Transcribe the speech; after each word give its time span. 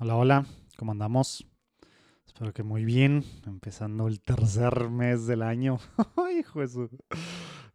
Hola, 0.00 0.14
hola, 0.14 0.46
¿cómo 0.76 0.92
andamos? 0.92 1.44
Espero 2.24 2.52
que 2.54 2.62
muy 2.62 2.84
bien, 2.84 3.24
empezando 3.46 4.06
el 4.06 4.20
tercer 4.20 4.88
mes 4.90 5.26
del 5.26 5.42
año. 5.42 5.80
Hijo 6.38 6.62
eso, 6.62 6.88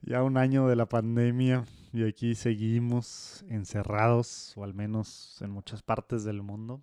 ya 0.02 0.24
un 0.24 0.38
año 0.38 0.70
de 0.70 0.78
la 0.78 0.88
pandemia 0.88 1.66
y 1.92 2.06
aquí 2.06 2.36
seguimos 2.36 3.44
encerrados, 3.50 4.54
o 4.56 4.64
al 4.64 4.74
menos 4.74 5.38
en 5.42 5.52
muchas 5.52 5.84
partes 5.84 6.24
del 6.24 6.42
mundo. 6.42 6.82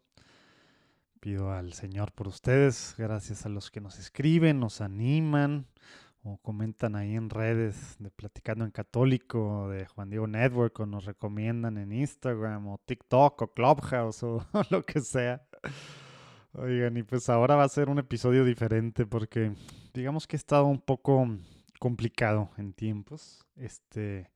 Pido 1.20 1.50
al 1.54 1.72
Señor 1.72 2.12
por 2.12 2.28
ustedes, 2.28 2.94
gracias 2.98 3.46
a 3.46 3.48
los 3.48 3.70
que 3.70 3.80
nos 3.80 3.98
escriben, 3.98 4.60
nos 4.60 4.82
animan 4.82 5.66
o 6.22 6.38
comentan 6.38 6.96
ahí 6.96 7.16
en 7.16 7.30
redes 7.30 7.96
de 7.98 8.10
Platicando 8.10 8.64
en 8.64 8.70
Católico, 8.70 9.68
de 9.70 9.86
Juan 9.86 10.10
Diego 10.10 10.26
Network, 10.26 10.78
o 10.80 10.86
nos 10.86 11.04
recomiendan 11.04 11.78
en 11.78 11.92
Instagram, 11.92 12.68
o 12.68 12.80
TikTok, 12.84 13.42
o 13.42 13.52
Clubhouse, 13.52 14.22
o 14.22 14.44
lo 14.70 14.84
que 14.84 15.00
sea. 15.00 15.42
Oigan, 16.52 16.96
y 16.96 17.02
pues 17.02 17.28
ahora 17.28 17.54
va 17.54 17.64
a 17.64 17.68
ser 17.68 17.88
un 17.88 17.98
episodio 17.98 18.44
diferente 18.44 19.06
porque 19.06 19.52
digamos 19.94 20.26
que 20.26 20.36
he 20.36 20.38
estado 20.38 20.66
un 20.66 20.80
poco 20.80 21.26
complicado 21.78 22.50
en 22.58 22.72
tiempos. 22.72 23.46
Este, 23.56 24.30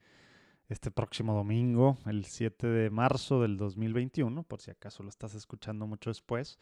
este 0.68 0.90
próximo 0.90 1.34
domingo, 1.34 1.98
el 2.06 2.24
7 2.24 2.66
de 2.66 2.90
marzo 2.90 3.42
del 3.42 3.56
2021, 3.56 4.42
por 4.44 4.60
si 4.60 4.70
acaso 4.70 5.02
lo 5.02 5.08
estás 5.08 5.34
escuchando 5.34 5.86
mucho 5.86 6.10
después, 6.10 6.58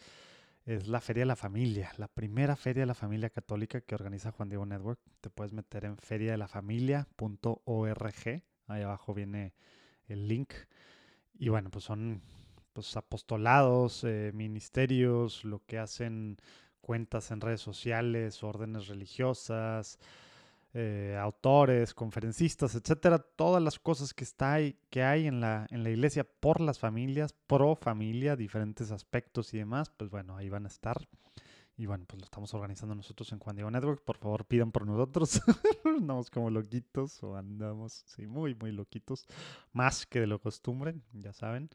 es 0.65 0.87
la 0.87 1.01
Feria 1.01 1.23
de 1.23 1.27
la 1.27 1.37
Familia, 1.37 1.93
la 1.99 2.09
primera 2.09 2.57
Feria 2.57 2.83
de 2.83 2.87
la 2.87 2.95
Familia 2.95 3.31
Católica 3.31 3.81
que 3.81 3.95
organiza 3.95 4.31
Juan 4.31 4.49
Diego 4.49 4.67
Network. 4.67 5.01
Te 5.21 5.31
puedes 5.31 5.53
meter 5.53 5.85
en 5.85 5.99
feriadelafamilia.org, 5.99 8.43
ahí 8.69 8.83
abajo 8.83 9.15
viene 9.15 9.55
el 10.07 10.29
link. 10.29 10.53
Y 11.35 11.49
bueno, 11.49 11.71
pues 11.71 11.85
son 11.85 12.23
pues, 12.73 12.97
apostolados, 12.97 14.05
eh, 14.05 14.31
ministerios, 14.35 15.45
lo 15.45 15.65
que 15.65 15.79
hacen 15.79 16.37
cuentas 16.81 17.31
en 17.31 17.41
redes 17.41 17.61
sociales, 17.61 18.43
órdenes 18.43 18.89
religiosas, 18.89 19.99
eh, 20.75 21.19
autores, 21.21 21.93
conferencistas, 21.93 22.75
etcétera, 22.75 23.19
todas 23.19 23.63
las 23.63 23.79
cosas 23.79 24.15
que, 24.15 24.25
está 24.25 24.55
ahí, 24.55 24.79
que 24.91 25.03
hay 25.03 25.27
en 25.27 25.41
la, 25.41 25.67
en 25.71 25.83
la 25.83 25.91
iglesia 25.91 26.25
por 26.25 26.61
las 26.61 26.79
familias, 26.79 27.35
pro 27.47 27.77
familia, 27.77 28.37
diferentes 28.37 28.91
aspectos 28.91 29.53
y 29.53 29.59
demás, 29.59 29.91
pues 29.91 30.11
bueno, 30.11 30.37
ahí 30.37 30.49
van 30.49 30.65
a 30.65 30.69
estar. 30.69 31.07
Y 31.77 31.87
bueno, 31.87 32.05
pues 32.07 32.21
lo 32.21 32.25
estamos 32.25 32.53
organizando 32.55 32.95
nosotros 32.95 33.33
en 33.33 33.39
Juan 33.39 33.57
Diego 33.57 33.71
Network. 33.71 34.05
Por 34.05 34.19
favor, 34.19 34.45
pidan 34.45 34.73
por 34.73 34.87
nosotros. 34.87 35.41
andamos 35.85 36.31
como 36.31 36.51
loquitos 36.51 37.23
o 37.23 37.37
andamos, 37.37 38.05
sí, 38.07 38.27
muy, 38.27 38.55
muy 38.55 38.73
loquitos. 38.73 39.27
Más 39.73 40.07
que 40.07 40.21
de 40.21 40.27
lo 40.27 40.41
costumbre, 40.41 40.95
ya 41.13 41.33
saben. 41.33 41.71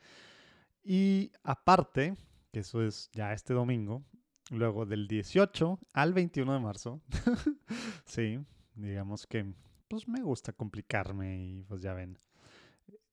Y 0.84 1.32
aparte, 1.44 2.16
que 2.52 2.60
eso 2.60 2.84
es 2.84 3.10
ya 3.12 3.34
este 3.34 3.54
domingo, 3.54 4.04
luego 4.52 4.86
del 4.86 5.08
18 5.08 5.80
al 5.94 6.14
21 6.14 6.54
de 6.54 6.60
marzo, 6.60 7.02
sí, 8.06 8.40
Digamos 8.78 9.26
que 9.26 9.54
pues 9.88 10.08
me 10.08 10.22
gusta 10.22 10.54
complicarme 10.54 11.38
y 11.38 11.64
pues 11.64 11.82
ya 11.82 11.94
ven, 11.94 12.18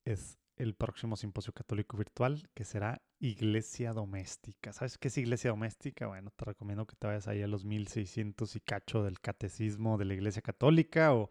es 0.05 0.39
el 0.57 0.75
próximo 0.75 1.17
simposio 1.17 1.53
católico 1.53 1.97
virtual 1.97 2.49
que 2.55 2.65
será 2.65 3.01
Iglesia 3.19 3.93
Doméstica. 3.93 4.73
¿Sabes 4.73 4.99
qué 4.99 5.09
es 5.09 5.19
Iglesia 5.19 5.51
Doméstica? 5.51 6.07
Bueno, 6.07 6.31
te 6.37 6.45
recomiendo 6.45 6.87
que 6.87 6.97
te 6.97 7.07
vayas 7.07 7.29
ahí 7.29 7.43
a 7.43 7.49
los 7.49 7.65
1600 7.65 8.57
y 8.57 8.61
cacho 8.61 9.03
del 9.03 9.21
catecismo 9.21 9.97
de 9.97 10.05
la 10.05 10.15
Iglesia 10.15 10.43
Católica 10.43 11.15
o, 11.15 11.31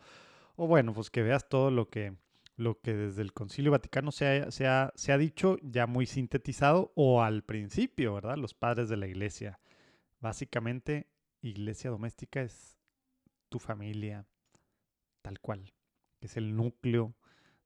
o 0.55 0.67
bueno, 0.67 0.93
pues 0.93 1.09
que 1.09 1.21
veas 1.21 1.47
todo 1.47 1.69
lo 1.69 1.89
que, 1.89 2.15
lo 2.55 2.79
que 2.81 2.93
desde 2.93 3.21
el 3.21 3.33
Concilio 3.33 3.71
Vaticano 3.71 4.11
se 4.11 4.51
se, 4.51 4.67
ha, 4.67 4.91
se 4.95 5.11
ha 5.11 5.17
dicho 5.17 5.57
ya 5.61 5.85
muy 5.85 6.05
sintetizado 6.05 6.91
o 6.95 7.21
al 7.21 7.43
principio, 7.43 8.15
¿verdad? 8.15 8.37
Los 8.37 8.53
padres 8.53 8.89
de 8.89 8.97
la 8.97 9.07
Iglesia. 9.07 9.59
Básicamente, 10.19 11.07
Iglesia 11.41 11.91
Doméstica 11.91 12.41
es 12.41 12.82
tu 13.53 13.59
familia, 13.59 14.25
tal 15.21 15.39
cual, 15.39 15.75
que 16.19 16.25
es 16.25 16.37
el 16.37 16.55
núcleo 16.55 17.15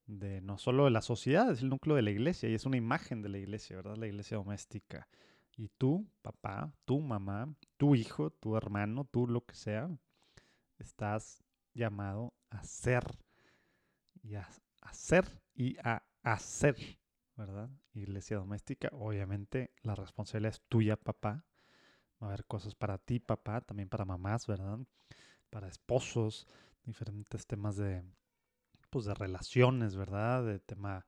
de 0.06 0.42
no 0.42 0.58
solo 0.58 0.84
de 0.84 0.92
la 0.92 1.02
sociedad, 1.02 1.50
es 1.50 1.62
el 1.62 1.70
núcleo 1.70 1.96
de 1.96 2.02
la 2.02 2.12
iglesia 2.12 2.50
y 2.50 2.56
es 2.56 2.66
una 2.66 2.76
imagen 2.76 3.22
de 3.22 3.30
la 3.30 3.38
iglesia, 3.38 3.78
¿verdad? 3.78 3.96
La 3.96 4.08
iglesia 4.08 4.36
doméstica. 4.36 5.08
Y 5.56 5.70
tú, 5.70 6.06
papá, 6.22 6.74
tu 6.84 7.00
mamá, 7.00 7.56
tu 7.78 7.96
hijo, 7.96 8.32
tu 8.32 8.58
hermano, 8.58 9.06
tú 9.06 9.28
lo 9.28 9.46
que 9.46 9.56
sea, 9.56 9.90
estás 10.78 11.42
llamado 11.74 12.34
a 12.50 12.66
ser 12.66 13.06
y 14.22 14.36
a 14.36 14.46
hacer 14.82 15.42
y 15.54 15.78
a 15.86 16.04
hacer, 16.22 16.76
¿verdad? 17.38 17.70
Iglesia 17.94 18.36
doméstica, 18.36 18.90
obviamente 18.92 19.72
la 19.84 19.96
responsabilidad 19.96 20.56
es 20.56 20.62
tuya, 20.68 20.98
papá. 20.98 21.46
Va 22.22 22.28
a 22.28 22.30
haber 22.32 22.44
cosas 22.44 22.76
para 22.76 22.98
ti, 22.98 23.20
papá, 23.22 23.62
también 23.62 23.88
para 23.88 24.04
mamás, 24.04 24.48
¿verdad? 24.48 24.80
Para 25.50 25.68
esposos, 25.68 26.48
diferentes 26.86 27.46
temas 27.48 27.78
de, 27.78 28.04
pues, 28.90 29.06
de 29.06 29.14
relaciones, 29.14 29.96
¿verdad? 29.96 30.46
De 30.46 30.60
tema, 30.60 31.06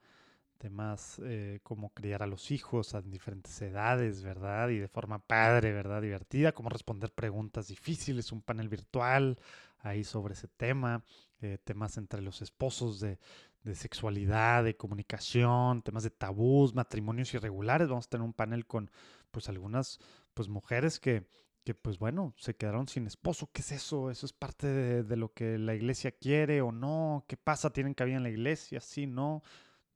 temas 0.57 1.21
eh, 1.23 1.59
como 1.63 1.89
criar 1.93 2.23
a 2.23 2.27
los 2.27 2.51
hijos 2.51 2.93
a 2.93 3.01
diferentes 3.01 3.61
edades, 3.61 4.21
¿verdad? 4.23 4.69
Y 4.69 4.79
de 4.79 4.87
forma 4.87 5.19
padre, 5.19 5.71
¿verdad? 5.71 6.01
Divertida, 6.01 6.51
cómo 6.51 6.69
responder 6.69 7.11
preguntas 7.13 7.67
difíciles, 7.67 8.31
un 8.31 8.41
panel 8.41 8.69
virtual 8.69 9.39
ahí 9.79 10.03
sobre 10.03 10.33
ese 10.33 10.49
tema, 10.49 11.03
eh, 11.41 11.57
temas 11.63 11.97
entre 11.97 12.21
los 12.21 12.41
esposos 12.41 12.99
de, 12.99 13.17
de 13.63 13.75
sexualidad, 13.75 14.63
de 14.63 14.75
comunicación, 14.75 15.81
temas 15.81 16.03
de 16.03 16.09
tabús, 16.09 16.73
matrimonios 16.73 17.33
irregulares. 17.33 17.87
Vamos 17.87 18.07
a 18.07 18.09
tener 18.09 18.25
un 18.25 18.33
panel 18.33 18.65
con 18.65 18.91
pues 19.31 19.49
algunas 19.49 19.99
pues 20.33 20.49
mujeres 20.49 20.99
que 20.99 21.27
que 21.63 21.73
pues 21.73 21.99
bueno, 21.99 22.33
se 22.37 22.55
quedaron 22.55 22.87
sin 22.87 23.07
esposo. 23.07 23.49
¿Qué 23.51 23.61
es 23.61 23.71
eso? 23.71 24.09
¿Eso 24.09 24.25
es 24.25 24.33
parte 24.33 24.67
de, 24.67 25.17
lo 25.17 25.33
que 25.33 25.57
la 25.57 25.75
iglesia 25.75 26.11
quiere 26.11 26.61
o 26.61 26.71
no? 26.71 27.25
¿Qué 27.27 27.37
pasa? 27.37 27.71
¿Tienen 27.71 27.93
cabida 27.93 28.17
en 28.17 28.23
la 28.23 28.29
iglesia? 28.29 28.81
Sí, 28.81 29.07
no. 29.07 29.43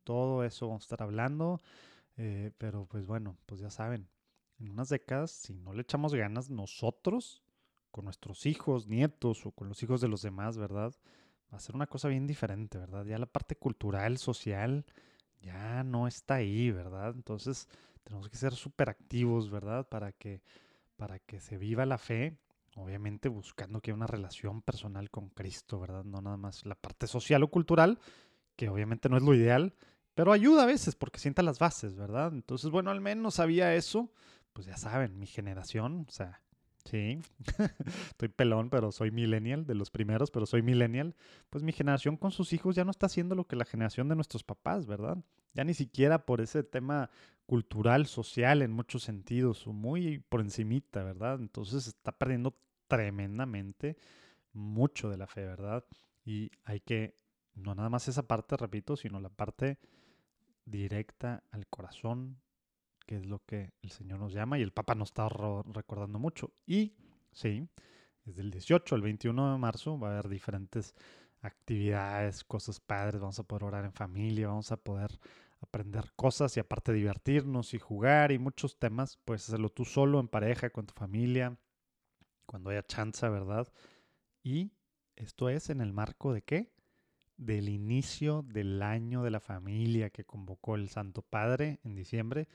Todo 0.03 0.43
eso 0.43 0.67
vamos 0.67 0.83
a 0.83 0.85
estar 0.85 1.03
hablando. 1.03 1.61
Eh, 2.17 2.51
pero 2.57 2.85
pues 2.85 3.05
bueno, 3.05 3.37
pues 3.45 3.61
ya 3.61 3.69
saben, 3.69 4.07
en 4.59 4.69
unas 4.69 4.89
décadas, 4.89 5.31
si 5.31 5.53
no 5.53 5.73
le 5.73 5.81
echamos 5.81 6.13
ganas 6.13 6.49
nosotros, 6.49 7.43
con 7.91 8.05
nuestros 8.05 8.45
hijos, 8.45 8.87
nietos 8.87 9.45
o 9.45 9.51
con 9.51 9.69
los 9.69 9.81
hijos 9.83 10.01
de 10.01 10.07
los 10.07 10.21
demás, 10.21 10.57
¿verdad? 10.57 10.93
Va 11.53 11.57
a 11.57 11.61
ser 11.61 11.75
una 11.75 11.87
cosa 11.87 12.07
bien 12.07 12.27
diferente, 12.27 12.77
¿verdad? 12.77 13.05
Ya 13.05 13.17
la 13.17 13.27
parte 13.27 13.55
cultural, 13.55 14.17
social, 14.17 14.85
ya 15.41 15.83
no 15.83 16.07
está 16.07 16.35
ahí, 16.35 16.71
¿verdad? 16.71 17.13
Entonces 17.15 17.67
tenemos 18.03 18.29
que 18.29 18.37
ser 18.37 18.53
súper 18.53 18.89
activos, 18.89 19.51
¿verdad? 19.51 19.87
Para 19.87 20.11
que 20.11 20.41
para 21.03 21.19
que 21.19 21.41
se 21.41 21.57
viva 21.57 21.85
la 21.85 21.97
fe, 21.97 22.37
obviamente 22.77 23.27
buscando 23.27 23.81
que 23.81 23.91
haya 23.91 23.97
una 23.97 24.07
relación 24.07 24.61
personal 24.61 25.09
con 25.09 25.27
Cristo, 25.27 25.77
¿verdad? 25.77 26.05
No 26.05 26.21
nada 26.21 26.37
más 26.37 26.65
la 26.65 26.75
parte 26.75 27.07
social 27.07 27.43
o 27.43 27.49
cultural, 27.49 27.99
que 28.55 28.69
obviamente 28.69 29.09
no 29.09 29.17
es 29.17 29.23
lo 29.23 29.33
ideal, 29.33 29.75
pero 30.15 30.31
ayuda 30.31 30.63
a 30.63 30.65
veces 30.65 30.95
porque 30.95 31.19
sienta 31.19 31.43
las 31.43 31.59
bases, 31.59 31.97
¿verdad? 31.97 32.31
Entonces, 32.31 32.71
bueno, 32.71 32.89
al 32.89 33.01
menos 33.01 33.41
había 33.41 33.75
eso, 33.75 34.13
pues 34.53 34.65
ya 34.65 34.77
saben, 34.77 35.19
mi 35.19 35.27
generación, 35.27 36.05
o 36.07 36.11
sea, 36.11 36.41
sí, 36.85 37.19
estoy 38.09 38.29
pelón, 38.29 38.69
pero 38.69 38.91
soy 38.91 39.11
millennial, 39.11 39.65
de 39.65 39.75
los 39.75 39.91
primeros, 39.91 40.31
pero 40.31 40.45
soy 40.45 40.61
millennial, 40.61 41.15
pues 41.49 41.63
mi 41.63 41.71
generación 41.71 42.17
con 42.17 42.31
sus 42.31 42.53
hijos 42.53 42.75
ya 42.75 42.85
no 42.85 42.91
está 42.91 43.05
haciendo 43.05 43.35
lo 43.35 43.45
que 43.47 43.55
la 43.55 43.65
generación 43.65 44.07
de 44.09 44.15
nuestros 44.15 44.43
papás, 44.43 44.85
¿verdad? 44.85 45.17
Ya 45.53 45.63
ni 45.63 45.73
siquiera 45.73 46.25
por 46.25 46.41
ese 46.41 46.63
tema 46.63 47.09
cultural, 47.45 48.07
social 48.07 48.61
en 48.61 48.71
muchos 48.71 49.03
sentidos, 49.03 49.67
muy 49.67 50.19
por 50.19 50.41
encimita, 50.41 51.03
¿verdad? 51.03 51.39
Entonces 51.39 51.87
está 51.87 52.11
perdiendo 52.11 52.57
tremendamente 52.87 53.97
mucho 54.53 55.09
de 55.09 55.17
la 55.17 55.27
fe, 55.27 55.45
¿verdad? 55.45 55.85
Y 56.25 56.51
hay 56.63 56.79
que, 56.79 57.17
no 57.55 57.75
nada 57.75 57.89
más 57.89 58.07
esa 58.07 58.27
parte, 58.27 58.55
repito, 58.57 58.95
sino 58.95 59.19
la 59.19 59.29
parte 59.29 59.77
directa 60.65 61.43
al 61.51 61.67
corazón, 61.67 62.39
que 63.05 63.17
es 63.17 63.25
lo 63.25 63.39
que 63.45 63.73
el 63.81 63.91
Señor 63.91 64.19
nos 64.19 64.33
llama 64.33 64.59
y 64.59 64.61
el 64.61 64.71
Papa 64.71 64.95
nos 64.95 65.09
está 65.09 65.27
recordando 65.29 66.19
mucho. 66.19 66.53
Y 66.65 66.93
sí, 67.31 67.67
desde 68.25 68.41
el 68.41 68.51
18 68.51 68.95
al 68.95 69.01
21 69.01 69.53
de 69.53 69.57
marzo 69.57 69.99
va 69.99 70.09
a 70.09 70.11
haber 70.11 70.29
diferentes 70.29 70.95
actividades, 71.41 72.43
cosas 72.43 72.79
padres, 72.79 73.19
vamos 73.19 73.39
a 73.39 73.43
poder 73.43 73.65
orar 73.65 73.85
en 73.85 73.93
familia, 73.93 74.47
vamos 74.47 74.71
a 74.71 74.77
poder 74.77 75.19
aprender 75.59 76.11
cosas 76.15 76.55
y 76.57 76.59
aparte 76.59 76.93
divertirnos 76.93 77.73
y 77.73 77.79
jugar 77.79 78.31
y 78.31 78.39
muchos 78.39 78.77
temas, 78.77 79.17
puedes 79.25 79.47
hacerlo 79.47 79.69
tú 79.69 79.85
solo, 79.85 80.19
en 80.19 80.27
pareja, 80.27 80.69
con 80.69 80.85
tu 80.85 80.93
familia, 80.93 81.57
cuando 82.45 82.69
haya 82.69 82.83
chance, 82.83 83.27
¿verdad? 83.27 83.71
Y 84.43 84.71
esto 85.15 85.49
es 85.49 85.69
en 85.69 85.81
el 85.81 85.93
marco 85.93 86.33
de 86.33 86.41
qué? 86.41 86.71
Del 87.37 87.69
inicio 87.69 88.43
del 88.43 88.81
año 88.81 89.23
de 89.23 89.31
la 89.31 89.39
familia 89.39 90.09
que 90.09 90.25
convocó 90.25 90.75
el 90.75 90.89
Santo 90.89 91.21
Padre 91.21 91.79
en 91.83 91.95
diciembre. 91.95 92.47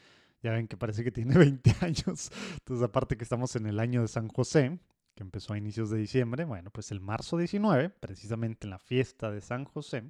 Ya 0.43 0.53
ven 0.53 0.69
que 0.69 0.77
parece 0.77 1.05
que 1.05 1.11
tiene 1.11 1.35
20 1.39 1.75
años. 1.81 2.31
Entonces, 2.53 2.85
aparte 2.85 3.17
que 3.17 3.25
estamos 3.25 3.57
en 3.57 3.67
el 3.67 3.81
año 3.81 4.03
de 4.03 4.09
San 4.09 4.29
José, 4.29 4.79
que 5.15 5.23
empezó 5.23 5.53
a 5.53 5.59
inicios 5.59 5.91
de 5.91 5.99
diciembre, 5.99 6.45
bueno, 6.45 6.71
pues 6.71 6.93
el 6.93 7.01
marzo 7.01 7.37
19, 7.37 7.91
precisamente 7.91 8.67
en 8.67 8.71
la 8.71 8.79
fiesta 8.79 9.31
de 9.31 9.41
San 9.41 9.65
José, 9.65 10.05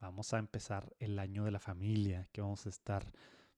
vamos 0.00 0.32
a 0.32 0.38
empezar 0.38 0.94
el 0.98 1.18
año 1.18 1.44
de 1.44 1.50
la 1.50 1.60
familia, 1.60 2.26
que 2.32 2.40
vamos 2.40 2.64
a 2.66 2.70
estar 2.70 3.12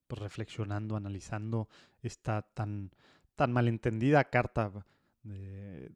pues 0.09 0.21
reflexionando, 0.21 0.97
analizando 0.97 1.69
esta 2.03 2.43
tan, 2.43 2.91
tan 3.37 3.53
malentendida 3.53 4.25
carta 4.25 4.73
de 5.23 5.93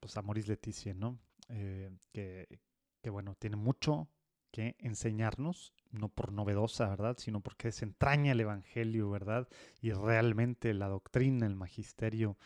pues, 0.00 0.48
Leticia, 0.48 0.94
¿no? 0.94 1.18
Eh, 1.50 1.90
que, 2.12 2.60
que, 3.02 3.10
bueno, 3.10 3.36
tiene 3.38 3.56
mucho 3.56 4.08
que 4.54 4.76
enseñarnos, 4.78 5.72
no 5.90 6.08
por 6.08 6.30
novedosa, 6.30 6.88
¿verdad? 6.88 7.16
Sino 7.18 7.40
porque 7.40 7.66
desentraña 7.66 8.30
el 8.30 8.40
Evangelio, 8.40 9.10
¿verdad? 9.10 9.48
Y 9.80 9.90
realmente 9.90 10.72
la 10.74 10.86
doctrina, 10.86 11.44
el 11.44 11.56
magisterio, 11.56 12.38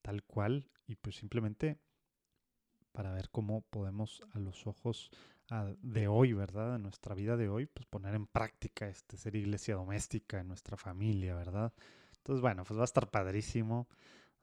tal 0.00 0.22
cual, 0.22 0.68
y 0.86 0.94
pues 0.94 1.16
simplemente 1.16 1.80
para 2.92 3.12
ver 3.12 3.30
cómo 3.30 3.62
podemos 3.62 4.22
a 4.34 4.38
los 4.38 4.68
ojos 4.68 5.10
ah, 5.50 5.72
de 5.82 6.06
hoy, 6.06 6.32
¿verdad? 6.32 6.74
De 6.74 6.78
nuestra 6.78 7.16
vida 7.16 7.36
de 7.36 7.48
hoy, 7.48 7.66
pues 7.66 7.86
poner 7.86 8.14
en 8.14 8.28
práctica 8.28 8.88
este 8.88 9.16
ser 9.16 9.34
iglesia 9.34 9.74
doméstica 9.74 10.38
en 10.38 10.46
nuestra 10.46 10.76
familia, 10.76 11.34
¿verdad? 11.34 11.72
Entonces, 12.18 12.40
bueno, 12.40 12.62
pues 12.62 12.78
va 12.78 12.82
a 12.82 12.84
estar 12.84 13.10
padrísimo. 13.10 13.88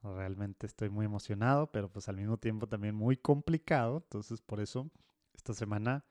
Realmente 0.03 0.67
estoy 0.67 0.89
muy 0.89 1.06
emocionado, 1.06 1.71
pero 1.71 1.89
pues 1.89 2.09
al 2.09 2.17
mismo 2.17 2.35
tiempo 2.35 2.67
también 2.67 2.94
muy 2.94 3.15
complicado. 3.15 4.03
Entonces, 4.03 4.41
por 4.41 4.59
eso, 4.59 4.91
esta 5.33 5.53
semana 5.53 6.03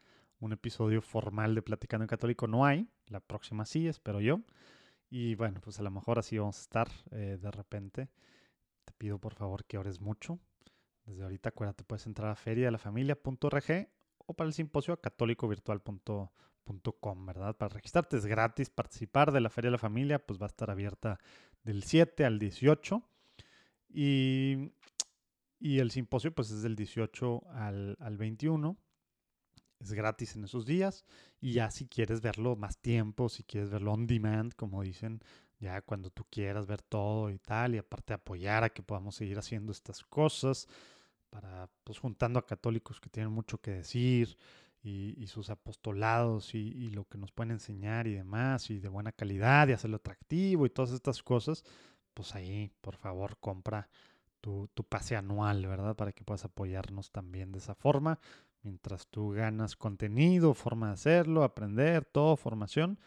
un 0.45 0.53
episodio 0.53 1.01
formal 1.01 1.55
de 1.55 1.63
Platicando 1.63 2.05
en 2.05 2.09
Católico 2.09 2.47
no 2.47 2.67
hay. 2.67 2.87
La 3.07 3.21
próxima 3.21 3.65
sí, 3.65 3.89
espero 3.89 4.21
yo. 4.21 4.43
Y 5.09 5.35
bueno, 5.37 5.61
pues 5.63 5.81
a 5.81 5.83
lo 5.83 5.91
mejor 5.91 6.19
así 6.19 6.37
vamos 6.37 6.59
a 6.59 6.61
estar 6.61 6.89
eh, 7.13 7.39
de 7.41 7.51
repente. 7.51 8.11
Te 8.85 8.93
pido 8.99 9.19
por 9.19 9.35
favor 9.35 9.65
que 9.65 9.79
ores 9.79 10.01
mucho 10.01 10.39
desde 11.07 11.23
ahorita, 11.23 11.51
acuérdate, 11.51 11.85
puedes 11.85 12.07
entrar 12.07 12.31
a 12.31 12.35
ferialafamilia.org 12.35 13.89
o 14.27 14.35
para 14.35 14.49
el 14.49 14.55
simposio 14.55 14.95
a 14.95 15.01
católicovirtual.com, 15.01 17.27
¿verdad? 17.27 17.55
Para 17.57 17.75
registrarte 17.75 18.17
es 18.17 18.25
gratis, 18.25 18.71
participar 18.71 19.33
de 19.33 19.41
la 19.41 19.51
Feria 19.51 19.67
de 19.69 19.73
la 19.73 19.79
Familia, 19.79 20.19
pues 20.19 20.41
va 20.41 20.47
a 20.47 20.49
estar 20.49 20.71
abierta 20.71 21.19
del 21.63 21.83
7 21.83 22.25
al 22.25 22.39
18. 22.39 23.07
Y, 23.91 24.73
y 25.59 25.79
el 25.79 25.91
simposio, 25.91 26.35
pues 26.35 26.51
es 26.51 26.63
del 26.63 26.75
18 26.75 27.51
al, 27.51 27.99
al 28.01 28.17
21 28.17 28.79
es 29.85 29.93
gratis 29.93 30.37
en 30.37 30.45
esos 30.45 30.67
días. 30.67 31.05
Y 31.41 31.53
ya 31.53 31.71
si 31.71 31.87
quieres 31.87 32.21
verlo 32.21 32.57
más 32.57 32.79
tiempo, 32.79 33.29
si 33.29 33.45
quieres 33.45 33.71
verlo 33.71 33.93
on 33.93 34.07
demand, 34.07 34.53
como 34.55 34.83
dicen, 34.83 35.21
ya 35.61 35.81
cuando 35.83 36.11
tú 36.11 36.25
quieras 36.31 36.67
ver 36.67 36.83
todo 36.83 37.31
y 37.31 37.39
tal, 37.39 37.75
y 37.75 37.79
aparte 37.79 38.13
apoyar 38.13 38.65
a 38.65 38.71
que 38.71 38.83
podamos 38.83 39.17
seguir 39.17 39.39
haciendo 39.39 39.73
estas 39.73 40.03
cosas, 40.05 40.69
para, 41.31 41.69
pues 41.85 41.99
juntando 41.99 42.39
a 42.39 42.47
católicos 42.47 43.01
que 43.01 43.11
tienen 43.11 43.33
mucho 43.33 43.59
que 43.59 43.73
decir 43.73 44.37
y, 44.83 45.27
sus 45.27 45.51
apostolados 45.51 46.55
y, 46.55 46.91
lo 46.91 47.05
que 47.07 47.19
nos 47.19 47.33
pueden 47.33 47.53
enseñar 47.53 48.07
y 48.07 48.15
demás, 48.15 48.71
y 48.71 48.79
de 48.79 48.89
buena 48.89 49.13
calidad 49.13 49.69
y 49.69 49.73
hacerlo 49.73 49.97
atractivo 49.97 50.67
y 50.67 50.71
todas 50.71 50.93
estas 50.93 51.23
cosas, 51.23 51.65
pues 52.13 52.35
ahí, 52.35 52.71
por 52.81 52.97
favor, 52.97 53.39
compra 53.41 53.89
tu, 54.41 54.69
tu 54.75 54.85
pase 54.85 55.17
anual, 55.17 55.67
¿verdad? 55.67 55.97
Para 55.97 56.13
que 56.13 56.25
puedas 56.25 56.45
apoyarnos 56.45 57.11
también 57.11 57.51
de 57.51 57.59
esa 57.59 57.75
forma, 57.75 58.21
mientras 58.65 59.07
tú 59.07 59.31
ganas 59.31 59.77
contenido, 59.77 60.55
forma 60.55 60.89
de 60.89 60.95
hacerlo, 60.95 61.45
aprender, 61.45 62.05
todo, 62.05 62.37
formación, 62.37 62.99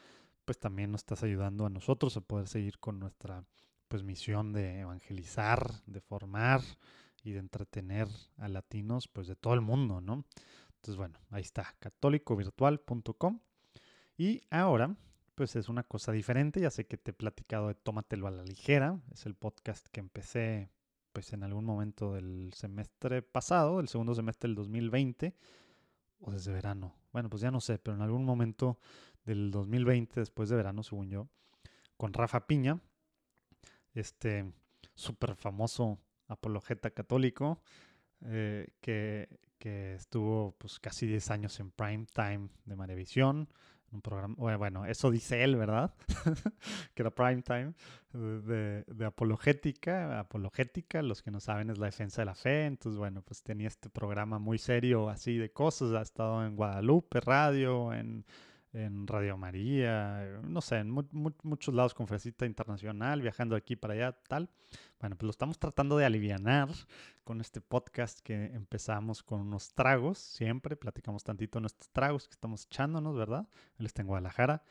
pues 0.45 0.57
también 0.59 0.91
nos 0.91 1.01
estás 1.01 1.23
ayudando 1.23 1.65
a 1.65 1.69
nosotros 1.69 2.15
a 2.15 2.21
poder 2.21 2.47
seguir 2.47 2.79
con 2.79 2.99
nuestra 2.99 3.43
pues 3.89 4.03
misión 4.03 4.53
de 4.53 4.79
evangelizar, 4.79 5.83
de 5.85 6.01
formar, 6.01 6.61
y 7.27 7.33
de 7.33 7.39
entretener 7.39 8.07
a 8.37 8.47
latinos 8.47 9.07
pues 9.07 9.27
de 9.27 9.35
todo 9.35 9.53
el 9.53 9.61
mundo, 9.61 9.99
¿no? 9.99 10.25
Entonces, 10.75 10.95
bueno, 10.95 11.19
ahí 11.29 11.41
está, 11.41 11.75
católicovirtual.com. 11.79 13.39
Y 14.17 14.41
ahora, 14.49 14.95
pues 15.35 15.55
es 15.55 15.67
una 15.67 15.83
cosa 15.83 16.13
diferente, 16.13 16.61
ya 16.61 16.71
sé 16.71 16.87
que 16.87 16.97
te 16.97 17.11
he 17.11 17.13
platicado 17.13 17.67
de 17.67 17.75
Tómatelo 17.75 18.27
a 18.27 18.31
la 18.31 18.43
ligera, 18.43 18.99
es 19.11 19.25
el 19.25 19.35
podcast 19.35 19.87
que 19.87 19.99
empecé 19.99 20.69
pues 21.17 21.33
en 21.33 21.41
algún 21.41 21.65
momento 21.65 22.13
del 22.13 22.53
semestre 22.53 23.23
pasado, 23.23 23.77
del 23.77 23.87
segundo 23.87 24.13
semestre 24.13 24.49
del 24.49 24.55
2020, 24.55 25.33
o 26.19 26.29
desde 26.29 26.53
verano, 26.53 26.93
bueno, 27.11 27.27
pues 27.27 27.41
ya 27.41 27.49
no 27.49 27.59
sé, 27.59 27.79
pero 27.79 27.95
en 27.95 28.03
algún 28.03 28.23
momento 28.23 28.77
del 29.25 29.49
2020, 29.49 30.19
después 30.19 30.47
de 30.49 30.55
verano, 30.55 30.83
según 30.83 31.09
yo, 31.09 31.27
con 31.97 32.13
Rafa 32.13 32.45
Piña, 32.45 32.79
este 33.95 34.53
súper 34.93 35.33
famoso 35.33 35.97
apologeta 36.27 36.91
católico, 36.91 37.63
eh, 38.21 38.67
que, 38.79 39.39
que, 39.57 39.95
estuvo 39.95 40.51
pues 40.59 40.79
casi 40.79 41.07
10 41.07 41.31
años 41.31 41.59
en 41.59 41.71
prime 41.71 42.05
time 42.13 42.49
de 42.65 42.75
Marevisión, 42.75 43.49
un 43.91 44.01
programa, 44.01 44.35
bueno, 44.57 44.85
eso 44.85 45.11
dice 45.11 45.43
él, 45.43 45.55
¿verdad? 45.55 45.93
que 46.93 47.01
era 47.01 47.11
prime 47.11 47.41
time 47.41 47.73
de, 48.13 48.83
de, 48.83 49.05
apologética, 49.05 50.19
apologética, 50.19 51.01
los 51.01 51.21
que 51.21 51.31
no 51.31 51.39
saben 51.39 51.69
es 51.69 51.77
la 51.77 51.85
defensa 51.85 52.21
de 52.21 52.25
la 52.25 52.35
fe, 52.35 52.65
entonces 52.65 52.97
bueno, 52.97 53.21
pues 53.21 53.43
tenía 53.43 53.67
este 53.67 53.89
programa 53.89 54.39
muy 54.39 54.57
serio 54.57 55.09
así 55.09 55.37
de 55.37 55.51
cosas, 55.51 55.93
ha 55.93 56.01
estado 56.01 56.45
en 56.45 56.55
Guadalupe 56.55 57.19
Radio, 57.21 57.93
en 57.93 58.25
en 58.77 59.07
Radio 59.07 59.37
María, 59.37 60.39
no 60.43 60.61
sé, 60.61 60.77
en 60.77 60.91
muchos 60.91 61.73
lados, 61.73 61.93
conferencita 61.93 62.45
internacional, 62.45 63.21
viajando 63.21 63.55
de 63.55 63.59
aquí 63.59 63.75
para 63.75 63.93
allá, 63.95 64.11
tal. 64.27 64.49
Bueno, 64.99 65.15
pues 65.15 65.25
lo 65.25 65.31
estamos 65.31 65.57
tratando 65.57 65.97
de 65.97 66.05
alivianar 66.05 66.69
con 67.23 67.41
este 67.41 67.59
podcast 67.59 68.19
que 68.19 68.45
empezamos 68.45 69.23
con 69.23 69.41
unos 69.41 69.73
tragos, 69.73 70.19
siempre 70.19 70.75
platicamos 70.75 71.23
tantito 71.23 71.59
nuestros 71.59 71.89
tragos 71.89 72.27
que 72.27 72.33
estamos 72.33 72.65
echándonos, 72.65 73.15
¿verdad? 73.15 73.47
Él 73.79 73.87
está 73.87 74.03
en 74.03 74.07
Guadalajara, 74.07 74.63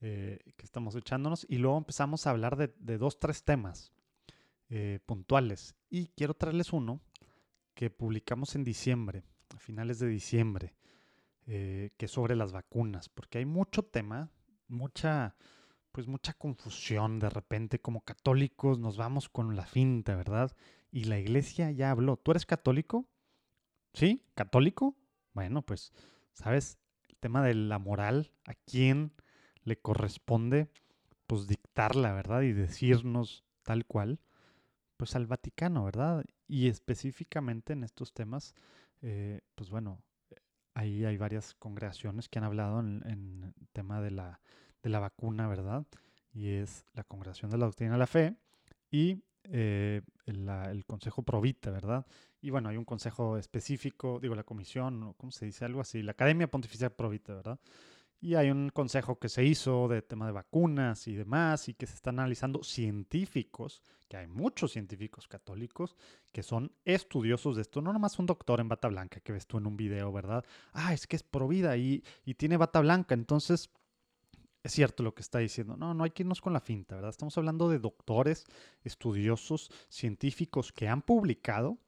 eh, 0.00 0.38
que 0.56 0.64
estamos 0.64 0.96
echándonos, 0.96 1.46
y 1.48 1.58
luego 1.58 1.76
empezamos 1.76 2.26
a 2.26 2.30
hablar 2.30 2.56
de, 2.56 2.74
de 2.78 2.96
dos, 2.96 3.18
tres 3.18 3.44
temas 3.44 3.92
eh, 4.70 5.00
puntuales. 5.04 5.74
Y 5.90 6.06
quiero 6.08 6.32
traerles 6.32 6.72
uno 6.72 7.00
que 7.74 7.90
publicamos 7.90 8.54
en 8.54 8.64
diciembre, 8.64 9.22
a 9.54 9.58
finales 9.58 9.98
de 9.98 10.08
diciembre 10.08 10.74
eh, 11.52 11.90
que 11.96 12.06
sobre 12.06 12.36
las 12.36 12.52
vacunas, 12.52 13.08
porque 13.08 13.38
hay 13.38 13.44
mucho 13.44 13.82
tema, 13.82 14.30
mucha, 14.68 15.34
pues 15.90 16.06
mucha 16.06 16.32
confusión 16.34 17.18
de 17.18 17.28
repente. 17.28 17.80
Como 17.80 18.02
católicos 18.02 18.78
nos 18.78 18.96
vamos 18.96 19.28
con 19.28 19.56
la 19.56 19.66
finta, 19.66 20.14
¿verdad? 20.14 20.56
Y 20.92 21.06
la 21.06 21.18
iglesia 21.18 21.72
ya 21.72 21.90
habló. 21.90 22.16
¿Tú 22.18 22.30
eres 22.30 22.46
católico? 22.46 23.08
¿Sí? 23.94 24.22
¿Católico? 24.36 24.96
Bueno, 25.32 25.62
pues, 25.62 25.92
¿sabes? 26.34 26.78
El 27.08 27.16
tema 27.16 27.42
de 27.42 27.54
la 27.54 27.80
moral, 27.80 28.32
¿a 28.44 28.54
quién 28.54 29.12
le 29.64 29.76
corresponde? 29.76 30.70
Pues 31.26 31.48
dictarla, 31.48 32.12
¿verdad? 32.12 32.42
Y 32.42 32.52
decirnos 32.52 33.44
tal 33.64 33.86
cual, 33.86 34.20
pues 34.96 35.16
al 35.16 35.26
Vaticano, 35.26 35.82
¿verdad? 35.82 36.24
Y 36.46 36.68
específicamente 36.68 37.72
en 37.72 37.82
estos 37.82 38.14
temas, 38.14 38.54
eh, 39.02 39.40
pues 39.56 39.68
bueno, 39.68 40.00
ahí 40.80 41.04
hay 41.04 41.16
varias 41.16 41.54
congregaciones 41.54 42.28
que 42.28 42.38
han 42.38 42.44
hablado 42.44 42.80
en, 42.80 43.02
el 43.04 43.68
tema 43.72 44.00
de 44.00 44.10
la, 44.10 44.40
de 44.82 44.90
la 44.90 44.98
vacuna, 44.98 45.46
¿verdad? 45.46 45.86
Y 46.32 46.48
es 46.48 46.86
la 46.94 47.04
Congregación 47.04 47.50
de 47.50 47.58
la 47.58 47.66
Doctrina 47.66 47.92
de 47.92 47.98
la 47.98 48.06
Fe 48.06 48.34
y 48.90 49.22
eh, 49.44 50.00
el, 50.24 50.84
Consejo 50.86 51.22
Provita, 51.22 51.70
¿verdad? 51.70 52.06
Y 52.40 52.50
bueno, 52.50 52.70
hay 52.70 52.78
un 52.78 52.84
consejo 52.84 53.36
específico, 53.36 54.18
digo, 54.20 54.34
la 54.34 54.44
comisión, 54.44 55.12
¿cómo 55.18 55.30
se 55.30 55.46
dice? 55.46 55.66
Algo 55.66 55.82
así, 55.82 56.02
la 56.02 56.12
Academia 56.12 56.50
Pontificia 56.50 56.88
Provita, 56.88 57.34
¿verdad? 57.34 57.58
Y 58.20 58.34
hay 58.34 58.50
un 58.50 58.68
consejo 58.68 59.18
que 59.18 59.30
se 59.30 59.44
hizo 59.44 59.88
de 59.88 60.02
tema 60.02 60.26
de 60.26 60.32
vacunas 60.32 61.08
y 61.08 61.14
demás, 61.14 61.68
y 61.68 61.74
que 61.74 61.86
se 61.86 61.94
están 61.94 62.18
analizando 62.18 62.62
científicos, 62.62 63.82
que 64.08 64.18
hay 64.18 64.26
muchos 64.26 64.72
científicos 64.72 65.26
católicos 65.26 65.96
que 66.30 66.42
son 66.42 66.72
estudiosos 66.84 67.56
de 67.56 67.62
esto. 67.62 67.80
No 67.80 67.92
nomás 67.92 68.18
un 68.18 68.26
doctor 68.26 68.60
en 68.60 68.68
bata 68.68 68.88
blanca 68.88 69.20
que 69.20 69.32
ves 69.32 69.46
tú 69.46 69.56
en 69.56 69.66
un 69.66 69.76
video, 69.76 70.12
¿verdad? 70.12 70.44
Ah, 70.72 70.92
es 70.92 71.06
que 71.06 71.16
es 71.16 71.22
pro 71.22 71.48
vida 71.48 71.76
y, 71.78 72.04
y 72.24 72.34
tiene 72.34 72.58
bata 72.58 72.80
blanca, 72.80 73.14
entonces 73.14 73.70
es 74.62 74.72
cierto 74.72 75.02
lo 75.02 75.14
que 75.14 75.22
está 75.22 75.38
diciendo. 75.38 75.76
No, 75.76 75.94
no 75.94 76.04
hay 76.04 76.10
que 76.10 76.22
irnos 76.22 76.40
con 76.40 76.52
la 76.52 76.60
finta, 76.60 76.96
¿verdad? 76.96 77.10
Estamos 77.10 77.36
hablando 77.38 77.68
de 77.70 77.78
doctores, 77.78 78.44
estudiosos, 78.84 79.70
científicos 79.88 80.72
que 80.72 80.88
han 80.88 81.02
publicado 81.02 81.78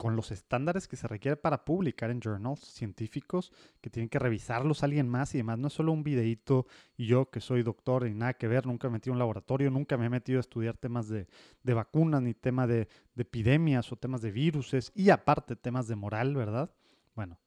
con 0.00 0.16
los 0.16 0.30
estándares 0.30 0.88
que 0.88 0.96
se 0.96 1.06
requiere 1.06 1.36
para 1.36 1.62
publicar 1.62 2.10
en 2.10 2.22
journals 2.22 2.60
científicos, 2.60 3.52
que 3.82 3.90
tienen 3.90 4.08
que 4.08 4.18
revisarlos 4.18 4.82
alguien 4.82 5.06
más 5.10 5.34
y 5.34 5.38
demás. 5.38 5.58
No 5.58 5.66
es 5.66 5.74
solo 5.74 5.92
un 5.92 6.02
videíto 6.02 6.66
yo 6.96 7.28
que 7.28 7.42
soy 7.42 7.62
doctor 7.62 8.06
y 8.06 8.14
nada 8.14 8.32
que 8.32 8.48
ver, 8.48 8.64
nunca 8.64 8.88
he 8.88 8.90
metido 8.90 9.12
en 9.12 9.16
un 9.16 9.18
laboratorio, 9.18 9.70
nunca 9.70 9.98
me 9.98 10.06
he 10.06 10.08
metido 10.08 10.38
a 10.38 10.40
estudiar 10.40 10.78
temas 10.78 11.10
de, 11.10 11.26
vacunas, 11.64 12.22
ni 12.22 12.32
tema 12.32 12.66
de, 12.66 12.88
epidemias 13.14 13.92
o 13.92 13.96
temas 13.96 14.22
de 14.22 14.30
viruses 14.30 14.90
y 14.94 15.10
aparte 15.10 15.54
temas 15.54 15.86
de 15.86 15.96
moral, 15.96 16.34
¿verdad? 16.34 16.70
Bueno, 17.14 17.38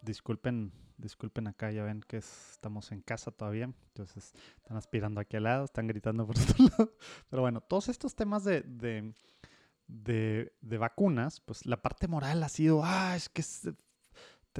disculpen, 0.00 0.70
disculpen 0.96 1.48
acá, 1.48 1.72
ya 1.72 1.82
ven 1.82 2.02
que 2.06 2.18
estamos 2.18 2.92
en 2.92 3.02
casa 3.02 3.32
todavía, 3.32 3.64
entonces 3.64 4.32
están 4.58 4.76
aspirando 4.76 5.20
aquí 5.20 5.36
al 5.36 5.42
lado, 5.42 5.64
están 5.64 5.88
gritando 5.88 6.24
por 6.24 6.36
otro 6.38 6.66
lado. 6.66 6.92
Pero 7.28 7.42
bueno, 7.42 7.60
todos 7.62 7.88
estos 7.88 8.14
temas 8.14 8.44
de 8.44 8.60
de, 8.60 9.12
vacunas, 9.88 11.40
pues 11.40 11.66
la 11.66 11.80
parte 11.80 12.08
moral 12.08 12.42
ha 12.42 12.48
sido, 12.48 12.82
ah, 12.84 13.14
es 13.16 13.28
que 13.28 13.42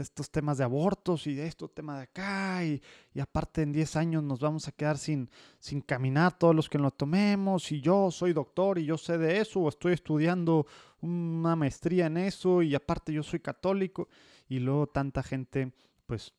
estos 0.01 0.31
temas 0.31 0.59
de 0.59 0.65
abortos 0.65 1.27
y 1.27 1.35
de 1.35 1.47
estos 1.47 1.75
temas 1.75 1.99
de 1.99 2.05
acá, 2.05 2.65
y, 2.65 2.81
aparte 3.21 3.63
en 3.63 3.73
10 3.73 3.97
años 3.97 4.23
nos 4.23 4.41
vamos 4.41 4.67
a 4.69 4.73
quedar 4.73 4.97
sin, 4.97 5.29
sin 5.59 5.83
caminar 5.83 6.39
todos 6.39 6.55
los 6.55 6.69
que 6.69 6.79
lo 6.79 6.91
tomemos, 6.91 7.71
y 7.73 7.81
yo 7.81 8.11
soy 8.11 8.33
doctor 8.33 8.79
y 8.79 8.87
yo 8.87 8.97
sé 8.97 9.19
de 9.19 9.41
eso, 9.41 9.61
o 9.61 9.69
estoy 9.69 9.93
estudiando 9.93 10.67
una 11.01 11.57
maestría 11.57 12.07
en 12.07 12.17
eso, 12.17 12.63
y 12.63 12.75
aparte 12.75 13.13
yo 13.13 13.23
soy 13.23 13.41
católico, 13.41 14.09
y 14.49 14.61
luego 14.61 14.87
tanta 14.87 15.23
gente, 15.23 15.73
pues, 16.07 16.33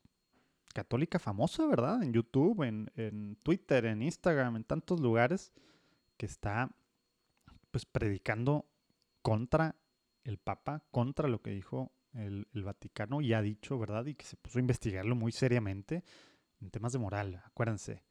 católica 0.72 1.20
famosa, 1.20 1.66
¿verdad? 1.66 2.02
En 2.02 2.12
YouTube, 2.12 2.62
en, 2.64 2.90
en 2.96 3.36
Twitter, 3.42 3.84
en 3.84 4.02
Instagram, 4.02 4.56
en 4.56 4.64
tantos 4.64 5.00
lugares, 5.00 5.52
que 6.16 6.26
está, 6.26 6.70
pues, 7.70 7.86
predicando 7.86 8.66
contra 9.24 9.74
el 10.22 10.36
Papa, 10.36 10.84
contra 10.90 11.28
lo 11.28 11.40
que 11.40 11.50
dijo 11.50 11.94
el, 12.12 12.46
Vaticano 12.52 13.22
y 13.22 13.32
ha 13.32 13.40
dicho, 13.40 13.78
¿verdad? 13.78 14.04
Y 14.04 14.14
que 14.14 14.26
se 14.26 14.36
puso 14.36 14.58
a 14.58 14.60
investigarlo 14.60 15.16
muy 15.16 15.32
seriamente 15.32 16.04
en 16.60 16.70
temas 16.70 16.92
de 16.92 16.98
moral. 16.98 17.42
Acuérdense, 17.46 18.04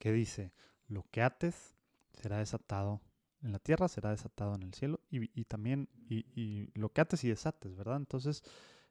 que 0.00 0.10
dice, 0.10 0.52
lo 0.88 1.04
que 1.12 1.22
ates 1.22 1.76
será 2.12 2.38
desatado 2.38 3.00
en 3.40 3.52
la 3.52 3.60
tierra, 3.60 3.86
será 3.86 4.10
desatado 4.10 4.56
en 4.56 4.64
el 4.64 4.74
cielo 4.74 5.00
y, 5.08 5.44
también, 5.44 5.88
y, 6.10 6.68
lo 6.76 6.92
que 6.92 7.02
ates 7.02 7.22
y 7.22 7.28
desates, 7.28 7.76
¿verdad? 7.76 7.96
Entonces, 7.96 8.42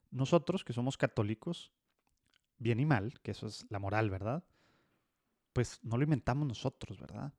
nosotros 0.10 0.64
que 0.64 0.72
somos 0.72 0.96
católicos, 0.96 1.74
bien 2.60 2.80
y 2.80 2.86
mal, 2.86 3.20
que 3.22 3.32
eso 3.32 3.48
es 3.48 3.66
la 3.70 3.80
moral, 3.80 4.10
¿verdad? 4.10 4.46
Pues 5.52 5.84
no 5.84 5.98
lo 5.98 6.04
inventamos 6.06 6.48
nosotros, 6.48 6.98
¿verdad? 6.98 7.34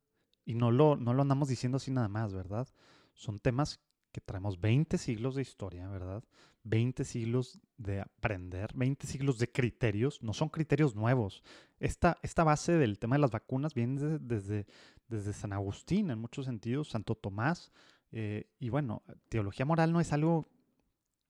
Y 0.45 0.53
no 0.53 0.69
lo, 0.69 0.97
no 0.97 1.15
lo 1.15 1.23
andamos 1.23 1.47
diciendo 1.47 1.77
así 1.77 1.89
nada 1.89 2.09
más, 2.09 2.31
¿verdad? 2.31 2.67
Son 3.15 3.39
temas 3.39 3.81
que 4.11 4.21
traemos 4.21 4.59
20 4.59 4.97
siglos 4.97 5.35
de 5.35 5.41
historia, 5.41 5.87
¿verdad? 5.87 6.23
20 6.63 7.03
siglos 7.03 7.59
de 7.77 8.01
aprender, 8.01 8.71
20 8.75 9.07
siglos 9.07 9.39
de 9.39 9.51
criterios, 9.51 10.21
no 10.21 10.33
son 10.33 10.49
criterios 10.49 10.95
nuevos. 10.95 11.43
Esta, 11.79 12.17
esta 12.21 12.43
base 12.43 12.73
del 12.73 12.99
tema 12.99 13.15
de 13.15 13.21
las 13.21 13.31
vacunas 13.31 13.73
viene 13.73 14.19
desde, 14.19 14.65
desde, 15.07 15.33
San 15.33 15.53
Agustín 15.53 16.11
en 16.11 16.19
muchos 16.19 16.45
sentidos, 16.45 16.89
Santo 16.89 17.15
Tomás, 17.15 17.71
eh, 18.11 18.49
y 18.59 18.69
bueno, 18.69 19.03
teología 19.29 19.65
moral 19.65 19.93
no 19.93 20.01
es 20.01 20.11
algo 20.11 20.47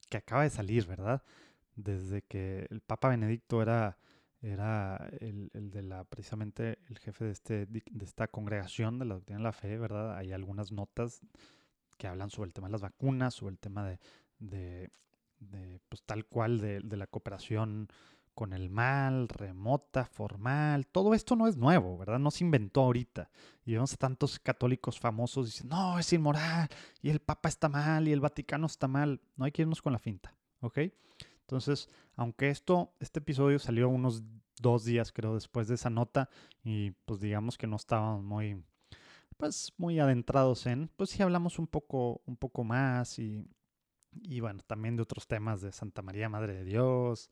que 0.10 0.18
acaba 0.18 0.44
de 0.44 0.50
salir, 0.50 0.88
¿verdad? 0.88 1.22
Desde 1.76 2.24
que 2.24 2.68
el 2.70 2.82
Papa 2.82 3.10
Benedicto 3.10 3.62
era, 3.62 3.98
era 4.42 5.10
el, 5.20 5.50
de 5.54 5.84
la, 5.84 6.04
precisamente 6.06 6.80
el 6.88 6.98
jefe 6.98 7.26
de, 7.26 7.32
este, 7.32 7.66
de 7.68 8.06
esta 8.06 8.28
congregación 8.28 8.98
de 8.98 9.06
la 9.06 9.16
doctrina 9.16 9.40
de 9.40 9.44
la 9.44 9.52
fe, 9.52 9.78
¿verdad? 9.78 10.18
Hay 10.18 10.32
algunas 10.32 10.72
notas 10.72 11.22
que 12.00 12.08
hablan 12.08 12.32
sobre 12.32 12.48
el 12.48 12.54
tema 12.54 12.68
de 12.68 12.72
las 12.72 12.82
vacunas, 12.82 13.36
sobre 13.36 13.52
el 13.52 13.60
tema 13.60 13.86
de, 14.40 14.90
pues 15.90 16.02
tal 16.06 16.26
cual, 16.26 16.60
de, 16.60 16.98
la 16.98 17.08
cooperación 17.08 17.90
con 18.34 18.54
el 18.54 18.70
mal, 18.70 19.28
remota, 19.28 20.06
formal. 20.06 20.88
Todo 20.88 21.14
esto 21.14 21.36
no 21.36 21.46
es 21.46 21.58
nuevo, 21.58 21.98
¿verdad? 21.98 22.18
No 22.18 22.32
se 22.32 22.46
inventó 22.46 22.82
ahorita. 22.82 23.30
Y 23.66 23.74
vemos 23.74 23.94
a 23.94 23.98
tantos 23.98 24.40
católicos 24.40 24.98
famosos 24.98 25.48
diciendo, 25.48 25.76
no, 25.76 26.00
es 26.00 26.12
inmoral, 26.14 26.70
y 27.02 27.10
el 27.10 27.20
Papa 27.20 27.50
está 27.50 27.68
mal, 27.68 28.08
y 28.08 28.14
el 28.14 28.22
Vaticano 28.22 28.66
está 28.66 28.88
mal. 28.88 29.20
No 29.36 29.44
hay 29.44 29.52
que 29.52 29.64
irnos 29.64 29.82
con 29.82 29.92
la 29.92 30.00
finta, 30.00 30.34
¿ok? 30.62 30.80
Entonces, 31.42 31.90
aunque 32.16 32.50
esto, 32.50 32.94
este 33.02 33.20
episodio 33.20 33.60
salió 33.60 33.90
unos 33.90 34.24
dos 34.62 34.86
días, 34.86 35.12
creo, 35.12 35.36
después 35.36 35.68
de 35.68 35.76
esa 35.76 35.90
nota, 35.90 36.30
y 36.64 36.92
pues 36.92 37.20
digamos 37.20 37.58
que 37.58 37.68
no 37.68 37.76
estábamos 37.76 38.24
muy 38.24 38.64
pues 39.40 39.74
muy 39.78 40.00
adentrados 40.02 40.66
en, 40.66 40.90
pues 40.98 41.12
sí 41.12 41.24
hablamos 41.24 41.60
un 41.60 41.68
poco, 41.68 42.22
un 42.26 42.36
poco 42.36 42.66
más 42.66 43.18
y, 43.20 43.48
y 44.12 44.42
bueno, 44.42 44.62
también 44.68 44.98
de 44.98 45.04
otros 45.04 45.28
temas 45.28 45.62
de 45.62 45.72
Santa 45.72 46.02
María, 46.02 46.28
Madre 46.28 46.56
de 46.56 46.66
Dios, 46.66 47.30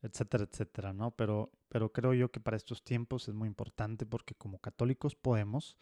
etcétera, 0.00 0.44
etcétera, 0.44 0.94
¿no? 0.94 1.10
Pero, 1.10 1.52
pero 1.68 1.92
creo 1.92 2.14
yo 2.14 2.30
que 2.30 2.40
para 2.40 2.56
estos 2.56 2.82
tiempos 2.82 3.28
es 3.28 3.34
muy 3.34 3.46
importante 3.46 4.06
porque 4.06 4.34
como 4.34 4.58
católicos 4.58 5.14
podemos, 5.14 5.76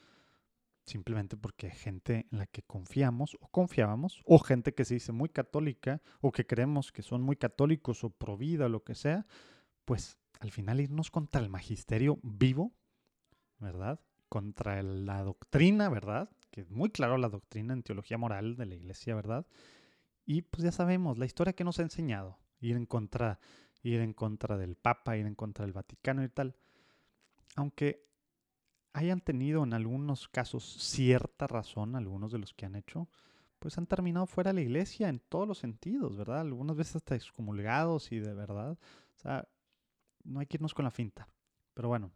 simplemente 0.84 1.36
porque 1.36 1.70
gente 1.70 2.26
en 2.32 2.38
la 2.38 2.48
que 2.48 2.64
confiamos 2.64 3.36
o 3.40 3.46
confiábamos, 3.46 4.20
o 4.24 4.40
gente 4.40 4.74
que 4.74 4.84
se 4.84 4.94
dice 4.94 5.12
muy 5.12 5.28
católica, 5.28 6.02
o 6.20 6.32
que 6.32 6.44
creemos 6.44 6.90
que 6.90 7.02
son 7.02 7.22
muy 7.22 7.36
católicos 7.36 8.02
o 8.02 8.10
pro 8.10 8.36
vida 8.36 8.66
o 8.66 8.68
lo 8.68 8.82
que 8.82 8.96
sea, 8.96 9.28
pues 9.84 10.18
al 10.40 10.50
final 10.50 10.80
irnos 10.80 11.12
contra 11.12 11.40
el 11.40 11.50
magisterio 11.50 12.18
vivo, 12.24 12.74
¿verdad? 13.60 14.00
Contra 14.28 14.82
la 14.82 15.22
doctrina, 15.22 15.88
¿verdad? 15.88 16.30
Que 16.50 16.60
es 16.62 16.70
muy 16.70 16.90
claro 16.90 17.18
la 17.18 17.28
doctrina 17.28 17.72
en 17.72 17.82
teología 17.82 18.18
moral 18.18 18.56
de 18.56 18.66
la 18.66 18.74
iglesia, 18.74 19.14
¿verdad? 19.14 19.46
Y 20.24 20.42
pues 20.42 20.62
ya 20.62 20.72
sabemos, 20.72 21.18
la 21.18 21.26
historia 21.26 21.54
que 21.54 21.64
nos 21.64 21.78
ha 21.78 21.82
enseñado, 21.82 22.38
ir 22.60 22.76
en 22.76 22.86
contra, 22.86 23.38
ir 23.82 24.00
en 24.00 24.12
contra 24.12 24.56
del 24.56 24.76
Papa, 24.76 25.16
ir 25.16 25.26
en 25.26 25.34
contra 25.34 25.64
del 25.64 25.72
Vaticano 25.72 26.22
y 26.22 26.28
tal. 26.28 26.54
Aunque 27.56 28.06
hayan 28.92 29.20
tenido 29.20 29.64
en 29.64 29.72
algunos 29.72 30.28
casos 30.28 30.64
cierta 30.64 31.46
razón, 31.46 31.96
algunos 31.96 32.32
de 32.32 32.38
los 32.38 32.52
que 32.52 32.66
han 32.66 32.74
hecho, 32.74 33.08
pues 33.58 33.78
han 33.78 33.86
terminado 33.86 34.26
fuera 34.26 34.50
de 34.50 34.54
la 34.54 34.60
iglesia 34.60 35.08
en 35.08 35.18
todos 35.18 35.48
los 35.48 35.58
sentidos, 35.58 36.16
¿verdad? 36.16 36.40
Algunas 36.40 36.76
veces 36.76 36.96
hasta 36.96 37.16
excomulgados 37.16 38.12
y 38.12 38.18
de 38.18 38.34
verdad. 38.34 38.72
O 39.16 39.18
sea, 39.18 39.48
no 40.24 40.40
hay 40.40 40.46
que 40.46 40.56
irnos 40.58 40.74
con 40.74 40.84
la 40.84 40.90
finta. 40.90 41.28
Pero 41.74 41.88
bueno, 41.88 42.12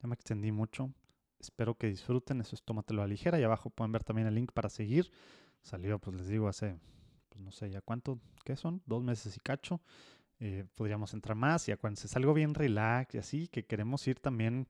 ya 0.00 0.08
me 0.08 0.14
extendí 0.14 0.50
mucho. 0.50 0.92
Espero 1.40 1.74
que 1.74 1.88
disfruten. 1.88 2.40
Eso 2.40 2.54
es 2.54 2.62
Tómatelo 2.62 3.02
a 3.02 3.06
ligera. 3.06 3.40
Y 3.40 3.42
abajo 3.42 3.70
pueden 3.70 3.92
ver 3.92 4.04
también 4.04 4.28
el 4.28 4.34
link 4.34 4.52
para 4.52 4.68
seguir. 4.68 5.10
Salió, 5.62 5.98
pues 5.98 6.16
les 6.16 6.28
digo, 6.28 6.48
hace, 6.48 6.78
pues 7.28 7.42
no 7.42 7.50
sé 7.50 7.70
ya 7.70 7.80
cuánto, 7.80 8.18
¿qué 8.44 8.56
son? 8.56 8.82
Dos 8.86 9.02
meses 9.02 9.36
y 9.36 9.40
cacho. 9.40 9.80
Eh, 10.38 10.64
podríamos 10.74 11.12
entrar 11.12 11.36
más 11.36 11.68
y 11.68 11.72
acuérdense, 11.72 12.06
es 12.06 12.16
algo 12.16 12.32
bien 12.32 12.54
relax 12.54 13.14
y 13.14 13.18
así, 13.18 13.48
que 13.48 13.66
queremos 13.66 14.06
ir 14.08 14.20
también, 14.20 14.68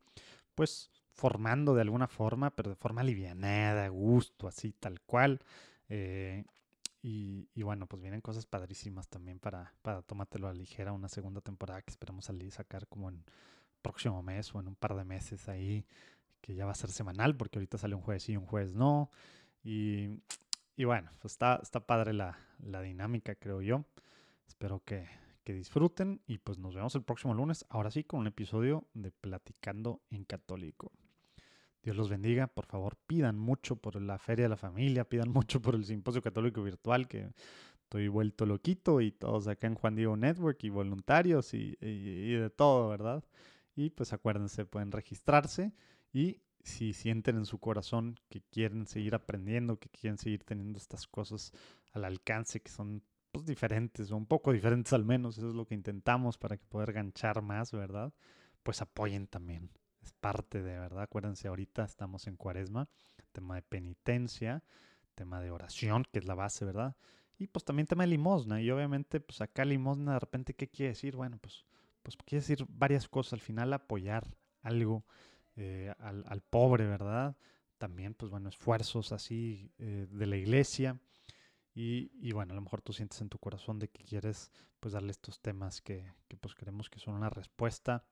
pues, 0.56 0.90
formando 1.12 1.74
de 1.74 1.82
alguna 1.82 2.08
forma, 2.08 2.50
pero 2.50 2.70
de 2.70 2.76
forma 2.76 3.04
livianada, 3.04 3.84
a 3.84 3.88
gusto, 3.88 4.48
así, 4.48 4.72
tal 4.72 5.00
cual. 5.02 5.40
Eh, 5.88 6.44
y, 7.02 7.48
y, 7.54 7.62
bueno, 7.62 7.86
pues 7.86 8.02
vienen 8.02 8.20
cosas 8.20 8.46
padrísimas 8.46 9.08
también 9.08 9.38
para, 9.38 9.72
para 9.82 10.02
Tómatelo 10.02 10.48
a 10.48 10.54
ligera, 10.54 10.92
una 10.92 11.08
segunda 11.08 11.40
temporada 11.40 11.82
que 11.82 11.90
esperamos 11.90 12.24
salir, 12.24 12.50
sacar 12.50 12.88
como 12.88 13.08
en 13.08 13.24
próximo 13.80 14.22
mes 14.22 14.54
o 14.54 14.60
en 14.60 14.68
un 14.68 14.74
par 14.74 14.96
de 14.96 15.04
meses 15.04 15.48
ahí 15.48 15.86
que 16.40 16.54
ya 16.54 16.64
va 16.66 16.72
a 16.72 16.76
ser 16.76 16.90
semanal, 16.90 17.36
porque 17.36 17.58
ahorita 17.58 17.78
sale 17.78 17.94
un 17.94 18.02
jueves 18.02 18.28
y 18.28 18.36
un 18.36 18.46
jueves 18.46 18.74
no. 18.74 19.10
Y, 19.62 20.08
y 20.76 20.84
bueno, 20.84 21.10
pues 21.20 21.32
está, 21.32 21.60
está 21.62 21.80
padre 21.80 22.12
la, 22.12 22.38
la, 22.58 22.80
dinámica, 22.82 23.34
creo 23.34 23.62
yo. 23.62 23.84
Espero 24.46 24.82
que, 24.84 25.06
que 25.44 25.52
disfruten 25.52 26.20
y 26.26 26.38
pues 26.38 26.58
nos 26.58 26.74
vemos 26.74 26.94
el 26.94 27.02
próximo 27.02 27.34
lunes, 27.34 27.64
ahora 27.68 27.90
sí, 27.90 28.04
con 28.04 28.20
un 28.20 28.26
episodio 28.26 28.86
de 28.94 29.10
Platicando 29.10 30.00
en 30.10 30.24
Católico. 30.24 30.92
Dios 31.82 31.96
los 31.96 32.10
bendiga, 32.10 32.46
por 32.46 32.66
favor 32.66 32.96
pidan 33.06 33.38
mucho 33.38 33.76
por 33.76 34.00
la 34.00 34.18
Feria 34.18 34.44
de 34.44 34.50
la 34.50 34.56
Familia, 34.56 35.08
pidan 35.08 35.30
mucho 35.30 35.62
por 35.62 35.74
el 35.74 35.84
Simposio 35.84 36.20
Católico 36.20 36.62
Virtual, 36.62 37.08
que 37.08 37.30
estoy 37.82 38.08
vuelto 38.08 38.44
loquito 38.44 39.00
y 39.00 39.12
todos 39.12 39.48
acá 39.48 39.66
en 39.66 39.74
Juan 39.74 39.96
Diego 39.96 40.16
Network 40.16 40.62
y 40.62 40.68
voluntarios 40.68 41.54
y, 41.54 41.76
y 41.80 42.34
de 42.34 42.50
todo, 42.50 42.88
¿verdad? 42.90 43.24
Y 43.74 43.90
pues 43.90 44.12
acuérdense, 44.12 44.66
pueden 44.66 44.92
registrarse 44.92 45.72
y 46.12 46.42
si 46.62 46.92
sienten 46.92 47.36
en 47.36 47.46
su 47.46 47.58
corazón 47.58 48.16
que 48.28 48.42
quieren 48.42 48.86
seguir 48.86 49.14
aprendiendo, 49.14 49.78
que 49.78 49.88
quieren 49.88 50.18
seguir 50.18 50.44
teniendo 50.44 50.78
estas 50.78 51.06
cosas 51.06 51.52
al 51.92 52.04
alcance, 52.04 52.60
que 52.60 52.70
son 52.70 53.02
pues, 53.32 53.46
diferentes 53.46 54.10
o 54.10 54.16
un 54.16 54.26
poco 54.26 54.52
diferentes 54.52 54.92
al 54.92 55.04
menos, 55.04 55.38
eso 55.38 55.48
es 55.48 55.54
lo 55.54 55.66
que 55.66 55.74
intentamos 55.74 56.36
para 56.36 56.56
que 56.56 56.66
poder 56.66 56.92
ganchar 56.92 57.42
más, 57.42 57.72
¿verdad? 57.72 58.12
Pues 58.62 58.82
apoyen 58.82 59.26
también. 59.26 59.70
Es 60.02 60.12
parte 60.12 60.62
de, 60.62 60.78
¿verdad? 60.78 61.02
Acuérdense, 61.02 61.48
ahorita 61.48 61.84
estamos 61.84 62.26
en 62.26 62.36
cuaresma, 62.36 62.88
tema 63.32 63.54
de 63.54 63.62
penitencia, 63.62 64.62
tema 65.14 65.40
de 65.40 65.50
oración, 65.50 66.04
que 66.10 66.18
es 66.18 66.24
la 66.24 66.34
base, 66.34 66.64
¿verdad? 66.64 66.96
Y 67.38 67.46
pues 67.46 67.64
también 67.64 67.86
tema 67.86 68.04
de 68.04 68.08
limosna. 68.08 68.60
Y 68.60 68.70
obviamente, 68.70 69.20
pues 69.20 69.40
acá 69.40 69.64
limosna, 69.64 70.14
de 70.14 70.18
repente, 70.18 70.54
¿qué 70.54 70.68
quiere 70.68 70.90
decir? 70.90 71.16
Bueno, 71.16 71.38
pues, 71.38 71.64
pues 72.02 72.16
quiere 72.16 72.40
decir 72.40 72.66
varias 72.68 73.08
cosas. 73.08 73.34
Al 73.34 73.40
final, 73.40 73.72
apoyar 73.72 74.36
algo 74.62 75.06
eh, 75.62 75.92
al, 75.98 76.40
pobre, 76.40 76.86
¿verdad? 76.86 77.36
También, 77.76 78.14
pues 78.14 78.30
bueno, 78.30 78.48
esfuerzos 78.48 79.12
así 79.12 79.70
eh, 79.78 80.06
de 80.10 80.26
la 80.26 80.36
iglesia. 80.36 80.98
Y, 81.74 82.32
bueno, 82.32 82.52
a 82.52 82.54
lo 82.54 82.62
mejor 82.62 82.80
tú 82.80 82.94
sientes 82.94 83.20
en 83.20 83.28
tu 83.28 83.38
corazón 83.38 83.78
de 83.78 83.88
que 83.88 84.02
quieres 84.02 84.50
pues 84.80 84.94
darle 84.94 85.10
estos 85.10 85.40
temas 85.40 85.82
que, 85.82 86.10
pues 86.40 86.54
creemos 86.54 86.88
que 86.88 86.98
son 86.98 87.14
una 87.14 87.28
respuesta 87.28 88.04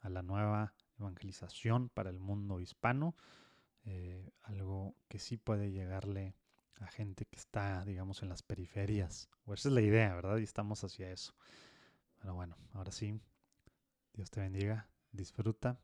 a 0.00 0.08
la 0.08 0.22
nueva 0.22 0.72
evangelización 0.98 1.90
para 1.90 2.08
el 2.08 2.20
mundo 2.20 2.58
hispano. 2.58 3.14
Eh, 3.84 4.30
algo 4.42 4.96
que 5.08 5.18
sí 5.18 5.36
puede 5.36 5.72
llegarle 5.72 6.34
a 6.80 6.86
gente 6.86 7.26
que 7.26 7.36
está, 7.36 7.84
digamos, 7.84 8.22
en 8.22 8.30
las 8.30 8.42
periferias. 8.42 9.28
O 9.44 9.52
esa 9.52 9.68
es 9.68 9.74
la 9.74 9.82
idea, 9.82 10.14
¿verdad? 10.14 10.38
Y 10.38 10.42
estamos 10.42 10.82
hacia 10.84 11.10
eso. 11.10 11.34
Pero 12.18 12.34
bueno, 12.34 12.56
ahora 12.72 12.92
sí, 12.92 13.20
Dios 14.14 14.30
te 14.30 14.40
bendiga, 14.40 14.88
disfruta. 15.12 15.78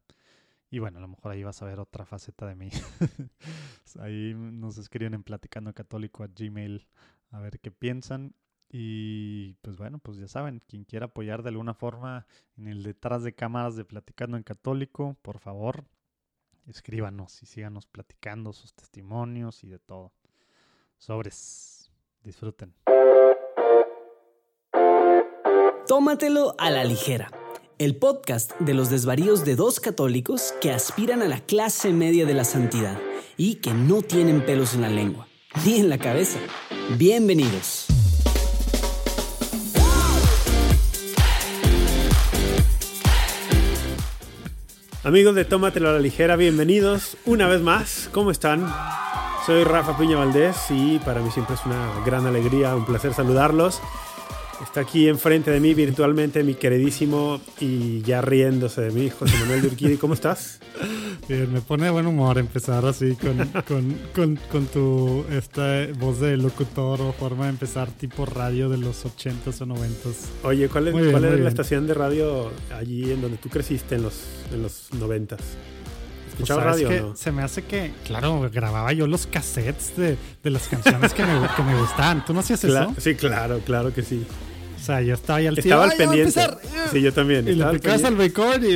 Y 0.70 0.78
bueno, 0.78 0.98
a 0.98 1.00
lo 1.00 1.08
mejor 1.08 1.32
ahí 1.32 1.42
vas 1.42 1.60
a 1.62 1.66
ver 1.66 1.80
otra 1.80 2.04
faceta 2.04 2.46
de 2.46 2.54
mí. 2.54 2.70
ahí 4.00 4.34
nos 4.34 4.78
escriben 4.78 5.14
en 5.14 5.24
Platicando 5.24 5.74
Católico 5.74 6.22
a 6.22 6.28
Gmail 6.28 6.86
a 7.32 7.40
ver 7.40 7.58
qué 7.58 7.72
piensan. 7.72 8.34
Y 8.68 9.54
pues 9.62 9.76
bueno, 9.76 9.98
pues 9.98 10.18
ya 10.18 10.28
saben, 10.28 10.62
quien 10.68 10.84
quiera 10.84 11.06
apoyar 11.06 11.42
de 11.42 11.48
alguna 11.48 11.74
forma 11.74 12.26
en 12.56 12.68
el 12.68 12.84
detrás 12.84 13.24
de 13.24 13.34
cámaras 13.34 13.74
de 13.74 13.84
Platicando 13.84 14.36
en 14.36 14.44
Católico, 14.44 15.16
por 15.22 15.40
favor, 15.40 15.86
escríbanos 16.68 17.42
y 17.42 17.46
síganos 17.46 17.86
platicando 17.86 18.52
sus 18.52 18.72
testimonios 18.72 19.64
y 19.64 19.68
de 19.68 19.80
todo. 19.80 20.12
Sobres, 20.98 21.90
disfruten. 22.22 22.74
Tómatelo 25.88 26.54
a 26.56 26.70
la 26.70 26.84
ligera. 26.84 27.39
El 27.80 27.96
podcast 27.96 28.52
de 28.60 28.74
los 28.74 28.90
desvaríos 28.90 29.46
de 29.46 29.56
dos 29.56 29.80
católicos 29.80 30.52
que 30.60 30.70
aspiran 30.70 31.22
a 31.22 31.28
la 31.28 31.40
clase 31.40 31.94
media 31.94 32.26
de 32.26 32.34
la 32.34 32.44
santidad 32.44 33.00
y 33.38 33.54
que 33.54 33.72
no 33.72 34.02
tienen 34.02 34.44
pelos 34.44 34.74
en 34.74 34.82
la 34.82 34.90
lengua, 34.90 35.26
ni 35.64 35.80
en 35.80 35.88
la 35.88 35.96
cabeza. 35.96 36.38
Bienvenidos. 36.98 37.86
Amigos 45.02 45.34
de 45.34 45.46
Tómatelo 45.46 45.88
a 45.88 45.92
la 45.92 46.00
ligera, 46.00 46.36
bienvenidos 46.36 47.16
una 47.24 47.48
vez 47.48 47.62
más. 47.62 48.10
¿Cómo 48.12 48.30
están? 48.30 48.70
Soy 49.46 49.64
Rafa 49.64 49.96
Piña 49.96 50.18
Valdés 50.18 50.66
y 50.68 50.98
para 50.98 51.22
mí 51.22 51.30
siempre 51.30 51.54
es 51.54 51.64
una 51.64 52.04
gran 52.04 52.26
alegría, 52.26 52.76
un 52.76 52.84
placer 52.84 53.14
saludarlos. 53.14 53.80
Está 54.62 54.82
aquí 54.82 55.08
enfrente 55.08 55.50
de 55.50 55.58
mí 55.58 55.72
virtualmente 55.72 56.44
mi 56.44 56.54
queridísimo 56.54 57.40
y 57.60 58.02
ya 58.02 58.20
riéndose 58.20 58.82
de 58.82 58.90
mí, 58.90 59.08
José 59.08 59.36
Manuel 59.38 59.62
Durquidi. 59.62 59.96
¿Cómo 59.96 60.12
estás? 60.14 60.60
Bien, 61.28 61.50
me 61.50 61.60
pone 61.60 61.84
de 61.84 61.90
buen 61.90 62.06
humor 62.06 62.38
empezar 62.38 62.84
así 62.84 63.16
con, 63.16 63.38
con, 63.66 63.98
con, 64.14 64.36
con, 64.50 64.66
tu 64.66 65.24
esta 65.30 65.86
voz 65.98 66.20
de 66.20 66.36
locutor 66.36 67.00
o 67.00 67.12
forma 67.12 67.44
de 67.44 67.50
empezar 67.50 67.90
tipo 67.90 68.26
radio 68.26 68.68
de 68.68 68.76
los 68.76 69.04
80s 69.04 69.62
o 69.62 69.66
90s. 69.66 70.14
Oye, 70.44 70.68
¿cuál 70.68 70.88
es, 70.88 71.10
cuál 71.10 71.24
es 71.24 71.40
la 71.40 71.48
estación 71.48 71.86
de 71.86 71.94
radio 71.94 72.50
allí 72.76 73.12
en 73.12 73.22
donde 73.22 73.38
tú 73.38 73.48
creciste 73.48 73.94
en 73.94 74.02
los, 74.02 74.22
en 74.52 74.62
los 74.62 74.90
90s? 74.92 75.38
¿Escuchabas 76.28 76.64
radio 76.64 76.88
que 76.88 77.00
no? 77.00 77.16
Se 77.16 77.32
me 77.32 77.42
hace 77.42 77.62
que, 77.62 77.92
claro, 78.06 78.48
grababa 78.52 78.92
yo 78.92 79.06
los 79.06 79.26
cassettes 79.26 79.96
de, 79.96 80.16
de 80.42 80.50
las 80.50 80.68
canciones 80.68 81.14
que, 81.14 81.22
me, 81.22 81.48
que 81.56 81.62
me 81.62 81.78
gustaban. 81.80 82.24
¿Tú 82.24 82.34
no 82.34 82.40
hacías 82.40 82.62
eso? 82.62 82.94
Sí, 82.98 83.14
claro, 83.14 83.60
claro 83.64 83.92
que 83.92 84.02
sí. 84.02 84.26
O 84.80 84.82
sea, 84.82 85.02
yo 85.02 85.14
estaba 85.14 85.38
ahí 85.38 85.46
al 85.46 85.58
Estaba 85.58 85.84
al 85.84 85.92
pendiente. 85.96 86.40
Sí, 86.90 87.02
yo 87.02 87.12
también. 87.12 87.46
Y 87.46 87.52
le 87.52 87.66
picabas 87.66 88.02
al 88.04 88.16
bacon 88.16 88.64
y, 88.64 88.72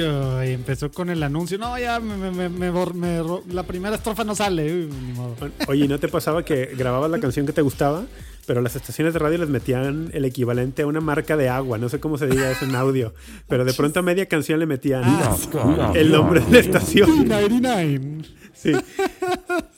y, 0.48 0.52
empezó 0.52 0.90
con 0.90 1.08
el 1.08 1.22
anuncio. 1.22 1.56
No, 1.56 1.78
ya 1.78 1.98
me, 1.98 2.30
me, 2.30 2.48
me, 2.48 3.22
la 3.50 3.62
primera 3.62 3.96
estrofa 3.96 4.22
no 4.22 4.34
sale. 4.34 4.64
Uy, 4.64 4.86
ni 4.86 5.12
modo. 5.12 5.36
Oye, 5.66 5.88
¿no 5.88 5.98
te 5.98 6.08
pasaba 6.08 6.44
que 6.44 6.74
grababas 6.76 7.10
la 7.10 7.18
canción 7.18 7.46
que 7.46 7.52
te 7.52 7.62
gustaba? 7.62 8.04
Pero 8.46 8.60
las 8.60 8.76
estaciones 8.76 9.14
de 9.14 9.18
radio 9.18 9.38
les 9.38 9.48
metían 9.48 10.10
el 10.12 10.26
equivalente 10.26 10.82
a 10.82 10.86
una 10.86 11.00
marca 11.00 11.38
de 11.38 11.48
agua. 11.48 11.78
No 11.78 11.88
sé 11.88 11.98
cómo 11.98 12.18
se 12.18 12.26
diga 12.26 12.50
eso 12.50 12.66
en 12.66 12.74
audio. 12.74 13.14
Pero 13.48 13.64
de 13.64 13.72
pronto 13.72 14.00
a 14.00 14.02
media 14.02 14.26
canción 14.26 14.60
le 14.60 14.66
metían 14.66 15.02
ah, 15.04 15.92
el 15.94 16.12
nombre 16.12 16.40
de 16.40 16.50
la 16.50 16.58
estación. 16.58 17.26
99. 17.26 18.22
Sí. 18.52 18.72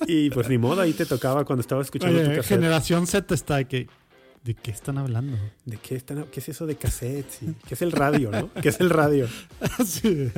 Y 0.07 0.31
pues 0.31 0.49
ni 0.49 0.59
modo, 0.59 0.81
ahí 0.81 0.93
te 0.93 1.07
tocaba 1.07 1.45
cuando 1.45 1.61
estaba 1.61 1.83
escuchando 1.83 2.19
Oye, 2.21 2.37
tu. 2.37 2.43
Generación 2.43 3.07
Z 3.07 3.35
está 3.35 3.65
que 3.65 3.89
¿De 4.47 4.55
qué 4.55 4.71
están 4.71 4.97
hablando? 4.97 5.37
¿De 5.65 5.77
qué 5.77 5.97
están 5.97 6.25
¿Qué 6.31 6.39
es 6.39 6.49
eso 6.49 6.67
de 6.67 6.77
cassette? 6.77 7.29
Sí. 7.29 7.53
¿Qué 7.67 7.75
es 7.75 7.83
el 7.83 7.91
radio, 7.91 8.31
no? 8.31 8.53
¿Qué 8.63 8.69
es 8.69 8.79
el 8.79 8.91
radio? 8.91 9.27
sí. 9.85 10.31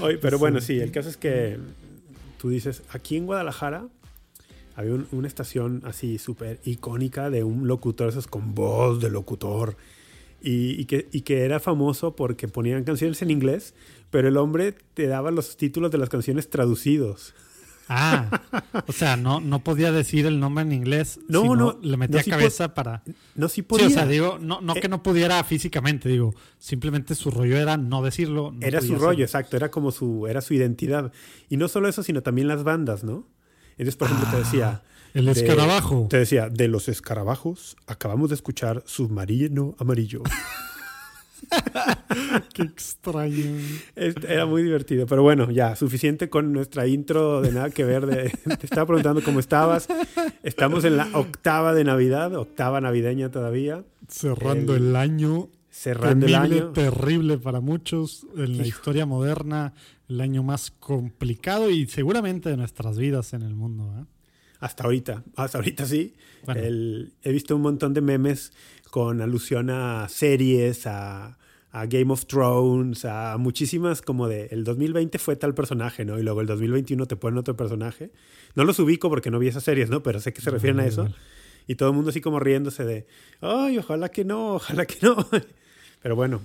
Oye, 0.00 0.16
pero 0.16 0.38
bueno, 0.38 0.62
sí, 0.62 0.80
el 0.80 0.90
caso 0.90 1.10
es 1.10 1.18
que 1.18 1.58
tú 2.38 2.48
dices, 2.48 2.82
aquí 2.88 3.18
en 3.18 3.26
Guadalajara 3.26 3.88
había 4.74 4.94
un, 4.94 5.06
una 5.12 5.28
estación 5.28 5.82
así 5.84 6.16
súper 6.16 6.60
icónica 6.64 7.28
de 7.28 7.44
un 7.44 7.68
locutor, 7.68 8.08
esos 8.08 8.26
con 8.26 8.54
voz 8.54 9.02
de 9.02 9.10
locutor, 9.10 9.76
y, 10.40 10.80
y, 10.80 10.86
que, 10.86 11.06
y 11.12 11.20
que 11.20 11.44
era 11.44 11.60
famoso 11.60 12.16
porque 12.16 12.48
ponían 12.48 12.84
canciones 12.84 13.20
en 13.20 13.30
inglés, 13.30 13.74
pero 14.10 14.28
el 14.28 14.38
hombre 14.38 14.72
te 14.94 15.08
daba 15.08 15.30
los 15.30 15.58
títulos 15.58 15.90
de 15.90 15.98
las 15.98 16.08
canciones 16.08 16.48
traducidos. 16.48 17.34
Ah, 17.88 18.42
o 18.86 18.92
sea, 18.92 19.16
no, 19.16 19.40
no 19.40 19.60
podía 19.60 19.92
decir 19.92 20.26
el 20.26 20.40
nombre 20.40 20.62
en 20.62 20.72
inglés. 20.72 21.20
No, 21.28 21.42
sino 21.42 21.56
no. 21.56 21.78
Le 21.82 21.96
metía 21.96 22.18
no, 22.18 22.24
sí 22.24 22.30
cabeza 22.30 22.74
para. 22.74 23.02
No, 23.34 23.48
sí 23.48 23.62
podía. 23.62 23.86
Sí, 23.86 23.92
o 23.92 23.96
sea, 23.96 24.06
digo, 24.06 24.38
no, 24.40 24.60
no 24.60 24.74
que 24.74 24.88
no 24.88 25.02
pudiera 25.02 25.42
físicamente, 25.44 26.08
digo, 26.08 26.34
simplemente 26.58 27.14
su 27.14 27.30
rollo 27.30 27.56
era 27.56 27.76
no 27.76 28.02
decirlo. 28.02 28.52
No 28.52 28.66
era 28.66 28.80
su 28.80 28.96
rollo, 28.96 29.24
exacto, 29.24 29.56
era 29.56 29.70
como 29.70 29.92
su, 29.92 30.26
era 30.26 30.40
su 30.40 30.54
identidad. 30.54 31.12
Y 31.48 31.56
no 31.56 31.68
solo 31.68 31.88
eso, 31.88 32.02
sino 32.02 32.22
también 32.22 32.48
las 32.48 32.64
bandas, 32.64 33.04
¿no? 33.04 33.26
Entonces, 33.72 33.96
por 33.96 34.08
ejemplo, 34.08 34.28
ah, 34.28 34.32
te 34.32 34.38
decía. 34.38 34.82
El 35.14 35.28
escarabajo. 35.28 36.02
De, 36.02 36.08
te 36.08 36.18
decía, 36.18 36.48
de 36.50 36.68
los 36.68 36.88
escarabajos, 36.88 37.76
acabamos 37.86 38.30
de 38.30 38.34
escuchar 38.34 38.82
Submarino 38.86 39.74
Amarillo. 39.78 40.22
Qué 42.54 42.62
extraño. 42.62 43.58
Era 43.94 44.46
muy 44.46 44.62
divertido, 44.62 45.06
pero 45.06 45.22
bueno, 45.22 45.50
ya, 45.50 45.76
suficiente 45.76 46.28
con 46.28 46.52
nuestra 46.52 46.86
intro 46.86 47.40
de 47.40 47.52
nada 47.52 47.70
que 47.70 47.84
ver. 47.84 48.06
De, 48.06 48.30
te 48.30 48.66
estaba 48.66 48.86
preguntando 48.86 49.22
cómo 49.22 49.40
estabas. 49.40 49.88
Estamos 50.42 50.84
en 50.84 50.96
la 50.96 51.08
octava 51.12 51.74
de 51.74 51.84
Navidad, 51.84 52.34
octava 52.34 52.80
navideña 52.80 53.30
todavía. 53.30 53.84
Cerrando 54.08 54.74
el, 54.74 54.88
el 54.88 54.96
año. 54.96 55.50
Cerrando 55.70 56.26
temible, 56.26 56.56
el 56.56 56.62
año. 56.62 56.72
Terrible 56.72 57.38
para 57.38 57.60
muchos 57.60 58.26
en 58.34 58.56
la 58.56 58.66
Hijo. 58.66 58.78
historia 58.78 59.06
moderna, 59.06 59.74
el 60.08 60.20
año 60.20 60.42
más 60.42 60.70
complicado 60.70 61.70
y 61.70 61.86
seguramente 61.86 62.48
de 62.48 62.56
nuestras 62.56 62.96
vidas 62.98 63.34
en 63.34 63.42
el 63.42 63.54
mundo. 63.54 63.92
¿eh? 64.00 64.04
Hasta 64.60 64.84
ahorita, 64.84 65.22
hasta 65.36 65.58
ahorita 65.58 65.86
sí. 65.86 66.14
Bueno. 66.44 66.60
El, 66.60 67.12
he 67.22 67.32
visto 67.32 67.54
un 67.56 67.62
montón 67.62 67.94
de 67.94 68.00
memes 68.00 68.52
con 68.90 69.20
alusión 69.20 69.70
a 69.70 70.08
series, 70.08 70.86
a, 70.86 71.38
a, 71.72 71.86
Game 71.86 72.12
of 72.12 72.26
Thrones, 72.26 73.04
a 73.04 73.36
muchísimas 73.38 74.00
como 74.00 74.28
de 74.28 74.48
el 74.50 74.64
2020 74.64 75.18
fue 75.18 75.36
tal 75.36 75.54
personaje, 75.54 76.04
¿no? 76.04 76.18
Y 76.18 76.22
luego 76.22 76.40
el 76.40 76.46
2021 76.46 77.06
te 77.06 77.16
ponen 77.16 77.38
otro 77.38 77.56
personaje. 77.56 78.10
No 78.54 78.64
los 78.64 78.78
ubico 78.78 79.08
porque 79.10 79.30
no 79.30 79.38
vi 79.38 79.48
esas 79.48 79.64
series, 79.64 79.90
¿no? 79.90 80.02
Pero 80.02 80.20
sé 80.20 80.32
que 80.32 80.40
se 80.40 80.50
refieren 80.50 80.80
a 80.80 80.86
eso. 80.86 81.08
Y 81.66 81.74
todo 81.74 81.90
el 81.90 81.94
mundo 81.94 82.10
así 82.10 82.20
como 82.20 82.38
riéndose 82.40 82.84
de, 82.84 83.06
ay, 83.40 83.78
ojalá 83.78 84.08
que 84.08 84.24
no, 84.24 84.54
ojalá 84.54 84.86
que 84.86 84.98
no. 85.02 85.16
Pero 86.02 86.14
bueno, 86.14 86.40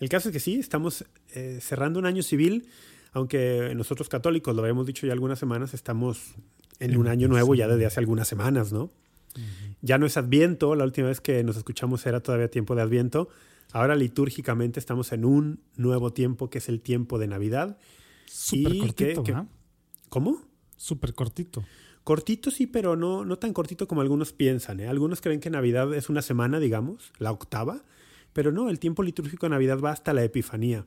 el 0.00 0.08
caso 0.08 0.28
es 0.28 0.32
que 0.32 0.40
sí, 0.40 0.56
estamos 0.58 1.04
eh, 1.34 1.58
cerrando 1.60 1.98
un 1.98 2.06
año 2.06 2.22
civil, 2.22 2.68
aunque 3.12 3.72
nosotros 3.74 4.08
católicos, 4.08 4.54
lo 4.54 4.62
habíamos 4.62 4.86
dicho 4.86 5.06
ya 5.06 5.12
algunas 5.12 5.38
semanas, 5.38 5.72
estamos 5.72 6.34
en 6.80 6.96
un 6.96 7.08
año 7.08 7.28
nuevo 7.28 7.54
ya 7.54 7.68
desde 7.68 7.86
hace 7.86 8.00
algunas 8.00 8.28
semanas, 8.28 8.72
¿no? 8.72 8.84
Uh 8.84 8.90
-huh. 9.38 9.76
Ya 9.82 9.98
no 9.98 10.06
es 10.06 10.16
Adviento, 10.16 10.74
la 10.74 10.84
última 10.84 11.08
vez 11.08 11.20
que 11.20 11.42
nos 11.44 11.56
escuchamos 11.56 12.04
era 12.06 12.20
todavía 12.20 12.50
tiempo 12.50 12.74
de 12.74 12.82
Adviento. 12.82 13.28
Ahora 13.72 13.94
litúrgicamente 13.94 14.80
estamos 14.80 15.12
en 15.12 15.24
un 15.24 15.60
nuevo 15.76 16.12
tiempo 16.12 16.50
que 16.50 16.58
es 16.58 16.68
el 16.68 16.80
tiempo 16.80 17.18
de 17.18 17.26
Navidad. 17.26 17.78
Súper 18.26 18.78
cortito, 18.78 19.22
que, 19.22 19.32
que. 19.32 19.42
¿Cómo? 20.08 20.42
Súper 20.76 21.14
cortito. 21.14 21.64
Cortito 22.04 22.50
sí, 22.50 22.66
pero 22.66 22.94
no, 22.94 23.24
no 23.24 23.36
tan 23.38 23.52
cortito 23.52 23.88
como 23.88 24.00
algunos 24.00 24.32
piensan. 24.32 24.78
¿eh? 24.80 24.88
Algunos 24.88 25.20
creen 25.20 25.40
que 25.40 25.50
Navidad 25.50 25.92
es 25.92 26.08
una 26.08 26.22
semana, 26.22 26.60
digamos, 26.60 27.12
la 27.18 27.32
octava, 27.32 27.82
pero 28.32 28.52
no, 28.52 28.70
el 28.70 28.78
tiempo 28.78 29.02
litúrgico 29.02 29.46
de 29.46 29.50
Navidad 29.50 29.80
va 29.80 29.90
hasta 29.90 30.12
la 30.12 30.22
Epifanía. 30.22 30.86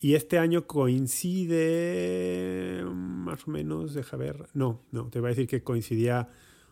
Y 0.00 0.14
este 0.14 0.38
año 0.38 0.66
coincide 0.66 1.52
más 2.86 3.46
o 3.46 3.50
menos, 3.50 3.92
deja 3.92 4.16
ver, 4.16 4.48
no, 4.54 4.80
no, 4.92 5.10
te 5.10 5.20
voy 5.20 5.28
a 5.28 5.30
decir 5.30 5.46
que 5.46 5.62
coincidía 5.62 6.30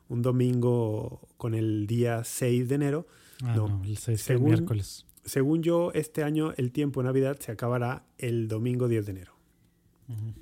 un 0.09 0.23
domingo 0.23 1.29
con 1.37 1.55
el 1.55 1.87
día 1.87 2.25
6 2.25 2.69
de 2.71 2.75
enero. 2.75 3.07
Ah, 3.43 3.55
no, 3.55 3.69
no, 3.69 3.85
el 3.85 3.99
6 3.99 4.21
según, 4.21 4.47
miércoles. 4.47 5.05
Según 5.25 5.63
yo, 5.63 5.93
este 5.93 6.25
año 6.25 6.55
el 6.57 6.73
tiempo 6.73 7.03
de 7.03 7.09
Navidad 7.09 7.39
se 7.39 7.53
acabará 7.53 8.07
el 8.17 8.49
domingo 8.49 8.89
10 8.89 9.05
de 9.05 9.13
enero. 9.13 9.35
Uh 10.09 10.13
-huh. 10.13 10.33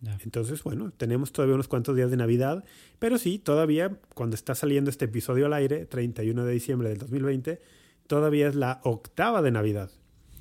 Yeah. 0.00 0.18
Entonces, 0.24 0.62
bueno, 0.62 0.92
tenemos 0.96 1.32
todavía 1.32 1.54
unos 1.54 1.68
cuantos 1.68 1.94
días 1.96 2.10
de 2.10 2.16
Navidad, 2.16 2.64
pero 2.98 3.18
sí, 3.18 3.38
todavía 3.38 3.98
cuando 4.14 4.34
está 4.34 4.54
saliendo 4.54 4.90
este 4.90 5.06
episodio 5.06 5.46
al 5.46 5.52
aire, 5.52 5.86
31 5.86 6.44
de 6.44 6.52
diciembre 6.52 6.88
del 6.88 6.98
2020, 6.98 7.60
todavía 8.06 8.48
es 8.48 8.54
la 8.54 8.80
octava 8.84 9.40
de 9.40 9.50
Navidad. 9.50 9.90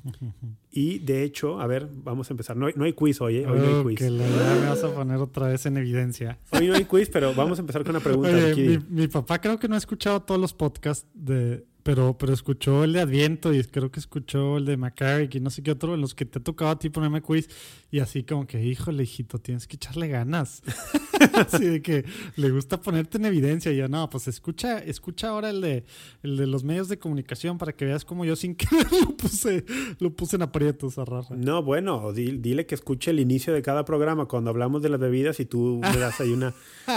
Y 0.76 0.98
de 1.00 1.24
hecho, 1.24 1.62
a 1.62 1.68
ver, 1.68 1.88
vamos 1.92 2.32
a 2.32 2.34
empezar. 2.34 2.58
No 2.58 2.66
hay, 2.66 2.74
no 2.76 2.86
hay 2.86 2.94
quiz 2.94 3.22
hoy, 3.22 3.38
¿eh? 3.38 3.48
Hoy 3.48 3.60
oh, 3.60 3.64
no 3.64 3.78
hay 3.78 3.84
quiz. 3.84 4.00
Que 4.00 4.10
la, 4.10 4.28
ya 4.28 4.56
me 4.60 4.70
vas 4.70 4.84
a 4.84 4.92
poner 4.92 5.18
otra 5.18 5.48
vez 5.48 5.66
en 5.68 5.78
evidencia. 5.78 6.40
Hoy 6.50 6.68
no 6.68 6.74
hay 6.74 6.86
quiz, 6.86 7.10
pero 7.10 7.36
vamos 7.36 7.60
a 7.60 7.62
empezar 7.62 7.84
con 7.84 7.92
una 7.92 8.04
pregunta. 8.04 8.32
Oye, 8.32 8.80
mi, 8.80 9.02
mi, 9.02 9.08
papá 9.08 9.40
creo 9.40 9.60
que 9.60 9.68
no 9.68 9.76
ha 9.76 9.78
escuchado 9.78 10.24
todos 10.24 10.42
los 10.42 10.54
podcasts 10.54 11.08
de. 11.14 11.66
Pero, 11.84 12.18
pero 12.18 12.34
escuchó 12.34 12.86
el 12.86 12.94
de 12.94 13.02
Adviento 13.02 13.54
y 13.54 13.62
creo 13.66 13.92
que 13.92 14.00
escuchó 14.00 14.58
el 14.58 14.66
de 14.66 14.78
McCarrick 14.78 15.36
y 15.36 15.40
no 15.42 15.50
sé 15.50 15.62
qué 15.62 15.72
otro, 15.72 15.96
en 15.96 16.02
los 16.02 16.16
que 16.16 16.26
te 16.26 16.40
ha 16.40 16.44
tocado 16.44 16.72
a 16.72 16.80
ti 16.80 16.90
ponerme 16.90 17.22
quiz. 17.22 17.50
Y 17.92 18.00
así 18.00 18.24
como 18.24 18.48
que, 18.48 18.64
híjole, 18.64 19.04
hijito, 19.04 19.38
tienes 19.38 19.68
que 19.68 19.76
echarle 19.76 20.08
ganas. 20.08 20.64
Así 21.34 21.66
de 21.66 21.82
que 21.82 22.06
le 22.36 22.50
gusta 22.50 22.82
ponerte 22.82 23.18
en 23.18 23.26
evidencia. 23.26 23.72
Y 23.72 23.78
yo, 23.78 23.88
no, 23.88 24.10
pues 24.10 24.28
escucha, 24.28 24.80
escucha 24.80 25.30
ahora 25.30 25.52
el 25.52 25.62
de, 25.62 25.84
el 26.24 26.38
de 26.38 26.48
los 26.48 26.64
medios 26.64 26.88
de 26.90 26.98
comunicación 26.98 27.60
para 27.60 27.74
que 27.74 27.86
veas 27.86 28.04
cómo 28.04 28.26
yo 28.26 28.36
sin 28.36 28.56
querer 28.56 28.88
lo 28.92 29.16
puse, 29.16 29.64
lo 30.00 30.12
puse 30.12 30.38
en 30.38 30.42
aprietos 30.42 30.98
a 30.98 31.06
Rafa. 31.06 31.36
No, 31.36 31.62
bueno, 31.62 32.12
dile 32.14 32.66
que 32.66 32.74
escuche 32.74 33.12
el 33.12 33.20
inicio 33.20 33.54
de 33.54 33.62
cada 33.62 33.86
programa 33.86 34.26
cuando 34.26 34.50
hablamos 34.50 34.82
de 34.82 34.90
las 34.90 35.00
bebidas 35.00 35.40
y 35.40 35.46
tú 35.46 35.80
me 35.82 35.98
das 35.98 36.20
ahí 36.20 36.32
una, 36.32 36.54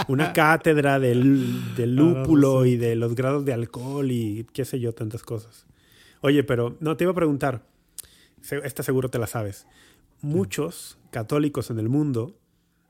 una 0.07 0.33
cátedra 0.33 0.99
del, 0.99 1.75
del 1.75 1.95
lúpulo 1.95 2.65
y 2.65 2.75
de 2.75 2.95
los 2.95 3.13
grados 3.13 3.45
de 3.45 3.53
alcohol 3.53 4.09
y 4.11 4.47
qué 4.51 4.65
sé 4.65 4.76
yo, 4.79 4.93
tantas 4.93 5.23
cosas. 5.23 5.65
Oye, 6.21 6.43
pero 6.43 6.77
no, 6.79 6.97
te 6.97 7.03
iba 7.03 7.11
a 7.11 7.15
preguntar, 7.15 7.65
esta 8.63 8.83
seguro 8.83 9.09
te 9.09 9.19
la 9.19 9.27
sabes. 9.27 9.67
Muchos 10.21 10.97
católicos 11.11 11.69
en 11.69 11.79
el 11.79 11.89
mundo 11.89 12.39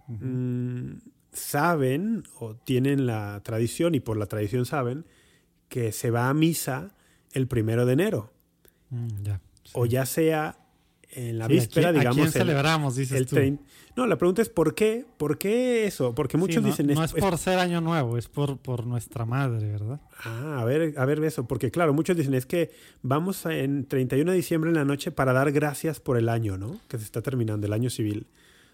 Mm, 0.08 1.00
saben 1.34 2.24
o 2.40 2.56
tienen 2.56 3.06
la 3.06 3.42
tradición 3.44 3.94
y 3.94 4.00
por 4.00 4.18
la 4.18 4.26
tradición 4.26 4.66
saben 4.66 5.06
que 5.70 5.92
se 5.92 6.12
va 6.12 6.30
a 6.30 6.34
misa 6.34 6.96
el 7.34 7.48
primero 7.48 7.86
de 7.86 7.94
enero. 7.94 8.34
Mm, 8.90 9.28
o 9.74 9.86
ya 9.86 10.06
sea 10.06 10.58
en 11.12 11.38
la 11.38 11.48
víspera, 11.48 11.92
digamos. 11.92 12.18
¿a 12.18 12.22
quién 12.22 12.32
celebramos, 12.32 12.96
dices 12.96 13.28
tú? 13.28 13.38
No, 13.96 14.06
la 14.06 14.18
pregunta 14.18 14.42
es 14.42 14.50
¿por 14.50 14.76
qué? 14.76 15.06
¿Por 15.18 15.38
qué 15.38 15.86
eso? 15.88 16.14
Porque 16.14 16.38
muchos 16.38 16.64
dicen... 16.64 16.88
No 16.88 17.04
es, 17.04 17.14
por 17.14 17.38
ser 17.38 17.58
año 17.60 17.82
nuevo, 17.82 18.18
es 18.18 18.28
por, 18.28 18.58
por 18.58 18.86
nuestra 18.86 19.26
madre, 19.26 19.72
¿verdad? 19.72 20.00
Ah, 20.24 20.60
a 20.62 20.66
ver, 20.66 20.94
a 20.98 21.06
ver 21.06 21.24
eso. 21.24 21.48
Porque 21.48 21.72
claro, 21.72 21.94
muchos 21.94 22.16
dicen 22.16 22.34
es 22.34 22.46
que 22.46 22.72
vamos 23.02 23.46
en 23.46 23.88
31 23.88 24.32
de 24.32 24.38
diciembre 24.38 24.70
en 24.70 24.76
la 24.76 24.86
noche 24.86 25.12
para 25.12 25.34
dar 25.34 25.52
gracias 25.52 26.00
por 26.00 26.18
el 26.18 26.30
año, 26.30 26.58
¿no? 26.58 26.80
Que 26.88 26.98
se 26.98 27.06
está 27.06 27.22
terminando, 27.22 27.66
el 27.66 27.74
año 27.74 27.90
civil 27.90 28.28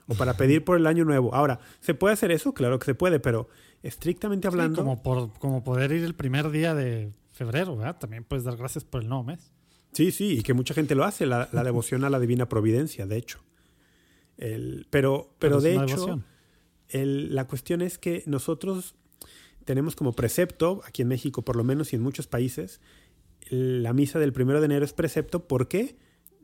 o 0.07 0.15
para 0.15 0.33
pedir 0.37 0.63
por 0.63 0.77
el 0.77 0.87
año 0.87 1.05
nuevo. 1.05 1.33
Ahora, 1.33 1.59
¿se 1.79 1.93
puede 1.93 2.13
hacer 2.13 2.31
eso? 2.31 2.53
Claro 2.53 2.79
que 2.79 2.85
se 2.85 2.95
puede, 2.95 3.19
pero 3.19 3.47
estrictamente 3.81 4.47
hablando... 4.47 4.81
como, 4.81 5.01
por, 5.01 5.31
como 5.39 5.63
poder 5.63 5.91
ir 5.91 6.03
el 6.03 6.15
primer 6.15 6.49
día 6.51 6.73
de 6.73 7.13
febrero, 7.31 7.75
¿verdad? 7.75 7.97
También 7.97 8.23
puedes 8.23 8.43
dar 8.43 8.57
gracias 8.57 8.83
por 8.83 9.01
el 9.01 9.09
nuevo 9.09 9.23
mes. 9.23 9.51
Sí, 9.93 10.11
sí, 10.11 10.39
y 10.39 10.43
que 10.43 10.53
mucha 10.53 10.73
gente 10.73 10.95
lo 10.95 11.03
hace, 11.03 11.25
la, 11.25 11.47
devoción 11.47 12.03
a 12.03 12.09
la 12.09 12.19
divina 12.19 12.49
providencia, 12.49 13.05
de 13.05 13.17
hecho. 13.17 13.39
El, 14.37 14.87
pero, 14.89 15.35
pero, 15.39 15.61
de 15.61 15.75
hecho, 15.75 16.23
el, 16.89 17.35
la 17.35 17.45
cuestión 17.45 17.81
es 17.81 17.97
que 17.97 18.23
nosotros 18.25 18.95
tenemos 19.65 19.95
como 19.95 20.13
precepto, 20.13 20.81
aquí 20.85 21.01
en 21.03 21.07
México 21.07 21.43
por 21.43 21.55
lo 21.55 21.63
menos 21.63 21.93
y 21.93 21.95
en 21.95 22.01
muchos 22.01 22.27
países, 22.27 22.81
la 23.49 23.93
misa 23.93 24.19
del 24.19 24.33
primero 24.33 24.59
de 24.59 24.65
enero 24.65 24.85
es 24.85 24.93
precepto. 24.93 25.47
¿Por 25.47 25.67
qué? 25.67 25.97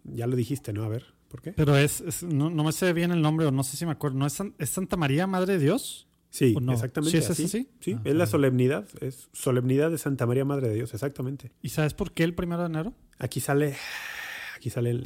Ya 0.04 0.28
lo 0.28 0.36
dijiste, 0.36 0.74
¿no? 0.74 0.84
A 0.84 0.90
ver. 0.90 1.06
¿Por 1.28 1.42
qué? 1.42 1.54
Pero 1.54 1.78
es, 1.78 2.24
no, 2.24 2.50
me 2.50 2.72
sé 2.72 2.92
bien 2.94 3.12
el 3.12 3.22
nombre 3.22 3.46
o 3.46 3.52
no 3.52 3.64
sé 3.64 3.78
si 3.78 3.86
me 3.86 3.92
acuerdo. 3.92 4.18
¿No 4.18 4.26
es, 4.26 4.42
es 4.58 4.70
Santa 4.70 4.98
María, 4.98 5.28
Madre 5.28 5.54
de 5.54 5.60
Dios? 5.60 6.08
Sí, 6.30 6.56
exactamente. 6.72 7.12
¿Sí 7.12 7.18
es 7.18 7.30
así? 7.30 7.48
Sí, 7.80 7.96
ah, 7.98 8.02
es 8.04 8.16
la 8.16 8.26
solemnidad. 8.26 8.88
Es 9.02 9.30
solemnidad 9.34 9.92
de 9.92 9.98
Santa 9.98 10.26
María, 10.26 10.46
Madre 10.46 10.70
de 10.70 10.76
Dios, 10.76 10.94
exactamente. 10.94 11.52
¿Y 11.62 11.70
sabes 11.70 11.94
por 11.94 12.12
qué 12.12 12.24
el 12.24 12.36
primero 12.36 12.62
de 12.62 12.68
enero? 12.68 12.94
Aquí 13.20 13.40
sale. 13.40 13.76
Aquí 14.56 14.70
sale 14.70 14.90
el, 14.92 14.98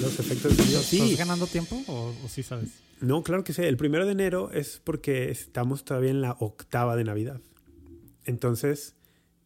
los 0.00 0.18
efectos 0.20 0.56
de 0.56 0.64
Dios. 0.64 0.92
¿Estás 0.92 1.16
ganando 1.18 1.46
tiempo 1.46 1.82
o, 1.86 2.14
o, 2.24 2.28
sí 2.28 2.42
sabes? 2.42 2.70
No, 3.00 3.22
claro 3.22 3.44
que 3.44 3.52
sí. 3.52 3.62
El 3.62 3.76
primero 3.76 4.06
de 4.06 4.12
enero 4.12 4.50
es 4.52 4.80
porque 4.82 5.30
estamos 5.30 5.84
todavía 5.84 6.10
en 6.10 6.20
la 6.20 6.36
octava 6.38 6.96
de 6.96 7.04
Navidad. 7.04 7.40
Entonces, 8.24 8.94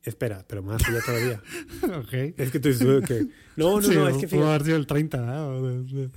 Espera, 0.08 0.44
pero 0.48 0.62
más 0.62 0.82
allá 0.88 1.00
todavía. 1.04 1.42
okay. 2.04 2.34
Es 2.38 2.50
que 2.50 2.60
tú 2.60 2.68
dices 2.68 3.04
que. 3.06 3.26
No, 3.56 3.80
no, 3.80 3.88
no, 3.88 4.08
es 4.08 4.16
que 4.16 4.28
fíjate. 4.28 4.48
haber 4.48 4.64
sido 4.64 4.76
el 4.76 4.86
30, 4.86 5.48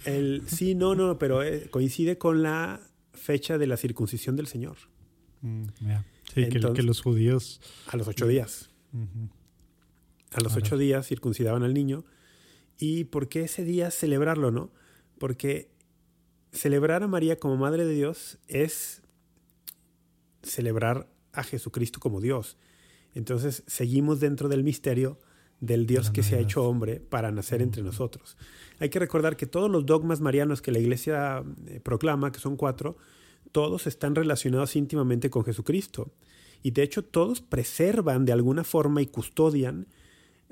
el, 0.05 0.43
sí, 0.45 0.75
no, 0.75 0.95
no, 0.95 1.17
pero 1.17 1.43
eh, 1.43 1.67
coincide 1.69 2.17
con 2.17 2.43
la 2.43 2.79
fecha 3.13 3.57
de 3.57 3.67
la 3.67 3.77
circuncisión 3.77 4.35
del 4.35 4.47
Señor. 4.47 4.77
Mm, 5.41 5.63
sí, 6.33 6.47
que, 6.47 6.59
los 6.59 7.01
judíos. 7.01 7.59
A 7.87 7.97
los 7.97 8.07
ocho 8.07 8.27
días. 8.27 8.69
A 10.33 10.41
los 10.41 10.55
ocho 10.55 10.77
días 10.77 11.07
circuncidaban 11.07 11.63
al 11.63 11.73
niño. 11.73 12.05
¿Y 12.79 13.05
por 13.05 13.27
qué 13.27 13.43
ese 13.43 13.63
día 13.63 13.91
celebrarlo, 13.91 14.49
no? 14.51 14.71
Porque 15.19 15.69
celebrar 16.51 17.03
a 17.03 17.07
María 17.07 17.37
como 17.37 17.57
Madre 17.57 17.85
de 17.85 17.93
Dios 17.93 18.39
es 18.47 19.01
celebrar 20.41 21.07
a 21.33 21.43
Jesucristo 21.43 21.99
como 21.99 22.21
Dios. 22.21 22.57
Entonces 23.13 23.63
seguimos 23.67 24.19
dentro 24.19 24.47
del 24.49 24.63
misterio 24.63 25.19
del 25.59 25.85
Dios 25.85 26.09
que 26.09 26.23
se 26.23 26.35
ha 26.35 26.39
hecho 26.39 26.63
hombre 26.63 26.99
para 26.99 27.31
nacer 27.31 27.61
entre 27.61 27.83
nosotros. 27.83 28.37
Hay 28.79 28.89
que 28.89 28.99
recordar 28.99 29.37
que 29.37 29.45
todos 29.45 29.69
los 29.69 29.85
dogmas 29.85 30.21
marianos 30.21 30.61
que 30.61 30.71
la 30.71 30.79
Iglesia 30.79 31.43
eh, 31.67 31.79
proclama, 31.81 32.31
que 32.31 32.39
son 32.39 32.57
cuatro, 32.57 32.97
todos 33.51 33.85
están 33.85 34.15
relacionados 34.15 34.75
íntimamente 34.75 35.29
con 35.29 35.43
Jesucristo. 35.43 36.11
Y 36.63 36.71
de 36.71 36.83
hecho 36.83 37.03
todos 37.03 37.41
preservan 37.41 38.25
de 38.25 38.31
alguna 38.31 38.63
forma 38.63 39.01
y 39.01 39.07
custodian 39.07 39.87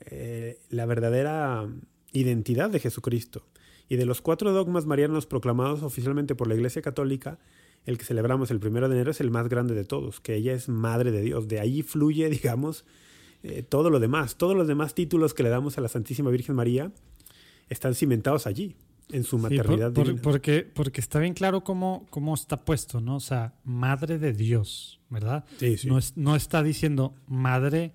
eh, 0.06 0.60
la 0.70 0.86
verdadera 0.86 1.68
identidad 2.12 2.70
de 2.70 2.80
Jesucristo. 2.80 3.46
Y 3.88 3.96
de 3.96 4.06
los 4.06 4.22
cuatro 4.22 4.52
dogmas 4.54 4.86
marianos 4.86 5.26
proclamados 5.26 5.82
oficialmente 5.82 6.36
por 6.36 6.48
la 6.48 6.56
Iglesia 6.56 6.82
Católica, 6.82 7.40
el 7.86 7.98
que 7.98 8.06
celebramos 8.06 8.52
el 8.52 8.60
primero 8.60 8.88
de 8.88 8.96
enero 8.96 9.12
es 9.12 9.20
el 9.20 9.32
más 9.32 9.50
grande 9.50 9.74
de 9.74 9.84
todos, 9.84 10.20
que 10.20 10.36
ella 10.36 10.54
es 10.54 10.70
madre 10.70 11.12
de 11.12 11.22
Dios. 11.22 11.48
De 11.48 11.60
ahí 11.60 11.82
fluye, 11.82 12.30
digamos, 12.30 12.86
eh, 13.44 13.64
todo 13.64 13.90
lo 13.90 14.00
demás. 14.00 14.38
Todos 14.38 14.56
los 14.56 14.68
demás 14.68 14.94
títulos 14.94 15.34
que 15.34 15.44
le 15.44 15.50
damos 15.50 15.78
a 15.78 15.82
la 15.82 15.88
Santísima 15.88 16.30
Virgen 16.30 16.56
María 16.56 16.92
están 17.70 17.96
cimentados 17.96 18.48
allí, 18.48 18.76
en 19.12 19.24
su 19.24 19.38
maternidad. 19.38 19.94
porque, 20.22 20.64
porque 20.64 21.02
está 21.02 21.20
bien 21.20 21.34
claro 21.34 21.64
cómo, 21.64 22.06
cómo 22.10 22.34
está 22.34 22.64
puesto, 22.64 23.02
¿no? 23.02 23.16
O 23.16 23.20
sea, 23.20 23.54
madre 23.64 24.20
de 24.20 24.34
Dios, 24.34 25.00
¿verdad? 25.10 25.46
Sí, 25.58 25.78
sí. 25.78 25.88
No, 25.88 25.98
es, 25.98 26.16
no 26.18 26.36
está 26.36 26.64
diciendo 26.64 27.14
madre 27.28 27.94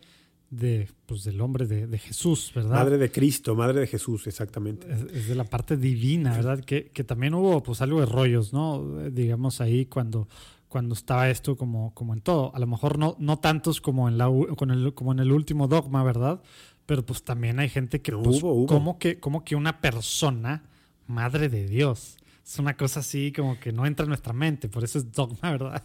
de, 0.51 0.89
pues, 1.07 1.25
del 1.25 1.41
hombre 1.41 1.67
de, 1.67 1.99
Jesús, 1.99 2.53
¿verdad? 2.55 2.77
Madre 2.77 2.99
de 2.99 3.11
Cristo, 3.11 3.55
madre 3.55 3.81
de 3.81 3.87
Jesús, 3.87 4.27
exactamente. 4.27 4.87
Es, 5.13 5.29
de 5.29 5.35
la 5.35 5.45
parte 5.45 5.77
divina, 5.77 6.37
¿verdad? 6.37 6.61
Que, 6.61 6.91
que, 6.91 7.05
también 7.05 7.35
hubo 7.35 7.63
pues 7.63 7.81
algo 7.81 8.01
de 8.01 8.07
rollos, 8.07 8.53
¿no? 8.53 9.11
Digamos 9.11 9.61
ahí 9.61 9.87
cuando, 9.87 10.29
cuando 10.69 10.95
estaba 10.95 11.31
esto 11.31 11.57
como, 11.57 11.93
como 11.95 12.15
en 12.15 12.21
todo. 12.21 12.55
A 12.55 12.59
lo 12.59 12.67
mejor 12.67 12.99
no, 12.99 13.17
no 13.19 13.39
tantos 13.39 13.81
como 13.81 14.09
en, 14.09 14.19
la, 14.19 14.31
con 14.57 14.71
el, 14.71 14.95
como 14.95 15.13
en 15.13 15.21
el 15.21 15.33
último 15.33 15.69
dogma, 15.69 16.03
¿verdad? 16.03 16.41
Pero 16.87 17.05
pues 17.05 17.25
también 17.25 17.59
hay 17.59 17.69
gente 17.69 18.01
que, 18.03 18.13
pues, 18.13 18.41
Como 18.41 18.99
que, 18.99 19.19
como 19.19 19.45
que 19.45 19.57
una 19.57 19.81
persona, 19.81 20.65
madre 21.07 21.49
de 21.49 21.67
Dios, 21.67 22.19
es 22.45 22.59
una 22.59 22.77
cosa 22.77 23.01
así 23.01 23.33
como 23.33 23.59
que 23.59 23.73
no 23.73 23.87
entra 23.87 24.05
en 24.05 24.11
nuestra 24.11 24.35
mente, 24.35 24.69
por 24.69 24.85
eso 24.85 24.99
es 24.99 25.13
dogma, 25.13 25.53
¿verdad? 25.53 25.83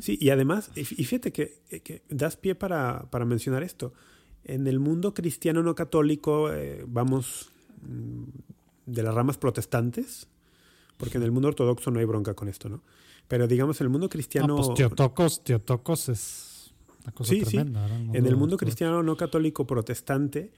Sí, 0.00 0.16
y 0.20 0.30
además, 0.30 0.70
y 0.76 0.84
fíjate 0.84 1.32
que, 1.32 1.60
que 1.82 2.02
das 2.08 2.36
pie 2.36 2.54
para, 2.54 3.10
para, 3.10 3.24
mencionar 3.24 3.62
esto. 3.62 3.92
En 4.44 4.66
el 4.66 4.78
mundo 4.78 5.12
cristiano 5.14 5.62
no 5.62 5.74
católico, 5.74 6.52
eh, 6.52 6.84
vamos 6.86 7.50
mm, 7.82 8.22
de 8.86 9.02
las 9.02 9.14
ramas 9.14 9.36
protestantes, 9.36 10.28
porque 10.96 11.18
en 11.18 11.24
el 11.24 11.32
mundo 11.32 11.48
ortodoxo 11.48 11.90
no 11.90 11.98
hay 11.98 12.04
bronca 12.04 12.34
con 12.34 12.48
esto, 12.48 12.68
¿no? 12.68 12.82
Pero 13.26 13.48
digamos, 13.48 13.80
en 13.80 13.86
el 13.86 13.90
mundo 13.90 14.08
cristiano... 14.08 14.46
No, 14.48 14.56
pues 14.56 14.74
Teotocos, 14.74 15.42
Teotocos 15.42 16.08
es 16.08 16.72
una 17.02 17.12
cosa 17.12 17.30
sí, 17.30 17.42
tremenda. 17.42 17.88
Sí. 17.88 18.10
en 18.14 18.26
el 18.26 18.36
mundo 18.36 18.56
cristiano 18.56 19.02
no 19.02 19.16
católico 19.16 19.66
protestante, 19.66 20.52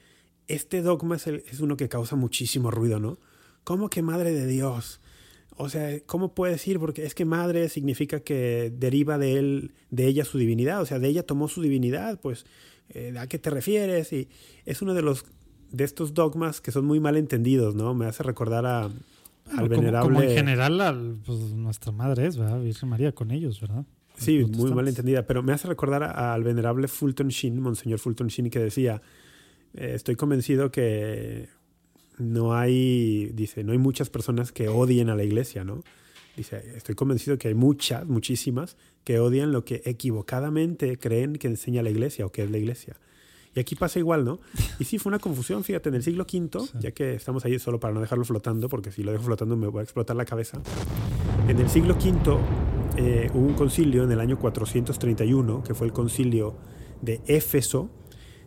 este 0.46 0.82
dogma 0.82 1.16
es, 1.16 1.26
es 1.26 1.60
uno 1.60 1.76
que 1.76 1.88
causa 1.88 2.16
muchísimo 2.16 2.70
ruido, 2.70 3.00
¿no? 3.00 3.18
¿Cómo 3.64 3.88
que 3.88 4.02
madre 4.02 4.32
de 4.32 4.46
Dios? 4.46 5.00
O 5.56 5.68
sea, 5.68 6.00
¿cómo 6.06 6.34
puede 6.34 6.54
decir? 6.54 6.78
Porque 6.78 7.04
es 7.04 7.14
que 7.14 7.24
madre 7.24 7.68
significa 7.68 8.20
que 8.20 8.72
deriva 8.76 9.18
de 9.18 9.38
él, 9.38 9.72
de 9.90 10.06
ella 10.06 10.24
su 10.24 10.38
divinidad. 10.38 10.80
O 10.80 10.86
sea, 10.86 10.98
de 10.98 11.08
ella 11.08 11.24
tomó 11.24 11.48
su 11.48 11.62
divinidad. 11.62 12.20
Pues, 12.20 12.46
eh, 12.90 13.14
¿a 13.18 13.26
qué 13.26 13.38
te 13.38 13.50
refieres? 13.50 14.12
Y 14.12 14.28
es 14.64 14.82
uno 14.82 14.94
de 14.94 15.02
los 15.02 15.24
de 15.70 15.84
estos 15.84 16.14
dogmas 16.14 16.60
que 16.60 16.70
son 16.70 16.84
muy 16.84 17.00
mal 17.00 17.16
entendidos, 17.16 17.74
¿no? 17.74 17.94
Me 17.94 18.06
hace 18.06 18.22
recordar 18.22 18.66
a, 18.66 18.84
al 18.84 19.68
venerable. 19.68 20.08
Como 20.08 20.22
en 20.22 20.36
general, 20.36 21.18
pues, 21.24 21.38
nuestra 21.38 21.92
madre 21.92 22.26
es, 22.26 22.36
¿verdad? 22.36 22.60
Virgen 22.60 22.88
María 22.88 23.12
con 23.12 23.30
ellos, 23.30 23.60
¿verdad? 23.60 23.84
Sí, 24.16 24.44
muy 24.44 24.72
mal 24.72 24.86
entendida. 24.88 25.26
Pero 25.26 25.42
me 25.42 25.52
hace 25.52 25.68
recordar 25.68 26.02
al 26.02 26.44
venerable 26.44 26.88
Fulton 26.88 27.28
Sheen, 27.28 27.60
Monseñor 27.60 27.98
Fulton 27.98 28.28
Sheen, 28.28 28.50
que 28.50 28.58
decía: 28.58 29.02
eh, 29.74 29.92
Estoy 29.94 30.16
convencido 30.16 30.70
que 30.70 31.48
no 32.22 32.54
hay, 32.54 33.30
dice, 33.34 33.64
no 33.64 33.72
hay 33.72 33.78
muchas 33.78 34.10
personas 34.10 34.52
que 34.52 34.68
odien 34.68 35.10
a 35.10 35.16
la 35.16 35.24
iglesia, 35.24 35.64
¿no? 35.64 35.82
Dice, 36.36 36.62
estoy 36.76 36.94
convencido 36.94 37.36
que 37.36 37.48
hay 37.48 37.54
muchas, 37.54 38.06
muchísimas, 38.06 38.76
que 39.04 39.18
odian 39.18 39.52
lo 39.52 39.64
que 39.64 39.82
equivocadamente 39.84 40.98
creen 40.98 41.36
que 41.36 41.48
enseña 41.48 41.82
la 41.82 41.90
iglesia 41.90 42.24
o 42.24 42.32
que 42.32 42.42
es 42.42 42.50
la 42.50 42.58
iglesia. 42.58 42.96
Y 43.54 43.60
aquí 43.60 43.74
pasa 43.74 43.98
igual, 43.98 44.24
¿no? 44.24 44.40
Y 44.78 44.84
sí, 44.84 44.98
fue 44.98 45.10
una 45.10 45.18
confusión, 45.18 45.62
fíjate, 45.62 45.90
en 45.90 45.96
el 45.96 46.02
siglo 46.02 46.24
V, 46.24 46.48
ya 46.80 46.92
que 46.92 47.14
estamos 47.14 47.44
ahí 47.44 47.58
solo 47.58 47.78
para 47.78 47.92
no 47.92 48.00
dejarlo 48.00 48.24
flotando, 48.24 48.70
porque 48.70 48.90
si 48.90 49.02
lo 49.02 49.12
dejo 49.12 49.24
flotando 49.24 49.56
me 49.56 49.66
voy 49.66 49.80
a 49.80 49.82
explotar 49.82 50.16
la 50.16 50.24
cabeza. 50.24 50.62
En 51.48 51.58
el 51.58 51.68
siglo 51.68 51.94
V 51.94 52.38
eh, 52.96 53.30
hubo 53.34 53.46
un 53.46 53.54
concilio 53.54 54.04
en 54.04 54.12
el 54.12 54.20
año 54.20 54.38
431, 54.38 55.62
que 55.64 55.74
fue 55.74 55.86
el 55.86 55.92
concilio 55.92 56.56
de 57.02 57.20
Éfeso, 57.26 57.90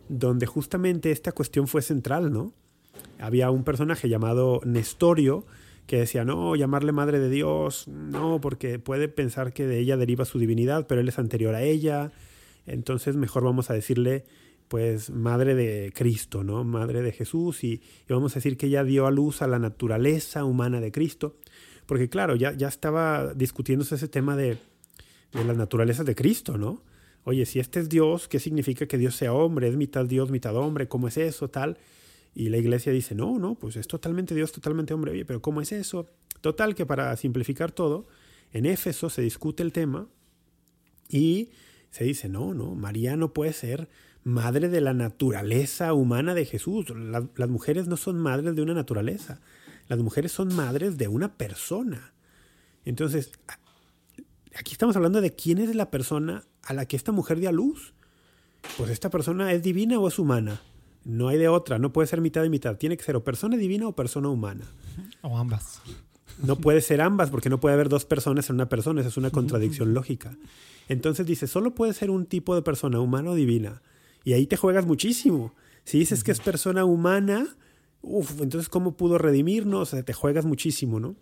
donde 0.08 0.46
justamente 0.46 1.12
esta 1.12 1.30
cuestión 1.30 1.68
fue 1.68 1.82
central, 1.82 2.32
¿no? 2.32 2.52
Había 3.18 3.50
un 3.50 3.64
personaje 3.64 4.08
llamado 4.08 4.60
Nestorio 4.64 5.44
que 5.86 5.98
decía, 5.98 6.24
no, 6.24 6.56
llamarle 6.56 6.92
madre 6.92 7.20
de 7.20 7.30
Dios, 7.30 7.86
no, 7.88 8.40
porque 8.40 8.78
puede 8.78 9.08
pensar 9.08 9.52
que 9.52 9.66
de 9.66 9.78
ella 9.78 9.96
deriva 9.96 10.24
su 10.24 10.38
divinidad, 10.38 10.86
pero 10.86 11.00
él 11.00 11.08
es 11.08 11.18
anterior 11.18 11.54
a 11.54 11.62
ella, 11.62 12.10
entonces 12.66 13.14
mejor 13.14 13.44
vamos 13.44 13.70
a 13.70 13.74
decirle, 13.74 14.24
pues, 14.68 15.10
madre 15.10 15.54
de 15.54 15.92
Cristo, 15.94 16.42
¿no? 16.42 16.64
Madre 16.64 17.02
de 17.02 17.12
Jesús, 17.12 17.62
y, 17.62 17.82
vamos 18.08 18.32
a 18.32 18.36
decir 18.36 18.56
que 18.56 18.66
ella 18.66 18.82
dio 18.82 19.06
a 19.06 19.12
luz 19.12 19.42
a 19.42 19.46
la 19.46 19.60
naturaleza 19.60 20.44
humana 20.44 20.80
de 20.80 20.90
Cristo, 20.90 21.36
porque 21.86 22.08
claro, 22.08 22.34
ya, 22.34 22.52
ya 22.52 22.66
estaba 22.66 23.32
discutiéndose 23.34 23.94
ese 23.94 24.08
tema 24.08 24.36
de, 24.36 24.58
de 25.32 25.44
las 25.44 25.56
naturalezas 25.56 26.04
de 26.04 26.16
Cristo, 26.16 26.58
¿no? 26.58 26.82
Oye, 27.22 27.46
si 27.46 27.60
este 27.60 27.80
es 27.80 27.88
Dios, 27.88 28.28
¿qué 28.28 28.40
significa 28.40 28.86
que 28.86 28.98
Dios 28.98 29.14
sea 29.16 29.32
hombre? 29.32 29.68
¿Es 29.68 29.76
mitad 29.76 30.04
Dios, 30.04 30.30
mitad 30.30 30.56
hombre? 30.56 30.88
¿Cómo 30.88 31.08
es 31.08 31.16
eso? 31.16 31.48
Tal. 31.48 31.76
Y 32.36 32.50
la 32.50 32.58
iglesia 32.58 32.92
dice, 32.92 33.14
no, 33.14 33.38
no, 33.38 33.54
pues 33.54 33.76
es 33.76 33.88
totalmente 33.88 34.34
Dios, 34.34 34.52
totalmente 34.52 34.92
hombre. 34.92 35.12
Oye, 35.12 35.24
pero 35.24 35.40
¿cómo 35.40 35.62
es 35.62 35.72
eso? 35.72 36.06
Total 36.42 36.74
que 36.74 36.84
para 36.84 37.16
simplificar 37.16 37.72
todo, 37.72 38.06
en 38.52 38.66
Éfeso 38.66 39.08
se 39.08 39.22
discute 39.22 39.62
el 39.62 39.72
tema 39.72 40.06
y 41.08 41.48
se 41.90 42.04
dice, 42.04 42.28
no, 42.28 42.52
no, 42.52 42.74
María 42.74 43.16
no 43.16 43.32
puede 43.32 43.54
ser 43.54 43.88
madre 44.22 44.68
de 44.68 44.82
la 44.82 44.92
naturaleza 44.92 45.94
humana 45.94 46.34
de 46.34 46.44
Jesús. 46.44 46.92
las 46.94 47.48
mujeres 47.48 47.88
no 47.88 47.96
son 47.96 48.18
madres 48.18 48.54
de 48.54 48.60
una 48.60 48.74
naturaleza, 48.74 49.40
las 49.88 49.98
mujeres 50.00 50.30
son 50.30 50.54
madres 50.54 50.98
de 50.98 51.08
una 51.08 51.38
persona. 51.38 52.12
Entonces, 52.84 53.30
aquí 54.54 54.72
estamos 54.72 54.94
hablando 54.94 55.22
de 55.22 55.34
quién 55.34 55.56
es 55.56 55.74
la 55.74 55.90
persona 55.90 56.44
a 56.64 56.74
la 56.74 56.84
que 56.84 56.96
esta 56.96 57.12
mujer 57.12 57.40
dio 57.40 57.48
a 57.48 57.52
luz. 57.52 57.94
Pues 58.76 58.90
esta 58.90 59.08
persona 59.08 59.52
es 59.54 59.62
divina 59.62 59.98
o 59.98 60.06
es 60.06 60.18
humana. 60.18 60.60
No 61.06 61.28
hay 61.28 61.38
de 61.38 61.46
otra, 61.46 61.78
no 61.78 61.92
puede 61.92 62.08
ser 62.08 62.20
mitad 62.20 62.42
y 62.42 62.50
mitad. 62.50 62.78
Tiene 62.78 62.96
que 62.96 63.04
ser 63.04 63.14
o 63.14 63.22
persona 63.22 63.56
divina 63.56 63.86
o 63.86 63.94
persona 63.94 64.28
humana. 64.28 64.64
O 65.22 65.38
ambas. 65.38 65.80
No 66.42 66.56
puede 66.60 66.80
ser 66.80 67.00
ambas 67.00 67.30
porque 67.30 67.48
no 67.48 67.60
puede 67.60 67.74
haber 67.74 67.88
dos 67.88 68.04
personas 68.04 68.50
en 68.50 68.56
una 68.56 68.68
persona, 68.68 69.02
esa 69.02 69.10
es 69.10 69.16
una 69.16 69.30
contradicción 69.30 69.94
lógica. 69.94 70.36
Entonces 70.88 71.24
dice, 71.24 71.46
solo 71.46 71.76
puede 71.76 71.92
ser 71.92 72.10
un 72.10 72.26
tipo 72.26 72.56
de 72.56 72.62
persona, 72.62 72.98
humana 72.98 73.30
o 73.30 73.34
divina. 73.36 73.82
Y 74.24 74.32
ahí 74.32 74.48
te 74.48 74.56
juegas 74.56 74.84
muchísimo. 74.84 75.54
Si 75.84 75.96
dices 75.96 76.24
que 76.24 76.32
es 76.32 76.40
persona 76.40 76.84
humana, 76.84 77.56
uff, 78.02 78.40
entonces 78.40 78.68
¿cómo 78.68 78.96
pudo 78.96 79.16
redimirnos? 79.16 79.94
te 80.04 80.12
juegas 80.12 80.44
muchísimo, 80.44 80.98
¿no? 80.98 81.14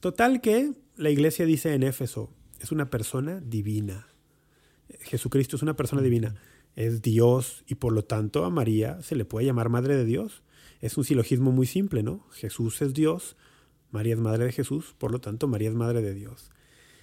Total 0.00 0.40
que 0.40 0.72
la 0.96 1.10
iglesia 1.10 1.44
dice 1.44 1.74
en 1.74 1.82
Éfeso, 1.82 2.30
es 2.60 2.72
una 2.72 2.86
persona 2.86 3.42
divina. 3.44 4.08
Jesucristo 5.00 5.56
es 5.56 5.62
una 5.62 5.76
persona 5.76 6.00
divina 6.00 6.34
es 6.78 7.02
Dios 7.02 7.64
y 7.66 7.74
por 7.74 7.92
lo 7.92 8.04
tanto 8.04 8.44
a 8.44 8.50
María 8.50 9.02
se 9.02 9.16
le 9.16 9.24
puede 9.24 9.46
llamar 9.46 9.68
Madre 9.68 9.96
de 9.96 10.04
Dios. 10.04 10.44
Es 10.80 10.96
un 10.96 11.02
silogismo 11.02 11.50
muy 11.50 11.66
simple, 11.66 12.04
¿no? 12.04 12.24
Jesús 12.30 12.80
es 12.82 12.94
Dios, 12.94 13.36
María 13.90 14.14
es 14.14 14.20
Madre 14.20 14.44
de 14.44 14.52
Jesús, 14.52 14.94
por 14.96 15.10
lo 15.10 15.20
tanto 15.20 15.48
María 15.48 15.70
es 15.70 15.74
Madre 15.74 16.02
de 16.02 16.14
Dios. 16.14 16.52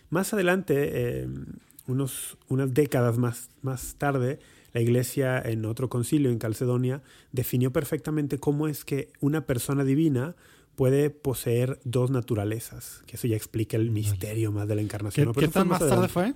Más 0.09 0.33
adelante, 0.33 1.19
em, 1.19 1.47
unos, 1.88 2.38
unas 2.47 2.73
décadas 2.73 3.17
más, 3.17 3.49
más 3.61 3.95
tarde, 3.97 4.39
la 4.71 4.79
iglesia 4.79 5.41
en 5.41 5.65
otro 5.65 5.89
concilio 5.89 6.31
en 6.31 6.39
Calcedonia 6.39 7.03
definió 7.33 7.73
perfectamente 7.73 8.38
cómo 8.38 8.69
es 8.69 8.85
que 8.85 9.11
una 9.19 9.45
persona 9.45 9.83
divina 9.83 10.38
puede 10.77 11.09
poseer 11.09 11.81
dos 11.83 12.11
naturalezas, 12.11 13.01
que 13.07 13.17
eso 13.17 13.27
ya 13.27 13.35
explica 13.35 13.75
el 13.75 13.91
misterio 13.91 14.53
más 14.53 14.69
de 14.69 14.75
la 14.75 14.81
encarnación. 14.81 15.33
¿Qué, 15.33 15.49
tan 15.49 15.67
más 15.67 15.79
tarde 15.79 16.07
fue? 16.07 16.33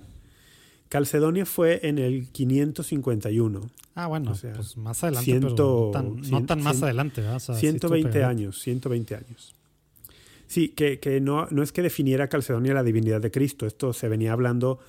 Calcedonia 0.90 1.46
fue 1.46 1.86
en 1.86 1.98
el 1.98 2.30
551. 2.32 3.70
Ah, 3.94 4.08
bueno, 4.08 4.34
pues 4.56 4.76
más 4.76 5.04
adelante, 5.04 5.38
no 5.38 5.90
tan, 6.46 6.62
más 6.62 6.82
adelante. 6.82 7.20
¿verdad? 7.20 7.38
120 7.38 8.24
años, 8.24 8.60
120 8.60 9.14
años. 9.14 9.54
Sí, 10.48 10.70
que, 10.70 10.98
que 10.98 11.20
no, 11.20 11.46
no, 11.50 11.62
es 11.62 11.70
que 11.70 11.80
definiera 11.80 12.28
Calcedonia 12.28 12.74
la 12.74 12.82
divinidad 12.82 13.20
de 13.20 13.30
Cristo, 13.30 13.66
esto 13.66 13.92
se 13.92 14.08
venía 14.08 14.32
hablando 14.32 14.80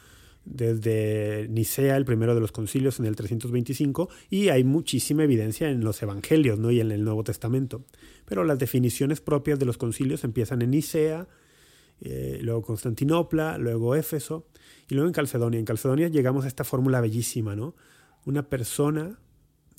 desde 0.43 1.47
Nicea, 1.51 1.95
el 1.97 2.05
primero 2.05 2.33
de 2.33 2.41
los 2.41 2.51
concilios, 2.51 2.99
en 2.99 3.05
el 3.05 3.15
325, 3.15 4.09
y 4.31 4.49
hay 4.49 4.63
muchísima 4.63 5.23
evidencia 5.23 5.69
en 5.69 5.83
los 5.83 6.01
evangelios 6.01 6.57
¿no? 6.57 6.71
y 6.71 6.79
en 6.79 6.91
el 6.91 7.03
Nuevo 7.03 7.23
Testamento. 7.23 7.85
Pero 8.25 8.43
las 8.43 8.57
definiciones 8.57 9.21
propias 9.21 9.59
de 9.59 9.65
los 9.65 9.77
concilios 9.77 10.23
empiezan 10.23 10.63
en 10.63 10.71
Nicea, 10.71 11.27
eh, 12.01 12.39
luego 12.41 12.63
Constantinopla, 12.63 13.59
luego 13.59 13.95
Éfeso, 13.95 14.47
y 14.91 14.93
luego 14.93 15.07
en 15.07 15.13
Calcedonia. 15.13 15.57
En 15.57 15.65
Calcedonia 15.65 16.09
llegamos 16.09 16.43
a 16.43 16.49
esta 16.49 16.65
fórmula 16.65 16.99
bellísima, 16.99 17.55
¿no? 17.55 17.75
Una 18.25 18.49
persona 18.49 19.19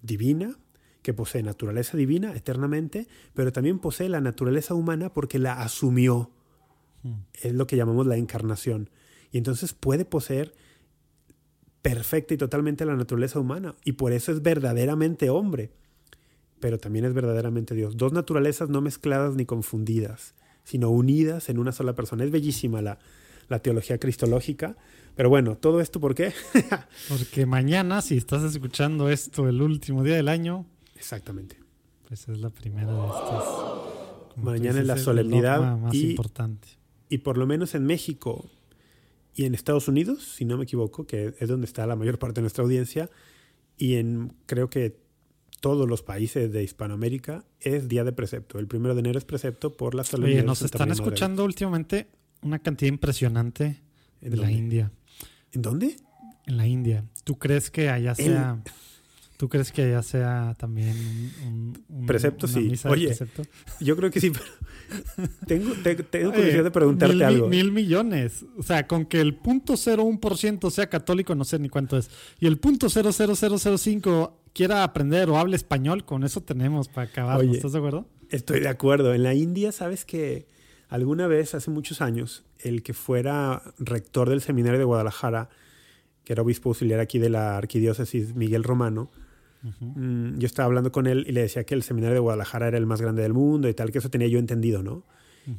divina 0.03 0.57
que 1.03 1.13
posee 1.13 1.43
naturaleza 1.43 1.99
divina 1.99 2.35
eternamente, 2.35 3.07
pero 3.35 3.53
también 3.53 3.79
posee 3.79 4.09
la 4.09 4.23
naturaleza 4.23 4.73
humana 4.73 5.13
porque 5.13 5.39
la 5.39 5.61
asumió. 5.61 6.31
Hmm. 7.03 7.25
Es 7.43 7.53
lo 7.53 7.67
que 7.67 7.77
llamamos 7.77 8.07
la 8.07 8.17
encarnación. 8.17 8.89
Y 9.31 9.37
entonces 9.37 9.75
puede 9.75 10.07
poseer 10.07 10.55
perfecta 11.83 12.33
y 12.33 12.39
totalmente 12.39 12.87
la 12.87 12.97
naturaleza 12.97 13.39
humana. 13.39 13.75
Y 13.85 13.93
por 13.93 14.15
eso 14.15 14.33
es 14.33 14.41
verdaderamente 14.41 15.29
hombre, 15.29 15.73
pero 16.59 16.79
también 16.79 17.05
es 17.05 17.13
verdaderamente 17.13 17.75
Dios. 17.75 17.99
Dos 17.99 18.15
naturalezas 18.15 18.71
no 18.71 18.81
mezcladas 18.81 19.35
ni 19.35 19.45
confundidas, 19.45 20.35
sino 20.65 20.89
unidas 20.89 21.51
en 21.51 21.59
una 21.59 21.73
sola 21.73 21.95
persona. 21.95 22.25
Es 22.25 22.31
bellísima 22.31 22.81
la, 22.81 22.99
la 23.51 23.59
teología 23.59 23.99
cristológica 23.99 24.75
pero 25.15 25.29
bueno, 25.29 25.57
todo 25.57 25.81
esto 25.81 26.01
¿por 26.01 26.15
qué? 26.15 26.33
Porque 27.09 27.47
mañana, 27.47 28.03
si 28.03 28.17
estás 28.17 28.43
escuchando 28.43 29.09
esto 29.09 29.49
el 29.49 29.61
último 29.61 30.03
día 30.03 30.17
del 30.17 30.29
año. 30.29 30.67
Exactamente. 30.97 31.59
Pues 32.09 32.29
es 32.29 32.39
la 32.39 32.51
primera 32.51 32.93
de 32.93 33.07
estas. 33.07 33.45
Mañana 34.37 34.81
es 34.81 34.87
la 34.87 34.99
solemnidad 34.99 35.79
más 35.79 35.95
y, 35.95 36.11
importante. 36.11 36.69
Y 37.09 37.19
por 37.19 37.37
lo 37.37 37.47
menos 37.47 37.75
en 37.75 37.85
México 37.85 38.51
y 39.35 39.45
en 39.45 39.55
Estados 39.55 39.89
Unidos, 39.89 40.23
si 40.37 40.45
no 40.45 40.57
me 40.57 40.65
equivoco, 40.65 41.07
que 41.07 41.35
es 41.39 41.49
donde 41.49 41.67
está 41.67 41.87
la 41.87 41.97
mayor 41.97 42.19
parte 42.19 42.37
de 42.37 42.43
nuestra 42.43 42.65
audiencia, 42.65 43.11
y 43.77 43.97
en 43.97 44.35
creo 44.47 44.71
que 44.71 45.01
todos 45.61 45.89
los 45.89 46.03
países 46.03 46.53
de 46.53 46.63
Hispanoamérica 46.65 47.45
es 47.61 47.89
día 47.89 48.05
de 48.05 48.13
precepto. 48.13 48.59
El 48.59 48.67
primero 48.67 48.95
de 48.95 49.01
enero 49.01 49.19
es 49.19 49.25
precepto 49.25 49.77
por 49.77 49.95
la 49.95 50.05
solemnidad. 50.05 50.41
Oye, 50.41 50.47
nos 50.47 50.63
están 50.63 50.91
escuchando 50.91 51.45
últimamente 51.45 52.09
una 52.43 52.59
cantidad 52.59 52.89
impresionante 52.89 53.81
de 54.21 54.37
la 54.37 54.51
India. 54.51 54.91
¿En 55.53 55.63
dónde? 55.63 55.97
En 56.47 56.57
la 56.57 56.67
India. 56.67 57.05
¿Tú 57.25 57.39
crees 57.39 57.71
que 57.71 57.89
allá 57.89 58.15
sea... 58.15 58.63
¿Tú 59.37 59.49
crees 59.49 59.73
que 59.73 59.83
allá 59.83 60.03
sea 60.05 60.55
también 60.57 60.97
un, 61.45 62.07
precepto? 62.07 62.47
sí. 62.47 62.75
Oye, 62.85 63.13
yo 63.81 63.97
creo 63.97 64.09
que 64.09 64.21
sí, 64.21 64.31
pero 64.31 64.45
tengo, 65.49 65.73
tengo 66.11 66.33
curiosidad 66.33 66.63
de 66.63 66.71
preguntarte 66.71 67.25
algo. 67.25 67.49
Mil 67.49 67.73
millones. 67.73 68.45
O 68.57 68.63
sea, 68.63 68.87
con 68.87 69.05
que 69.05 69.21
el 69.21 69.35
punto 69.35 69.73
.01% 69.73 70.71
sea 70.71 70.89
católico, 70.89 71.35
no 71.35 71.45
sé 71.45 71.59
ni 71.59 71.69
cuánto 71.69 71.99
es. 71.99 72.09
Y 72.39 72.47
el 72.47 72.59
punto 72.59 72.87
.00005 72.87 74.33
quiera 74.53 74.85
aprender 74.85 75.29
o 75.29 75.37
hable 75.37 75.57
español, 75.57 76.05
con 76.05 76.23
eso 76.23 76.43
tenemos 76.43 76.89
para 76.89 77.09
acabar. 77.09 77.45
¿Estás 77.45 77.73
de 77.73 77.79
acuerdo? 77.79 78.07
Estoy 78.29 78.61
de 78.61 78.69
acuerdo. 78.69 79.13
En 79.13 79.25
la 79.25 79.35
India, 79.35 79.73
¿sabes 79.73 80.05
que 80.05 80.47
Alguna 80.93 81.27
vez, 81.27 81.55
hace 81.55 81.71
muchos 81.71 82.03
años, 82.03 82.45
el 82.59 82.83
que 82.83 82.93
fuera 82.93 83.63
rector 83.79 84.29
del 84.29 84.43
seminario 84.43 84.79
de 84.79 84.85
Guadalajara, 84.85 85.49
que 86.23 86.35
era 86.35 86.43
obispo 86.43 86.69
auxiliar 86.69 87.01
aquí 87.01 87.19
de 87.19 87.31
la 87.31 87.57
arquidiócesis 87.57 88.35
Miguel 88.35 88.63
Romano, 88.63 89.11
mm, 89.63 90.37
yo 90.37 90.45
estaba 90.45 90.67
hablando 90.67 90.93
con 90.93 91.07
él 91.07 91.25
y 91.27 91.33
le 91.33 91.41
decía 91.41 91.65
que 91.65 91.73
el 91.73 91.83
seminario 91.83 92.13
de 92.13 92.21
Guadalajara 92.21 92.69
era 92.69 92.77
el 92.77 92.85
más 92.85 93.01
grande 93.01 93.23
del 93.23 93.33
mundo 93.33 93.71
y 93.71 93.75
tal, 93.75 93.91
que 93.91 94.01
eso 94.01 94.11
tenía 94.11 94.29
yo 94.29 94.39
entendido, 94.39 94.83
¿no? 94.83 95.07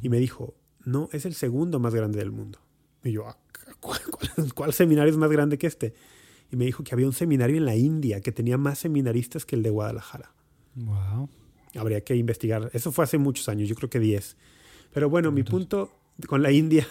Y 0.03 0.09
me 0.09 0.19
dijo, 0.19 0.53
no, 0.85 1.09
es 1.11 1.25
el 1.25 1.33
segundo 1.33 1.79
más 1.79 1.95
grande 1.95 2.19
del 2.19 2.31
mundo. 2.31 2.59
Y 3.03 3.13
yo, 3.13 3.27
ah, 3.27 3.35
¿cuál, 4.53 4.71
seminario 4.71 5.11
es 5.11 5.17
más 5.17 5.31
grande 5.31 5.57
que 5.57 5.65
este? 5.65 5.95
Y 6.51 6.57
me 6.57 6.65
dijo 6.65 6.83
que 6.83 6.93
había 6.93 7.07
un 7.07 7.13
seminario 7.13 7.57
en 7.57 7.65
la 7.65 7.75
India 7.75 8.21
que 8.21 8.31
tenía 8.31 8.59
más 8.59 8.77
seminaristas 8.77 9.47
que 9.47 9.55
el 9.55 9.63
de 9.63 9.71
Guadalajara. 9.71 10.31
Wow. 10.75 11.27
Habría 11.73 12.01
que 12.01 12.15
investigar. 12.15 12.69
Eso 12.73 12.91
fue 12.91 13.05
hace 13.05 13.17
muchos 13.17 13.49
años, 13.49 13.67
yo 13.67 13.73
creo 13.73 13.89
que 13.89 13.99
10. 13.99 14.37
Pero 14.93 15.09
bueno, 15.09 15.31
mi 15.31 15.43
punto 15.43 15.91
con 16.27 16.41
la 16.43 16.51
India, 16.51 16.87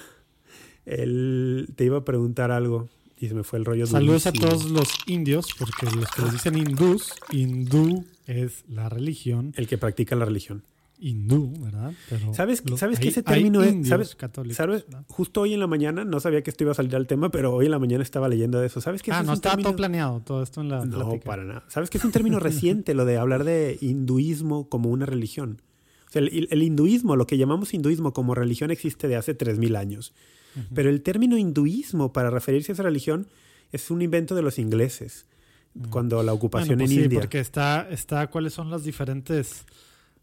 él, 0.84 1.68
te 1.76 1.84
iba 1.84 1.98
a 1.98 2.04
preguntar 2.04 2.50
algo 2.50 2.88
y 3.16 3.28
se 3.28 3.34
me 3.34 3.44
fue 3.44 3.60
el 3.60 3.64
rollo. 3.64 3.86
Saludos 3.86 4.26
a 4.26 4.32
todos 4.32 4.64
los 4.64 4.88
indios, 5.06 5.46
porque 5.58 5.86
los 5.86 6.10
que 6.10 6.22
les 6.22 6.32
dicen 6.32 6.58
hindús, 6.58 7.14
hindú 7.30 8.04
es 8.26 8.64
la 8.68 8.88
religión. 8.88 9.52
El 9.56 9.68
que 9.68 9.78
practica 9.78 10.16
la 10.16 10.24
religión. 10.24 10.64
Hindú, 10.98 11.52
¿verdad? 11.58 11.92
¿Sabes, 12.32 12.62
¿sabes 12.76 13.00
que 13.00 13.08
ese 13.08 13.24
término 13.24 13.60
es? 13.62 13.88
¿sabes, 13.88 14.16
¿sabes? 14.52 14.86
Justo 15.08 15.40
hoy 15.40 15.52
en 15.52 15.58
la 15.58 15.66
mañana, 15.66 16.04
no 16.04 16.20
sabía 16.20 16.42
que 16.42 16.50
esto 16.50 16.62
iba 16.62 16.70
a 16.70 16.74
salir 16.76 16.94
al 16.94 17.08
tema, 17.08 17.28
pero 17.30 17.52
hoy 17.52 17.64
en 17.64 17.72
la 17.72 17.80
mañana 17.80 18.04
estaba 18.04 18.28
leyendo 18.28 18.60
de 18.60 18.68
eso. 18.68 18.80
¿Sabes 18.80 19.02
qué 19.02 19.10
Ah, 19.10 19.24
no 19.24 19.32
estaba 19.32 19.56
todo 19.60 19.74
planeado, 19.74 20.20
todo 20.20 20.44
esto 20.44 20.60
en 20.60 20.68
la. 20.68 20.84
No, 20.84 21.18
para 21.20 21.42
nada. 21.42 21.64
¿Sabes 21.68 21.90
que 21.90 21.98
es 21.98 22.04
un 22.04 22.12
término 22.12 22.38
reciente 22.38 22.94
lo 22.94 23.04
de 23.04 23.18
hablar 23.18 23.42
de 23.42 23.78
hinduismo 23.80 24.68
como 24.68 24.90
una 24.90 25.06
religión? 25.06 25.60
El, 26.18 26.62
hinduismo, 26.62 27.16
lo 27.16 27.26
que 27.26 27.38
llamamos 27.38 27.74
hinduismo 27.74 28.12
como 28.12 28.34
religión 28.34 28.70
existe 28.70 29.08
de 29.08 29.16
hace 29.16 29.36
3.000 29.36 29.76
años. 29.76 30.12
Pero 30.74 30.90
el 30.90 31.00
término 31.02 31.38
hinduismo 31.38 32.12
para 32.12 32.28
referirse 32.28 32.72
a 32.72 32.74
esa 32.74 32.82
religión 32.82 33.26
es 33.72 33.90
un 33.90 34.02
invento 34.02 34.34
de 34.34 34.42
los 34.42 34.58
ingleses, 34.58 35.26
mm. 35.72 35.88
cuando 35.88 36.22
la 36.22 36.34
ocupación 36.34 36.78
pues 36.78 36.90
en 36.90 36.96
sí, 36.96 37.02
India. 37.04 37.20
porque 37.20 37.40
está, 37.40 37.88
está, 37.90 38.26
cuáles 38.26 38.52
son 38.52 38.70
las 38.70 38.84
diferentes, 38.84 39.64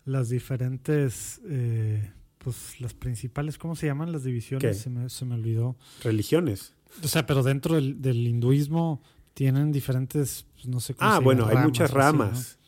las 0.05 0.29
diferentes, 0.29 1.41
eh, 1.49 2.11
pues 2.37 2.79
las 2.79 2.93
principales, 2.93 3.57
¿cómo 3.57 3.75
se 3.75 3.87
llaman 3.87 4.11
las 4.11 4.23
divisiones? 4.23 4.77
Se 4.77 4.91
me, 4.91 5.09
se 5.09 5.25
me, 5.25 5.33
olvidó. 5.33 5.77
Religiones. 6.03 6.75
O 7.03 7.07
sea, 7.07 7.25
pero 7.25 7.41
dentro 7.41 7.73
del, 7.73 7.99
del 7.99 8.27
hinduismo 8.27 9.01
tienen 9.33 9.71
diferentes, 9.71 10.45
pues, 10.53 10.67
no 10.67 10.79
sé 10.79 10.93
cómo 10.93 11.09
Ah, 11.09 11.19
bueno, 11.19 11.47
hay 11.47 11.57
muchas 11.57 11.89
ramas. 11.89 12.58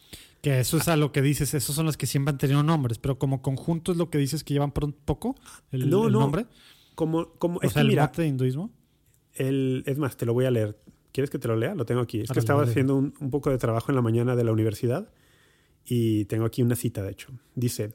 Que 0.41 0.59
eso 0.59 0.77
es 0.77 0.87
a 0.87 0.95
lo 0.95 1.11
que 1.11 1.21
dices, 1.21 1.53
esos 1.53 1.75
son 1.75 1.85
los 1.85 1.97
que 1.97 2.07
siempre 2.07 2.31
han 2.31 2.37
tenido 2.37 2.63
nombres, 2.63 2.97
pero 2.97 3.19
como 3.19 3.41
conjunto 3.41 3.91
es 3.91 3.97
lo 3.97 4.09
que 4.09 4.17
dices 4.17 4.43
que 4.43 4.55
llevan 4.55 4.71
poco 4.71 5.35
el, 5.71 5.89
no, 5.89 6.09
no. 6.09 6.19
nombre. 6.21 6.47
Como, 6.95 7.33
como, 7.33 7.59
o 7.63 7.69
sea, 7.69 7.83
el 7.83 7.95
de 7.95 8.27
hinduismo. 8.27 8.71
El, 9.33 9.83
es 9.85 9.97
más, 9.97 10.17
te 10.17 10.25
lo 10.25 10.33
voy 10.33 10.45
a 10.45 10.51
leer. 10.51 10.77
¿Quieres 11.11 11.29
que 11.29 11.39
te 11.39 11.47
lo 11.47 11.55
lea? 11.55 11.75
Lo 11.75 11.85
tengo 11.85 12.01
aquí. 12.01 12.21
Es 12.21 12.31
que 12.31 12.39
estaba 12.39 12.63
haciendo 12.63 12.95
un, 12.95 13.13
un, 13.19 13.29
poco 13.29 13.49
de 13.49 13.57
trabajo 13.57 13.91
en 13.91 13.95
la 13.95 14.01
mañana 14.01 14.35
de 14.35 14.43
la 14.43 14.51
universidad 14.51 15.11
y 15.85 16.25
tengo 16.25 16.45
aquí 16.45 16.63
una 16.63 16.75
cita, 16.75 17.03
de 17.03 17.11
hecho. 17.11 17.31
Dice, 17.55 17.93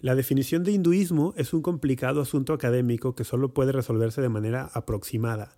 la 0.00 0.14
definición 0.14 0.64
de 0.64 0.72
hinduismo 0.72 1.34
es 1.36 1.52
un 1.52 1.62
complicado 1.62 2.20
asunto 2.20 2.52
académico 2.52 3.14
que 3.14 3.24
solo 3.24 3.54
puede 3.54 3.72
resolverse 3.72 4.20
de 4.20 4.28
manera 4.28 4.70
aproximada. 4.72 5.56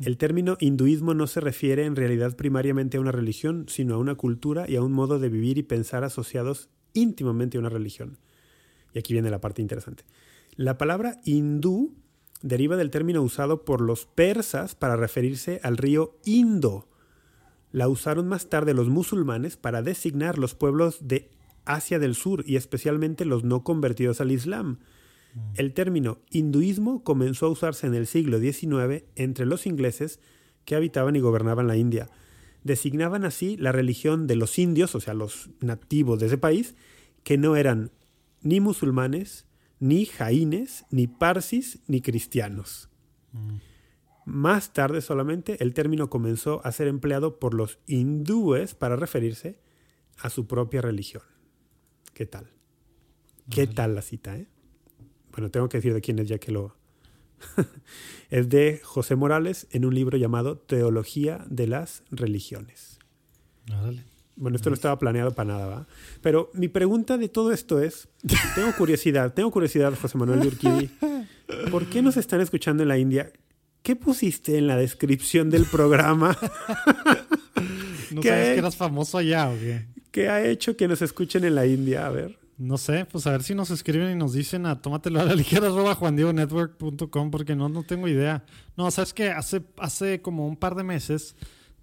El 0.00 0.16
término 0.16 0.56
hinduismo 0.60 1.14
no 1.14 1.26
se 1.26 1.40
refiere 1.40 1.84
en 1.84 1.96
realidad 1.96 2.36
primariamente 2.36 2.96
a 2.96 3.00
una 3.00 3.12
religión, 3.12 3.66
sino 3.68 3.94
a 3.94 3.98
una 3.98 4.14
cultura 4.14 4.66
y 4.68 4.76
a 4.76 4.82
un 4.82 4.92
modo 4.92 5.18
de 5.18 5.28
vivir 5.28 5.58
y 5.58 5.62
pensar 5.62 6.04
asociados 6.04 6.68
íntimamente 6.92 7.56
a 7.56 7.60
una 7.60 7.68
religión. 7.68 8.18
Y 8.94 8.98
aquí 8.98 9.12
viene 9.12 9.30
la 9.30 9.40
parte 9.40 9.62
interesante. 9.62 10.04
La 10.56 10.78
palabra 10.78 11.20
hindú 11.24 11.94
deriva 12.42 12.76
del 12.76 12.90
término 12.90 13.22
usado 13.22 13.64
por 13.64 13.80
los 13.80 14.06
persas 14.06 14.74
para 14.74 14.96
referirse 14.96 15.60
al 15.62 15.76
río 15.76 16.16
Indo. 16.24 16.88
La 17.70 17.88
usaron 17.88 18.28
más 18.28 18.48
tarde 18.48 18.74
los 18.74 18.88
musulmanes 18.88 19.56
para 19.56 19.82
designar 19.82 20.38
los 20.38 20.54
pueblos 20.54 21.06
de 21.06 21.30
Asia 21.64 21.98
del 21.98 22.14
Sur 22.14 22.44
y 22.46 22.56
especialmente 22.56 23.24
los 23.24 23.44
no 23.44 23.62
convertidos 23.62 24.20
al 24.20 24.32
Islam. 24.32 24.78
Mm. 25.38 25.52
El 25.56 25.74
término 25.74 26.18
hinduismo 26.30 27.02
comenzó 27.04 27.46
a 27.46 27.50
usarse 27.50 27.86
en 27.86 27.94
el 27.94 28.06
siglo 28.06 28.38
XIX 28.38 29.04
entre 29.14 29.46
los 29.46 29.66
ingleses 29.66 30.20
que 30.64 30.74
habitaban 30.74 31.16
y 31.16 31.20
gobernaban 31.20 31.66
la 31.66 31.76
India. 31.76 32.08
Designaban 32.64 33.24
así 33.24 33.56
la 33.56 33.72
religión 33.72 34.26
de 34.26 34.36
los 34.36 34.58
indios, 34.58 34.94
o 34.94 35.00
sea, 35.00 35.14
los 35.14 35.50
nativos 35.60 36.18
de 36.18 36.26
ese 36.26 36.38
país, 36.38 36.74
que 37.24 37.38
no 37.38 37.56
eran 37.56 37.90
ni 38.42 38.60
musulmanes, 38.60 39.46
ni 39.80 40.06
jaínes, 40.06 40.84
ni 40.90 41.06
parsis, 41.06 41.80
ni 41.86 42.00
cristianos. 42.00 42.88
Mm. 43.32 43.56
Más 44.26 44.74
tarde 44.74 45.00
solamente 45.00 45.62
el 45.62 45.72
término 45.72 46.10
comenzó 46.10 46.60
a 46.64 46.72
ser 46.72 46.88
empleado 46.88 47.38
por 47.38 47.54
los 47.54 47.78
hindúes 47.86 48.74
para 48.74 48.96
referirse 48.96 49.58
a 50.18 50.28
su 50.28 50.46
propia 50.46 50.82
religión. 50.82 51.22
¿Qué 52.12 52.26
tal? 52.26 52.50
¿Qué 53.48 53.66
tal 53.66 53.94
la 53.94 54.02
cita, 54.02 54.36
eh? 54.36 54.48
Bueno, 55.32 55.50
tengo 55.50 55.68
que 55.68 55.78
decir 55.78 55.94
de 55.94 56.00
quién 56.00 56.18
es 56.18 56.28
ya 56.28 56.38
que 56.38 56.52
lo... 56.52 56.76
es 58.30 58.48
de 58.48 58.80
José 58.82 59.16
Morales 59.16 59.66
en 59.70 59.84
un 59.84 59.94
libro 59.94 60.16
llamado 60.18 60.58
Teología 60.58 61.44
de 61.48 61.66
las 61.66 62.02
Religiones. 62.10 62.98
Bueno, 64.36 64.56
esto 64.56 64.70
no 64.70 64.74
estaba 64.74 64.98
planeado 64.98 65.34
para 65.34 65.52
nada, 65.52 65.66
¿va? 65.66 65.86
Pero 66.22 66.50
mi 66.54 66.68
pregunta 66.68 67.18
de 67.18 67.28
todo 67.28 67.52
esto 67.52 67.82
es, 67.82 68.08
tengo 68.54 68.72
curiosidad, 68.76 69.34
tengo 69.34 69.50
curiosidad, 69.50 69.92
José 70.00 70.16
Manuel 70.16 70.42
Yurquidi, 70.42 70.90
¿por 71.70 71.86
qué 71.86 72.02
nos 72.02 72.16
están 72.16 72.40
escuchando 72.40 72.82
en 72.82 72.88
la 72.88 72.98
India? 72.98 73.32
¿Qué 73.82 73.96
pusiste 73.96 74.56
en 74.58 74.66
la 74.66 74.76
descripción 74.76 75.50
del 75.50 75.64
programa? 75.64 76.38
¿No 78.10 78.22
sabes 78.22 78.48
que 78.54 78.58
eras 78.58 78.76
famoso 78.76 79.18
allá 79.18 79.50
o 79.50 79.54
qué? 79.54 79.86
¿Qué 80.10 80.28
ha 80.28 80.44
hecho 80.44 80.76
que 80.76 80.88
nos 80.88 81.02
escuchen 81.02 81.44
en 81.44 81.54
la 81.54 81.66
India? 81.66 82.06
A 82.06 82.10
ver. 82.10 82.37
No 82.58 82.76
sé, 82.76 83.04
pues 83.04 83.24
a 83.28 83.30
ver 83.30 83.44
si 83.44 83.54
nos 83.54 83.70
escriben 83.70 84.10
y 84.10 84.16
nos 84.16 84.32
dicen 84.32 84.66
a 84.66 84.82
tómatelo 84.82 85.20
a 85.20 85.24
la 85.24 85.34
ligera 85.34 85.66
arroba 85.68 85.94
juandiegonetwork.com 85.94 87.30
porque 87.30 87.54
no, 87.54 87.68
no 87.68 87.84
tengo 87.84 88.08
idea. 88.08 88.44
No, 88.76 88.90
sabes 88.90 89.14
que 89.14 89.30
hace, 89.30 89.62
hace 89.78 90.20
como 90.20 90.46
un 90.46 90.56
par 90.56 90.74
de 90.74 90.82
meses 90.82 91.36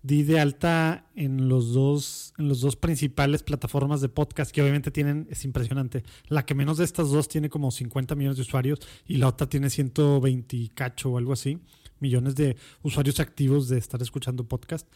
di 0.04 0.24
de 0.24 0.40
alta 0.40 1.08
en 1.16 1.48
los 1.48 1.74
dos, 1.74 2.34
en 2.38 2.50
los 2.50 2.60
dos 2.60 2.76
principales 2.76 3.42
plataformas 3.42 4.02
de 4.02 4.10
podcast 4.10 4.52
que 4.52 4.62
obviamente 4.62 4.92
tienen, 4.92 5.28
es 5.32 5.46
impresionante. 5.46 6.04
La 6.28 6.46
que 6.46 6.54
menos 6.54 6.78
de 6.78 6.84
estas 6.84 7.10
dos 7.10 7.30
tiene 7.30 7.50
como 7.50 7.72
50 7.72 8.14
millones 8.14 8.36
de 8.36 8.44
usuarios 8.44 8.80
y 9.08 9.16
la 9.16 9.30
otra 9.30 9.48
tiene 9.48 9.70
120 9.70 10.72
cacho 10.76 11.12
o 11.12 11.18
algo 11.18 11.32
así, 11.34 11.58
millones 12.02 12.36
de 12.36 12.58
usuarios 12.84 13.22
activos 13.22 13.70
de 13.70 13.78
estar 13.78 14.02
escuchando 14.02 14.44
podcast 14.44 14.88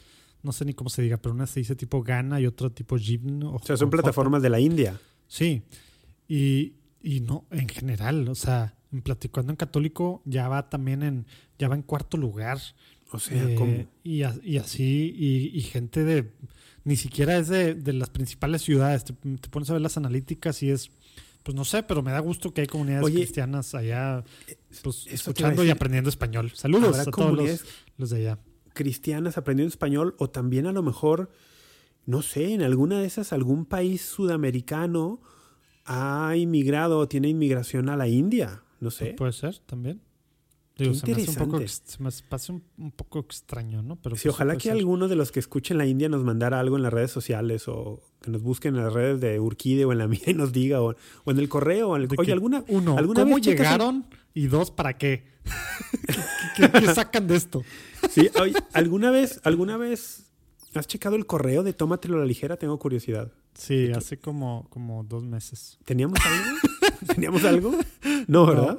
no 0.42 0.52
sé 0.52 0.66
ni 0.66 0.74
cómo 0.74 0.90
se 0.90 1.02
diga, 1.02 1.18
pero 1.18 1.36
una 1.36 1.46
se 1.48 1.60
dice 1.60 1.76
tipo 1.76 2.02
Gana 2.02 2.40
y 2.40 2.46
otro 2.46 2.72
tipo 2.72 2.98
Jibn. 2.98 3.44
O, 3.44 3.60
sea, 3.60 3.76
son 3.76 3.90
plataformas 3.90 4.42
de 4.42 4.50
la 4.50 4.60
India. 4.60 5.00
Sí. 5.30 5.64
Y, 6.28 6.74
y 7.02 7.22
no, 7.22 7.46
en 7.52 7.70
general, 7.70 8.28
o 8.28 8.36
sea, 8.36 8.76
en 8.92 9.02
Platicando 9.02 9.54
en 9.54 9.56
Católico 9.56 10.22
ya 10.26 10.50
va 10.50 10.70
también 10.70 11.04
en, 11.04 11.26
ya 11.58 11.70
va 11.70 11.76
en 11.76 11.84
cuarto 11.84 12.18
lugar. 12.18 12.60
O 13.12 13.20
sea, 13.20 13.42
eh, 13.42 13.88
y, 14.04 14.24
y, 14.44 14.58
así, 14.58 15.16
y, 15.18 15.62
gente 15.62 16.04
de, 16.04 16.34
ni 16.84 16.98
siquiera 16.98 17.38
es 17.38 17.48
de, 17.48 17.74
de 17.74 17.94
las 17.94 18.10
principales 18.10 18.62
ciudades. 18.62 19.06
Te, 19.06 19.14
pones 19.50 19.70
a 19.70 19.74
ver 19.74 19.82
las 19.82 19.96
analíticas 19.96 20.62
y 20.62 20.70
es, 20.70 20.92
pues 21.44 21.56
no 21.56 21.64
sé, 21.64 21.84
pero 21.84 22.04
me 22.04 22.12
da 22.12 22.20
gusto 22.20 22.54
que 22.54 22.62
hay 22.62 22.68
comunidades 22.68 23.10
cristianas 23.10 23.74
allá, 23.74 24.24
pues, 24.84 25.08
escuchando 25.08 25.64
y 25.64 25.70
aprendiendo 25.70 26.10
español. 26.10 26.52
Saludos 26.54 27.00
a 27.00 27.06
todos 27.06 27.34
los, 27.36 27.66
los 27.98 28.10
de 28.10 28.18
allá 28.18 28.40
cristianas 28.80 29.38
aprendiendo 29.38 29.70
español 29.70 30.16
o 30.20 30.30
también 30.30 30.66
a 30.66 30.72
lo 30.72 30.82
mejor, 30.82 31.30
no 32.10 32.24
sé, 32.24 32.56
en 32.56 32.64
alguna 32.64 33.00
de 33.00 33.06
esas, 33.06 33.34
algún 33.34 33.66
país 33.66 34.02
sudamericano 34.02 35.22
ha 35.86 36.36
inmigrado 36.36 36.98
o 36.98 37.08
tiene 37.08 37.30
inmigración 37.30 37.88
a 37.88 37.96
la 37.96 38.08
India, 38.08 38.64
no 38.80 38.90
sé. 38.90 39.14
Puede 39.14 39.32
ser 39.32 39.60
también. 39.60 40.02
Digo, 40.76 40.96
se 40.96 41.06
me, 41.06 41.22
un 41.22 41.36
poco, 41.36 41.60
se 41.68 42.02
me 42.02 42.10
pasa 42.28 42.54
un, 42.54 42.92
poco 42.94 43.20
extraño, 43.20 43.84
¿no? 43.84 43.96
Pero 43.98 44.16
sí, 44.16 44.24
pues 44.24 44.34
ojalá 44.34 44.58
que 44.58 44.72
alguno 44.72 45.08
de 45.08 45.16
los 45.16 45.32
que 45.32 45.40
escuchen 45.40 45.78
la 45.78 45.86
India 45.86 46.10
nos 46.10 46.24
mandara 46.24 46.60
algo 46.60 46.78
en 46.78 46.82
las 46.82 46.92
redes 46.92 47.12
sociales 47.12 47.68
o 47.68 48.02
que 48.22 48.32
nos 48.32 48.42
busquen 48.42 48.76
en 48.76 48.86
las 48.86 48.94
redes 48.94 49.22
de 49.22 49.40
Urquide 49.40 49.86
o 49.86 49.92
en 49.92 50.00
la 50.00 50.08
mía 50.08 50.24
y 50.26 50.34
nos 50.34 50.52
diga 50.52 50.82
o, 50.82 50.96
en 51.28 51.38
el 51.38 51.48
correo. 51.48 51.90
O 51.90 51.96
en 51.96 52.04
el, 52.04 52.10
oye, 52.18 52.34
alguna, 52.34 52.64
uno, 52.70 52.98
¿alguna 52.98 53.22
¿cómo 53.22 53.38
llegaron? 53.38 54.08
Y 54.34 54.48
dos, 54.48 54.72
¿para 54.72 54.94
qué? 54.98 55.26
¿Qué, 56.56 56.88
sacan 56.92 57.28
de 57.28 57.36
esto? 57.36 57.62
Sí, 58.10 58.32
oye, 58.42 58.56
¿alguna 58.74 59.12
vez, 59.12 59.42
alguna 59.44 59.78
vez 59.78 60.29
has 60.76 60.88
checado 60.88 61.16
el 61.16 61.26
correo 61.26 61.64
de 61.64 61.74
Tómatelo 61.74 62.18
a 62.18 62.20
la 62.20 62.26
ligera? 62.26 62.58
Tengo 62.58 62.78
curiosidad. 62.78 63.32
Sí, 63.54 63.92
hace 63.92 64.18
como, 64.18 64.68
como 64.70 65.04
dos 65.04 65.24
meses. 65.24 65.80
¿Teníamos 65.86 66.20
algo? 66.24 66.60
¿Teníamos 67.14 67.44
algo? 67.44 67.72
No, 68.28 68.46
¿verdad? 68.46 68.78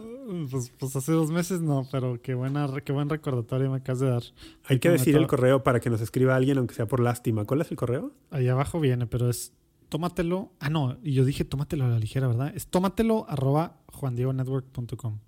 pues, 0.51 0.73
pues, 0.79 0.97
hace 0.97 1.13
dos 1.13 1.31
meses 1.31 1.61
no, 1.61 1.87
pero 1.91 2.21
qué, 2.23 2.35
buena, 2.35 2.69
qué 2.85 2.93
buen 2.93 3.09
recordatorio 3.09 3.71
me 3.71 3.79
acabas 3.79 4.01
de 4.01 4.11
dar. 4.11 4.23
Hay 4.65 4.79
que 4.79 4.91
decir 4.91 5.17
el 5.17 5.27
correo 5.27 5.63
para 5.63 5.81
que 5.81 5.91
nos 5.91 6.01
escriba 6.01 6.37
alguien, 6.37 6.59
aunque 6.59 6.75
sea 6.75 6.87
por 6.87 7.01
lástima. 7.01 7.45
¿Cuál 7.45 7.63
es 7.63 7.71
el 7.71 7.77
correo? 7.77 8.13
Ahí 8.31 8.49
abajo 8.49 8.81
viene, 8.81 9.07
pero 9.07 9.29
es 9.29 9.53
tómatelo. 9.89 10.53
Ah, 10.61 10.71
no, 10.71 10.99
y 11.03 11.13
yo 11.13 11.25
dije 11.25 11.45
tómatelo 11.45 11.85
a 11.85 11.89
la 11.89 11.99
ligera, 11.99 12.29
¿verdad? 12.29 12.53
Es 12.55 12.69
tómatelo 12.69 13.27
arroba 13.29 13.79
juandiegonetwork.com. 13.93 15.19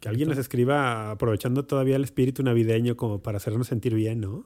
Que 0.00 0.08
alguien 0.08 0.28
nos 0.28 0.38
escriba 0.38 1.10
aprovechando 1.10 1.64
todavía 1.64 1.96
el 1.96 2.04
espíritu 2.04 2.42
navideño 2.42 2.96
como 2.96 3.22
para 3.22 3.38
hacernos 3.38 3.66
sentir 3.66 3.94
bien, 3.94 4.20
¿no? 4.20 4.44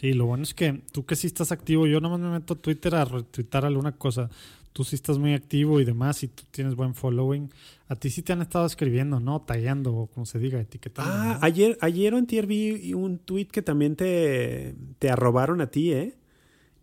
Sí, 0.00 0.12
lo 0.12 0.26
bueno 0.26 0.42
es 0.42 0.54
que 0.54 0.82
tú 0.92 1.06
que 1.06 1.14
sí 1.14 1.28
estás 1.28 1.52
activo, 1.52 1.86
yo 1.86 2.00
nomás 2.00 2.18
me 2.18 2.28
meto 2.28 2.54
a 2.54 2.56
Twitter 2.56 2.94
a 2.96 3.04
retweetar 3.04 3.64
alguna 3.64 3.92
cosa. 3.92 4.28
Tú 4.72 4.82
sí 4.82 4.96
estás 4.96 5.18
muy 5.18 5.34
activo 5.34 5.80
y 5.80 5.84
demás, 5.84 6.24
y 6.24 6.28
tú 6.28 6.42
tienes 6.50 6.74
buen 6.74 6.94
following. 6.94 7.48
A 7.86 7.94
ti 7.94 8.10
sí 8.10 8.22
te 8.22 8.32
han 8.32 8.42
estado 8.42 8.66
escribiendo, 8.66 9.20
¿no? 9.20 9.40
Tallando, 9.42 9.94
o 9.94 10.06
como 10.08 10.26
se 10.26 10.40
diga, 10.40 10.60
etiquetando. 10.60 11.12
Ah, 11.14 11.38
ayer, 11.42 11.78
ayer 11.80 12.12
o 12.12 12.16
antier 12.16 12.46
vi 12.46 12.92
un 12.92 13.18
tweet 13.18 13.46
que 13.46 13.62
también 13.62 13.94
te, 13.94 14.74
te 14.98 15.10
arrobaron 15.10 15.60
a 15.60 15.68
ti, 15.68 15.92
¿eh? 15.92 16.16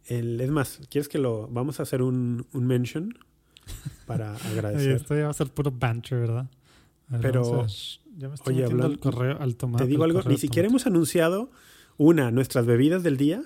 El, 0.05 0.39
es 0.39 0.49
más, 0.49 0.79
¿quieres 0.89 1.09
que 1.09 1.17
lo... 1.17 1.47
Vamos 1.49 1.81
a 1.81 1.83
hacer 1.83 2.01
un, 2.01 2.47
un 2.53 2.65
mention 2.65 3.17
para 4.05 4.35
agradecer. 4.51 4.93
esto 4.93 5.15
ya 5.15 5.25
va 5.25 5.31
a 5.31 5.33
ser 5.33 5.51
puro 5.51 5.69
banter, 5.69 6.19
¿verdad? 6.19 6.47
Pero, 7.21 7.67
ya 8.17 8.29
me 8.29 8.35
estoy 8.35 8.55
oye, 8.55 8.65
hablando, 8.65 8.97
correo 8.99 9.37
al 9.37 9.57
tomate. 9.57 9.83
Te 9.83 9.89
digo 9.89 10.05
algo, 10.05 10.21
ni 10.23 10.37
siquiera 10.37 10.69
hemos 10.69 10.85
anunciado 10.87 11.51
una, 11.97 12.31
nuestras 12.31 12.65
bebidas 12.65 13.03
del 13.03 13.17
día, 13.17 13.43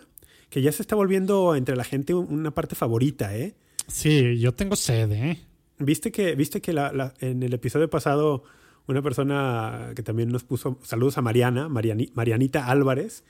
que 0.50 0.62
ya 0.62 0.72
se 0.72 0.82
está 0.82 0.96
volviendo 0.96 1.56
entre 1.56 1.76
la 1.76 1.84
gente 1.84 2.14
una 2.14 2.52
parte 2.52 2.76
favorita, 2.76 3.36
¿eh? 3.36 3.56
Sí, 3.88 4.40
yo 4.40 4.54
tengo 4.54 4.76
sed, 4.76 5.12
¿eh? 5.12 5.40
Viste 5.78 6.12
que, 6.12 6.36
viste 6.36 6.62
que 6.62 6.74
la, 6.74 7.14
en 7.20 7.44
el 7.44 7.54
episodio 7.54 7.90
pasado 7.90 8.44
una 8.88 9.02
persona 9.02 9.92
que 9.96 10.04
también 10.04 10.30
nos 10.30 10.44
puso 10.44 10.78
saludos 10.84 11.18
a 11.18 11.22
Mariana, 11.22 11.70
Marianita 11.70 12.68
Álvarez. 12.68 13.24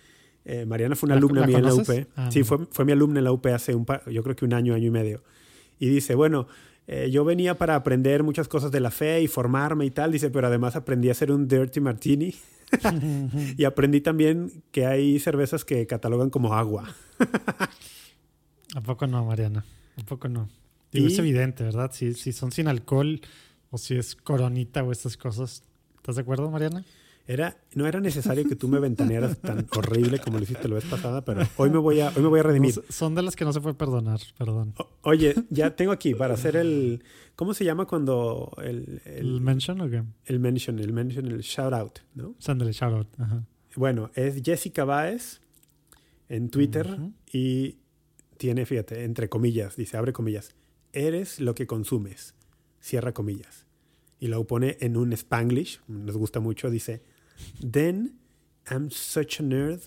Eh, 0.43 0.65
Mariana 0.65 0.95
fue 0.95 1.07
una 1.07 1.15
alumna 1.15 1.47
mía 1.47 1.57
en 1.57 1.65
la 1.65 1.73
UP. 1.73 1.89
Ah, 2.15 2.29
sí, 2.31 2.43
fue, 2.43 2.67
fue 2.69 2.85
mi 2.85 2.91
alumna 2.91 3.19
en 3.19 3.23
la 3.23 3.31
UP 3.31 3.45
hace 3.47 3.73
un 3.73 3.85
par, 3.85 4.07
yo 4.09 4.21
creo 4.21 4.35
que 4.35 4.45
un 4.45 4.53
año, 4.53 4.73
año 4.73 4.87
y 4.87 4.91
medio. 4.91 5.23
Y 5.79 5.87
dice, 5.87 6.13
bueno, 6.15 6.47
eh, 6.87 7.09
yo 7.11 7.25
venía 7.25 7.57
para 7.57 7.75
aprender 7.75 8.23
muchas 8.23 8.47
cosas 8.47 8.71
de 8.71 8.79
la 8.79 8.91
fe 8.91 9.21
y 9.21 9.27
formarme 9.27 9.85
y 9.85 9.91
tal, 9.91 10.11
dice, 10.11 10.29
pero 10.29 10.47
además 10.47 10.75
aprendí 10.75 11.09
a 11.09 11.13
hacer 11.13 11.31
un 11.31 11.47
dirty 11.47 11.79
martini. 11.79 12.35
y 13.57 13.63
aprendí 13.63 14.01
también 14.01 14.63
que 14.71 14.85
hay 14.85 15.19
cervezas 15.19 15.65
que 15.65 15.85
catalogan 15.87 16.29
como 16.29 16.53
agua. 16.53 16.93
¿A 18.75 18.81
poco 18.81 19.07
no, 19.07 19.25
Mariana? 19.25 19.63
¿A 19.97 20.05
poco 20.05 20.27
no? 20.27 20.49
es 20.91 21.19
evidente, 21.19 21.63
¿verdad? 21.63 21.91
Si, 21.93 22.13
si 22.13 22.31
son 22.31 22.51
sin 22.51 22.67
alcohol 22.67 23.21
o 23.69 23.77
si 23.77 23.95
es 23.97 24.15
coronita 24.15 24.83
o 24.83 24.91
estas 24.91 25.17
cosas. 25.17 25.63
¿Estás 25.97 26.15
de 26.15 26.21
acuerdo, 26.21 26.49
Mariana? 26.49 26.85
Era, 27.27 27.57
no 27.73 27.87
era 27.87 27.99
necesario 27.99 28.47
que 28.47 28.55
tú 28.55 28.67
me 28.67 28.79
ventanearas 28.79 29.39
tan 29.39 29.65
horrible 29.75 30.19
como 30.19 30.37
lo 30.37 30.43
hiciste 30.43 30.67
la 30.67 30.75
vez 30.75 30.85
pasada, 30.85 31.25
pero 31.25 31.41
hoy 31.57 31.71
me 31.71 31.79
voy 31.79 31.99
a, 31.99 32.09
hoy 32.09 32.21
me 32.21 32.27
voy 32.27 32.39
a 32.39 32.43
redimir. 32.43 32.75
son 32.89 33.15
de 33.15 33.23
las 33.23 33.35
que 33.35 33.45
no 33.45 33.51
se 33.51 33.61
puede 33.61 33.73
perdonar, 33.73 34.19
perdón. 34.37 34.75
oye, 35.01 35.33
ya 35.49 35.75
tengo 35.75 35.91
aquí 35.91 36.13
para 36.13 36.35
hacer 36.35 36.55
el. 36.55 37.03
¿Cómo 37.35 37.55
se 37.55 37.65
llama 37.65 37.85
cuando 37.85 38.51
el. 38.63 39.01
¿El, 39.05 39.41
mention 39.41 39.81
o 39.81 39.89
qué? 39.89 40.03
El 40.25 40.39
mention, 40.39 40.77
el 40.79 40.93
mention, 40.93 41.25
el 41.25 41.41
shout 41.41 41.73
out, 41.73 41.99
¿no? 42.13 42.35
Sándale, 42.37 42.71
shout 42.73 42.93
out. 42.93 43.07
Bueno, 43.75 44.11
es 44.13 44.41
Jessica 44.43 44.85
Baez 44.85 45.41
en 46.29 46.49
Twitter 46.49 46.97
y 47.31 47.77
tiene, 48.37 48.65
fíjate, 48.65 49.03
entre 49.03 49.29
comillas, 49.29 49.75
dice, 49.75 49.97
abre 49.97 50.13
comillas, 50.13 50.55
eres 50.93 51.39
lo 51.39 51.55
que 51.55 51.67
consumes, 51.67 52.35
cierra 52.79 53.13
comillas. 53.13 53.65
Y 54.19 54.27
lo 54.27 54.45
pone 54.47 54.77
en 54.79 54.95
un 54.95 55.11
spanglish, 55.13 55.81
nos 55.87 56.15
gusta 56.15 56.39
mucho, 56.39 56.69
dice, 56.69 57.03
then 57.59 58.19
I'm 58.69 58.89
such 58.91 59.39
a 59.39 59.43
nerd 59.43 59.81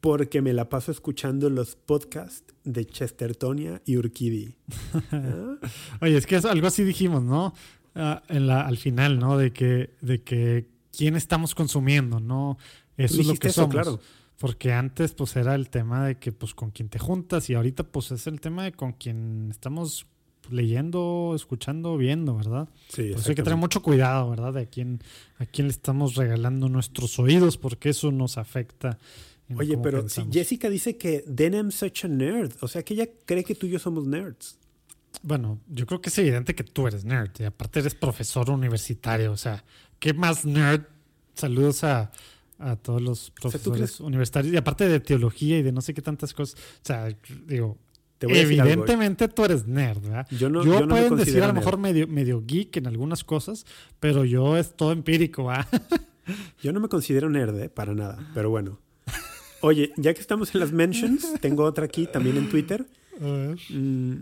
porque 0.00 0.40
me 0.40 0.52
la 0.52 0.68
paso 0.68 0.92
escuchando 0.92 1.50
los 1.50 1.76
podcasts 1.76 2.54
de 2.64 2.86
Chestertonia 2.86 3.82
y 3.84 3.96
Urquidi. 3.96 4.54
Oye, 6.00 6.16
es 6.16 6.26
que 6.26 6.36
es 6.36 6.44
algo 6.44 6.66
así 6.68 6.84
dijimos, 6.84 7.22
¿no? 7.22 7.54
Ah, 7.94 8.22
en 8.28 8.46
la, 8.46 8.60
al 8.60 8.76
final, 8.76 9.18
¿no? 9.18 9.36
De 9.36 9.52
que, 9.52 9.96
de 10.00 10.22
que 10.22 10.68
quién 10.96 11.16
estamos 11.16 11.54
consumiendo, 11.54 12.20
¿no? 12.20 12.58
Eso 12.96 13.20
es 13.20 13.26
lo 13.26 13.34
que 13.34 13.50
somos. 13.50 13.74
Claro. 13.74 14.00
Porque 14.38 14.72
antes, 14.72 15.14
pues, 15.14 15.34
era 15.34 15.56
el 15.56 15.68
tema 15.68 16.06
de 16.06 16.16
que, 16.16 16.30
pues, 16.30 16.54
con 16.54 16.70
quién 16.70 16.88
te 16.88 17.00
juntas 17.00 17.50
y 17.50 17.54
ahorita, 17.54 17.82
pues, 17.84 18.12
es 18.12 18.28
el 18.28 18.40
tema 18.40 18.62
de 18.62 18.72
con 18.72 18.92
quién 18.92 19.48
estamos 19.50 20.06
leyendo, 20.50 21.32
escuchando, 21.34 21.96
viendo, 21.96 22.36
¿verdad? 22.36 22.68
Sí, 22.88 23.10
Por 23.12 23.28
hay 23.28 23.34
que 23.34 23.42
tener 23.42 23.58
mucho 23.58 23.82
cuidado, 23.82 24.30
¿verdad? 24.30 24.54
De 24.54 24.62
a 24.62 24.66
quién, 24.66 25.00
a 25.38 25.46
quién 25.46 25.66
le 25.66 25.72
estamos 25.72 26.14
regalando 26.14 26.68
nuestros 26.68 27.18
oídos, 27.18 27.56
porque 27.56 27.90
eso 27.90 28.10
nos 28.12 28.38
afecta. 28.38 28.98
Oye, 29.56 29.78
pero 29.78 30.08
si 30.08 30.22
Jessica 30.30 30.68
dice 30.68 30.96
que 30.96 31.24
Denim 31.26 31.70
such 31.70 32.04
a 32.04 32.08
nerd, 32.08 32.52
o 32.60 32.68
sea 32.68 32.82
que 32.82 32.94
ella 32.94 33.08
cree 33.24 33.44
que 33.44 33.54
tú 33.54 33.66
y 33.66 33.70
yo 33.70 33.78
somos 33.78 34.06
nerds. 34.06 34.58
Bueno, 35.22 35.58
yo 35.68 35.86
creo 35.86 36.00
que 36.00 36.10
es 36.10 36.18
evidente 36.18 36.54
que 36.54 36.64
tú 36.64 36.86
eres 36.86 37.04
nerd 37.04 37.30
y 37.38 37.44
aparte 37.44 37.80
eres 37.80 37.94
profesor 37.94 38.50
universitario, 38.50 39.32
o 39.32 39.36
sea, 39.36 39.64
¿qué 39.98 40.12
más 40.12 40.44
nerd? 40.44 40.82
Saludos 41.34 41.82
a, 41.84 42.12
a 42.58 42.76
todos 42.76 43.00
los 43.00 43.30
profesores 43.30 44.00
universitarios 44.00 44.52
y 44.52 44.56
aparte 44.56 44.88
de 44.88 45.00
teología 45.00 45.58
y 45.58 45.62
de 45.62 45.72
no 45.72 45.80
sé 45.80 45.94
qué 45.94 46.02
tantas 46.02 46.34
cosas. 46.34 46.60
O 46.60 46.86
sea, 46.86 47.08
digo, 47.46 47.78
evidentemente 48.20 49.28
tú 49.28 49.44
eres 49.44 49.66
nerd, 49.66 50.00
¿verdad? 50.00 50.26
Yo 50.30 50.48
no, 50.48 50.64
yo, 50.64 50.86
pueden 50.88 51.16
decir 51.16 51.42
a 51.42 51.48
lo 51.48 51.54
mejor 51.54 51.78
medio, 51.78 52.06
medio 52.06 52.42
geek 52.44 52.76
en 52.76 52.86
algunas 52.86 53.24
cosas, 53.24 53.66
pero 54.00 54.24
yo 54.24 54.56
es 54.56 54.74
todo 54.76 54.92
empírico, 54.92 55.50
yo 56.62 56.72
no 56.72 56.80
me 56.80 56.88
considero 56.88 57.30
nerd, 57.30 57.58
¿eh? 57.60 57.68
para 57.68 57.94
nada, 57.94 58.18
pero 58.34 58.50
bueno. 58.50 58.78
Oye, 59.60 59.92
ya 59.96 60.14
que 60.14 60.20
estamos 60.20 60.54
en 60.54 60.60
las 60.60 60.72
mentions, 60.72 61.34
tengo 61.40 61.64
otra 61.64 61.84
aquí 61.84 62.06
también 62.06 62.36
en 62.36 62.48
Twitter. 62.48 62.86
Mm, 63.20 64.14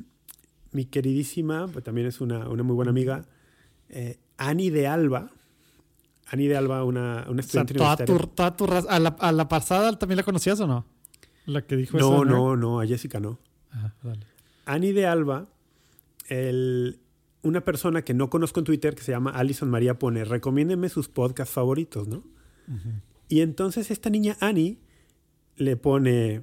mi 0.73 0.85
queridísima, 0.87 1.69
pues 1.69 1.85
también 1.85 2.07
es 2.07 2.21
una, 2.21 2.49
una 2.49 2.63
muy 2.63 2.75
buena 2.75 2.91
amiga, 2.91 3.27
eh, 3.91 4.19
Annie 4.39 4.71
de 4.71 4.87
Alba 4.87 5.31
Ani 6.27 6.49
de 6.49 6.57
Alba, 6.57 6.83
una, 6.85 7.25
una 7.29 7.41
estudiante 7.41 7.75
o 7.75 7.79
sea, 7.79 8.55
¿A, 8.89 8.99
la, 8.99 9.17
¿A 9.21 9.33
la 9.33 9.49
pasada 9.49 9.97
también 9.97 10.17
la 10.17 10.23
conocías 10.25 10.59
o 10.61 10.67
no? 10.67 10.85
La 11.47 11.63
que 11.63 11.77
dijo 11.77 11.97
no, 11.99 12.07
eso. 12.07 12.25
No, 12.25 12.35
no, 12.35 12.57
no, 12.57 12.81
a 12.81 12.87
Jessica 12.87 13.21
no. 13.21 13.39
Ajá, 13.77 13.95
dale. 14.03 14.93
de 14.93 15.07
Alba, 15.07 15.49
el, 16.29 16.99
una 17.43 17.65
persona 17.65 18.03
que 18.03 18.15
no 18.15 18.31
conozco 18.31 18.61
en 18.61 18.65
Twitter 18.65 18.95
que 18.95 19.03
se 19.03 19.13
llama 19.13 19.31
Alison 19.31 19.71
María 19.71 19.99
pone, 19.99 20.25
recomiéndeme 20.25 20.89
sus 20.89 21.09
podcasts 21.09 21.55
favoritos, 21.55 22.09
¿no? 22.09 22.25
Y 23.29 23.41
entonces 23.43 23.91
esta 23.91 24.11
niña 24.11 24.37
Annie 24.41 24.81
le 25.57 25.77
pone 25.77 26.43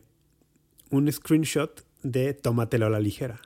un 0.89 1.11
screenshot 1.11 1.85
de 2.01 2.33
Tómatelo 2.33 2.85
a 2.85 2.89
la 2.89 2.99
ligera. 2.99 3.41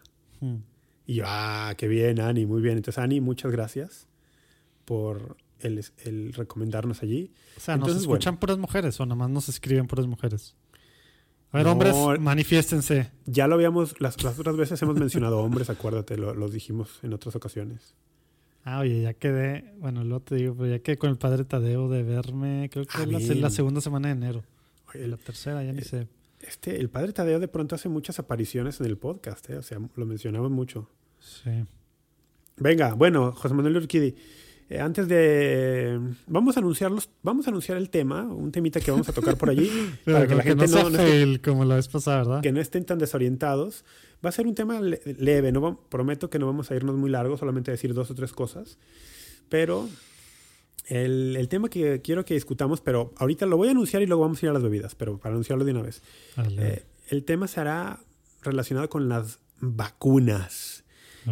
Y 1.07 1.15
yo, 1.15 1.23
ah, 1.25 1.73
qué 1.77 1.87
bien, 1.87 2.19
Annie, 2.19 2.45
muy 2.45 2.61
bien. 2.61 2.77
Entonces, 2.77 3.01
Annie, 3.01 3.21
muchas 3.21 3.51
gracias 3.51 4.07
por 4.85 5.37
el, 5.59 5.83
el 6.03 6.33
recomendarnos 6.33 7.01
allí. 7.01 7.31
O 7.55 7.59
sea, 7.59 7.77
¿nos 7.77 7.95
escuchan 7.95 8.37
puras 8.37 8.57
mujeres 8.57 8.99
o 8.99 9.05
nada 9.05 9.15
más 9.15 9.29
nos 9.29 9.49
escriben 9.49 9.87
puras 9.87 10.05
mujeres? 10.05 10.55
A 11.51 11.57
ver, 11.57 11.67
hombres, 11.67 11.95
manifiéstense. 12.19 13.09
Ya 13.25 13.47
lo 13.47 13.55
habíamos, 13.55 13.99
las, 14.01 14.17
otras 14.23 14.57
veces 14.57 14.81
hemos 14.81 14.97
mencionado 14.97 15.39
hombres, 15.39 15.69
acuérdate, 15.69 16.17
lo, 16.17 16.49
dijimos 16.49 16.99
en 17.03 17.13
otras 17.13 17.35
ocasiones. 17.35 17.93
Ah, 18.65 18.79
oye, 18.79 19.01
ya 19.01 19.13
quedé, 19.13 19.73
bueno, 19.79 20.03
lo 20.03 20.19
te 20.19 20.35
digo, 20.35 20.55
pero 20.55 20.69
ya 20.69 20.79
quedé 20.79 20.97
con 20.97 21.09
el 21.09 21.17
padre 21.17 21.45
Tadeo 21.45 21.87
de 21.87 22.03
verme, 22.03 22.69
creo 22.69 22.85
que 22.85 22.97
ah, 22.97 23.03
es 23.03 23.37
la, 23.37 23.49
segunda 23.49 23.79
semana 23.79 24.09
de 24.09 24.13
enero. 24.13 24.43
Oye, 24.93 25.07
la 25.07 25.15
tercera, 25.15 25.63
ya 25.63 25.71
ni 25.71 25.79
eh, 25.79 25.85
sé. 25.85 26.07
Este, 26.41 26.77
el 26.77 26.89
padre 26.89 27.13
Tadeo 27.13 27.39
de 27.39 27.47
pronto 27.47 27.75
hace 27.75 27.87
muchas 27.87 28.19
apariciones 28.19 28.81
en 28.81 28.87
el 28.87 28.97
podcast, 28.97 29.49
¿eh? 29.49 29.57
o 29.57 29.63
sea, 29.63 29.79
lo 29.95 30.05
mencionaba 30.05 30.49
mucho. 30.49 30.89
Sí. 31.19 31.63
Venga, 32.57 32.93
bueno, 32.93 33.31
José 33.31 33.53
Manuel 33.53 33.77
Urquidi, 33.77 34.15
eh, 34.69 34.79
antes 34.79 35.07
de. 35.07 35.99
Vamos 36.27 36.57
a 36.57 36.59
anunciarlos. 36.59 37.09
Vamos 37.23 37.47
a 37.47 37.49
anunciar 37.49 37.77
el 37.77 37.89
tema, 37.89 38.23
un 38.23 38.51
temita 38.51 38.79
que 38.79 38.91
vamos 38.91 39.07
a 39.07 39.13
tocar 39.13 39.37
por 39.37 39.49
allí. 39.49 39.69
para 40.05 40.27
que 40.27 40.35
la 40.35 40.43
gente 40.43 40.67
no, 40.67 40.89
no, 40.89 41.41
como 41.43 41.65
la 41.65 41.75
vez 41.75 41.87
pasada, 41.87 42.17
¿verdad? 42.17 42.41
Que 42.41 42.51
no 42.51 42.59
estén 42.59 42.85
tan 42.85 42.97
desorientados. 42.97 43.85
Va 44.25 44.29
a 44.29 44.31
ser 44.31 44.47
un 44.47 44.55
tema 44.55 44.81
leve. 44.81 45.51
No, 45.51 45.79
prometo 45.89 46.29
que 46.29 46.39
no 46.39 46.45
vamos 46.47 46.71
a 46.71 46.75
irnos 46.75 46.95
muy 46.95 47.09
largo, 47.09 47.37
solamente 47.37 47.71
a 47.71 47.73
decir 47.73 47.93
dos 47.93 48.11
o 48.11 48.15
tres 48.15 48.33
cosas. 48.33 48.77
Pero 49.47 49.87
el, 50.87 51.35
el, 51.37 51.47
tema 51.47 51.69
que 51.69 52.01
quiero 52.01 52.25
que 52.25 52.33
discutamos, 52.33 52.81
pero 52.81 53.13
ahorita 53.17 53.45
lo 53.45 53.57
voy 53.57 53.69
a 53.69 53.71
anunciar 53.71 54.01
y 54.01 54.07
luego 54.07 54.23
vamos 54.23 54.41
a 54.41 54.45
ir 54.45 54.49
a 54.49 54.53
las 54.53 54.63
bebidas, 54.63 54.95
pero 54.95 55.17
para 55.17 55.33
anunciarlo 55.33 55.63
de 55.65 55.71
una 55.71 55.81
vez. 55.81 56.01
Eh, 56.57 56.83
el 57.09 57.23
tema 57.23 57.47
será 57.47 57.99
relacionado 58.41 58.89
con 58.89 59.07
las 59.07 59.39
vacunas 59.59 60.76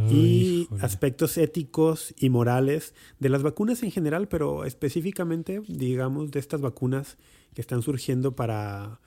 y 0.09 0.67
aspectos 0.81 1.37
éticos 1.37 2.13
y 2.19 2.29
morales 2.29 2.93
de 3.19 3.29
las 3.29 3.43
vacunas 3.43 3.81
en 3.83 3.91
general, 3.91 4.27
pero 4.27 4.65
específicamente, 4.65 5.61
digamos, 5.67 6.31
de 6.31 6.39
estas 6.39 6.61
vacunas 6.61 7.17
que 7.53 7.61
están 7.61 7.81
surgiendo 7.81 8.35
para 8.35 8.99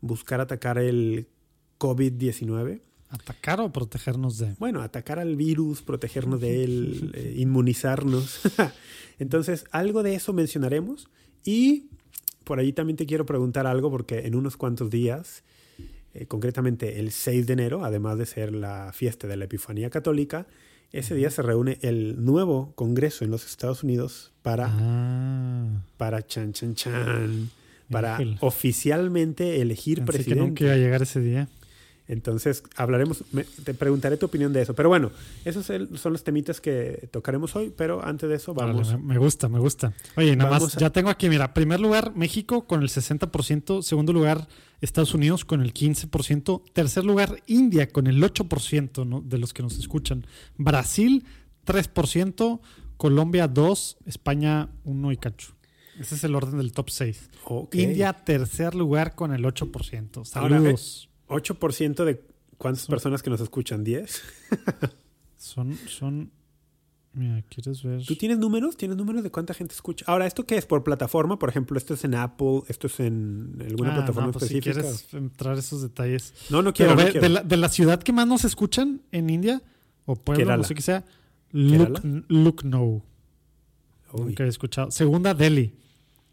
buscar 0.00 0.40
atacar 0.40 0.78
el 0.78 1.28
COVID-19. 1.78 2.80
¿Atacar 3.08 3.60
o 3.60 3.72
protegernos 3.72 4.38
de? 4.38 4.54
Bueno, 4.58 4.82
atacar 4.82 5.18
al 5.18 5.36
virus, 5.36 5.82
protegernos 5.82 6.40
de 6.40 6.64
él, 6.64 7.12
eh, 7.14 7.34
inmunizarnos. 7.36 8.40
Entonces, 9.18 9.64
algo 9.70 10.02
de 10.02 10.14
eso 10.14 10.32
mencionaremos. 10.32 11.08
Y 11.44 11.90
por 12.44 12.58
ahí 12.58 12.72
también 12.72 12.96
te 12.96 13.06
quiero 13.06 13.26
preguntar 13.26 13.66
algo, 13.66 13.90
porque 13.90 14.26
en 14.26 14.34
unos 14.34 14.56
cuantos 14.56 14.90
días 14.90 15.44
eh, 16.18 16.26
concretamente 16.26 16.98
el 16.98 17.10
6 17.10 17.46
de 17.46 17.52
enero, 17.52 17.84
además 17.84 18.18
de 18.18 18.26
ser 18.26 18.54
la 18.54 18.92
fiesta 18.92 19.26
de 19.26 19.36
la 19.36 19.44
Epifanía 19.44 19.90
Católica, 19.90 20.46
ese 20.92 21.14
día 21.14 21.30
se 21.30 21.42
reúne 21.42 21.78
el 21.82 22.24
nuevo 22.24 22.72
Congreso 22.74 23.24
en 23.24 23.30
los 23.30 23.44
Estados 23.44 23.82
Unidos 23.82 24.32
para, 24.42 24.68
ah. 24.70 25.82
para 25.96 26.26
chan, 26.26 26.52
chan, 26.52 26.74
chan, 26.74 27.50
para 27.90 28.18
oficialmente 28.40 29.60
elegir 29.60 30.04
presidente. 30.04 30.34
que 30.34 30.40
nunca 30.40 30.64
iba 30.64 30.72
a 30.72 30.76
llegar 30.76 31.02
ese 31.02 31.20
día. 31.20 31.48
Entonces, 32.08 32.62
hablaremos, 32.76 33.24
te 33.64 33.74
preguntaré 33.74 34.16
tu 34.16 34.26
opinión 34.26 34.52
de 34.52 34.62
eso. 34.62 34.74
Pero 34.74 34.88
bueno, 34.88 35.10
esos 35.44 35.66
son 35.66 36.12
los 36.12 36.22
temitas 36.22 36.60
que 36.60 37.08
tocaremos 37.10 37.56
hoy, 37.56 37.72
pero 37.76 38.04
antes 38.04 38.28
de 38.28 38.36
eso 38.36 38.54
vamos. 38.54 38.98
me 39.00 39.18
gusta, 39.18 39.48
me 39.48 39.58
gusta. 39.58 39.92
Oye, 40.16 40.36
nada 40.36 40.58
más, 40.58 40.76
ya 40.76 40.90
tengo 40.90 41.10
aquí, 41.10 41.28
mira, 41.28 41.52
primer 41.52 41.80
lugar 41.80 42.14
México 42.14 42.66
con 42.66 42.82
el 42.82 42.88
60%, 42.88 43.82
segundo 43.82 44.12
lugar 44.12 44.46
Estados 44.80 45.14
Unidos 45.14 45.44
con 45.44 45.62
el 45.62 45.74
15%, 45.74 46.62
tercer 46.72 47.04
lugar 47.04 47.42
India 47.46 47.88
con 47.88 48.06
el 48.06 48.22
8% 48.22 49.22
de 49.22 49.38
los 49.38 49.52
que 49.52 49.62
nos 49.62 49.78
escuchan, 49.78 50.26
Brasil 50.56 51.24
3%, 51.66 52.60
Colombia 52.96 53.52
2%, 53.52 53.96
España 54.06 54.68
1 54.84 55.12
y 55.12 55.16
cacho. 55.16 55.56
Ese 55.98 56.14
es 56.14 56.24
el 56.24 56.34
orden 56.34 56.58
del 56.58 56.72
top 56.72 56.90
6. 56.90 57.30
India 57.72 58.12
tercer 58.12 58.74
lugar 58.74 59.14
con 59.14 59.32
el 59.32 59.44
8%. 59.44 60.24
Saludos. 60.24 61.08
8% 61.28 62.04
de 62.04 62.22
cuántas 62.58 62.86
personas 62.86 63.22
que 63.22 63.30
nos 63.30 63.40
escuchan, 63.40 63.84
10. 63.84 64.22
son, 65.36 65.74
son. 65.88 66.30
Mira, 67.12 67.42
¿quieres 67.48 67.82
ver? 67.82 68.04
¿Tú 68.04 68.14
tienes 68.14 68.38
números? 68.38 68.76
¿Tienes 68.76 68.96
números 68.96 69.22
de 69.22 69.30
cuánta 69.30 69.54
gente 69.54 69.72
escucha? 69.72 70.04
Ahora, 70.06 70.26
¿esto 70.26 70.44
qué 70.44 70.56
es? 70.56 70.66
¿Por 70.66 70.84
plataforma? 70.84 71.38
Por 71.38 71.48
ejemplo, 71.48 71.78
¿esto 71.78 71.94
es 71.94 72.04
en 72.04 72.14
Apple? 72.14 72.62
¿Esto 72.68 72.88
es 72.88 73.00
en 73.00 73.56
alguna 73.66 73.92
ah, 73.92 73.96
plataforma 73.96 74.32
pues 74.32 74.44
específica? 74.44 74.74
Si 74.74 74.80
quieres 74.80 75.14
entrar 75.14 75.56
esos 75.56 75.80
detalles. 75.80 76.34
No, 76.50 76.60
no 76.60 76.74
quiero. 76.74 76.94
De, 76.94 77.56
la, 77.56 77.68
ciudad 77.70 78.02
que 78.02 78.12
más 78.12 78.26
nos 78.26 78.44
escuchan 78.44 79.00
en 79.12 79.30
India, 79.30 79.62
o 80.04 80.14
pueblo, 80.14 80.56
no 80.56 80.64
sé 80.64 80.74
qué 80.74 80.82
sea, 80.82 81.04
Lucknow. 81.52 83.02
Nunca 84.12 84.44
he 84.44 84.48
escuchado. 84.48 84.90
Segunda, 84.90 85.32
Delhi. 85.32 85.74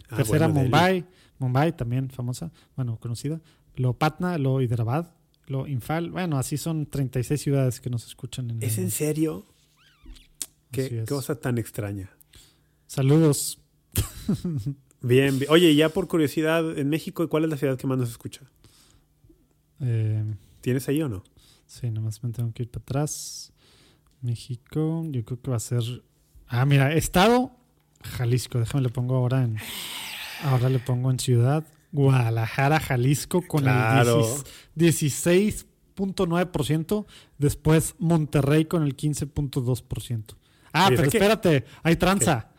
Ah, 0.09 0.17
Tercera, 0.17 0.49
Mumbai. 0.49 1.05
Mumbai 1.39 1.75
también 1.75 2.09
famosa, 2.09 2.51
bueno, 2.75 2.97
conocida 2.97 3.41
lo 3.75 3.93
Patna, 3.93 4.37
lo 4.37 4.61
Hyderabad, 4.61 5.11
lo 5.47 5.67
Infal. 5.67 6.11
Bueno, 6.11 6.37
así 6.37 6.57
son 6.57 6.85
36 6.85 7.41
ciudades 7.41 7.81
que 7.81 7.89
nos 7.89 8.05
escuchan. 8.05 8.57
¿Es 8.61 8.77
en 8.77 8.91
serio? 8.91 9.45
Qué 10.71 11.05
cosa 11.07 11.39
tan 11.39 11.57
extraña. 11.57 12.09
Saludos. 12.87 13.59
Bien, 15.05 15.37
bien. 15.37 15.51
Oye, 15.51 15.75
ya 15.75 15.89
por 15.89 16.07
curiosidad, 16.07 16.79
en 16.79 16.87
México, 16.87 17.27
¿cuál 17.27 17.43
es 17.43 17.49
la 17.49 17.57
ciudad 17.57 17.77
que 17.77 17.85
más 17.85 17.97
nos 17.97 18.09
escucha? 18.09 18.39
Eh, 19.81 20.23
¿Tienes 20.61 20.87
ahí 20.87 21.01
o 21.01 21.09
no? 21.09 21.25
sí, 21.67 21.91
nomás 21.91 22.23
me 22.23 22.31
tengo 22.31 22.53
que 22.53 22.63
ir 22.63 22.71
para 22.71 22.83
atrás. 22.83 23.51
México, 24.21 25.03
yo 25.09 25.25
creo 25.25 25.41
que 25.41 25.51
va 25.51 25.57
a 25.57 25.59
ser. 25.59 25.83
Ah, 26.47 26.65
mira, 26.65 26.93
estado 26.93 27.51
Jalisco. 28.03 28.59
Déjame 28.59 28.83
le 28.83 28.89
pongo 28.89 29.15
ahora 29.15 29.43
en. 29.43 29.57
Ahora 30.43 30.69
le 30.69 30.79
pongo 30.79 31.11
en 31.11 31.19
ciudad. 31.19 31.65
Guadalajara, 31.93 32.79
Jalisco, 32.81 33.41
con 33.47 33.61
Claro. 33.63 34.19
el 34.19 34.25
16 34.75 35.65
16.9%. 35.95 37.05
Después 37.37 37.95
Monterrey 37.99 38.65
con 38.65 38.83
el 38.83 38.95
15.2%. 38.97 40.35
Ah, 40.73 40.87
pero 40.89 41.03
espérate, 41.03 41.65
hay 41.83 41.95
tranza. 41.95 42.49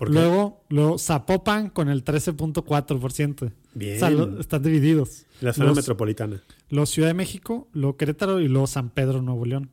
Luego, 0.00 0.64
luego 0.70 0.98
Zapopan 0.98 1.68
con 1.70 1.88
el 1.88 2.02
13.4%. 2.04 3.52
Bien. 3.74 3.96
O 3.96 3.98
sea, 4.00 4.10
lo- 4.10 4.40
están 4.40 4.62
divididos. 4.62 5.26
la 5.40 5.52
zona 5.52 5.68
los- 5.68 5.76
metropolitana. 5.76 6.42
Luego 6.68 6.86
Ciudad 6.86 7.08
de 7.08 7.14
México, 7.14 7.68
luego 7.72 7.96
Querétaro 7.96 8.40
y 8.40 8.48
luego 8.48 8.66
San 8.66 8.90
Pedro, 8.90 9.22
Nuevo 9.22 9.44
León. 9.46 9.70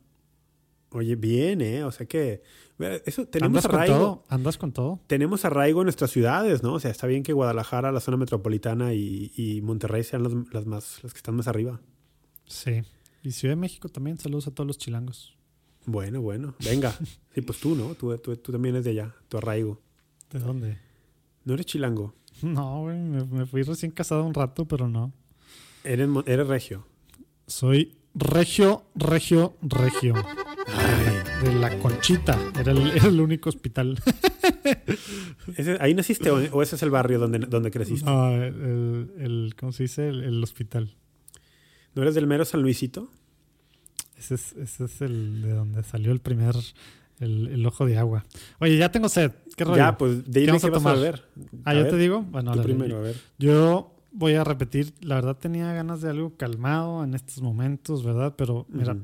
Oye, 0.90 1.16
bien, 1.16 1.60
¿eh? 1.60 1.84
O 1.84 1.90
sea 1.92 2.06
que. 2.06 2.42
Eso, 3.04 3.26
tenemos 3.26 3.64
¿Andas 3.64 3.66
con 3.66 3.74
arraigo. 3.74 3.96
todo? 3.96 4.24
¿Andas 4.28 4.56
con 4.58 4.72
todo? 4.72 5.00
Tenemos 5.06 5.44
arraigo 5.44 5.80
en 5.80 5.86
nuestras 5.86 6.10
ciudades, 6.10 6.62
¿no? 6.62 6.74
O 6.74 6.80
sea, 6.80 6.90
está 6.90 7.06
bien 7.06 7.22
que 7.22 7.32
Guadalajara, 7.32 7.90
la 7.92 8.00
zona 8.00 8.16
metropolitana 8.16 8.94
y, 8.94 9.32
y 9.36 9.60
Monterrey 9.62 10.04
sean 10.04 10.22
las, 10.22 10.32
las 10.52 10.64
más, 10.66 11.00
las 11.02 11.12
que 11.12 11.18
están 11.18 11.34
más 11.34 11.48
arriba. 11.48 11.80
Sí. 12.46 12.82
Y 13.22 13.32
Ciudad 13.32 13.52
de 13.52 13.60
México 13.60 13.88
también. 13.88 14.18
Saludos 14.18 14.46
a 14.46 14.52
todos 14.52 14.66
los 14.66 14.78
chilangos. 14.78 15.36
Bueno, 15.86 16.20
bueno. 16.20 16.54
Venga. 16.64 16.94
Sí, 17.34 17.42
pues 17.42 17.60
tú, 17.60 17.76
¿no? 17.76 17.94
Tú, 17.94 18.16
tú, 18.18 18.36
tú 18.36 18.50
también 18.50 18.74
eres 18.74 18.84
de 18.84 18.90
allá, 18.92 19.14
tu 19.28 19.38
arraigo. 19.38 19.80
¿De 20.32 20.40
dónde? 20.40 20.76
No 21.44 21.54
eres 21.54 21.66
chilango. 21.66 22.14
No, 22.42 22.80
güey, 22.82 22.96
me, 22.98 23.24
me 23.24 23.46
fui 23.46 23.62
recién 23.62 23.92
casado 23.92 24.24
un 24.24 24.34
rato, 24.34 24.66
pero 24.66 24.88
no. 24.88 25.12
Eres, 25.84 26.08
eres 26.26 26.48
regio. 26.48 26.84
Soy 27.46 27.96
regio, 28.18 28.84
regio, 28.94 29.56
regio. 29.62 30.14
De 31.42 31.54
la 31.54 31.78
Conchita. 31.78 32.38
Era 32.58 32.72
el, 32.72 32.90
era 32.90 33.06
el 33.08 33.20
único 33.20 33.48
hospital. 33.48 33.98
Ese- 35.56 35.78
¿Ahí 35.80 35.94
naciste 35.94 36.30
o, 36.30 36.36
o 36.52 36.62
ese 36.62 36.76
es 36.76 36.82
el 36.82 36.90
barrio 36.90 37.18
donde, 37.18 37.38
donde 37.40 37.70
creciste? 37.70 38.04
No, 38.04 38.32
el, 38.34 39.10
el- 39.18 39.54
¿cómo 39.58 39.72
se 39.72 39.84
dice? 39.84 40.08
El, 40.08 40.22
el 40.24 40.42
hospital. 40.42 40.94
¿No 41.94 42.02
eres 42.02 42.14
del 42.14 42.26
mero 42.26 42.44
San 42.44 42.62
Luisito? 42.62 43.10
Ese 44.18 44.34
es, 44.34 44.52
ese 44.54 44.84
es 44.84 45.00
el 45.00 45.42
de 45.42 45.52
donde 45.52 45.82
salió 45.84 46.10
el 46.12 46.20
primer, 46.20 46.54
el, 47.20 47.64
ojo 47.66 47.86
de 47.86 47.98
agua. 47.98 48.24
Oye, 48.58 48.76
ya 48.76 48.90
tengo 48.90 49.08
sed. 49.08 49.30
¿Qué 49.56 49.64
rollo? 49.64 49.76
Ya, 49.76 49.96
pues 49.96 50.24
dime 50.30 50.48
vamos 50.48 50.62
qué 50.62 50.68
a 50.68 50.70
vas 50.70 50.86
a 50.86 50.94
tomar? 50.94 51.24
ah, 51.64 51.70
A 51.70 51.74
yo 51.74 51.82
ver, 51.82 51.90
te 51.90 51.96
digo. 51.98 52.22
Bueno, 52.22 52.52
Tú 52.52 52.62
primero, 52.62 52.96
a 52.98 53.00
ver. 53.00 53.16
Yo 53.38 53.94
voy 54.12 54.34
a 54.34 54.44
repetir, 54.44 54.94
la 55.00 55.16
verdad 55.16 55.36
tenía 55.36 55.72
ganas 55.72 56.00
de 56.00 56.10
algo 56.10 56.36
calmado 56.36 57.04
en 57.04 57.14
estos 57.14 57.40
momentos, 57.42 58.02
¿verdad? 58.04 58.34
Pero 58.36 58.66
mira, 58.68 58.94
me 58.94 59.02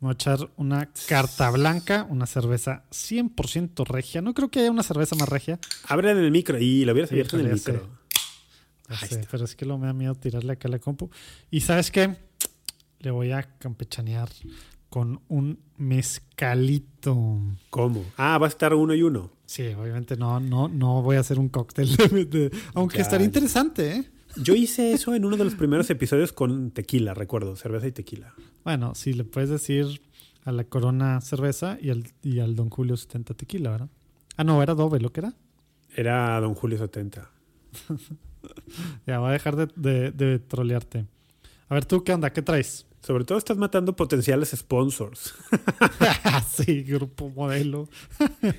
voy 0.00 0.10
a 0.10 0.12
echar 0.12 0.50
una 0.56 0.88
carta 1.08 1.50
blanca, 1.50 2.06
una 2.08 2.26
cerveza 2.26 2.84
100% 2.90 3.84
regia. 3.86 4.22
No 4.22 4.34
creo 4.34 4.50
que 4.50 4.60
haya 4.60 4.70
una 4.70 4.82
cerveza 4.82 5.16
más 5.16 5.28
regia, 5.28 5.58
Abre 5.88 6.10
en 6.10 6.18
el 6.18 6.30
micro. 6.30 6.58
Y 6.58 6.84
lo 6.84 6.92
hubieras 6.92 7.10
abierto 7.10 7.38
en 7.38 7.46
el 7.46 7.52
micro. 7.54 7.88
sé, 9.08 9.26
pero 9.30 9.44
es 9.44 9.54
que 9.56 9.64
lo 9.64 9.78
me 9.78 9.86
da 9.86 9.92
miedo 9.92 10.14
tirarle 10.14 10.52
acá 10.52 10.68
a 10.68 10.70
la 10.70 10.78
compu. 10.78 11.10
Y 11.50 11.60
¿sabes 11.60 11.90
qué? 11.90 12.16
Le 13.00 13.10
voy 13.10 13.32
a 13.32 13.42
campechanear 13.42 14.28
con 14.88 15.20
un 15.28 15.58
mezcalito. 15.76 17.40
¿Cómo? 17.70 18.04
Ah, 18.16 18.38
va 18.38 18.46
a 18.46 18.48
estar 18.48 18.74
uno 18.74 18.94
y 18.94 19.02
uno. 19.02 19.30
Sí, 19.46 19.66
obviamente 19.68 20.16
no, 20.16 20.40
no, 20.40 20.68
no 20.68 21.02
voy 21.02 21.16
a 21.16 21.20
hacer 21.20 21.38
un 21.38 21.48
cóctel, 21.48 21.94
de- 21.96 22.24
de- 22.24 22.50
aunque 22.74 22.96
Ya, 22.98 23.02
estaría 23.02 23.26
interesante, 23.26 23.96
¿eh? 23.96 24.10
Yo 24.36 24.54
hice 24.54 24.92
eso 24.92 25.14
en 25.14 25.24
uno 25.24 25.36
de 25.36 25.44
los 25.44 25.54
primeros 25.54 25.88
episodios 25.90 26.32
con 26.32 26.70
tequila, 26.70 27.14
recuerdo, 27.14 27.56
cerveza 27.56 27.86
y 27.86 27.92
tequila. 27.92 28.34
Bueno, 28.64 28.94
sí, 28.94 29.12
le 29.12 29.24
puedes 29.24 29.50
decir 29.50 30.02
a 30.44 30.52
la 30.52 30.64
Corona 30.64 31.20
cerveza 31.20 31.78
y 31.80 31.90
al, 31.90 32.04
y 32.22 32.40
al 32.40 32.56
Don 32.56 32.68
Julio 32.70 32.96
70 32.96 33.34
tequila, 33.34 33.70
¿verdad? 33.70 33.88
Ah, 34.36 34.44
no, 34.44 34.62
era 34.62 34.74
doble, 34.74 35.00
¿lo 35.00 35.12
que 35.12 35.20
era? 35.20 35.34
Era 35.94 36.40
Don 36.40 36.54
Julio 36.54 36.78
70. 36.78 37.30
Ya, 39.06 39.20
voy 39.20 39.30
a 39.30 39.32
dejar 39.32 39.56
de, 39.56 39.68
de, 39.74 40.10
de 40.10 40.38
trolearte. 40.38 41.06
A 41.70 41.74
ver, 41.74 41.86
¿tú 41.86 42.04
qué 42.04 42.12
onda? 42.12 42.30
¿Qué 42.30 42.42
traes? 42.42 42.86
Sobre 43.04 43.24
todo 43.24 43.36
estás 43.36 43.58
matando 43.58 43.94
potenciales 43.94 44.54
sponsors. 44.56 45.34
sí, 46.56 46.82
grupo 46.84 47.28
modelo. 47.28 47.86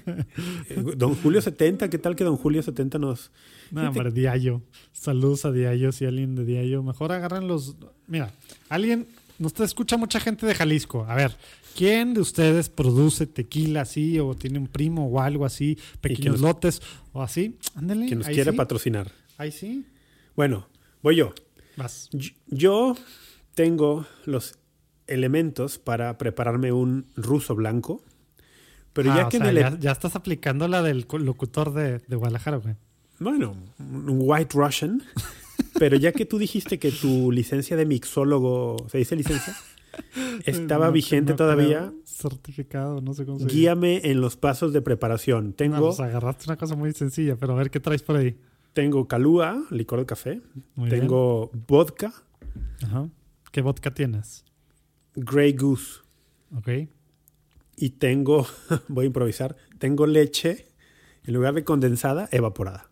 Don 0.98 1.16
Julio 1.16 1.42
70, 1.42 1.90
¿qué 1.90 1.98
tal 1.98 2.16
que 2.16 2.24
Don 2.24 2.38
Julio 2.38 2.62
70 2.62 3.00
nos... 3.00 3.32
No, 3.72 3.88
hombre, 3.88 4.12
Diallo. 4.12 4.62
Saludos 4.92 5.46
a 5.46 5.52
Diallo, 5.52 5.92
si 5.92 6.06
alguien 6.06 6.36
de 6.36 6.46
Diallo. 6.46 6.84
Mejor 6.84 7.12
agarren 7.12 7.48
los... 7.48 7.76
Mira, 8.06 8.32
alguien... 8.70 9.08
Nos 9.40 9.54
te 9.54 9.64
escucha 9.64 9.98
mucha 9.98 10.20
gente 10.20 10.46
de 10.46 10.54
Jalisco. 10.54 11.06
A 11.10 11.16
ver, 11.16 11.36
¿quién 11.76 12.14
de 12.14 12.22
ustedes 12.22 12.70
produce 12.70 13.26
tequila 13.26 13.82
así 13.82 14.20
o 14.20 14.36
tiene 14.36 14.60
un 14.60 14.68
primo 14.68 15.08
o 15.08 15.20
algo 15.20 15.46
así? 15.46 15.78
Pequeños 16.02 16.40
nos- 16.40 16.42
lotes 16.42 16.82
o 17.14 17.24
así. 17.24 17.58
Ándale. 17.74 18.06
que 18.06 18.16
nos 18.16 18.28
quiere 18.28 18.52
sí. 18.52 18.58
patrocinar? 18.58 19.12
Ahí 19.38 19.52
sí. 19.52 19.88
Bueno, 20.36 20.68
voy 21.02 21.16
yo. 21.16 21.34
Vas. 21.76 22.10
Yo 22.48 22.96
tengo 23.56 24.06
los 24.26 24.60
elementos 25.08 25.80
para 25.80 26.18
prepararme 26.18 26.72
un 26.72 27.08
ruso 27.16 27.56
blanco, 27.56 28.04
pero 28.94 29.12
Ah, 29.12 29.18
ya 29.18 29.28
o 29.28 29.30
que 29.30 29.38
sea, 29.40 29.52
ya, 29.52 29.78
ya 29.80 29.92
estás 29.92 30.16
aplicando 30.16 30.68
la 30.68 30.82
del 30.84 31.06
locutor 31.20 31.74
de, 31.74 32.00
de 32.00 32.16
Guadalajara, 32.16 32.58
güey. 32.58 32.76
Bueno, 33.20 33.56
un 33.80 34.18
white 34.22 34.56
Russian, 34.58 35.02
pero 35.80 35.96
ya 35.98 36.12
que 36.12 36.26
tú 36.26 36.38
dijiste 36.38 36.80
que 36.80 36.92
tu 36.92 37.32
licencia 37.32 37.76
de 37.78 37.86
mixólogo, 37.86 38.78
¿se 38.90 38.98
dice 38.98 39.16
licencia? 39.16 39.56
Estaba 40.46 40.88
No, 40.88 40.92
vigente 40.92 41.32
no 41.32 41.36
todavía. 41.38 41.94
Certificado, 42.04 43.00
no 43.00 43.14
sé 43.14 43.26
cómo 43.26 43.40
se. 43.40 43.46
Guíame 43.46 44.02
en 44.12 44.20
los 44.20 44.36
pasos 44.36 44.74
de 44.74 44.82
preparación. 44.82 45.48
No, 45.48 45.54
Tengo, 45.54 45.88
pues 45.88 46.00
agarraste 46.02 46.46
una 46.48 46.58
cosa 46.58 46.76
muy 46.76 46.92
sencilla, 46.92 47.38
pero 47.38 47.54
a 47.54 47.56
ver 47.58 47.70
qué 47.72 47.80
traes 47.80 48.04
por 48.04 48.18
ahí. 48.18 48.36
tengo 48.74 49.08
calúa, 49.08 49.64
licor 49.72 50.00
de 50.00 50.06
café. 50.06 50.42
Muy 50.76 50.90
bien. 50.90 51.02
tengo 51.02 51.52
vodka, 51.68 52.12
Ajá. 52.84 53.08
¿Qué 53.56 53.62
vodka 53.62 53.94
tienes? 53.94 54.44
Grey 55.16 55.54
Goose. 55.54 56.02
Ok. 56.58 56.68
Y 57.78 57.90
tengo, 57.92 58.46
voy 58.90 59.06
a 59.06 59.08
improvisar, 59.08 59.56
tengo 59.80 60.06
leche, 60.08 60.68
en 61.24 61.34
lugar 61.36 61.54
de 61.54 61.64
condensada, 61.64 62.28
evaporada. 62.34 62.90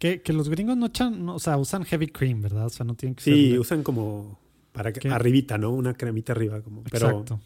Que, 0.00 0.20
que 0.20 0.32
los 0.32 0.48
gringos 0.48 0.76
no 0.76 0.86
echan, 0.86 1.24
no, 1.24 1.36
o 1.36 1.38
sea, 1.38 1.56
usan 1.58 1.84
heavy 1.84 2.08
cream, 2.08 2.42
¿verdad? 2.42 2.66
O 2.66 2.70
sea, 2.70 2.84
no 2.84 2.96
tienen 2.96 3.14
que 3.14 3.22
Sí, 3.22 3.50
ser... 3.50 3.60
usan 3.60 3.82
como 3.84 4.36
para 4.72 4.92
que 4.92 5.08
arribita, 5.08 5.58
¿no? 5.58 5.70
Una 5.70 5.94
cremita 5.94 6.32
arriba. 6.32 6.60
Como, 6.60 6.82
pero, 6.90 7.10
Exacto. 7.10 7.40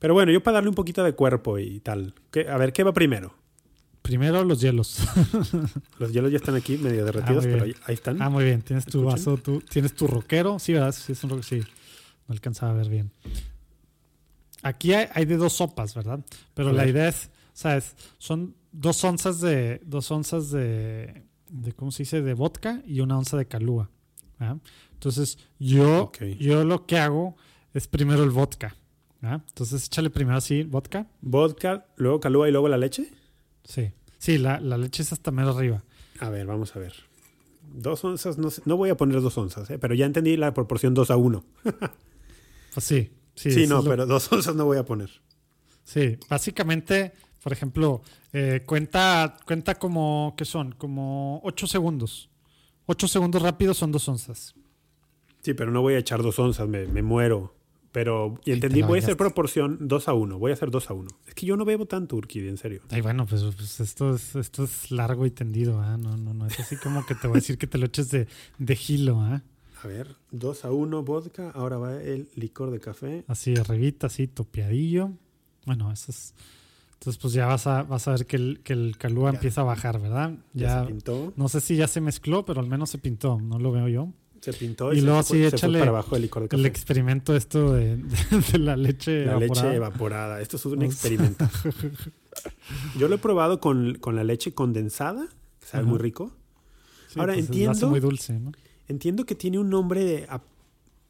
pero 0.00 0.14
bueno, 0.14 0.32
yo 0.32 0.42
para 0.42 0.54
darle 0.56 0.70
un 0.70 0.74
poquito 0.74 1.04
de 1.04 1.12
cuerpo 1.12 1.60
y 1.60 1.78
tal. 1.78 2.12
¿Qué- 2.32 2.48
a 2.48 2.56
ver, 2.58 2.72
¿qué 2.72 2.82
va 2.82 2.92
primero? 2.92 3.34
Primero 4.02 4.42
los 4.42 4.60
hielos. 4.60 4.98
Los 6.00 6.12
hielos 6.12 6.32
ya 6.32 6.38
están 6.38 6.56
aquí 6.56 6.76
medio 6.76 7.04
derretidos, 7.04 7.44
muy 7.44 7.52
pero 7.54 7.64
ahí, 7.66 7.74
ahí 7.86 7.94
están. 7.94 8.20
ah, 8.20 8.28
muy 8.30 8.42
bien. 8.44 8.62
Tienes 8.62 8.84
tu 8.84 8.98
¿Escuchan? 8.98 9.12
vaso, 9.34 9.36
tú, 9.38 9.60
tienes 9.60 9.94
tu 9.94 10.08
roquero. 10.08 10.58
Sí, 10.58 10.72
¿verdad? 10.72 10.92
Sí, 10.92 11.12
es 11.12 11.22
un 11.22 11.30
roquero. 11.30 11.44
Sí. 11.48 11.62
No 12.28 12.32
alcanzaba 12.32 12.72
a 12.72 12.74
ver 12.76 12.88
bien. 12.88 13.10
Aquí 14.62 14.94
hay, 14.94 15.08
hay 15.12 15.24
de 15.26 15.36
dos 15.36 15.52
sopas, 15.54 15.94
¿verdad? 15.94 16.20
Pero 16.54 16.72
la 16.72 16.86
idea 16.86 17.08
es, 17.08 17.30
¿sabes? 17.52 17.94
Son 18.18 18.54
dos 18.72 19.02
onzas 19.04 19.40
de, 19.40 19.80
dos 19.84 20.10
onzas 20.10 20.50
de, 20.50 21.22
de, 21.50 21.72
¿cómo 21.72 21.90
se 21.90 22.04
dice? 22.04 22.22
De 22.22 22.32
vodka 22.34 22.82
y 22.86 23.00
una 23.00 23.18
onza 23.18 23.36
de 23.36 23.46
calúa. 23.46 23.90
Entonces, 24.92 25.38
yo, 25.58 26.10
yo 26.38 26.64
lo 26.64 26.86
que 26.86 26.98
hago 26.98 27.36
es 27.74 27.88
primero 27.88 28.24
el 28.24 28.30
vodka. 28.30 28.74
Entonces, 29.22 29.84
échale 29.86 30.10
primero 30.10 30.36
así, 30.38 30.64
vodka. 30.64 31.06
Vodka, 31.22 31.86
luego 31.96 32.20
calúa 32.20 32.48
y 32.48 32.52
luego 32.52 32.68
la 32.68 32.76
leche. 32.76 33.10
Sí. 33.64 33.90
Sí, 34.18 34.36
la, 34.38 34.60
la 34.60 34.76
leche 34.78 35.02
es 35.02 35.12
hasta 35.12 35.30
mero 35.30 35.50
arriba. 35.50 35.82
A 36.20 36.28
ver, 36.30 36.46
vamos 36.46 36.74
a 36.76 36.78
ver. 36.78 36.94
Dos 37.74 38.04
onzas, 38.04 38.36
no, 38.38 38.50
sé- 38.50 38.62
no 38.66 38.76
voy 38.76 38.90
a 38.90 38.96
poner 38.96 39.20
dos 39.22 39.36
onzas, 39.38 39.68
¿eh? 39.70 39.78
pero 39.78 39.94
ya 39.94 40.04
entendí 40.06 40.36
la 40.36 40.52
proporción 40.54 40.92
dos 40.94 41.10
a 41.10 41.16
uno. 41.16 41.44
Pues 42.74 42.84
sí. 42.84 43.10
Sí, 43.34 43.50
Sí, 43.50 43.66
no, 43.66 43.82
lo- 43.82 43.90
pero 43.90 44.06
dos 44.06 44.30
onzas 44.32 44.54
no 44.54 44.64
voy 44.64 44.76
a 44.78 44.84
poner. 44.84 45.10
Sí, 45.84 46.18
básicamente, 46.28 47.12
por 47.42 47.52
ejemplo, 47.52 48.02
eh, 48.32 48.62
cuenta, 48.66 49.36
cuenta 49.46 49.74
como, 49.76 50.34
¿qué 50.36 50.44
son? 50.44 50.72
Como 50.72 51.40
8 51.44 51.66
segundos. 51.66 52.30
8 52.86 53.08
segundos 53.08 53.42
rápidos 53.42 53.78
son 53.78 53.92
dos 53.92 54.08
onzas. 54.08 54.54
Sí, 55.42 55.52
pero 55.54 55.70
no 55.70 55.82
voy 55.82 55.94
a 55.94 55.98
echar 55.98 56.22
dos 56.22 56.38
onzas, 56.38 56.68
me, 56.68 56.86
me 56.86 57.02
muero. 57.02 57.54
Pero, 57.92 58.40
y 58.44 58.50
entendí, 58.50 58.82
voy 58.82 58.98
a 58.98 59.02
hacer 59.02 59.16
proporción 59.16 59.78
2 59.82 60.08
a 60.08 60.14
1. 60.14 60.38
Voy 60.38 60.50
a 60.50 60.54
hacer 60.54 60.70
2 60.70 60.90
a 60.90 60.94
1. 60.94 61.08
Es 61.28 61.34
que 61.34 61.46
yo 61.46 61.56
no 61.56 61.64
bebo 61.64 61.86
tanto, 61.86 62.16
Urquidi, 62.16 62.48
en 62.48 62.56
serio. 62.56 62.80
Ay, 62.90 63.02
bueno, 63.02 63.24
pues, 63.24 63.42
pues 63.56 63.78
esto, 63.78 64.16
es, 64.16 64.34
esto 64.34 64.64
es 64.64 64.90
largo 64.90 65.26
y 65.26 65.30
tendido, 65.30 65.80
¿ah? 65.80 65.96
No, 65.96 66.16
no, 66.16 66.34
no. 66.34 66.46
Es 66.46 66.58
así 66.58 66.76
como 66.76 67.06
que 67.06 67.14
te 67.14 67.28
voy 67.28 67.36
a 67.36 67.40
decir 67.40 67.56
que 67.56 67.68
te 67.68 67.78
lo 67.78 67.86
eches 67.86 68.10
de, 68.10 68.26
de 68.58 68.74
gilo, 68.76 69.20
¿ah? 69.20 69.42
A 69.84 69.86
ver, 69.86 70.16
2 70.30 70.64
a 70.64 70.72
1 70.72 71.02
vodka, 71.02 71.50
ahora 71.50 71.76
va 71.76 72.00
el 72.02 72.28
licor 72.36 72.70
de 72.70 72.80
café. 72.80 73.24
Así 73.28 73.54
arribita, 73.56 74.06
así 74.06 74.26
topeadillo. 74.26 75.10
Bueno, 75.66 75.92
eso 75.92 76.10
es 76.10 76.34
Entonces, 76.94 77.20
pues 77.20 77.34
ya 77.34 77.46
vas 77.46 77.66
a, 77.66 77.82
vas 77.82 78.08
a 78.08 78.12
ver 78.12 78.24
que 78.26 78.36
el, 78.36 78.60
que 78.64 78.72
el 78.72 78.96
calúa 78.96 79.30
Ya. 79.30 79.36
empieza 79.36 79.60
a 79.60 79.64
bajar, 79.64 80.00
¿verdad? 80.00 80.32
Ya, 80.54 80.66
Ya, 80.68 80.80
se 80.80 80.86
pintó. 80.86 81.32
no 81.36 81.48
sé 81.50 81.60
si 81.60 81.76
ya 81.76 81.86
se 81.86 82.00
mezcló, 82.00 82.46
pero 82.46 82.60
al 82.60 82.66
menos 82.66 82.88
se 82.90 82.96
pintó, 82.98 83.38
no 83.40 83.58
lo 83.58 83.72
veo 83.72 83.88
yo. 83.88 84.08
Se 84.40 84.52
pintó 84.54 84.92
Y 84.92 84.98
y, 84.98 85.00
luego 85.02 85.22
se, 85.22 85.28
fue, 85.28 85.36
sí, 85.38 85.42
se 85.44 85.50
fue 85.50 85.56
échale 85.58 85.78
para 85.80 85.90
abajo 85.90 86.16
el 86.16 86.22
licor 86.22 86.42
de 86.42 86.56
El 86.56 86.62
café. 86.62 86.68
experimento 86.68 87.34
esto 87.36 87.72
de, 87.74 87.96
de- 87.96 88.06
de 88.52 88.58
la 88.58 88.76
leche 88.76 89.24
La 89.26 89.32
evaporada. 89.36 89.64
leche 89.68 89.76
evaporada. 89.76 90.40
Esto 90.40 90.56
es 90.56 90.64
un 90.66 90.82
experimento. 90.82 91.46
Yo 92.98 93.08
lo 93.08 93.14
he 93.16 93.18
probado 93.18 93.60
con, 93.60 93.96
con 94.00 94.16
la 94.16 94.24
leche 94.24 94.52
condensada, 94.54 95.26
que 95.60 95.66
sabe 95.66 95.82
Ajá. 95.82 95.90
muy 95.90 95.98
rico. 95.98 96.32
Sí, 97.08 97.20
Ahora, 97.20 97.34
pues, 97.34 97.46
entiendo- 97.46 97.88
muy 97.90 98.00
dulce, 98.00 98.38
¿no? 98.38 98.52
Entiendo 98.88 99.24
que 99.24 99.34
tiene 99.34 99.58
un 99.58 99.70
nombre 99.70 100.04
de... 100.04 100.28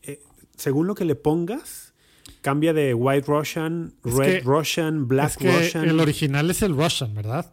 eh, 0.03 0.20
según 0.57 0.87
lo 0.87 0.95
que 0.95 1.05
le 1.05 1.14
pongas, 1.16 1.93
cambia 2.41 2.72
de 2.72 2.95
White 2.95 3.27
Russian, 3.27 3.95
Es 4.05 4.14
Red 4.14 4.33
que- 4.35 4.41
Russian, 4.41 5.09
Black 5.09 5.31
es 5.31 5.37
que 5.39 5.53
Russian. 5.59 5.89
el 5.89 6.01
original 6.01 6.51
es 6.51 6.62
el 6.62 6.77
Russian, 6.77 7.14
¿verdad? 7.14 7.53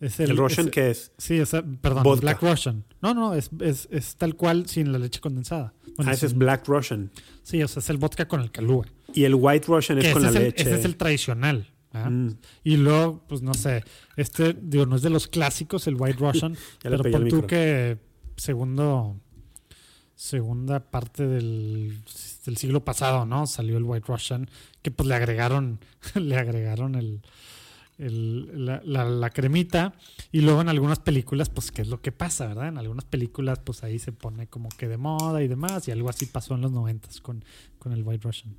Es 0.00 0.20
¿El 0.20 0.36
Russian 0.36 0.66
es- 0.66 0.72
qué 0.72 0.90
es? 0.90 1.12
Sí, 1.18 1.40
o 1.40 1.46
sea, 1.46 1.64
perdón, 1.80 2.02
Vodka. 2.02 2.20
Black 2.20 2.42
Russian. 2.42 2.84
No, 3.00 3.14
no, 3.14 3.32
es, 3.34 3.50
es, 3.60 3.88
es 3.90 4.16
tal 4.16 4.36
cual 4.36 4.68
sin 4.68 4.92
la 4.92 4.98
leche 4.98 5.20
condensada. 5.20 5.72
Bueno, 5.96 6.10
Ah, 6.10 6.14
ese 6.14 6.26
es 6.26 6.34
Black 6.34 6.68
Russian. 6.68 7.10
Sí, 7.42 7.62
o 7.62 7.68
sea, 7.68 7.80
es 7.80 7.88
el 7.88 7.96
vodka 7.96 8.28
con 8.28 8.42
el 8.42 8.50
calúa. 8.50 8.84
Y 9.14 9.24
el 9.24 9.34
White 9.34 9.66
Russian 9.68 9.98
Que 9.98 10.08
es 10.08 10.12
con 10.12 10.22
la 10.22 10.28
es 10.28 10.34
el, 10.36 10.42
leche. 10.44 10.62
ese 10.62 10.74
es 10.74 10.84
el 10.84 10.96
tradicional. 10.96 11.72
Mm, 11.94 12.28
Y 12.62 12.76
luego, 12.76 13.24
pues 13.26 13.40
no 13.40 13.54
sé, 13.54 13.82
este, 14.18 14.54
digo, 14.60 14.84
no 14.84 14.96
es 14.96 15.02
de 15.02 15.08
los 15.08 15.26
clásicos, 15.28 15.86
el 15.86 15.94
White 15.98 16.18
Russian, 16.20 16.54
pero 16.82 16.98
pon 17.02 17.28
tú 17.28 17.46
que 17.46 17.96
segundo, 18.36 19.18
segunda 20.16 20.80
parte 20.80 21.26
del, 21.26 21.98
del 22.44 22.56
siglo 22.56 22.84
pasado, 22.84 23.24
¿no? 23.26 23.46
Salió 23.46 23.76
el 23.76 23.84
White 23.84 24.06
Russian, 24.08 24.48
que 24.82 24.90
pues 24.90 25.06
le 25.08 25.14
agregaron, 25.14 25.78
le 26.14 26.36
agregaron 26.36 26.94
el, 26.96 27.20
el- 27.98 28.64
la, 28.66 28.80
la- 28.84 29.04
la 29.08 29.30
cremita. 29.30 29.94
Y 30.32 30.40
luego 30.40 30.60
en 30.62 30.68
algunas 30.68 30.98
películas, 30.98 31.48
pues, 31.50 31.70
¿qué 31.70 31.82
es 31.82 31.88
lo 31.88 32.00
que 32.00 32.12
pasa, 32.12 32.46
verdad? 32.48 32.68
En 32.68 32.78
algunas 32.78 33.04
películas, 33.04 33.58
pues 33.60 33.84
ahí 33.84 33.98
se 33.98 34.10
pone 34.12 34.46
como 34.48 34.68
que 34.70 34.88
de 34.88 34.96
moda 34.96 35.42
y 35.42 35.48
demás, 35.48 35.86
y 35.88 35.90
algo 35.92 36.08
así 36.08 36.26
pasó 36.26 36.54
en 36.54 36.62
los 36.62 36.72
noventas 36.72 37.20
con, 37.20 37.44
con 37.78 37.92
el 37.92 38.02
White 38.02 38.26
Russian. 38.26 38.54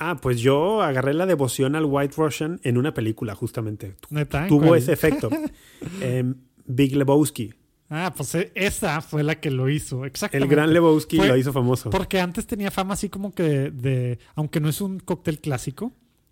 Ah, 0.00 0.16
pues 0.20 0.40
yo 0.40 0.82
agarré 0.82 1.14
la 1.14 1.24
devoción 1.26 1.76
al 1.76 1.84
White 1.84 2.14
Russian 2.16 2.60
en 2.64 2.78
una 2.78 2.92
película, 2.94 3.34
justamente. 3.36 3.94
¿Neta? 4.10 4.48
Tuvo 4.48 4.68
¿Cuál? 4.68 4.78
ese 4.80 4.92
efecto. 4.92 5.30
Em, 6.00 6.34
Big 6.66 6.96
Lebowski. 6.96 7.54
Ah, 7.90 8.12
pues 8.16 8.34
eh, 8.34 8.50
esa 8.54 9.00
fue 9.02 9.22
la 9.22 9.40
que 9.40 9.50
lo 9.50 9.68
hizo, 9.68 10.04
El 10.04 10.10
exactamente. 10.10 10.54
gran 10.54 10.72
Lebowski 10.72 11.16
Fue- 11.18 11.28
lo 11.28 11.36
hizo 11.36 11.52
famoso. 11.52 11.90
Porque 11.90 12.18
antes 12.20 12.46
tenía 12.46 12.70
fama 12.70 12.94
así 12.94 13.08
como 13.08 13.32
que 13.32 13.42
de, 13.42 13.70
de- 13.70 14.18
aunque 14.34 14.58
no 14.60 14.68
es 14.68 14.80
un 14.80 14.98
cóctel 15.00 15.38
clásico, 15.40 15.86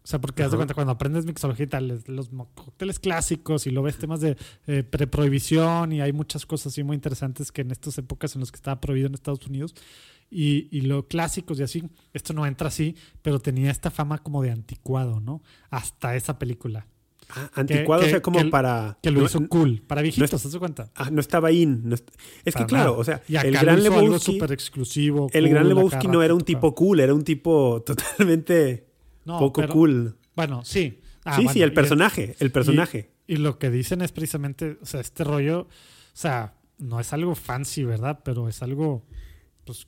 o 0.04 0.06
sea, 0.06 0.20
porque 0.20 0.42
haz 0.42 0.50
de 0.50 0.56
cuenta 0.56 0.74
cuando 0.74 0.92
aprendes 0.92 1.24
mixología 1.26 1.64
y 1.64 1.68
tal, 1.68 2.02
los 2.06 2.30
cócteles 2.54 2.98
clásicos 2.98 3.66
y 3.68 3.70
lo 3.70 3.82
ves 3.82 3.98
temas 3.98 4.20
de 4.20 4.36
eh, 4.66 4.82
preprohibición 4.82 5.92
y 5.92 6.00
hay 6.00 6.12
muchas 6.12 6.44
cosas 6.46 6.72
así 6.72 6.82
muy 6.82 6.96
interesantes 6.96 7.52
que 7.52 7.60
en 7.62 7.70
estas 7.70 7.96
épocas 7.98 8.34
en 8.34 8.40
las 8.40 8.50
que 8.50 8.56
estaba 8.56 8.80
prohibido 8.80 9.06
en 9.06 9.14
Estados 9.14 9.46
Unidos 9.46 9.74
y, 10.30 10.66
y 10.76 10.80
lo 10.80 11.06
clásicos 11.06 11.60
y 11.60 11.62
así, 11.62 11.84
esto 12.14 12.32
no 12.32 12.46
entra 12.46 12.68
así, 12.68 12.96
pero 13.20 13.38
tenía 13.38 13.70
esta 13.70 13.90
fama 13.92 14.18
como 14.18 14.42
de 14.42 14.50
anticuado, 14.50 15.20
¿no? 15.20 15.42
Hasta 15.70 16.16
esa 16.16 16.36
película, 16.38 16.86
Ah, 17.34 17.50
anticuado, 17.54 18.02
que- 18.02 18.08
o 18.08 18.10
sea, 18.10 18.22
como 18.22 18.38
que- 18.40 18.44
para... 18.50 18.98
que 19.02 19.10
lo 19.10 19.20
no, 19.20 19.26
hizo 19.26 19.48
cool, 19.48 19.82
para 19.86 20.02
viejitos, 20.02 20.30
¿te 20.42 20.48
das 20.48 20.56
cuenta? 20.58 20.90
ah, 20.94 21.08
no 21.10 21.20
estaba 21.20 21.50
in. 21.50 21.82
no 21.88 21.94
est- 21.94 22.08
es 22.44 22.54
que 22.54 22.66
claro, 22.66 22.96
o 22.98 23.04
sea, 23.04 23.22
Y 23.28 23.36
acá 23.36 23.48
el 23.48 23.54
gran 23.54 23.78
hizo 23.78 23.88
algo 23.92 24.00
Lebowski... 24.02 24.32
súper 24.32 24.52
exclusivo. 24.52 25.28
El 25.32 25.44
cool, 25.44 25.50
gran 25.50 25.68
Lebowski 25.68 26.08
no 26.08 26.22
era 26.22 26.34
un 26.34 26.42
tipo 26.42 26.74
cool, 26.74 27.00
era 27.00 27.14
un 27.14 27.24
tipo 27.24 27.82
totalmente 27.86 28.86
No, 29.24 29.38
poco 29.38 29.60
pero- 29.62 29.72
cool. 29.72 30.16
Bueno, 30.36 30.62
sí. 30.64 30.98
Ah, 31.24 31.36
sí, 31.36 31.42
bueno, 31.44 31.52
sí, 31.52 31.62
el 31.62 31.72
personaje, 31.72 32.34
el 32.40 32.50
personaje. 32.50 33.10
Y 33.26 33.36
lo 33.36 33.58
que 33.58 33.70
dicen 33.70 34.02
es 34.02 34.10
precisamente, 34.12 34.76
o 34.82 34.86
sea, 34.86 35.00
este 35.00 35.22
rollo, 35.24 35.60
o 35.60 35.68
sea, 36.12 36.54
no 36.78 36.98
es 37.00 37.12
algo 37.12 37.34
fancy, 37.36 37.84
¿verdad? 37.84 38.20
Pero 38.24 38.48
es 38.48 38.60
algo, 38.62 39.06
pues, 39.64 39.86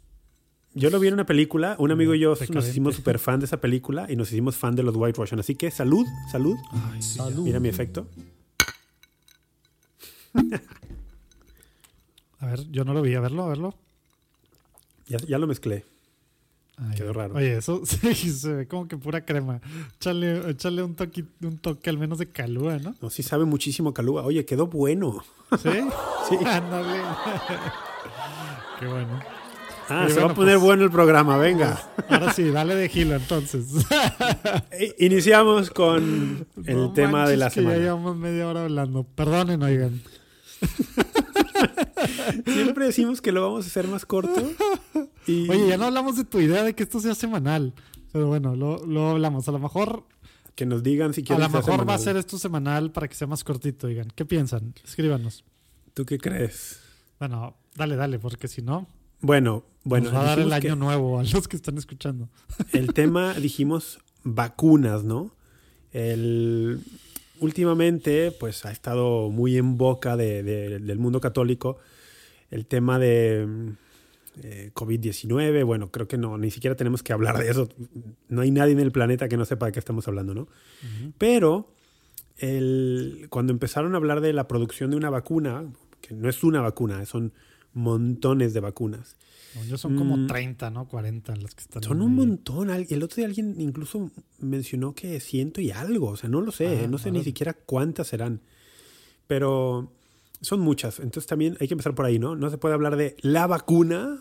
Yo 0.74 0.90
lo 0.90 0.98
vi 0.98 1.06
en 1.08 1.14
una 1.14 1.24
película, 1.24 1.76
un 1.78 1.92
amigo 1.92 2.14
y 2.14 2.18
yo 2.20 2.30
nos 2.30 2.40
Decadente. 2.40 2.68
hicimos 2.70 2.96
súper 2.96 3.18
fan 3.20 3.38
de 3.38 3.46
esa 3.46 3.60
película 3.60 4.06
y 4.10 4.16
nos 4.16 4.32
hicimos 4.32 4.56
fan 4.56 4.74
de 4.74 4.82
los 4.82 4.96
White 4.96 5.20
Russian. 5.20 5.38
Así 5.38 5.54
que 5.54 5.70
salud, 5.70 6.04
salud. 6.30 6.56
Mira 7.38 7.60
mi 7.60 7.68
efecto. 7.68 8.08
a 12.40 12.46
ver, 12.46 12.68
yo 12.70 12.84
no 12.84 12.92
lo 12.92 13.02
vi, 13.02 13.14
a 13.14 13.20
verlo, 13.20 13.44
a 13.44 13.48
verlo. 13.48 13.74
Ya, 15.06 15.18
ya 15.18 15.38
lo 15.38 15.46
mezclé. 15.46 15.84
Ay, 16.76 16.96
Quedó 16.96 17.12
raro. 17.12 17.34
Oye, 17.36 17.58
eso 17.58 17.82
sí, 17.86 18.14
se 18.14 18.52
ve 18.52 18.66
como 18.66 18.88
que 18.88 18.96
pura 18.96 19.24
crema. 19.24 19.60
Échale, 19.96 20.50
échale 20.50 20.82
un, 20.82 20.96
toque, 20.96 21.24
un 21.42 21.58
toque 21.58 21.88
al 21.88 21.98
menos 21.98 22.18
de 22.18 22.26
calúa, 22.30 22.78
¿no? 22.78 22.96
No, 23.00 23.10
sí 23.10 23.22
sabe 23.22 23.44
muchísimo 23.44 23.94
calúa. 23.94 24.24
Oye, 24.24 24.44
quedó 24.44 24.66
bueno. 24.66 25.24
¿Sí? 25.62 25.68
Sí. 26.28 26.36
Ándale. 26.46 27.02
Qué 28.80 28.86
bueno. 28.86 29.20
Ah, 29.88 30.06
se 30.08 30.20
va 30.20 30.30
a 30.30 30.34
poner 30.34 30.54
pues- 30.56 30.64
bueno 30.64 30.84
el 30.84 30.90
programa, 30.90 31.36
venga. 31.36 31.80
Ahora 32.08 32.32
sí, 32.32 32.44
dale 32.50 32.74
de 32.74 32.88
gilo 32.88 33.16
entonces. 33.16 33.66
Eh, 34.70 34.94
Iniciamos 34.98 35.70
con 35.70 36.46
el 36.64 36.76
No 36.76 36.92
tema 36.92 37.28
de 37.28 37.36
la 37.36 37.46
que 37.50 37.56
Ya 37.56 37.60
semana. 37.62 37.78
llevamos 37.78 38.16
media 38.16 38.48
hora 38.48 38.62
hablando. 38.64 39.04
Perdonen, 39.04 39.62
oigan. 39.62 40.00
Siempre 42.46 42.86
decimos 42.86 43.20
que 43.20 43.32
lo 43.32 43.42
vamos 43.42 43.64
a 43.64 43.68
hacer 43.68 43.86
más 43.88 44.04
corto. 44.06 44.40
Y 45.26 45.48
Oye, 45.48 45.68
ya 45.68 45.76
no 45.76 45.84
hablamos 45.86 46.16
de 46.16 46.24
tu 46.24 46.40
idea 46.40 46.62
de 46.62 46.74
que 46.74 46.82
esto 46.82 47.00
sea 47.00 47.14
semanal. 47.14 47.72
Pero 48.12 48.26
bueno, 48.28 48.54
lo, 48.56 48.84
lo 48.86 49.10
hablamos. 49.10 49.48
A 49.48 49.52
lo 49.52 49.58
mejor, 49.58 50.04
que 50.54 50.66
nos 50.66 50.82
digan 50.82 51.14
si 51.14 51.22
a 51.22 51.24
quieren 51.24 51.42
lo 51.42 51.48
que 51.48 51.62
sea 51.64 51.72
mejor 51.72 51.88
va 51.88 51.94
a 51.94 51.98
ser 51.98 52.16
esto 52.16 52.38
semanal 52.38 52.90
para 52.92 53.08
que 53.08 53.14
sea 53.14 53.26
más 53.26 53.44
cortito, 53.44 53.86
oigan. 53.86 54.08
¿Qué 54.14 54.24
piensan? 54.24 54.74
Escríbanos. 54.84 55.44
¿Tú 55.94 56.04
qué 56.04 56.18
crees? 56.18 56.80
Bueno, 57.18 57.56
dale, 57.74 57.96
dale, 57.96 58.18
porque 58.18 58.48
si 58.48 58.62
no, 58.62 58.86
Bueno, 59.24 59.64
bueno, 59.84 60.06
nos 60.06 60.14
va 60.14 60.20
a 60.20 60.24
dar 60.24 60.38
el 60.38 60.52
año 60.52 60.76
nuevo 60.76 61.18
a 61.18 61.24
los 61.24 61.48
que 61.48 61.56
están 61.56 61.78
escuchando. 61.78 62.28
el 62.72 62.92
tema, 62.94 63.34
dijimos, 63.40 63.98
vacunas, 64.22 65.04
¿no? 65.04 65.34
El, 65.92 66.80
últimamente, 67.40 68.32
pues 68.32 68.64
ha 68.64 68.72
estado 68.72 69.30
muy 69.30 69.56
en 69.56 69.76
boca 69.78 70.16
de- 70.16 70.42
de- 70.42 70.78
del 70.78 70.98
mundo 70.98 71.20
católico 71.20 71.78
el 72.50 72.66
tema 72.66 72.98
de 72.98 73.46
eh, 74.42 74.70
COVID-19. 74.74 75.64
Bueno, 75.64 75.90
creo 75.90 76.08
que 76.08 76.18
no, 76.18 76.36
ni 76.38 76.50
siquiera 76.50 76.74
tenemos 76.76 77.02
que 77.02 77.12
hablar 77.12 77.38
de 77.38 77.50
eso. 77.50 77.68
No 78.28 78.40
hay 78.42 78.50
nadie 78.50 78.72
en 78.72 78.80
el 78.80 78.90
planeta 78.92 79.28
que 79.28 79.36
no 79.36 79.44
sepa 79.44 79.66
de 79.66 79.72
qué 79.72 79.78
estamos 79.78 80.08
hablando, 80.08 80.34
¿no? 80.34 80.48
Pero 81.18 81.72
el- 82.38 83.26
cuando 83.30 83.52
empezaron 83.52 83.94
a 83.94 83.96
hablar 83.98 84.20
de 84.20 84.32
la 84.32 84.48
producción 84.48 84.90
de 84.90 84.96
una 84.96 85.10
vacuna, 85.10 85.64
que 86.00 86.14
no 86.14 86.28
es 86.28 86.42
una 86.42 86.60
vacuna, 86.60 87.04
son 87.06 87.32
montones 87.74 88.54
de 88.54 88.60
vacunas. 88.60 89.16
Yo 89.68 89.78
son 89.78 89.96
como 89.96 90.16
Mm. 90.16 90.26
30, 90.26 90.70
¿no? 90.70 90.88
40 90.88 91.36
las 91.36 91.54
que 91.54 91.60
están. 91.62 91.82
Son 91.82 92.02
un 92.02 92.14
montón. 92.16 92.70
El 92.70 93.02
otro 93.04 93.16
día 93.16 93.26
alguien 93.26 93.54
incluso 93.60 94.10
mencionó 94.40 94.94
que 94.94 95.20
ciento 95.20 95.60
y 95.60 95.70
algo. 95.70 96.08
O 96.08 96.16
sea, 96.16 96.28
no 96.28 96.40
lo 96.40 96.50
sé. 96.50 96.84
Ah, 96.84 96.88
no 96.88 96.98
sé 96.98 97.12
ni 97.12 97.22
siquiera 97.22 97.52
cuántas 97.52 98.08
serán. 98.08 98.40
Pero 99.26 99.92
son 100.40 100.60
muchas. 100.60 100.98
Entonces 100.98 101.26
también 101.26 101.56
hay 101.60 101.68
que 101.68 101.74
empezar 101.74 101.94
por 101.94 102.04
ahí, 102.04 102.18
¿no? 102.18 102.34
No 102.36 102.50
se 102.50 102.58
puede 102.58 102.74
hablar 102.74 102.96
de 102.96 103.16
la 103.20 103.46
vacuna 103.46 104.20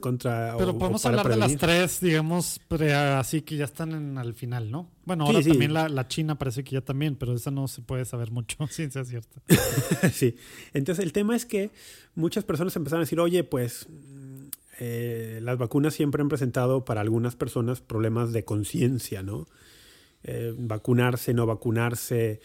contra... 0.00 0.54
Pero 0.58 0.70
o- 0.72 0.78
podemos 0.78 1.04
hablar 1.06 1.28
de 1.28 1.36
las 1.36 1.56
tres, 1.56 2.00
digamos, 2.00 2.60
pre- 2.68 2.94
así 2.94 3.42
que 3.42 3.56
ya 3.56 3.64
están 3.64 3.92
en, 3.92 4.18
al 4.18 4.34
final, 4.34 4.70
¿no? 4.70 4.90
Bueno, 5.04 5.24
ahora 5.26 5.42
sí. 5.42 5.50
también 5.50 5.72
la, 5.74 5.88
la 5.88 6.08
China 6.08 6.36
parece 6.38 6.62
que 6.64 6.72
ya 6.72 6.80
también, 6.80 7.16
pero 7.16 7.34
esa 7.34 7.50
no 7.50 7.68
se 7.68 7.82
puede 7.82 8.04
saber 8.04 8.30
mucho, 8.30 8.56
ciencia 8.70 9.04
cierta. 9.04 9.40
sí. 10.12 10.36
Entonces 10.72 11.04
el 11.04 11.12
tema 11.12 11.36
es 11.36 11.46
que 11.46 11.70
muchas 12.14 12.44
personas 12.44 12.74
empezaron 12.76 13.00
a 13.00 13.04
decir, 13.04 13.20
oye, 13.20 13.44
pues 13.44 13.86
mm, 13.88 14.44
eh, 14.80 15.40
las 15.42 15.58
vacunas 15.58 15.94
siempre 15.94 16.22
han 16.22 16.28
presentado 16.28 16.84
para 16.84 17.00
algunas 17.00 17.36
personas 17.36 17.80
problemas 17.80 18.32
de 18.32 18.44
conciencia, 18.44 19.22
¿no? 19.22 19.46
Eh, 20.22 20.54
vacunarse, 20.58 21.32
no 21.34 21.46
vacunarse, 21.46 22.40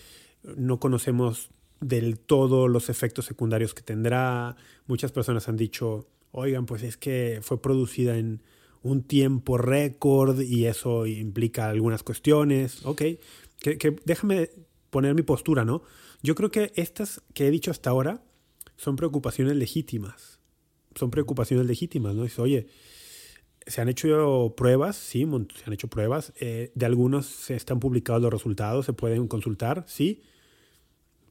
no 0.56 0.80
conocemos 0.80 1.50
del 1.82 2.18
todo 2.20 2.68
los 2.70 2.90
efectos 2.90 3.26
secundarios 3.26 3.74
que 3.74 3.82
tendrá. 3.84 4.56
Muchas 4.88 5.12
personas 5.12 5.50
han 5.50 5.58
dicho, 5.58 6.08
oigan, 6.36 6.66
pues 6.66 6.84
es 6.84 6.98
que 6.98 7.40
fue 7.42 7.62
producida 7.62 8.18
en 8.18 8.44
un 8.84 9.02
tiempo 9.04 9.58
récord 9.58 10.42
y 10.42 10.66
eso 10.66 11.08
implica 11.08 11.70
algunas 11.70 12.04
cuestiones. 12.04 12.86
Ok, 12.86 13.02
que, 13.60 13.96
déjame 14.06 14.50
poner 14.90 15.16
mi 15.16 15.24
postura, 15.24 15.66
¿no? 15.66 15.82
Yo 16.22 16.36
creo 16.36 16.52
que 16.52 16.72
estas 16.76 17.22
que 17.34 17.48
he 17.48 17.52
dicho 17.52 17.72
hasta 17.72 17.90
ahora 17.90 18.24
son 18.76 18.96
preocupaciones 18.96 19.56
legítimas. 19.56 20.40
Son 20.96 21.10
preocupaciones 21.10 21.66
legítimas, 21.66 22.16
¿no? 22.16 22.24
Dice, 22.24 22.42
oye, 22.42 22.68
se 23.66 23.82
han 23.82 23.90
hecho 23.90 24.54
pruebas, 24.56 24.96
sí, 24.96 25.26
se 25.56 25.64
han 25.66 25.74
hecho 25.74 25.88
pruebas. 25.88 26.34
eh, 26.40 26.72
de 26.76 26.86
algunos 26.86 27.26
se 27.26 27.56
están 27.56 27.80
publicados 27.80 28.22
los 28.22 28.32
resultados, 28.32 28.86
se 28.86 28.94
pueden 28.94 29.28
consultar, 29.28 29.86
sí. 29.88 30.22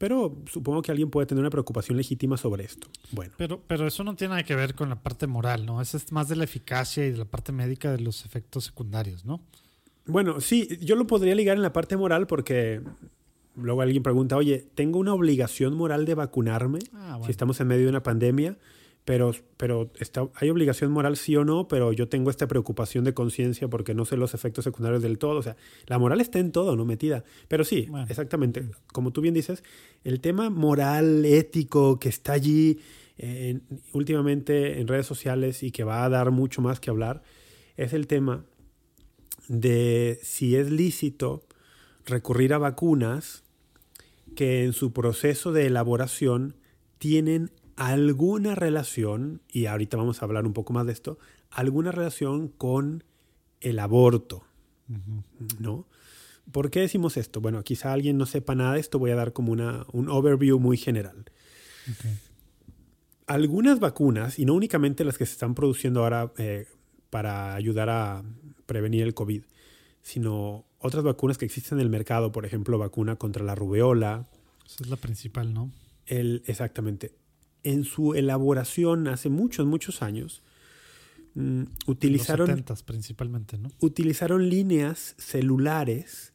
Pero 0.05 0.37
supongo 0.53 0.83
que 0.83 0.91
alguien 0.91 1.09
puede 1.09 1.27
tener 1.27 1.41
una 1.41 1.49
preocupación 1.49 1.97
legítima 1.97 2.37
sobre 2.37 2.65
esto. 2.65 2.89
Bueno, 3.13 3.33
Pero, 3.39 3.63
pero 3.67 3.87
eso 3.87 4.05
no 4.05 4.15
tiene 4.17 4.33
nada 4.33 4.43
que 4.43 4.55
ver 4.55 4.75
con 4.75 4.91
la 4.91 4.97
parte 5.03 5.27
moral, 5.27 5.65
¿no? 5.65 5.81
Eso 5.81 5.97
es 5.97 6.13
más 6.13 6.29
de 6.29 6.37
la 6.37 6.45
eficacia 6.45 7.07
y 7.07 7.11
de 7.13 7.17
la 7.17 7.25
parte 7.25 7.53
médica 7.53 7.91
de 7.91 8.01
los 8.01 8.27
efectos 8.27 8.65
secundarios, 8.65 9.25
¿no? 9.25 9.41
bueno, 10.07 10.43
sí, 10.43 10.69
yo 10.83 10.97
lo 10.97 11.07
podría 11.07 11.35
ligar 11.35 11.57
en 11.57 11.63
la 11.63 11.73
parte 11.73 11.97
moral 11.97 12.27
porque 12.27 12.83
luego 13.57 13.81
alguien 13.81 14.03
pregunta, 14.03 14.37
oye, 14.37 14.67
¿tengo 14.75 14.99
una 14.99 15.15
obligación 15.15 15.75
moral 15.75 16.05
de 16.05 16.15
vacunarme 16.15 16.81
Ah, 16.93 17.13
bueno. 17.13 17.25
si 17.25 17.31
estamos 17.31 17.59
en 17.61 17.69
medio 17.69 17.85
de 17.85 17.89
una 17.89 18.03
pandemia? 18.03 18.59
Pero, 19.05 19.33
pero 19.59 19.91
está, 19.99 20.27
hay 20.37 20.49
obligación 20.49 20.91
moral 20.91 21.19
sí 21.19 21.37
o 21.37 21.45
no, 21.45 21.69
pero 21.69 21.93
yo 21.93 22.09
tengo 22.09 22.31
esta 22.31 22.47
preocupación 22.49 23.05
de 23.05 23.13
conciencia 23.13 23.69
porque 23.69 23.93
no 23.93 24.07
sé 24.07 24.17
los 24.17 24.33
efectos 24.33 24.65
secundarios 24.65 25.03
del 25.03 25.19
todo. 25.19 25.39
O 25.39 25.43
sea, 25.43 25.57
la 25.87 25.99
moral 25.99 26.23
está 26.23 26.39
en 26.39 26.53
todo, 26.53 26.75
¿no? 26.75 26.87
Metida. 26.87 27.23
Pero 27.49 27.65
sí, 27.65 27.87
Bueno. 27.91 28.07
exactamente. 28.09 28.65
Como 28.93 29.13
tú 29.13 29.21
bien 29.21 29.35
dices, 29.35 29.63
el 30.05 30.21
tema 30.21 30.49
moral, 30.49 31.23
ético, 31.27 31.99
que 31.99 32.09
está 32.09 32.33
allí 32.33 32.79
eh, 33.19 33.51
en- 33.51 33.81
últimamente 33.93 34.81
en 34.81 34.89
redes 34.89 35.07
sociales 35.07 35.63
y 35.63 35.71
que 35.71 35.85
va 35.85 36.05
a 36.05 36.09
dar 36.09 36.31
mucho 36.31 36.63
más 36.63 36.81
que 36.81 36.89
hablar, 36.91 37.23
es 37.77 37.93
el 37.93 38.07
tema 38.07 38.45
de 39.49 40.19
si 40.23 40.57
es 40.57 40.71
lícito 40.71 41.43
recurrir 42.07 42.55
a 42.55 42.59
vacunas 42.59 43.43
que 44.35 44.65
en 44.65 44.73
su 44.73 44.93
proceso 44.93 45.53
de 45.53 45.67
elaboración 45.67 46.57
tienen 46.99 47.51
alguna 47.77 48.55
relación, 48.55 49.41
y 49.51 49.67
ahorita 49.67 49.97
vamos 49.97 50.23
a 50.23 50.25
hablar 50.25 50.47
un 50.47 50.53
poco 50.53 50.73
más 50.73 50.87
de 50.87 50.93
esto, 50.93 51.19
alguna 51.51 51.93
relación 51.93 52.49
con 52.49 53.05
el 53.61 53.79
aborto. 53.79 54.45
¿no? 55.59 55.87
¿Por 56.53 56.71
qué 56.71 56.81
decimos 56.81 57.17
esto? 57.17 57.41
Bueno, 57.41 57.63
quizá 57.63 57.93
alguien 57.93 58.19
no 58.19 58.27
sepa 58.27 58.55
nada 58.55 58.75
de 58.75 58.81
esto, 58.81 58.99
voy 58.99 59.11
a 59.11 59.17
dar 59.17 59.33
como 59.33 59.53
una, 59.53 59.87
un 59.93 60.09
overview 60.09 60.59
muy 60.59 60.77
general. 60.77 61.25
Algunas 63.27 63.81
vacunas, 63.81 64.39
y 64.39 64.45
no 64.45 64.55
únicamente 64.55 65.05
las 65.05 65.17
que 65.17 65.27
se 65.27 65.33
están 65.33 65.55
produciendo 65.55 66.03
ahora 66.03 66.33
eh, 66.37 66.67
para 67.11 67.55
ayudar 67.55 67.89
a 67.89 68.23
prevenir 68.67 69.03
el 69.03 69.15
COVID, 69.15 69.45
sino 70.03 70.67
otras 70.79 71.03
vacunas 71.03 71.39
que 71.39 71.47
existen 71.47 71.79
en 71.79 71.83
el 71.83 71.91
mercado, 71.91 72.31
por 72.31 72.45
ejemplo, 72.45 72.77
vacuna 72.79 73.17
contra 73.17 73.43
la 73.43 73.55
rubeola, 73.55 74.27
Esa 74.67 74.85
es 74.85 74.91
la 74.91 74.97
principal, 74.97 75.55
¿no? 75.55 75.71
el, 76.07 76.43
exactamente. 76.47 77.13
En 77.65 77.85
su 77.85 78.15
elaboración 78.15 79.09
hace 79.09 79.29
muchos, 79.31 79.67
muchos 79.67 80.03
años, 80.03 80.43
mm, 81.35 81.63
utilizaron, 81.87 82.47
Los 82.49 82.59
70 82.59 82.75
principalmente, 82.85 83.59
¿no? 83.59 83.71
utilizaron 83.81 84.49
líneas 84.49 85.15
celulares 85.19 86.33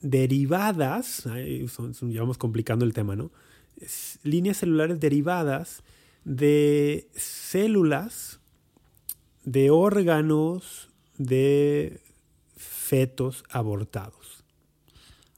derivadas, 0.00 1.24
son- 1.68 1.94
son- 1.94 2.12
ya 2.12 2.20
vamos 2.20 2.38
complicando 2.38 2.84
el 2.84 2.92
tema, 2.92 3.16
¿no? 3.16 3.30
Es- 3.80 4.18
líneas 4.22 4.58
celulares 4.58 5.00
derivadas 5.00 5.82
de 6.24 7.08
células, 7.16 8.40
de 9.44 9.70
órganos, 9.70 10.88
de 11.16 12.00
fetos 12.56 13.44
abortados. 13.50 14.44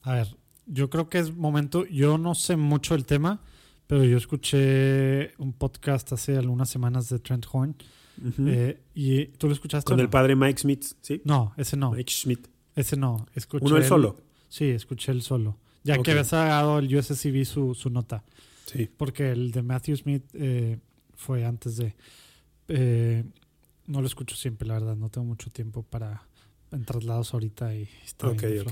A 0.02 0.14
ver, 0.14 0.36
yo 0.66 0.90
creo 0.90 1.08
que 1.08 1.18
es 1.18 1.34
momento, 1.34 1.86
yo 1.86 2.18
no 2.18 2.34
sé 2.34 2.56
mucho 2.56 2.94
del 2.94 3.04
tema, 3.06 3.40
pero 3.90 4.04
yo 4.04 4.16
escuché 4.18 5.32
un 5.38 5.52
podcast 5.52 6.12
hace 6.12 6.36
algunas 6.36 6.70
semanas 6.70 7.08
de 7.08 7.18
Trent 7.18 7.44
Horn. 7.50 7.74
Eh, 8.46 8.80
¿Y 8.94 9.26
tú 9.26 9.48
lo 9.48 9.52
escuchaste? 9.52 9.90
Con 9.90 9.98
el 9.98 10.08
padre 10.08 10.36
Mike 10.36 10.60
Smith, 10.60 10.84
¿sí? 11.00 11.20
No, 11.24 11.52
ese 11.56 11.76
no. 11.76 11.90
Mike 11.90 12.12
Schmidt. 12.12 12.46
Ese 12.76 12.96
no. 12.96 13.26
Escuché 13.34 13.64
Uno 13.66 13.78
el- 13.78 13.84
solo. 13.84 14.16
Sí, 14.48 14.66
escuché 14.66 15.10
el 15.10 15.22
solo. 15.22 15.58
Ya 15.82 15.96
Ok. 15.96 16.04
que 16.04 16.10
había 16.12 16.22
dado 16.22 16.78
el 16.78 16.94
USCB 16.94 17.44
su, 17.44 17.74
su 17.74 17.90
nota. 17.90 18.22
Sí. 18.66 18.88
Porque 18.96 19.32
el 19.32 19.50
de 19.50 19.62
Matthew 19.62 19.96
Smith 19.96 20.22
eh, 20.34 20.78
fue 21.16 21.44
antes 21.44 21.76
de. 21.76 21.96
eh, 22.68 23.24
no 23.86 24.00
lo 24.00 24.06
escucho 24.06 24.36
siempre, 24.36 24.68
la 24.68 24.74
verdad. 24.74 24.94
No 24.94 25.08
tengo 25.08 25.26
mucho 25.26 25.50
tiempo 25.50 25.82
para 25.82 26.22
en 26.70 26.84
traslados 26.84 27.34
ahorita 27.34 27.74
y 27.74 27.88
está 28.04 28.30
bien. 28.30 28.64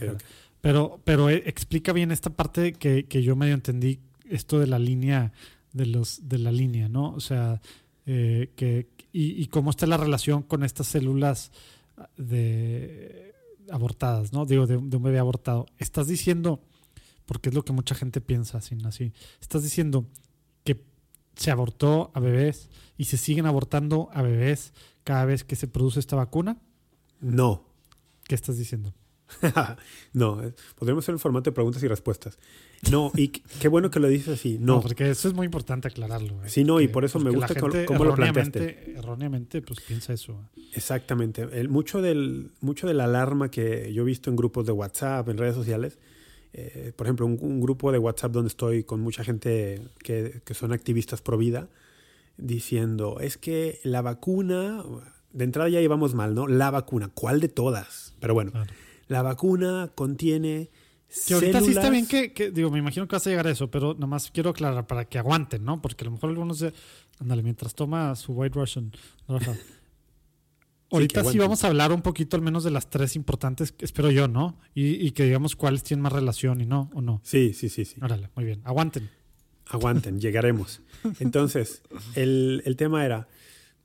Pero, 0.61 1.01
pero 1.05 1.29
eh, 1.29 1.43
explica 1.47 1.93
bien 1.93 2.13
esta 2.13 2.31
parte 2.31 2.73
que, 2.75 3.07
que 3.07 3.23
yo 3.25 3.35
medio 3.35 3.55
entendí, 3.55 3.99
esto 4.31 4.59
de 4.59 4.67
la 4.67 4.79
línea, 4.79 5.33
de 5.73 5.87
los, 5.87 6.29
de 6.29 6.39
la 6.39 6.53
línea, 6.53 6.89
¿no? 6.89 7.13
O 7.13 7.21
sea, 7.21 7.61
eh, 8.07 8.53
que, 8.57 8.89
y, 9.13 9.43
y 9.43 9.47
cómo 9.47 9.71
está 9.71 9.87
la 9.87 9.97
relación 9.97 10.43
con 10.43 10.65
estas 10.65 10.87
células 10.89 11.53
de 12.17 13.35
abortadas, 13.71 14.33
¿no? 14.33 14.47
Digo, 14.47 14.67
de, 14.67 14.79
de 14.79 14.97
un 14.97 15.03
bebé 15.03 15.19
abortado. 15.19 15.67
Estás 15.79 16.07
diciendo, 16.07 16.61
porque 17.27 17.51
es 17.51 17.55
lo 17.55 17.65
que 17.65 17.73
mucha 17.73 17.95
gente 17.95 18.21
piensa 18.21 18.59
así, 18.59 18.77
así, 18.85 19.13
estás 19.41 19.63
diciendo 19.63 20.07
que 20.65 20.83
se 21.37 21.51
abortó 21.51 22.11
a 22.15 22.21
bebés 22.21 22.71
y 22.97 23.05
se 23.05 23.17
siguen 23.17 23.47
abortando 23.47 24.09
a 24.13 24.23
bebés 24.23 24.73
cada 25.05 25.25
vez 25.25 25.45
que 25.45 25.57
se 25.57 25.69
produce 25.69 26.01
esta 26.01 26.17
vacuna. 26.17 26.59
No. 27.21 27.65
¿Qué 28.25 28.35
estás 28.35 28.59
diciendo? 28.59 28.93
no, 30.13 30.43
eh, 30.43 30.53
podríamos 30.77 31.05
hacer 31.05 31.15
un 31.15 31.19
formato 31.19 31.51
de 31.51 31.55
preguntas 31.55 31.83
y 31.83 31.89
respuestas. 31.89 32.39
No, 32.91 33.11
y 33.17 33.29
qué 33.29 33.69
bueno 33.69 33.91
que 33.91 33.99
lo 34.01 34.09
dices 34.09 34.29
así. 34.39 34.57
No, 34.61 34.81
porque 34.81 35.11
eso 35.11 35.29
es 35.29 35.35
muy 35.35 35.45
importante 35.47 35.89
aclararlo. 35.89 36.45
¿eh? 36.45 36.49
Sí, 36.49 36.63
no, 36.65 36.81
y 36.81 36.89
por 36.89 37.05
eso 37.05 37.19
me 37.19 37.31
gusta 37.31 37.55
cómo- 37.87 38.05
lo 38.05 38.15
planteaste. 38.15 38.95
Erróneamente, 38.97 39.61
pues 39.63 39.81
piensa 39.81 40.13
eso. 40.13 40.49
exactamente. 40.75 41.43
El, 41.53 41.69
mucho, 41.69 42.01
del, 42.01 42.53
mucho 42.61 42.87
de 42.87 42.95
la 42.95 43.05
alarma 43.05 43.51
que 43.51 43.93
yo 43.93 44.03
he 44.03 44.07
visto 44.07 44.31
en 44.31 44.37
grupos 44.37 44.65
de 44.67 44.73
WhatsApp, 44.73 45.29
en 45.29 45.39
redes 45.39 45.55
sociales, 45.57 45.99
eh, 46.53 46.93
por 46.97 47.07
ejemplo, 47.07 47.27
un, 47.27 47.37
un 47.41 47.61
grupo 47.61 47.91
de 47.93 47.99
WhatsApp 47.99 48.33
donde 48.33 48.49
estoy 48.49 48.85
con 48.85 49.01
mucha 49.01 49.25
gente 49.25 49.83
que, 50.03 50.41
que 50.45 50.55
son 50.55 50.73
activistas 50.73 51.21
pro 51.21 51.37
vida, 51.37 51.69
diciendo, 52.37 53.19
es 53.21 53.37
que 53.37 53.81
la 53.83 54.03
vacuna, 54.03 54.83
de 55.33 55.45
entrada 55.45 55.69
ya 55.69 55.81
íbamos 55.81 56.15
mal, 56.15 56.35
¿no? 56.35 56.47
La 56.47 56.71
vacuna, 56.71 57.11
¿cuál 57.13 57.41
de 57.41 57.49
todas? 57.49 58.15
Pero 58.21 58.35
bueno, 58.35 58.53
Claro. 58.53 58.71
La 59.09 59.23
vacuna 59.23 59.91
contiene... 59.95 60.71
Que 61.27 61.33
ahorita 61.35 61.63
sí 61.63 61.71
está 61.71 61.89
bien 61.89 62.07
que, 62.07 62.33
que- 62.35 62.51
digo, 62.51 62.71
me 62.71 62.79
imagino 62.79 63.09
que 63.09 63.17
vas 63.17 63.27
a 63.27 63.31
llegar 63.31 63.47
a 63.47 63.51
eso, 63.51 63.71
pero 63.71 63.95
nada 63.95 64.07
más 64.07 64.31
quiero 64.31 64.51
aclarar 64.51 64.87
para 64.87 65.07
que 65.07 65.19
aguanten, 65.19 65.65
¿no? 65.65 65.81
Porque 65.81 66.05
a 66.05 66.07
lo 66.07 66.11
mejor 66.11 66.29
algunos 66.31 66.59
de, 66.59 66.75
ándale, 67.19 67.43
mientras 67.43 67.75
toma 67.75 68.15
su 68.15 68.33
White 68.35 68.55
Russian, 68.59 68.93
Rafa. 69.27 69.55
Ahorita 70.91 71.23
sí, 71.25 71.39
vamos 71.39 71.65
a 71.65 71.67
hablar 71.69 71.93
un 71.93 72.01
poquito 72.01 72.37
al 72.37 72.43
menos 72.43 72.65
de 72.65 72.71
las 72.71 72.89
tres 72.89 73.15
importantes, 73.15 73.75
espero 73.81 74.11
yo, 74.11 74.27
¿no? 74.27 74.59
Y, 74.75 74.95
y 75.07 75.11
que 75.11 75.25
digamos 75.25 75.55
cuáles 75.55 75.83
tienen 75.83 76.03
más 76.03 76.13
relación 76.15 76.63
y 76.63 76.67
no, 76.67 76.91
o 76.95 77.03
no. 77.03 77.21
Sí, 77.25 77.53
sí, 77.53 77.69
sí, 77.69 77.85
sí. 77.85 77.97
Órale, 78.01 78.31
muy 78.35 78.47
bien. 78.47 78.63
Aguanten. 78.65 79.11
Aguanten, 79.67 80.19
llegaremos. 80.19 80.81
Entonces, 81.21 81.83
el, 82.15 82.63
el 82.65 82.77
tema 82.77 83.05
era, 83.05 83.29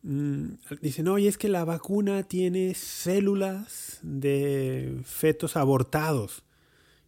dicen, 0.04 1.08
oye, 1.08 1.30
es 1.30 1.38
que 1.38 1.47
la 1.47 1.64
vacuna 1.64 2.24
tiene 2.24 2.74
células 2.76 3.99
de 4.04 4.99
fetos 5.04 5.56
abortados. 5.56 6.43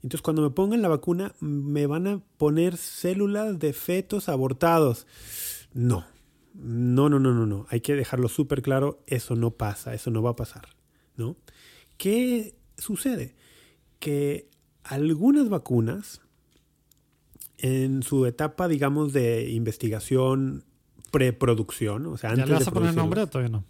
Entonces, 0.02 0.22
cuando 0.22 0.42
me 0.42 0.50
pongan 0.52 0.82
la 0.82 0.88
vacuna, 0.88 1.34
me 1.40 1.88
van 1.88 2.08
a 2.08 2.22
poner 2.38 2.78
células 2.78 3.60
de 3.60 3.74
fetos 3.74 4.30
abortados. 4.30 5.08
No, 5.74 6.06
no, 6.54 7.10
no, 7.10 7.20
no, 7.20 7.34
no, 7.34 7.46
no. 7.46 7.66
Hay 7.70 7.82
que 7.82 7.96
dejarlo 7.96 8.30
súper 8.30 8.62
claro, 8.62 9.04
eso 9.08 9.36
no 9.36 9.52
pasa, 9.52 9.94
eso 9.94 10.12
no 10.12 10.22
va 10.22 10.32
a 10.32 10.36
pasar, 10.36 10.70
¿no? 11.18 11.36
¿Qué 11.98 12.56
sucede? 12.78 13.36
Que 14.00 14.50
algunas 14.84 15.50
vacunas 15.50 16.22
en 17.58 18.04
su 18.04 18.26
etapa, 18.26 18.68
digamos, 18.68 19.12
de 19.12 19.50
investigación, 19.50 20.66
preproducción, 21.16 22.06
o 22.08 22.18
sea, 22.18 22.30
¿Ya 22.32 22.34
antes 22.44 22.48
le 22.50 22.54
vas 22.56 22.66
de 22.66 22.70
a 22.70 22.74
poner 22.74 22.94
nombre 22.96 23.22
o 23.22 23.28
todavía 23.28 23.50
no? 23.50 23.64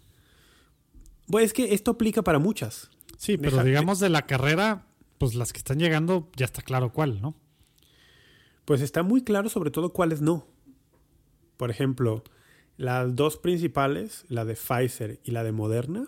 Pues 1.28 1.46
es 1.46 1.54
que 1.54 1.74
esto 1.76 1.92
aplica 1.92 2.24
para 2.24 2.40
muchas. 2.40 2.90
Sí, 3.18 3.38
pero 3.38 3.52
Deja- 3.58 3.64
digamos 3.64 4.00
de 4.00 4.10
la 4.10 4.24
carrera, 4.24 4.88
pues 5.18 5.36
las 5.36 5.54
que 5.54 5.60
están 5.60 5.78
llegando 5.80 6.30
ya 6.36 6.46
está 6.46 6.62
claro 6.62 6.92
cuál, 6.92 7.22
¿no? 7.22 7.36
Pues 8.66 8.82
está 8.82 9.04
muy 9.04 9.24
claro 9.24 9.50
sobre 9.50 9.70
todo 9.72 9.94
cuáles 9.94 10.22
no. 10.22 10.48
Por 11.58 11.70
ejemplo, 11.70 12.24
las 12.78 13.16
dos 13.16 13.38
principales, 13.38 14.26
la 14.28 14.44
de 14.44 14.56
Pfizer 14.56 15.20
y 15.24 15.32
la 15.32 15.44
de 15.44 15.52
Moderna, 15.52 16.08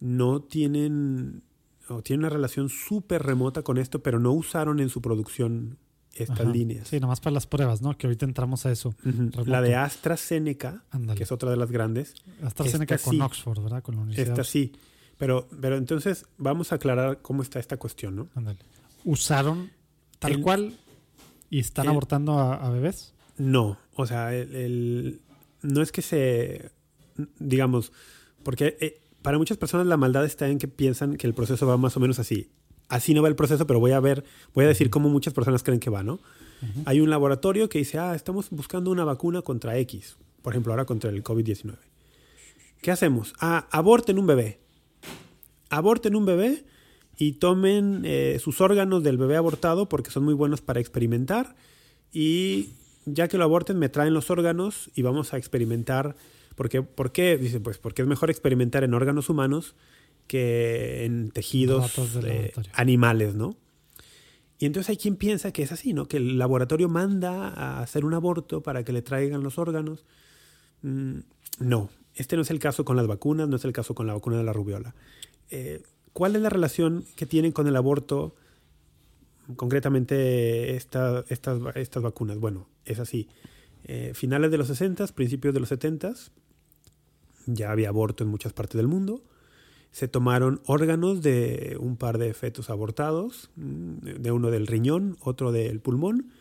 no 0.00 0.42
tienen 0.42 1.42
o 1.88 2.00
tienen 2.02 2.20
una 2.24 2.28
relación 2.30 2.68
súper 2.68 3.22
remota 3.24 3.62
con 3.62 3.76
esto, 3.76 4.02
pero 4.02 4.18
no 4.20 4.32
usaron 4.32 4.78
en 4.80 4.88
su 4.88 5.02
producción 5.02 5.78
estas 6.14 6.40
Ajá. 6.40 6.50
líneas. 6.50 6.88
Sí, 6.88 7.00
nomás 7.00 7.20
para 7.20 7.34
las 7.34 7.46
pruebas, 7.46 7.80
¿no? 7.82 7.96
Que 7.96 8.06
ahorita 8.06 8.24
entramos 8.26 8.66
a 8.66 8.72
eso. 8.72 8.94
La 9.46 9.60
de 9.62 9.74
AstraZeneca, 9.76 10.84
Ándale. 10.90 11.16
que 11.18 11.24
es 11.24 11.32
otra 11.32 11.50
de 11.50 11.56
las 11.56 11.70
grandes, 11.70 12.14
AstraZeneca 12.42 12.94
esta 12.96 13.04
con 13.06 13.14
sí. 13.16 13.20
Oxford, 13.22 13.60
¿verdad? 13.62 13.82
Con 13.82 13.96
la 13.96 14.02
universidad. 14.02 14.28
esta 14.38 14.44
sí. 14.44 14.72
Pero, 15.18 15.48
pero 15.60 15.76
entonces 15.76 16.26
vamos 16.38 16.72
a 16.72 16.76
aclarar 16.76 17.20
cómo 17.22 17.42
está 17.42 17.60
esta 17.60 17.76
cuestión, 17.76 18.16
¿no? 18.16 18.28
Ándale. 18.34 18.58
Usaron 19.04 19.70
tal 20.18 20.32
El- 20.32 20.40
cual 20.42 20.76
y 21.50 21.58
están 21.60 21.84
el- 21.86 21.90
abortando 21.90 22.38
a, 22.38 22.54
a 22.54 22.70
bebés. 22.70 23.14
No, 23.38 23.78
o 23.94 24.06
sea, 24.06 24.34
el, 24.34 24.54
el- 24.54 25.20
no 25.62 25.80
es 25.82 25.92
que 25.92 26.02
se, 26.02 26.70
digamos, 27.38 27.92
porque 28.42 28.76
eh, 28.80 29.00
para 29.22 29.38
muchas 29.38 29.56
personas 29.58 29.86
la 29.86 29.96
maldad 29.96 30.24
está 30.24 30.48
en 30.48 30.58
que 30.58 30.68
piensan 30.68 31.16
que 31.16 31.26
el 31.26 31.34
proceso 31.34 31.66
va 31.66 31.76
más 31.76 31.96
o 31.96 32.00
menos 32.00 32.18
así. 32.18 32.50
Así 32.88 33.14
no 33.14 33.22
va 33.22 33.28
el 33.28 33.36
proceso, 33.36 33.66
pero 33.66 33.80
voy 33.80 33.92
a 33.92 34.00
ver, 34.00 34.24
voy 34.54 34.64
a 34.64 34.68
decir 34.68 34.90
cómo 34.90 35.08
muchas 35.08 35.32
personas 35.32 35.62
creen 35.62 35.80
que 35.80 35.90
va, 35.90 36.02
¿no? 36.02 36.20
Hay 36.84 37.00
un 37.00 37.10
laboratorio 37.10 37.68
que 37.68 37.78
dice, 37.78 37.98
ah, 37.98 38.14
estamos 38.14 38.50
buscando 38.50 38.92
una 38.92 39.04
vacuna 39.04 39.42
contra 39.42 39.76
X, 39.78 40.16
por 40.42 40.52
ejemplo, 40.52 40.72
ahora 40.72 40.84
contra 40.84 41.10
el 41.10 41.24
COVID-19. 41.24 41.74
¿Qué 42.80 42.90
hacemos? 42.90 43.34
Ah, 43.40 43.66
aborten 43.72 44.18
un 44.18 44.26
bebé. 44.26 44.60
Aborten 45.70 46.14
un 46.14 46.24
bebé 46.24 46.64
y 47.16 47.32
tomen 47.32 48.02
eh, 48.04 48.38
sus 48.40 48.60
órganos 48.60 49.02
del 49.02 49.18
bebé 49.18 49.36
abortado 49.36 49.88
porque 49.88 50.10
son 50.10 50.24
muy 50.24 50.34
buenos 50.34 50.60
para 50.60 50.80
experimentar 50.80 51.56
y 52.12 52.70
ya 53.06 53.28
que 53.28 53.38
lo 53.38 53.44
aborten 53.44 53.78
me 53.78 53.88
traen 53.88 54.14
los 54.14 54.30
órganos 54.30 54.90
y 54.94 55.02
vamos 55.02 55.32
a 55.32 55.38
experimentar. 55.38 56.16
Porque, 56.54 56.82
¿Por 56.82 57.12
qué? 57.12 57.38
Dice, 57.38 57.60
pues 57.60 57.78
porque 57.78 58.02
es 58.02 58.08
mejor 58.08 58.30
experimentar 58.30 58.84
en 58.84 58.94
órganos 58.94 59.28
humanos 59.28 59.74
que 60.26 61.04
en 61.04 61.30
tejidos 61.30 61.98
eh, 62.24 62.52
animales, 62.72 63.34
¿no? 63.34 63.56
Y 64.58 64.66
entonces 64.66 64.90
hay 64.90 64.96
quien 64.96 65.16
piensa 65.16 65.52
que 65.52 65.62
es 65.62 65.72
así, 65.72 65.92
¿no? 65.92 66.06
Que 66.06 66.18
el 66.18 66.38
laboratorio 66.38 66.88
manda 66.88 67.48
a 67.48 67.80
hacer 67.80 68.04
un 68.04 68.14
aborto 68.14 68.62
para 68.62 68.84
que 68.84 68.92
le 68.92 69.02
traigan 69.02 69.42
los 69.42 69.58
órganos. 69.58 70.04
Mm, 70.82 71.20
no, 71.58 71.90
este 72.14 72.36
no 72.36 72.42
es 72.42 72.50
el 72.50 72.58
caso 72.58 72.84
con 72.84 72.96
las 72.96 73.06
vacunas, 73.06 73.48
no 73.48 73.56
es 73.56 73.64
el 73.64 73.72
caso 73.72 73.94
con 73.94 74.06
la 74.06 74.14
vacuna 74.14 74.36
de 74.36 74.44
la 74.44 74.52
rubiola. 74.52 74.94
Eh, 75.50 75.82
¿Cuál 76.12 76.36
es 76.36 76.42
la 76.42 76.50
relación 76.50 77.04
que 77.16 77.26
tienen 77.26 77.52
con 77.52 77.66
el 77.66 77.74
aborto, 77.74 78.36
concretamente 79.56 80.76
estas, 80.76 81.24
estas 81.28 82.02
vacunas? 82.02 82.38
Bueno, 82.38 82.68
es 82.84 82.98
así. 82.98 83.28
Eh, 83.84 84.12
finales 84.14 84.50
de 84.50 84.58
los 84.58 84.68
60, 84.68 85.06
principios 85.08 85.54
de 85.54 85.60
los 85.60 85.70
70, 85.70 86.14
ya 87.46 87.72
había 87.72 87.88
aborto 87.88 88.22
en 88.22 88.30
muchas 88.30 88.52
partes 88.52 88.76
del 88.76 88.88
mundo. 88.88 89.24
Se 89.92 90.08
tomaron 90.08 90.60
órganos 90.66 91.22
de 91.22 91.76
un 91.78 91.96
par 91.96 92.18
de 92.18 92.34
fetos 92.34 92.70
abortados, 92.70 93.50
de 93.56 94.32
uno 94.32 94.50
del 94.50 94.66
riñón, 94.66 95.16
otro 95.20 95.52
del 95.52 95.80
pulmón, 95.80 96.32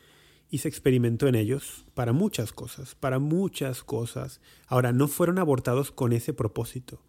y 0.50 0.60
se 0.60 0.68
experimentó 0.68 1.28
en 1.28 1.36
ellos 1.36 1.86
para 1.94 2.14
muchas 2.14 2.54
cosas, 2.54 2.96
para 2.96 3.20
muchas 3.20 3.84
cosas. 3.84 4.42
Ahora, 4.68 4.92
no 4.92 5.08
fueron 5.08 5.38
abortados 5.38 5.92
con 5.92 6.14
ese 6.14 6.34
propósito. 6.34 7.02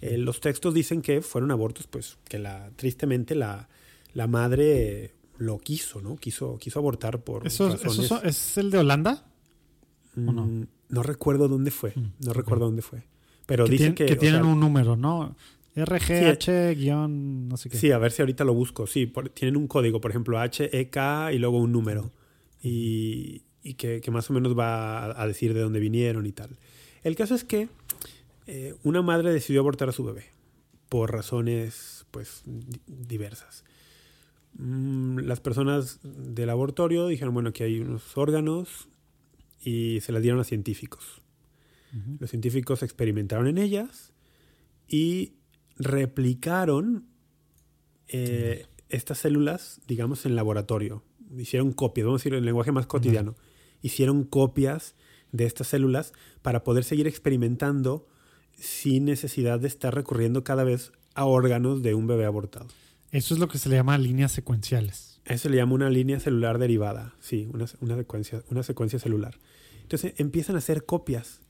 Eh, 0.00 0.16
los 0.16 0.40
textos 0.40 0.72
dicen 0.72 1.02
que 1.02 1.20
fueron 1.20 1.50
abortos, 1.50 1.86
pues, 1.86 2.16
que 2.24 2.38
la, 2.38 2.70
tristemente 2.76 3.34
la, 3.34 3.68
la 4.14 4.26
madre 4.26 5.14
lo 5.36 5.58
quiso, 5.58 6.00
¿no? 6.00 6.16
Quiso, 6.16 6.56
quiso 6.58 6.78
abortar 6.78 7.22
por 7.22 7.46
¿Eso, 7.46 7.76
es 8.22 8.56
el 8.56 8.70
de 8.70 8.78
Holanda? 8.78 9.26
no? 10.14 10.46
Mm, 10.46 10.66
no 10.88 11.02
recuerdo 11.02 11.48
dónde 11.48 11.70
fue, 11.70 11.92
mm, 11.94 12.24
no 12.24 12.32
recuerdo 12.32 12.66
dónde 12.66 12.82
fue. 12.82 13.02
Pero 13.46 13.66
dicen 13.66 13.94
que... 13.94 14.06
Que 14.06 14.16
tienen 14.16 14.44
un 14.44 14.58
número, 14.58 14.96
¿no? 14.96 15.36
RGH 15.76 17.08
no 17.08 17.56
sé 17.56 17.68
qué. 17.68 17.76
Sí, 17.76 17.90
a 17.90 17.98
ver 17.98 18.12
si 18.12 18.22
ahorita 18.22 18.44
lo 18.44 18.54
busco. 18.54 18.86
Sí, 18.86 19.12
tienen 19.34 19.56
un 19.56 19.66
código, 19.66 20.00
por 20.00 20.10
ejemplo, 20.10 20.40
HEK 20.40 21.32
y 21.32 21.38
luego 21.38 21.58
un 21.58 21.72
número. 21.72 22.12
Y, 22.62 23.42
y 23.62 23.74
que, 23.74 24.00
que, 24.00 24.10
más 24.10 24.30
o 24.30 24.32
menos 24.32 24.56
va 24.56 25.20
a, 25.20 25.26
decir 25.26 25.52
de 25.54 25.60
dónde 25.60 25.80
vinieron 25.80 26.26
y 26.26 26.32
tal. 26.32 26.56
El 27.02 27.16
caso 27.16 27.34
es 27.34 27.44
que 27.44 27.68
eh, 28.46 28.74
una 28.84 29.02
madre 29.02 29.32
decidió 29.32 29.60
abortar 29.60 29.88
a 29.88 29.92
su 29.92 30.04
bebé 30.04 30.26
por 30.88 31.12
razones 31.12 32.06
pues 32.10 32.42
diversas. 32.86 33.64
Mm, 34.54 35.20
las 35.20 35.40
personas 35.40 35.98
del 36.02 36.50
abortorio 36.50 37.08
dijeron, 37.08 37.34
bueno, 37.34 37.52
que 37.52 37.64
hay 37.64 37.80
unos 37.80 38.16
órganos 38.16 38.88
y 39.60 40.00
se 40.02 40.12
las 40.12 40.22
dieron 40.22 40.40
a 40.40 40.44
científicos. 40.44 41.20
Los 42.18 42.30
científicos 42.30 42.82
experimentaron 42.82 43.46
en 43.46 43.56
ellas 43.56 44.12
y 44.88 45.34
replicaron 45.76 47.06
eh, 48.08 48.66
estas 48.88 49.18
células, 49.18 49.80
digamos, 49.86 50.26
en 50.26 50.36
laboratorio. 50.36 51.02
Hicieron 51.36 51.72
copias, 51.72 52.06
vamos 52.06 52.20
a 52.20 52.22
decir 52.22 52.34
en 52.34 52.44
lenguaje 52.44 52.72
más 52.72 52.86
cotidiano. 52.86 53.34
Hicieron 53.82 54.24
copias 54.24 54.94
de 55.32 55.46
estas 55.46 55.68
células 55.68 56.12
para 56.42 56.62
poder 56.62 56.84
seguir 56.84 57.06
experimentando 57.06 58.06
sin 58.56 59.04
necesidad 59.04 59.58
de 59.58 59.68
estar 59.68 59.94
recurriendo 59.94 60.44
cada 60.44 60.64
vez 60.64 60.92
a 61.14 61.24
órganos 61.24 61.82
de 61.82 61.94
un 61.94 62.06
bebé 62.06 62.24
abortado. 62.24 62.68
Eso 63.10 63.34
es 63.34 63.40
lo 63.40 63.48
que 63.48 63.58
se 63.58 63.68
le 63.68 63.76
llama 63.76 63.98
líneas 63.98 64.32
secuenciales. 64.32 65.20
Eso 65.24 65.44
se 65.44 65.50
le 65.50 65.56
llama 65.56 65.74
una 65.74 65.90
línea 65.90 66.20
celular 66.20 66.58
derivada, 66.58 67.14
sí, 67.20 67.48
una, 67.52 67.66
secuencia, 67.96 68.42
una 68.50 68.62
secuencia 68.62 68.98
celular. 68.98 69.38
Entonces 69.82 70.14
empiezan 70.18 70.56
a 70.56 70.58
hacer 70.58 70.84
copias, 70.84 71.40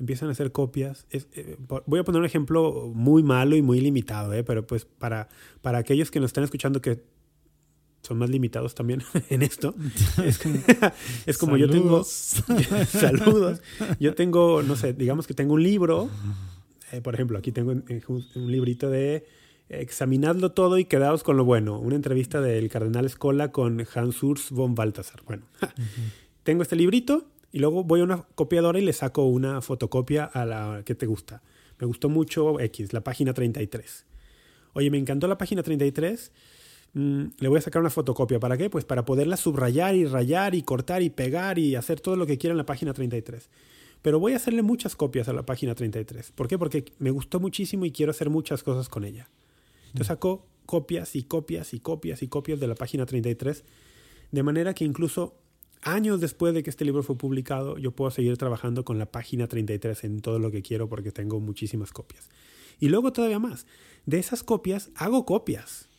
empiezan 0.00 0.30
a 0.30 0.32
hacer 0.32 0.50
copias. 0.50 1.06
Eh, 1.12 1.56
voy 1.86 2.00
a 2.00 2.04
poner 2.04 2.20
un 2.20 2.26
ejemplo 2.26 2.90
muy 2.92 3.22
malo 3.22 3.54
y 3.54 3.62
muy 3.62 3.80
limitado, 3.80 4.32
eh, 4.32 4.42
pero 4.42 4.66
pues 4.66 4.86
para, 4.86 5.28
para 5.60 5.78
aquellos 5.78 6.10
que 6.10 6.18
nos 6.18 6.30
están 6.30 6.42
escuchando 6.42 6.80
que 6.80 7.04
son 8.02 8.16
más 8.16 8.30
limitados 8.30 8.74
también 8.74 9.02
en 9.28 9.42
esto. 9.42 9.74
Es 11.26 11.38
como, 11.38 11.56
yo 11.58 11.68
tengo... 11.68 12.02
saludos. 12.88 13.60
Yo 14.00 14.14
tengo, 14.14 14.62
no 14.62 14.74
sé, 14.74 14.94
digamos 14.94 15.26
que 15.26 15.34
tengo 15.34 15.54
un 15.54 15.62
libro. 15.62 16.08
Eh, 16.92 17.02
por 17.02 17.14
ejemplo, 17.14 17.38
aquí 17.38 17.52
tengo 17.52 17.70
un, 17.70 17.84
un, 18.34 18.50
librito 18.50 18.88
de 18.88 19.26
Examinadlo 19.68 20.50
todo 20.50 20.78
y 20.78 20.86
quedaos 20.86 21.22
con 21.22 21.36
lo 21.36 21.44
bueno. 21.44 21.78
Una 21.78 21.94
entrevista 21.94 22.40
del 22.40 22.70
cardenal 22.70 23.04
Escola 23.04 23.52
con 23.52 23.86
Hans 23.94 24.22
Urs 24.22 24.50
von 24.50 24.74
Balthasar. 24.74 25.22
Bueno, 25.26 25.44
tengo 26.42 26.62
este 26.62 26.74
librito 26.74 27.26
y 27.52 27.58
luego 27.58 27.84
voy 27.84 28.00
a 28.00 28.04
una 28.04 28.22
copiadora 28.34 28.78
y 28.78 28.82
le 28.82 28.92
saco 28.92 29.24
una 29.24 29.60
fotocopia 29.60 30.24
a 30.24 30.44
la 30.44 30.82
que 30.84 30.94
te 30.94 31.06
gusta. 31.06 31.42
Me 31.78 31.86
gustó 31.86 32.08
mucho 32.08 32.60
X, 32.60 32.92
la 32.92 33.02
página 33.02 33.32
33. 33.32 34.06
Oye, 34.74 34.90
me 34.90 34.98
encantó 34.98 35.26
la 35.26 35.38
página 35.38 35.62
33 35.62 36.32
Mm, 36.92 37.26
le 37.38 37.48
voy 37.48 37.58
a 37.58 37.60
sacar 37.60 37.80
una 37.80 37.90
fotocopia. 37.90 38.40
¿Para 38.40 38.56
qué? 38.56 38.68
Pues 38.68 38.84
para 38.84 39.04
poderla 39.04 39.36
subrayar 39.36 39.94
y 39.94 40.06
rayar 40.06 40.54
y 40.54 40.62
cortar 40.62 41.02
y 41.02 41.10
pegar 41.10 41.58
y 41.58 41.76
hacer 41.76 42.00
todo 42.00 42.16
lo 42.16 42.26
que 42.26 42.38
quiera 42.38 42.52
en 42.52 42.58
la 42.58 42.66
página 42.66 42.92
33. 42.92 43.48
Pero 44.02 44.18
voy 44.18 44.32
a 44.32 44.36
hacerle 44.36 44.62
muchas 44.62 44.96
copias 44.96 45.28
a 45.28 45.32
la 45.32 45.44
página 45.44 45.74
33. 45.74 46.32
¿Por 46.32 46.48
qué? 46.48 46.58
Porque 46.58 46.84
me 46.98 47.10
gustó 47.10 47.38
muchísimo 47.38 47.84
y 47.84 47.92
quiero 47.92 48.10
hacer 48.10 48.30
muchas 48.30 48.62
cosas 48.62 48.88
con 48.88 49.04
ella. 49.04 49.28
Entonces 49.88 50.08
saco 50.08 50.46
copias 50.66 51.16
y 51.16 51.24
copias 51.24 51.74
y 51.74 51.80
copias 51.80 52.22
y 52.22 52.28
copias 52.28 52.60
de 52.60 52.66
la 52.66 52.74
página 52.74 53.06
33. 53.06 53.64
De 54.32 54.42
manera 54.42 54.74
que 54.74 54.84
incluso 54.84 55.34
años 55.82 56.20
después 56.20 56.54
de 56.54 56.62
que 56.62 56.70
este 56.70 56.84
libro 56.84 57.02
fue 57.02 57.16
publicado, 57.16 57.78
yo 57.78 57.92
puedo 57.92 58.10
seguir 58.10 58.36
trabajando 58.36 58.84
con 58.84 58.98
la 58.98 59.06
página 59.06 59.46
33 59.46 60.04
en 60.04 60.20
todo 60.20 60.38
lo 60.38 60.50
que 60.50 60.62
quiero 60.62 60.88
porque 60.88 61.12
tengo 61.12 61.40
muchísimas 61.40 61.92
copias. 61.92 62.28
Y 62.78 62.88
luego 62.88 63.12
todavía 63.12 63.38
más. 63.38 63.66
De 64.06 64.18
esas 64.18 64.42
copias 64.42 64.90
hago 64.94 65.26
copias 65.26 65.90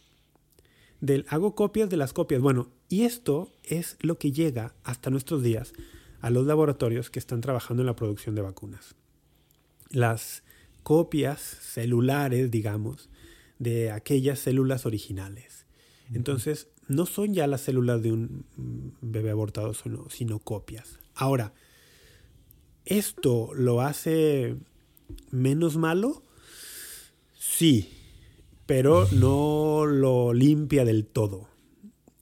del 1.01 1.25
hago 1.29 1.55
copias 1.55 1.89
de 1.89 1.97
las 1.97 2.13
copias. 2.13 2.41
Bueno, 2.41 2.69
y 2.87 3.03
esto 3.03 3.51
es 3.63 3.97
lo 4.01 4.17
que 4.17 4.31
llega 4.31 4.75
hasta 4.83 5.09
nuestros 5.09 5.43
días 5.43 5.73
a 6.21 6.29
los 6.29 6.45
laboratorios 6.45 7.09
que 7.09 7.19
están 7.19 7.41
trabajando 7.41 7.81
en 7.81 7.87
la 7.87 7.95
producción 7.95 8.35
de 8.35 8.43
vacunas. 8.43 8.95
Las 9.89 10.43
copias 10.83 11.41
celulares, 11.41 12.51
digamos, 12.51 13.09
de 13.59 13.91
aquellas 13.91 14.39
células 14.39 14.85
originales. 14.85 15.65
Entonces, 16.13 16.67
no 16.91 17.05
son 17.05 17.33
ya 17.33 17.47
las 17.47 17.61
células 17.61 18.03
de 18.03 18.11
un 18.11 18.45
bebé 19.01 19.31
abortado, 19.31 19.73
sino 20.09 20.39
copias. 20.39 20.99
Ahora, 21.15 21.53
¿esto 22.85 23.51
lo 23.55 23.81
hace 23.81 24.57
menos 25.29 25.77
malo? 25.77 26.23
Sí, 27.39 27.89
pero 28.65 29.07
no 29.13 29.85
lo 29.85 30.33
limpia 30.33 30.83
del 30.83 31.05
todo. 31.05 31.47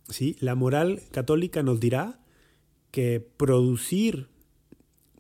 ¿sí? 0.08 0.38
La 0.40 0.54
moral 0.56 1.02
católica 1.12 1.64
nos 1.64 1.80
dirá 1.80 2.20
que 2.92 3.20
producir 3.20 4.28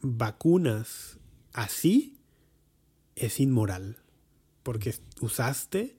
vacunas 0.01 1.17
así 1.53 2.17
es 3.15 3.39
inmoral, 3.39 3.97
porque 4.63 4.93
usaste 5.21 5.97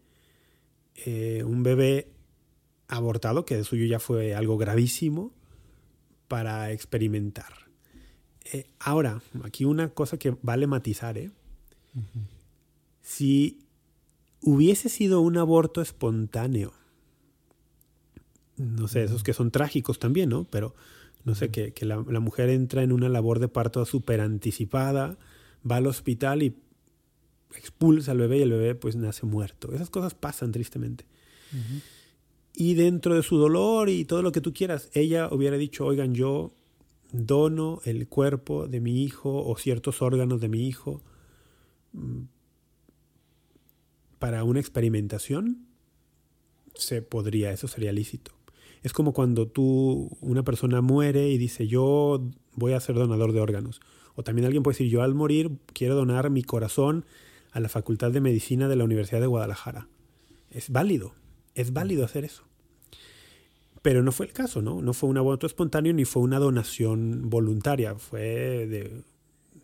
eh, 0.95 1.43
un 1.45 1.63
bebé 1.63 2.13
abortado, 2.97 3.45
que 3.45 3.57
de 3.57 3.65
suyo 3.65 3.87
ya 3.87 3.99
fue 3.99 4.35
algo 4.35 4.59
gravísimo, 4.59 5.33
para 6.29 6.71
experimentar. 6.73 7.53
Eh, 8.53 8.67
ahora, 8.79 9.23
aquí 9.43 9.65
una 9.65 9.91
cosa 9.91 10.17
que 10.17 10.37
vale 10.43 10.67
matizar, 10.67 11.19
¿eh? 11.19 11.31
Si 13.03 13.67
hubiese 14.41 14.89
sido 14.89 15.21
un 15.21 15.37
aborto 15.37 15.83
espontáneo. 15.83 16.73
No 18.57 18.89
sé, 18.89 19.05
esos 19.05 19.23
que 19.23 19.33
son 19.33 19.51
trágicos 19.51 19.99
también, 19.99 20.29
¿no? 20.29 20.45
Pero 20.45 20.75
no 21.25 21.35
sé, 21.35 21.51
que, 21.51 21.73
la, 21.85 21.99
mujer 21.99 22.49
entra 22.49 22.83
en 22.83 22.93
una 22.93 23.09
labor 23.09 23.41
de 23.41 23.49
parto 23.49 23.85
súper 23.85 24.21
anticipada, 24.21 25.19
va 25.69 25.77
al 25.77 25.87
hospital 25.87 26.43
y 26.43 26.57
expulsa 27.57 28.13
al 28.13 28.19
bebé 28.19 28.39
y 28.39 28.43
el 28.43 28.51
bebé 28.51 28.75
pues 28.75 28.97
nace 28.97 29.27
muerto. 29.27 29.73
Esas 29.73 29.91
cosas 29.91 30.15
pasan 30.15 30.53
tristemente. 30.53 31.05
Y 32.55 32.75
dentro 32.75 33.15
de 33.15 33.23
su 33.23 33.37
dolor 33.37 33.89
y 33.89 34.05
todo 34.05 34.23
lo 34.23 34.33
que 34.33 34.41
tú 34.41 34.53
quieras, 34.53 34.91
ella 34.93 35.29
hubiera 35.31 35.57
dicho, 35.57 35.87
oigan, 35.87 36.15
yo 36.15 36.53
dono 37.13 37.81
el 37.85 38.09
cuerpo 38.09 38.67
de 38.67 38.81
mi 38.81 39.03
hijo 39.03 39.45
o 39.45 39.57
ciertos 39.57 40.03
órganos 40.03 40.41
de 40.41 40.49
mi 40.49 40.67
hijo 40.67 41.03
para 44.19 44.45
una 44.45 44.61
experimentación, 44.61 45.67
se 46.75 47.03
podría, 47.03 47.51
eso 47.53 47.69
sería 47.69 47.93
lícito. 47.93 48.33
Es 48.83 48.93
como 48.93 49.13
cuando 49.13 49.47
tú, 49.49 50.17
una 50.21 50.43
persona 50.43 50.81
muere 50.81 51.29
y 51.29 51.39
dice, 51.39 51.67
yo 51.67 52.23
voy 52.55 52.73
a 52.73 52.81
ser 52.81 52.95
donador 52.95 53.33
de 53.33 53.41
órganos. 53.41 53.81
O 54.15 54.23
también 54.23 54.47
alguien 54.47 54.63
puede 54.63 54.75
decir, 54.75 54.91
yo 54.91 55.03
al 55.03 55.15
morir 55.15 55.51
quiero 55.73 55.95
donar 55.95 56.31
mi 56.31 56.43
corazón 56.43 57.05
a 57.53 57.61
la 57.61 57.69
Facultad 57.69 58.11
de 58.11 58.21
Medicina 58.21 58.69
de 58.69 58.77
la 58.77 58.85
Universidad 58.85 59.21
de 59.21 59.27
Guadalajara. 59.27 59.89
Es 60.51 60.71
válido. 60.71 61.15
Es 61.55 61.73
válido 61.73 62.05
hacer 62.05 62.25
eso. 62.25 62.45
Pero 63.83 64.03
no 64.03 64.13
fue 64.13 64.27
el 64.27 64.33
caso, 64.33 64.61
¿no? 64.61 64.83
No 64.83 64.93
fue 64.93 65.09
un 65.09 65.17
aborto 65.17 65.47
espontáneo 65.47 65.93
ni 65.93 66.05
fue 66.05 66.23
una 66.23 66.39
donación 66.39 67.31
voluntaria. 67.31 67.95
Fue 67.95 69.03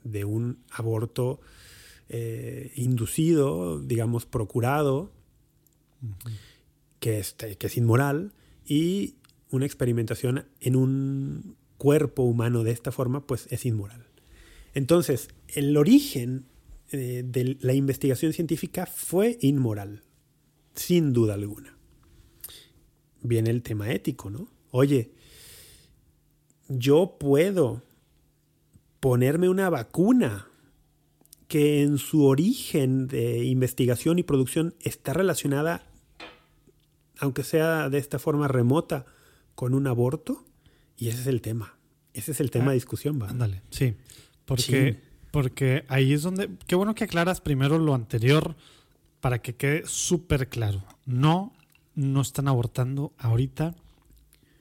de, 0.05 0.25
un 0.25 0.59
aborto 0.71 1.41
eh, 2.09 2.73
inducido, 2.77 3.81
digamos, 3.81 4.25
procurado, 4.25 5.11
que, 7.01 7.23
que 7.59 7.67
es 7.67 7.77
inmoral, 7.77 8.33
y 8.65 9.17
una 9.51 9.67
experimentación 9.67 10.47
en 10.61 10.77
un 10.77 11.57
cuerpo 11.77 12.23
humano 12.23 12.65
de 12.65 12.73
esta 12.73 12.93
forma, 12.93 13.27
pues 13.27 13.47
es 13.51 13.67
inmoral. 13.67 14.07
Entonces, 14.75 15.29
el 15.49 15.77
origen 15.77 16.47
eh, 16.93 17.23
de 17.25 17.57
la 17.61 17.75
investigación 17.75 18.33
científica 18.33 18.87
fue 18.87 19.39
inmoral, 19.41 20.03
sin 20.75 21.13
duda 21.13 21.35
alguna. 21.35 21.76
Viene 23.27 23.51
el 23.51 23.63
tema 23.63 23.91
ético, 23.91 24.31
¿no? 24.31 24.49
Oye, 24.71 25.11
yo 26.69 27.17
puedo 27.19 27.83
ponerme 29.01 29.49
una 29.49 29.71
vacuna 29.71 30.49
que 31.49 31.83
en 31.83 31.99
su 31.99 32.25
origen 32.25 33.07
de 33.07 33.45
investigación 33.45 34.19
y 34.19 34.23
producción 34.23 34.75
está 34.81 35.13
relacionada, 35.13 35.87
aunque 37.19 37.45
sea 37.45 37.89
de 37.89 37.99
esta 37.99 38.19
forma 38.19 38.49
remota, 38.49 39.07
con 39.55 39.75
un 39.75 39.87
aborto. 39.87 40.45
Y 40.97 41.09
ese 41.09 41.21
es 41.21 41.27
el 41.27 41.41
tema. 41.41 41.77
Ese 42.15 42.33
es 42.33 42.41
el 42.41 42.51
tema 42.51 42.67
de 42.67 42.71
ah, 42.71 42.75
discusión, 42.75 43.21
¿va? 43.21 43.29
Ándale, 43.29 43.63
sí. 43.71 43.95
Porque, 44.45 45.01
porque 45.31 45.85
ahí 45.89 46.13
es 46.13 46.23
donde. 46.23 46.51
Qué 46.67 46.75
bueno 46.75 46.95
que 46.95 47.05
aclaras 47.05 47.41
primero 47.41 47.79
lo 47.79 47.95
anterior 47.95 48.57
para 49.21 49.41
que 49.41 49.55
quede 49.55 49.83
súper 49.87 50.49
claro. 50.49 50.83
No, 51.05 51.53
no 51.97 52.21
están 52.21 52.47
abortando 52.47 53.13
ahorita 53.19 53.75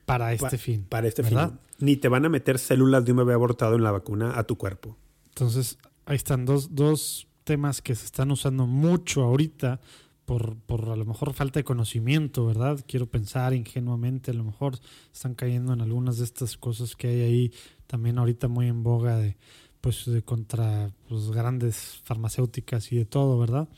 para 0.06 0.34
este 0.34 0.58
fin. 0.58 0.86
Para 0.90 1.08
este 1.08 1.24
fin. 1.24 1.38
Ni 1.78 1.98
te 1.98 2.08
van 2.08 2.26
a 2.26 2.30
meter 2.30 2.58
células 2.58 3.06
de 3.06 3.12
un 3.12 3.20
bebé 3.20 3.34
abortado 3.34 3.76
en 3.76 3.84
la 3.84 3.92
vacuna 3.92 4.40
a 4.40 4.44
tu 4.46 4.58
cuerpo. 4.58 4.98
Entonces, 5.28 5.78
ahí 6.06 6.16
están 6.16 6.46
dos, 6.46 6.74
dos 6.74 7.28
temas 7.44 7.82
que 7.82 7.94
se 7.94 8.06
están 8.06 8.32
usando 8.32 8.66
mucho 8.66 9.24
ahorita 9.24 9.82
por, 10.26 10.56
por 10.56 10.90
a 10.90 10.96
lo 10.96 11.06
mejor 11.06 11.34
falta 11.34 11.60
de 11.60 11.64
conocimiento, 11.64 12.46
¿verdad? 12.46 12.80
Quiero 12.88 13.08
pensar 13.08 13.54
ingenuamente, 13.54 14.32
a 14.32 14.34
lo 14.34 14.44
mejor 14.44 14.80
están 15.14 15.36
cayendo 15.36 15.74
en 15.74 15.82
algunas 15.82 16.18
de 16.18 16.24
estas 16.24 16.58
cosas 16.58 16.96
que 16.96 17.08
hay 17.08 17.22
ahí 17.22 17.54
también 17.86 18.18
ahorita 18.18 18.48
muy 18.48 18.68
en 18.68 18.82
boga 18.82 19.18
de 19.18 19.38
pues 19.82 20.06
de 20.06 20.24
contra 20.24 20.90
pues, 21.08 21.30
grandes 21.30 22.00
farmacéuticas 22.04 22.92
y 22.92 22.96
de 22.96 23.06
todo, 23.06 23.38
¿verdad? 23.38 23.70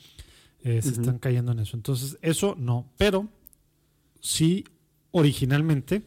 Eh, 0.63 0.81
se 0.81 0.91
están 0.91 1.19
cayendo 1.19 1.51
en 1.51 1.59
eso. 1.59 1.75
Entonces, 1.75 2.17
eso 2.21 2.55
no, 2.57 2.87
pero 2.97 3.27
sí 4.21 4.65
originalmente 5.11 6.03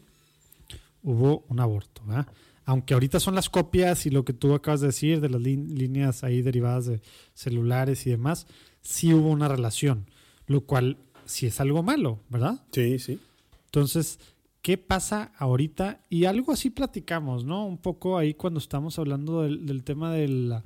hubo 1.03 1.45
un 1.49 1.61
aborto, 1.61 2.03
¿verdad? 2.07 2.27
Aunque 2.65 2.95
ahorita 2.95 3.19
son 3.19 3.35
las 3.35 3.49
copias 3.49 4.07
y 4.07 4.11
lo 4.11 4.25
que 4.25 4.33
tú 4.33 4.55
acabas 4.55 4.81
de 4.81 4.89
decir 4.89 5.21
de 5.21 5.29
las 5.29 5.41
líneas 5.41 6.23
ahí 6.23 6.43
derivadas 6.43 6.87
de 6.87 7.01
celulares 7.35 8.07
y 8.07 8.11
demás, 8.11 8.47
sí 8.81 9.13
hubo 9.13 9.31
una 9.31 9.49
relación 9.49 10.07
lo 10.51 10.63
cual 10.63 10.97
sí 11.27 11.47
es 11.47 11.61
algo 11.61 11.85
malo, 11.85 12.19
¿verdad? 12.29 12.61
Sí, 12.73 12.99
sí. 12.99 13.21
Entonces, 13.67 14.19
¿qué 14.63 14.77
pasa 14.79 15.31
ahorita? 15.39 16.01
Y 16.11 16.25
algo 16.25 16.51
así 16.51 16.71
platicamos, 16.71 17.45
¿no? 17.45 17.65
Un 17.69 17.79
poco 17.79 18.19
ahí 18.19 18.35
cuando 18.35 18.59
estamos 18.59 18.99
hablando 18.99 19.43
del, 19.43 19.85
tema 19.85 20.13
de, 20.13 20.27
la, 20.27 20.65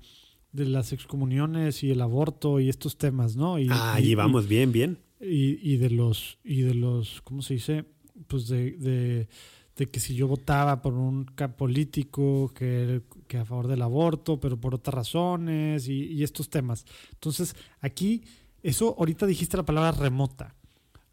de 0.52 0.64
las 0.64 0.94
excomuniones 0.94 1.82
y 1.82 1.90
el 1.90 2.00
aborto 2.00 2.60
y 2.60 2.70
estos 2.70 2.96
temas, 2.96 3.36
¿no? 3.36 3.58
Y, 3.58 3.68
ah, 3.70 4.00
y, 4.00 4.14
vamos 4.14 4.48
bien, 4.48 4.72
bien. 4.72 4.96
Y, 5.26 5.76
de 5.76 5.90
los, 5.90 6.38
y 6.44 6.62
de 6.62 6.74
los, 6.74 7.22
¿cómo 7.22 7.42
se 7.42 7.54
dice? 7.54 7.84
Pues 8.26 8.48
de, 8.48 8.72
de, 8.72 9.28
de 9.76 9.86
que 9.86 10.00
si 10.00 10.14
yo 10.14 10.28
votaba 10.28 10.82
por 10.82 10.94
un 10.94 11.26
político 11.56 12.52
que, 12.54 13.02
que, 13.26 13.38
a 13.38 13.44
favor 13.44 13.68
del 13.68 13.82
aborto, 13.82 14.38
pero 14.38 14.60
por 14.60 14.74
otras 14.74 14.94
razones 14.94 15.88
y 15.88 16.22
estos 16.22 16.50
temas. 16.50 16.84
Entonces, 17.12 17.56
aquí 17.80 18.22
eso 18.64 18.96
ahorita 18.98 19.26
dijiste 19.26 19.56
la 19.56 19.64
palabra 19.64 19.92
remota. 19.92 20.54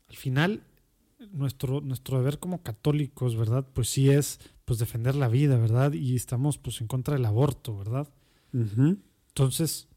Al 0.07 0.15
final, 0.15 0.63
nuestro, 1.31 1.81
nuestro 1.81 2.17
deber 2.17 2.39
como 2.39 2.63
católicos, 2.63 3.35
¿verdad? 3.35 3.67
Pues 3.73 3.89
sí 3.89 4.09
es 4.09 4.39
pues 4.65 4.79
defender 4.79 5.15
la 5.15 5.27
vida, 5.27 5.57
¿verdad? 5.57 5.93
Y 5.93 6.15
estamos 6.15 6.57
pues 6.57 6.81
en 6.81 6.87
contra 6.87 7.15
del 7.15 7.25
aborto, 7.25 7.77
¿verdad? 7.77 8.07
Entonces, 8.53 9.87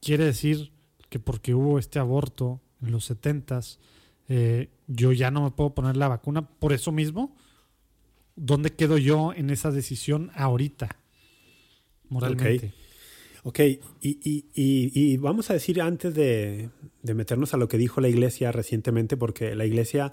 quiere 0.00 0.24
decir 0.24 0.72
que 1.08 1.18
porque 1.18 1.54
hubo 1.54 1.78
este 1.78 1.98
aborto 1.98 2.60
en 2.82 2.92
los 2.92 3.04
setentas, 3.04 3.78
eh, 4.28 4.68
yo 4.86 5.12
ya 5.12 5.30
no 5.30 5.42
me 5.42 5.50
puedo 5.50 5.74
poner 5.74 5.96
la 5.96 6.08
vacuna 6.08 6.48
por 6.48 6.72
eso 6.72 6.92
mismo. 6.92 7.36
¿Dónde 8.36 8.70
quedo 8.70 8.96
yo 8.96 9.32
en 9.34 9.50
esa 9.50 9.70
decisión 9.70 10.30
ahorita? 10.34 10.88
Moralmente. 12.08 12.72
Ok, 13.42 13.60
y, 14.02 15.16
vamos 15.16 15.50
a 15.50 15.54
decir 15.54 15.80
antes 15.80 16.14
de, 16.14 16.68
meternos 17.02 17.54
a 17.54 17.56
lo 17.56 17.68
que 17.68 17.78
dijo 17.78 18.00
la 18.00 18.08
iglesia 18.08 18.52
recientemente, 18.52 19.16
porque 19.16 19.54
la 19.54 19.64
iglesia 19.64 20.12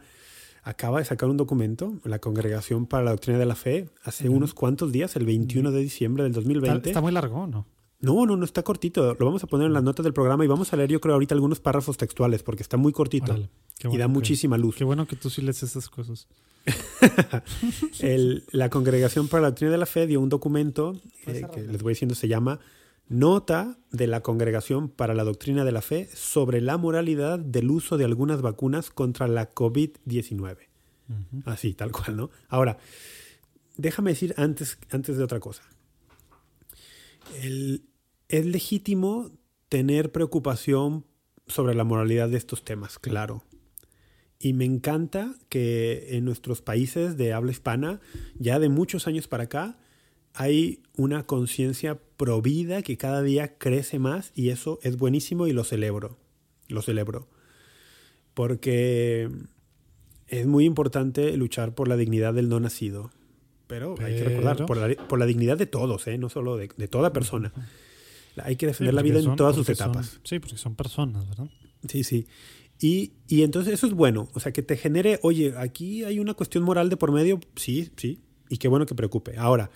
acaba 0.63 0.99
de 0.99 1.05
sacar 1.05 1.29
un 1.29 1.37
documento, 1.37 1.95
la 2.03 2.19
Congregación 2.19 2.85
para 2.85 3.03
la 3.03 3.11
Doctrina 3.11 3.37
de 3.37 3.45
la 3.45 3.55
Fe, 3.55 3.89
hace 4.03 4.29
unos 4.29 4.53
cuantos 4.53 4.91
días, 4.91 5.15
el 5.15 5.25
21 5.25 5.71
de 5.71 5.79
diciembre 5.81 6.23
del 6.23 6.33
2020. 6.33 6.89
Está, 6.89 7.01
muy 7.01 7.11
largo, 7.11 7.47
¿no? 7.47 7.65
No, 7.99 8.25
no, 8.25 8.37
no 8.37 8.45
está 8.45 8.63
cortito. 8.63 9.15
Lo 9.19 9.25
vamos 9.25 9.43
a 9.43 9.47
poner 9.47 9.67
en 9.67 9.73
las 9.73 9.83
notas 9.83 10.03
del 10.03 10.13
programa 10.13 10.45
y 10.45 10.47
vamos 10.47 10.71
a 10.71 10.77
leer, 10.77 10.89
yo 10.91 11.01
creo, 11.01 11.15
ahorita 11.15 11.33
algunos 11.33 11.59
párrafos 11.59 11.97
textuales, 11.97 12.43
porque 12.43 12.61
está 12.61 12.77
muy 12.77 12.93
cortito 12.93 13.35
y 13.83 13.97
da 13.97 14.07
muchísima 14.07 14.57
luz. 14.57 14.75
Qué 14.75 14.83
bueno 14.83 15.07
que 15.07 15.15
tú 15.15 15.29
sí 15.29 15.41
lees 15.41 15.63
esas 15.63 15.89
cosas. 15.89 16.27
la 18.51 18.69
Congregación 18.69 19.27
para 19.27 19.41
la 19.41 19.47
Doctrina 19.49 19.71
de 19.71 19.77
la 19.77 19.85
Fe 19.85 20.05
dio 20.05 20.19
un 20.19 20.29
documento 20.29 20.99
eh, 21.25 21.45
que 21.53 21.61
les 21.61 21.81
voy 21.81 21.91
diciendo 21.91 22.13
se 22.13 22.27
llama 22.27 22.59
Nota 23.09 23.77
de 23.91 24.07
la 24.07 24.21
Congregación 24.21 24.89
para 24.89 25.13
la 25.13 25.23
Doctrina 25.23 25.63
de 25.63 25.71
la 25.71 25.81
Fe 25.81 26.09
sobre 26.13 26.59
la 26.59 26.77
moralidad 26.77 27.39
del 27.39 27.71
uso 27.71 27.97
de 27.97 28.05
algunas 28.05 28.41
vacunas 28.41 28.89
contra 28.89 29.27
la 29.27 29.53
COVID-19. 29.53 30.57
Así, 31.45 31.73
tal 31.73 31.93
cual, 31.93 32.17
¿no? 32.17 32.29
Ahora, 32.49 32.79
déjame 33.77 34.11
decir 34.11 34.33
antes, 34.37 34.77
antes 34.91 35.17
de 35.17 35.23
otra 35.23 35.39
cosa. 35.39 35.63
Es 37.33 38.45
legítimo 38.45 39.31
tener 39.69 40.11
preocupación 40.11 41.05
sobre 41.47 41.75
la 41.75 41.83
moralidad 41.83 42.29
de 42.29 42.37
estos 42.37 42.63
temas, 42.63 42.99
claro. 42.99 43.43
Y 44.39 44.53
me 44.53 44.65
encanta 44.65 45.35
que 45.49 46.15
en 46.17 46.25
nuestros 46.25 46.61
países 46.61 47.17
de 47.17 47.33
habla 47.33 47.51
hispana, 47.51 47.99
ya 48.37 48.59
de 48.59 48.69
muchos 48.69 49.07
años 49.07 49.27
para 49.27 49.45
acá, 49.45 49.77
hay 50.33 50.83
una 50.95 51.25
conciencia 51.25 51.99
provida 52.17 52.83
que 52.83 52.97
cada 52.97 53.23
día 53.23 53.57
crece 53.57 53.97
más 53.97 54.31
y 54.35 54.49
eso 54.49 54.79
es 54.83 54.97
buenísimo 54.97 55.47
y 55.47 55.53
lo 55.53 55.63
celebro. 55.63 56.19
Lo 56.67 56.83
celebro. 56.83 57.27
Porque 58.35 59.29
es 60.27 60.45
muy 60.45 60.65
importante 60.65 61.35
luchar 61.37 61.73
por 61.73 61.87
la 61.87 61.97
dignidad 61.97 62.35
del 62.35 62.49
no 62.49 62.59
nacido. 62.59 63.11
Pero, 63.67 63.95
hay 63.99 64.15
que 64.15 64.23
recordar, 64.23 64.65
por 65.07 65.19
la, 65.19 65.25
dignidad 65.25 65.57
de 65.57 65.65
todos, 65.65 66.07
¿eh? 66.07 66.17
no 66.17 66.29
solo 66.29 66.55
de, 66.57 66.67
toda 66.87 67.11
persona. 67.11 67.51
Hay 68.43 68.55
que 68.55 68.65
defender 68.65 68.93
la 68.93 69.01
vida 69.01 69.19
en 69.19 69.35
todas 69.35 69.55
sus 69.55 69.67
etapas. 69.69 70.19
sí, 70.23 70.39
porque 70.39 70.57
son 70.57 70.75
personas, 70.75 71.27
¿verdad? 71.27 71.49
Sí, 71.87 72.03
sí. 72.03 72.27
Y, 72.79 73.13
y, 73.27 73.43
entonces 73.43 73.73
eso 73.73 73.87
es 73.87 73.93
bueno. 73.93 74.29
O 74.33 74.39
sea, 74.39 74.51
que 74.51 74.61
te 74.61 74.77
genere, 74.77 75.19
oye, 75.23 75.53
aquí 75.57 76.03
hay 76.03 76.19
una 76.19 76.33
cuestión 76.33 76.63
moral 76.63 76.89
de 76.89 76.97
por 76.97 77.11
medio. 77.11 77.39
Sí, 77.55 77.89
sí. 77.97 78.21
Y 78.49 78.57
qué 78.57 78.67
bueno 78.67 78.85
que 78.85 78.95
preocupe. 78.95 79.37
Ahora, 79.37 79.71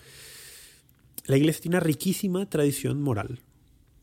la 1.26 1.36
Iglesia 1.36 1.62
tiene 1.62 1.76
una 1.76 1.84
riquísima 1.84 2.48
tradición 2.48 3.02
moral 3.02 3.40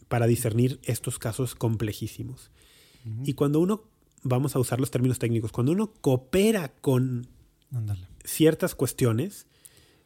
para 0.07 0.27
discernir 0.27 0.79
estos 0.83 1.19
casos 1.19 1.55
complejísimos. 1.55 2.51
Y 3.23 3.33
cuando 3.33 3.59
uno, 3.59 3.85
vamos 4.23 4.55
a 4.55 4.59
usar 4.59 4.79
los 4.79 4.91
términos 4.91 5.19
técnicos, 5.19 5.51
cuando 5.51 5.71
uno 5.71 5.93
coopera 6.01 6.73
con 6.81 7.27
ciertas 8.23 8.75
cuestiones, 8.75 9.47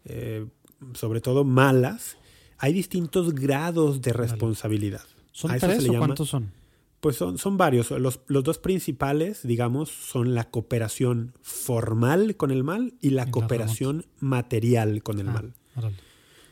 eh, 0.06 0.46
sobre 0.94 1.22
todo 1.22 1.44
malas, 1.44 2.18
hay 2.58 2.74
distintos 2.74 3.34
grados 3.34 4.02
de 4.02 4.14
responsabilidad. 4.14 5.04
¿Son 5.32 5.52
tres 5.60 5.88
o 5.90 5.98
cuántos 5.98 6.30
son? 6.30 6.52
Pues 7.00 7.18
son, 7.18 7.38
son 7.38 7.58
varios. 7.58 7.92
Los, 7.92 8.22
dos 8.28 8.60
principales, 8.60 9.46
digamos, 9.46 9.90
son 9.90 10.36
la 10.36 10.50
cooperación 10.50 11.34
formal 11.42 12.38
con 12.38 12.52
el 12.52 12.64
mal 12.64 12.94
y 13.02 13.10
la 13.10 13.30
cooperación 13.30 14.06
material 14.20 15.04
con 15.04 15.20
el 15.20 15.28
ah, 15.28 15.34
mal. 15.34 15.54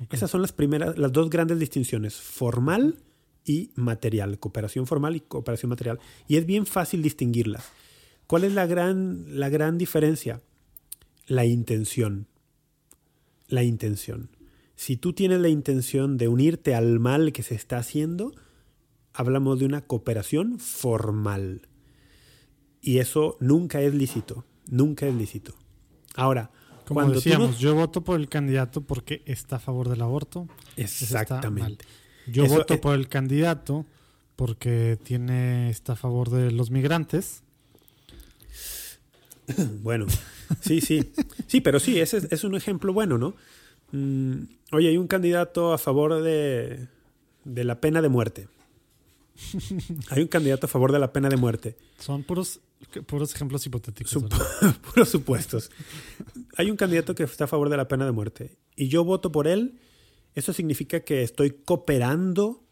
Esas 0.09 0.29
son 0.29 0.41
las 0.41 0.51
primeras, 0.51 0.97
las 0.97 1.13
dos 1.13 1.29
grandes 1.29 1.59
distinciones, 1.59 2.15
formal 2.15 2.97
y 3.45 3.71
material, 3.75 4.39
cooperación 4.39 4.87
formal 4.87 5.15
y 5.15 5.21
cooperación 5.21 5.69
material. 5.69 5.99
Y 6.27 6.37
es 6.37 6.45
bien 6.45 6.65
fácil 6.65 7.01
distinguirlas. 7.01 7.69
¿Cuál 8.27 8.43
es 8.43 8.53
la 8.53 8.65
gran, 8.65 9.39
la 9.39 9.49
gran 9.49 9.77
diferencia? 9.77 10.41
La 11.27 11.45
intención. 11.45 12.27
La 13.51 13.61
intención. 13.61 14.29
Si 14.75 14.97
tú 14.97 15.13
tienes 15.13 15.39
la 15.39 15.49
intención 15.49 16.17
de 16.17 16.27
unirte 16.27 16.73
al 16.73 16.99
mal 16.99 17.33
que 17.33 17.43
se 17.43 17.53
está 17.53 17.77
haciendo, 17.77 18.33
hablamos 19.13 19.59
de 19.59 19.65
una 19.65 19.81
cooperación 19.81 20.57
formal. 20.57 21.67
Y 22.81 22.97
eso 22.97 23.37
nunca 23.39 23.81
es 23.81 23.93
lícito, 23.93 24.43
nunca 24.67 25.05
es 25.05 25.13
lícito. 25.13 25.53
Ahora, 26.15 26.49
como 26.87 27.01
cuando 27.01 27.15
decíamos, 27.15 27.59
yo 27.59 27.75
voto 27.75 28.03
por 28.03 28.19
el 28.19 28.27
candidato 28.27 28.81
porque 28.81 29.21
está 29.25 29.57
a 29.57 29.59
favor 29.59 29.87
del 29.87 30.01
aborto. 30.01 30.47
Exactamente. 30.77 31.85
Yo 32.27 32.47
voto 32.47 32.81
por 32.81 32.95
el 32.95 33.07
candidato 33.07 33.85
porque 34.35 34.97
tiene 35.03 35.69
está 35.69 35.93
a 35.93 35.95
favor 35.95 36.29
de 36.29 36.51
los 36.51 36.71
migrantes. 36.71 37.43
Bueno, 39.81 40.05
sí, 40.61 40.81
sí. 40.81 41.11
Sí, 41.47 41.61
pero 41.61 41.79
sí, 41.79 41.99
ese 41.99 42.27
es, 42.29 42.43
un 42.43 42.55
ejemplo 42.55 42.93
bueno, 42.93 43.17
¿no? 43.17 43.35
Mm, 43.91 44.43
oye, 44.71 44.89
hay 44.89 44.97
un 44.97 45.07
candidato 45.07 45.73
a 45.73 45.77
favor 45.77 46.21
de, 46.21 46.87
de 47.43 47.63
la 47.63 47.81
pena 47.81 48.01
de 48.01 48.09
muerte. 48.09 48.47
Hay 50.09 50.21
un 50.21 50.27
candidato 50.27 50.65
a 50.65 50.69
favor 50.69 50.91
de 50.91 50.99
la 50.99 51.13
pena 51.13 51.29
de 51.29 51.37
muerte. 51.37 51.75
Son 51.99 52.23
puros, 52.23 52.59
puros 53.07 53.33
ejemplos 53.33 53.65
hipotéticos. 53.65 54.23
puros 54.93 55.09
supuestos. 55.09 55.71
Hay 56.57 56.69
un 56.69 56.77
candidato 56.77 57.15
que 57.15 57.23
está 57.23 57.45
a 57.45 57.47
favor 57.47 57.69
de 57.69 57.77
la 57.77 57.87
pena 57.87 58.05
de 58.05 58.11
muerte 58.11 58.57
y 58.75 58.87
yo 58.87 59.03
voto 59.03 59.31
por 59.31 59.47
él. 59.47 59.79
¿Eso 60.33 60.53
significa 60.53 61.01
que 61.01 61.23
estoy 61.23 61.51
cooperando 61.51 62.63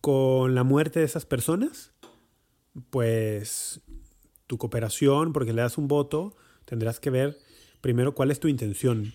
con 0.00 0.54
la 0.54 0.64
muerte 0.64 1.00
de 1.00 1.04
esas 1.04 1.24
personas? 1.24 1.92
Pues 2.90 3.80
tu 4.48 4.58
cooperación, 4.58 5.32
porque 5.32 5.52
le 5.52 5.62
das 5.62 5.78
un 5.78 5.86
voto, 5.86 6.34
tendrás 6.64 6.98
que 6.98 7.10
ver 7.10 7.38
primero 7.80 8.14
cuál 8.14 8.32
es 8.32 8.40
tu 8.40 8.48
intención. 8.48 9.12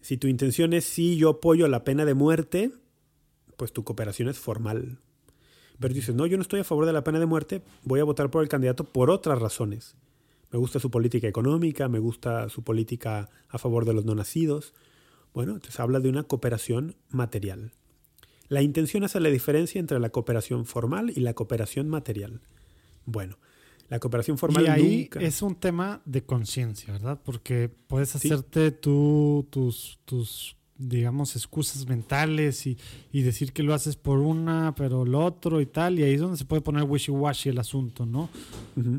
Si 0.00 0.16
tu 0.16 0.26
intención 0.26 0.72
es 0.72 0.84
sí, 0.84 1.16
yo 1.16 1.30
apoyo 1.30 1.68
la 1.68 1.84
pena 1.84 2.04
de 2.04 2.14
muerte, 2.14 2.72
pues 3.56 3.72
tu 3.72 3.84
cooperación 3.84 4.28
es 4.28 4.38
formal. 4.38 4.98
Pero 5.78 5.94
dices, 5.94 6.14
no, 6.14 6.26
yo 6.26 6.36
no 6.36 6.42
estoy 6.42 6.60
a 6.60 6.64
favor 6.64 6.86
de 6.86 6.92
la 6.92 7.04
pena 7.04 7.20
de 7.20 7.26
muerte, 7.26 7.62
voy 7.84 8.00
a 8.00 8.04
votar 8.04 8.30
por 8.30 8.42
el 8.42 8.48
candidato 8.48 8.84
por 8.84 9.10
otras 9.10 9.38
razones. 9.38 9.94
Me 10.50 10.58
gusta 10.58 10.80
su 10.80 10.90
política 10.90 11.28
económica, 11.28 11.88
me 11.88 11.98
gusta 11.98 12.48
su 12.48 12.62
política 12.62 13.30
a 13.48 13.58
favor 13.58 13.84
de 13.84 13.94
los 13.94 14.04
no 14.04 14.14
nacidos. 14.14 14.74
Bueno, 15.32 15.52
entonces 15.52 15.78
habla 15.80 16.00
de 16.00 16.08
una 16.08 16.24
cooperación 16.24 16.96
material. 17.08 17.72
La 18.48 18.60
intención 18.60 19.04
hace 19.04 19.20
la 19.20 19.30
diferencia 19.30 19.78
entre 19.78 19.98
la 19.98 20.10
cooperación 20.10 20.66
formal 20.66 21.10
y 21.14 21.20
la 21.20 21.34
cooperación 21.34 21.88
material. 21.88 22.40
Bueno, 23.06 23.38
la 23.88 23.98
cooperación 23.98 24.38
formal 24.38 24.64
y 24.64 24.68
ahí 24.68 25.10
es 25.20 25.42
un 25.42 25.54
tema 25.54 26.00
de 26.04 26.24
conciencia, 26.24 26.92
¿verdad? 26.92 27.20
Porque 27.22 27.68
puedes 27.68 28.14
hacerte 28.14 28.70
tú 28.70 29.46
tus, 29.50 29.98
tus, 30.04 30.56
digamos, 30.76 31.36
excusas 31.36 31.86
mentales 31.86 32.66
y, 32.66 32.76
decir 33.12 33.52
que 33.52 33.62
lo 33.62 33.74
haces 33.74 33.96
por 33.96 34.18
una, 34.18 34.74
pero 34.74 35.04
lo 35.04 35.24
otro 35.24 35.60
y 35.60 35.66
tal, 35.66 35.98
y 35.98 36.02
ahí 36.02 36.14
es 36.14 36.20
donde 36.20 36.36
se 36.36 36.44
puede 36.44 36.62
poner 36.62 36.84
wishy-washy 36.84 37.50
el 37.50 37.58
asunto, 37.58 38.06
¿no? 38.06 38.30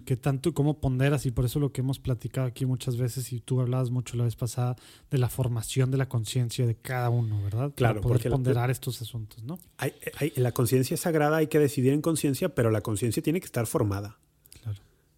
Que 0.05 0.15
tanto 0.15 0.49
y 0.49 0.53
cómo 0.53 0.79
ponderas, 0.79 1.25
y 1.25 1.31
por 1.31 1.45
eso 1.45 1.59
lo 1.59 1.71
que 1.71 1.81
hemos 1.81 1.99
platicado 1.99 2.47
aquí 2.47 2.65
muchas 2.65 2.97
veces, 2.97 3.33
y 3.33 3.39
tú 3.39 3.59
hablabas 3.59 3.89
mucho 3.89 4.15
la 4.15 4.23
vez 4.25 4.35
pasada, 4.35 4.75
de 5.09 5.17
la 5.17 5.29
formación 5.29 5.91
de 5.91 5.97
la 5.97 6.07
conciencia 6.07 6.65
de 6.65 6.75
cada 6.75 7.09
uno, 7.09 7.41
¿verdad? 7.43 7.73
Claro, 7.75 8.01
Para 8.01 8.15
poder 8.15 8.31
ponderar 8.31 8.71
estos 8.71 9.01
asuntos, 9.01 9.43
¿no? 9.43 9.59
Hay, 9.77 9.93
la 10.35 10.51
conciencia 10.51 10.95
sagrada 10.97 11.37
hay 11.37 11.47
que 11.47 11.59
decidir 11.59 11.93
en 11.93 12.01
conciencia, 12.01 12.53
pero 12.53 12.71
la 12.71 12.81
conciencia 12.81 13.21
tiene 13.21 13.39
que 13.39 13.45
estar 13.45 13.65
formada 13.65 14.19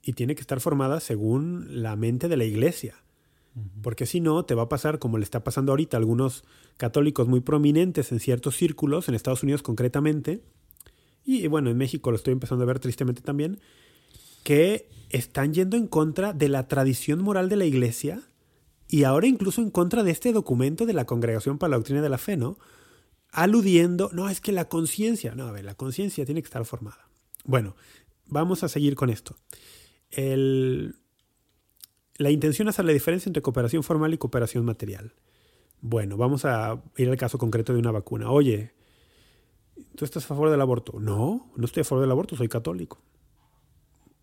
y 0.06 0.14
tiene 0.14 0.36
que 0.36 0.42
estar 0.42 0.62
formada 0.62 1.00
según 1.00 1.82
la 1.82 1.96
mente 1.96 2.30
de 2.30 2.38
la 2.38 2.46
iglesia. 2.46 2.96
Porque 3.82 4.06
si 4.06 4.22
no, 4.22 4.46
te 4.46 4.54
va 4.54 4.64
a 4.64 4.70
pasar 4.70 5.00
como 5.00 5.18
le 5.18 5.24
está 5.24 5.44
pasando 5.44 5.72
ahorita 5.72 5.98
a 5.98 6.00
algunos 6.00 6.44
católicos 6.78 7.28
muy 7.28 7.40
prominentes 7.40 8.12
en 8.12 8.20
ciertos 8.20 8.56
círculos, 8.56 9.10
en 9.10 9.16
Estados 9.16 9.42
Unidos 9.42 9.64
concretamente, 9.64 10.44
y 11.24 11.48
bueno, 11.48 11.72
en 11.72 11.78
México 11.78 12.12
lo 12.12 12.18
estoy 12.18 12.34
empezando 12.34 12.64
a 12.64 12.68
ver 12.68 12.80
tristemente 12.80 13.24
también, 13.24 13.60
que 14.44 14.88
están 15.10 15.56
yendo 15.56 15.76
en 15.76 15.88
contra 15.88 16.34
de 16.34 16.50
la 16.50 16.68
tradición 16.68 17.24
moral 17.24 17.50
de 17.50 17.56
la 17.56 17.66
iglesia 17.66 18.22
y 18.88 19.06
ahora 19.06 19.26
incluso 19.26 19.62
en 19.62 19.72
contra 19.72 20.04
de 20.04 20.12
este 20.12 20.34
documento 20.34 20.86
de 20.86 20.94
la 20.94 21.06
Congregación 21.06 21.58
para 21.58 21.72
la 21.72 21.78
Doctrina 21.78 22.04
de 22.04 22.10
la 22.10 22.20
Fe, 22.20 22.38
¿no? 22.38 22.60
Aludiendo, 23.32 24.12
no, 24.14 24.30
es 24.30 24.40
que 24.40 24.52
la 24.52 24.70
conciencia, 24.70 25.34
no, 25.34 25.48
a 25.48 25.52
ver, 25.52 25.66
la 25.66 25.74
conciencia 25.74 26.26
tiene 26.26 26.44
que 26.44 26.48
estar 26.48 26.64
formada. 26.64 27.10
Bueno, 27.44 27.76
vamos 28.28 28.64
a 28.64 28.70
seguir 28.70 28.96
con 28.96 29.10
esto 29.10 29.36
la 30.18 30.92
intención 32.32 32.68
es 32.68 32.76
hacer 32.76 32.86
la 32.86 32.94
diferencia 32.94 33.30
entre 33.30 33.42
cooperación 33.42 33.84
formal 33.84 34.14
y 34.14 34.18
cooperación 34.18 34.66
material. 34.66 35.14
Bueno, 35.82 36.18
vamos 36.18 36.46
a 36.46 36.82
ir 36.98 37.10
al 37.10 37.18
caso 37.18 37.38
concreto 37.38 37.74
de 37.74 37.80
una 37.80 37.92
vacuna. 37.92 38.32
Oye, 38.32 38.74
¿tú 39.96 40.06
estás 40.06 40.26
a 40.26 40.28
favor 40.28 40.50
del 40.50 40.62
aborto? 40.62 41.00
No, 41.00 41.52
no 41.56 41.66
estoy 41.66 41.82
a 41.82 41.84
favor 41.84 42.02
del 42.02 42.12
aborto, 42.12 42.36
soy 42.36 42.48
católico. 42.48 43.00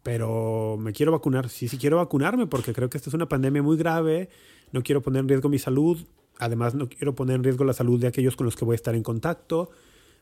Pero 0.03 0.77
me 0.81 0.93
quiero 0.93 1.13
vacunar. 1.13 1.49
Sí, 1.49 1.69
sí 1.69 1.79
quiero 1.79 1.99
vacunarme 1.99 2.47
porque 2.47 2.73
creo 2.73 2.91
que 2.91 2.99
esta 2.99 3.11
es 3.11 3.15
una 3.15 3.29
pandemia 3.29 3.63
muy 3.63 3.77
grave. 3.77 4.31
No 4.73 4.83
quiero 4.83 5.03
poner 5.03 5.21
en 5.21 5.29
riesgo 5.29 5.49
mi 5.49 5.59
salud. 5.59 6.05
Además, 6.39 6.75
no 6.75 6.89
quiero 6.89 7.15
poner 7.15 7.37
en 7.37 7.45
riesgo 7.45 7.65
la 7.65 7.73
salud 7.73 8.01
de 8.01 8.09
aquellos 8.09 8.35
con 8.35 8.47
los 8.47 8.57
que 8.57 8.65
voy 8.65 8.75
a 8.75 8.77
estar 8.77 8.97
en 8.97 9.03
contacto. 9.03 9.71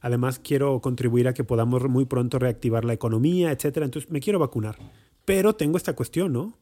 Además, 0.00 0.38
quiero 0.38 0.80
contribuir 0.80 1.28
a 1.28 1.34
que 1.34 1.44
podamos 1.44 1.82
muy 1.88 2.04
pronto 2.04 2.38
reactivar 2.38 2.84
la 2.84 2.92
economía, 2.92 3.52
etc. 3.52 3.78
Entonces, 3.78 4.10
me 4.10 4.20
quiero 4.20 4.38
vacunar. 4.38 4.76
Pero 5.30 5.54
tengo 5.54 5.76
esta 5.76 5.94
cuestión, 5.94 6.32
¿no? 6.32 6.58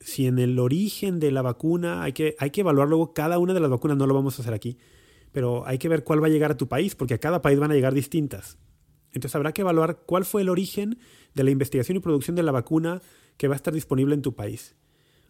Si 0.00 0.26
en 0.26 0.40
el 0.40 0.58
origen 0.58 1.20
de 1.20 1.30
la 1.30 1.40
vacuna 1.40 2.02
hay 2.02 2.12
que, 2.12 2.34
hay 2.40 2.50
que 2.50 2.62
evaluar 2.62 2.88
luego 2.88 3.14
cada 3.14 3.38
una 3.38 3.54
de 3.54 3.60
las 3.60 3.70
vacunas, 3.70 3.96
no 3.96 4.08
lo 4.08 4.14
vamos 4.14 4.36
a 4.36 4.42
hacer 4.42 4.54
aquí, 4.54 4.76
pero 5.30 5.64
hay 5.64 5.78
que 5.78 5.88
ver 5.88 6.02
cuál 6.02 6.20
va 6.20 6.26
a 6.26 6.30
llegar 6.30 6.50
a 6.50 6.56
tu 6.56 6.66
país, 6.66 6.96
porque 6.96 7.14
a 7.14 7.18
cada 7.18 7.40
país 7.40 7.60
van 7.60 7.70
a 7.70 7.74
llegar 7.74 7.94
distintas. 7.94 8.58
Entonces 9.12 9.36
habrá 9.36 9.52
que 9.52 9.60
evaluar 9.60 10.02
cuál 10.04 10.24
fue 10.24 10.42
el 10.42 10.48
origen 10.48 10.98
de 11.34 11.44
la 11.44 11.52
investigación 11.52 11.96
y 11.96 12.00
producción 12.00 12.34
de 12.34 12.42
la 12.42 12.50
vacuna 12.50 13.02
que 13.36 13.46
va 13.46 13.54
a 13.54 13.56
estar 13.56 13.72
disponible 13.72 14.16
en 14.16 14.22
tu 14.22 14.34
país. 14.34 14.74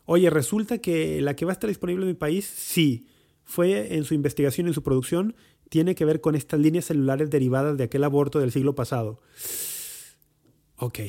Oye, 0.06 0.30
resulta 0.30 0.78
que 0.78 1.20
la 1.20 1.36
que 1.36 1.44
va 1.44 1.52
a 1.52 1.58
estar 1.60 1.68
disponible 1.68 2.04
en 2.04 2.12
mi 2.12 2.14
país, 2.14 2.46
sí, 2.46 3.06
fue 3.44 3.96
en 3.96 4.04
su 4.04 4.14
investigación 4.14 4.66
y 4.66 4.70
en 4.70 4.74
su 4.74 4.82
producción, 4.82 5.36
tiene 5.68 5.94
que 5.94 6.06
ver 6.06 6.22
con 6.22 6.36
estas 6.36 6.58
líneas 6.58 6.86
celulares 6.86 7.28
derivadas 7.28 7.76
de 7.76 7.84
aquel 7.84 8.02
aborto 8.02 8.38
del 8.38 8.50
siglo 8.50 8.74
pasado. 8.74 9.20
Ok, 10.76 11.00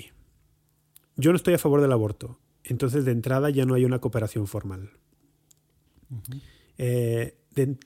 yo 1.19 1.31
no 1.31 1.35
estoy 1.35 1.53
a 1.53 1.59
favor 1.59 1.81
del 1.81 1.91
aborto. 1.91 2.39
Entonces, 2.63 3.05
de 3.05 3.11
entrada 3.11 3.49
ya 3.49 3.65
no 3.65 3.73
hay 3.73 3.85
una 3.85 3.99
cooperación 3.99 4.47
formal. 4.47 4.91
Eh, 6.77 7.35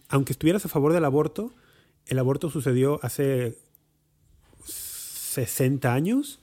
aunque 0.07 0.34
estuvieras 0.34 0.65
a 0.65 0.69
favor 0.69 0.93
del 0.93 1.03
aborto, 1.03 1.51
el 2.05 2.19
aborto 2.19 2.49
sucedió 2.49 2.99
hace 3.01 3.57
60 4.65 5.93
años, 5.93 6.39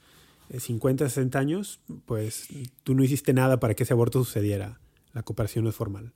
50, 0.57 1.05
eh, 1.05 1.09
60 1.09 1.39
años, 1.39 1.81
pues 2.07 2.49
tú 2.83 2.95
no 2.95 3.05
hiciste 3.05 3.33
nada 3.33 3.61
para 3.61 3.75
que 3.75 3.85
ese 3.85 3.93
aborto 3.93 4.25
sucediera. 4.25 4.81
La 5.13 5.23
cooperación 5.23 5.65
no 5.65 5.71
es 5.71 5.77
formal. 5.77 6.13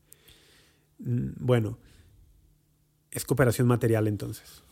Mm, 0.98 1.30
bueno, 1.38 1.78
es 3.12 3.24
cooperación 3.24 3.68
material 3.68 4.08
entonces 4.08 4.64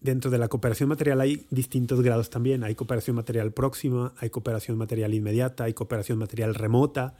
dentro 0.00 0.30
de 0.30 0.38
la 0.38 0.48
cooperación 0.48 0.88
material 0.88 1.20
hay 1.20 1.46
distintos 1.50 2.00
grados 2.02 2.30
también. 2.30 2.64
Hay 2.64 2.74
cooperación 2.74 3.16
material 3.16 3.52
próxima, 3.52 4.14
hay 4.18 4.30
cooperación 4.30 4.78
material 4.78 5.14
inmediata, 5.14 5.64
hay 5.64 5.74
cooperación 5.74 6.18
material 6.18 6.54
remota. 6.54 7.16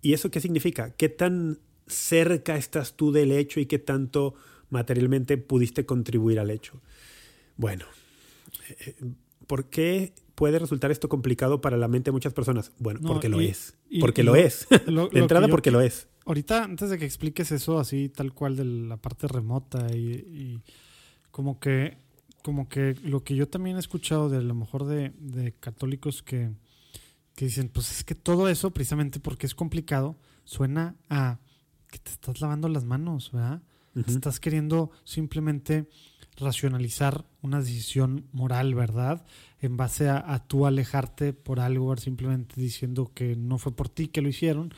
¿Y 0.00 0.12
eso 0.12 0.30
qué 0.30 0.40
significa? 0.40 0.90
¿Qué 0.90 1.08
tan 1.08 1.58
cerca 1.86 2.56
estás 2.56 2.94
tú 2.94 3.12
del 3.12 3.32
hecho 3.32 3.60
y 3.60 3.66
qué 3.66 3.78
tanto 3.78 4.34
materialmente 4.70 5.36
pudiste 5.38 5.86
contribuir 5.86 6.38
al 6.38 6.50
hecho? 6.50 6.80
Bueno, 7.56 7.86
eh, 8.80 8.94
¿por 9.46 9.66
qué 9.66 10.12
puede 10.34 10.58
resultar 10.58 10.90
esto 10.90 11.08
complicado 11.08 11.60
para 11.60 11.76
la 11.76 11.88
mente 11.88 12.08
de 12.10 12.12
muchas 12.12 12.32
personas? 12.32 12.72
Bueno, 12.78 13.00
porque 13.04 13.28
lo 13.28 13.40
es. 13.40 13.74
Porque 14.00 14.22
lo, 14.22 14.36
es. 14.36 14.66
de 14.70 15.18
entrada, 15.18 15.48
porque 15.48 15.70
lo 15.70 15.80
es. 15.80 16.06
Ahorita, 16.24 16.62
antes 16.62 16.90
de 16.90 16.98
que 16.98 17.06
expliques 17.06 17.50
eso 17.52 17.78
así, 17.78 18.10
tal 18.10 18.34
cual 18.34 18.56
de 18.56 18.64
la 18.64 18.98
parte 18.98 19.26
remota 19.26 19.86
y 19.94 20.60
como 21.38 21.60
que, 21.60 21.96
como 22.42 22.68
que 22.68 22.96
lo 23.04 23.22
que 23.22 23.36
yo 23.36 23.46
también 23.46 23.76
he 23.76 23.78
escuchado 23.78 24.28
de 24.28 24.38
a 24.38 24.40
lo 24.40 24.56
mejor 24.56 24.86
de, 24.86 25.54
católicos 25.60 26.20
que, 26.20 26.50
dicen, 27.36 27.68
pues 27.68 27.92
es 27.92 28.02
que 28.02 28.16
todo 28.16 28.48
eso, 28.48 28.72
precisamente 28.72 29.20
porque 29.20 29.46
es 29.46 29.54
complicado, 29.54 30.16
suena 30.42 30.96
a 31.08 31.38
que 31.92 32.00
te 32.00 32.10
estás 32.10 32.40
lavando 32.40 32.68
las 32.68 32.84
manos, 32.84 33.30
¿verdad? 33.30 33.62
Te 33.94 34.10
estás 34.10 34.40
queriendo 34.40 34.90
simplemente 35.04 35.88
racionalizar 36.38 37.24
una 37.40 37.60
decisión 37.60 38.26
moral, 38.32 38.74
¿verdad? 38.74 39.24
En 39.60 39.76
base 39.76 40.08
a, 40.08 40.18
a 40.34 40.44
tú 40.44 40.66
alejarte 40.66 41.32
por 41.34 41.60
algo, 41.60 41.96
simplemente 41.98 42.60
diciendo 42.60 43.12
que 43.14 43.36
no 43.36 43.58
fue 43.58 43.76
por 43.76 43.88
ti 43.88 44.08
que 44.08 44.22
lo 44.22 44.28
hicieron 44.28 44.74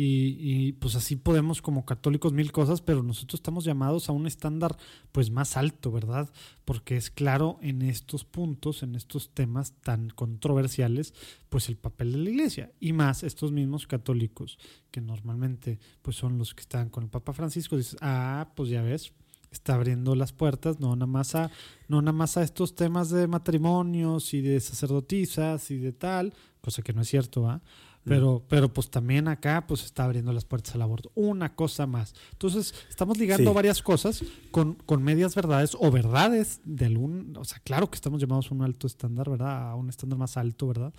y, 0.00 0.74
pues 0.74 0.94
así 0.94 1.16
podemos 1.16 1.60
como 1.60 1.84
católicos 1.84 2.32
mil 2.32 2.52
cosas, 2.52 2.80
pero 2.80 3.02
nosotros 3.02 3.40
estamos 3.40 3.64
llamados 3.64 4.08
a 4.08 4.12
un 4.12 4.28
estándar 4.28 4.76
pues 5.10 5.32
más 5.32 5.56
alto, 5.56 5.90
¿verdad? 5.90 6.30
Porque 6.64 6.96
es 6.96 7.10
claro 7.10 7.58
en 7.62 7.82
estos 7.82 8.24
puntos, 8.24 8.84
en 8.84 8.94
estos 8.94 9.30
temas 9.30 9.72
tan 9.80 10.10
controversiales, 10.10 11.14
pues 11.48 11.68
el 11.68 11.76
papel 11.76 12.12
de 12.12 12.18
la 12.18 12.30
iglesia 12.30 12.70
y 12.78 12.92
más 12.92 13.24
estos 13.24 13.50
mismos 13.50 13.88
católicos 13.88 14.58
que 14.92 15.00
normalmente 15.00 15.80
pues 16.02 16.16
son 16.16 16.38
los 16.38 16.54
que 16.54 16.60
están 16.60 16.90
con 16.90 17.02
el 17.02 17.10
Papa 17.10 17.32
Francisco, 17.32 17.76
dices, 17.76 17.96
ah, 18.00 18.52
pues 18.54 18.70
ya 18.70 18.82
ves, 18.82 19.12
está 19.50 19.74
abriendo 19.74 20.14
las 20.14 20.32
puertas, 20.32 20.78
no 20.78 20.94
nada 20.94 21.06
más 21.06 21.34
a, 21.34 21.50
no 21.88 22.02
nada 22.02 22.12
más 22.12 22.36
a 22.36 22.44
estos 22.44 22.76
temas 22.76 23.10
de 23.10 23.26
matrimonios 23.26 24.32
y 24.32 24.42
de 24.42 24.60
sacerdotisas 24.60 25.72
y 25.72 25.78
de 25.78 25.92
tal, 25.92 26.34
cosa 26.60 26.82
que 26.82 26.92
no 26.92 27.02
es 27.02 27.08
cierto, 27.08 27.42
¿va? 27.42 27.62
Pero, 28.08 28.42
pero 28.48 28.72
pues 28.72 28.90
también 28.90 29.28
acá 29.28 29.66
pues 29.66 29.84
está 29.84 30.04
abriendo 30.04 30.32
las 30.32 30.44
puertas 30.44 30.74
al 30.74 30.82
aborto. 30.82 31.10
Una 31.14 31.54
cosa 31.54 31.86
más. 31.86 32.14
Entonces, 32.32 32.74
estamos 32.88 33.18
ligando 33.18 33.50
Sí. 33.50 33.54
varias 33.54 33.82
cosas 33.82 34.24
con, 34.50 34.74
con 34.74 35.02
medias 35.02 35.34
verdades 35.34 35.76
o 35.78 35.90
verdades 35.90 36.60
de 36.64 36.86
algún, 36.86 37.36
o 37.36 37.44
sea, 37.44 37.58
claro 37.60 37.90
que 37.90 37.96
estamos 37.96 38.20
llamados 38.20 38.50
a 38.50 38.54
un 38.54 38.62
alto 38.62 38.86
estándar, 38.86 39.28
¿verdad? 39.30 39.70
A 39.70 39.74
un 39.74 39.88
estándar 39.88 40.18
más 40.18 40.36
alto, 40.36 40.66
¿verdad? 40.68 40.92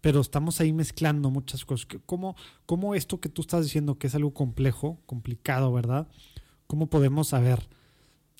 Pero 0.00 0.20
estamos 0.20 0.60
ahí 0.60 0.72
mezclando 0.72 1.30
muchas 1.30 1.64
cosas. 1.64 1.88
¿Cómo, 2.06 2.36
cómo 2.66 2.94
esto 2.94 3.20
que 3.20 3.28
tú 3.28 3.42
estás 3.42 3.64
diciendo 3.64 3.98
que 3.98 4.06
es 4.08 4.14
algo 4.14 4.32
complejo, 4.34 4.98
complicado, 5.06 5.72
¿verdad? 5.72 6.06
¿Cómo 6.66 6.88
podemos 6.88 7.28
saber, 7.28 7.68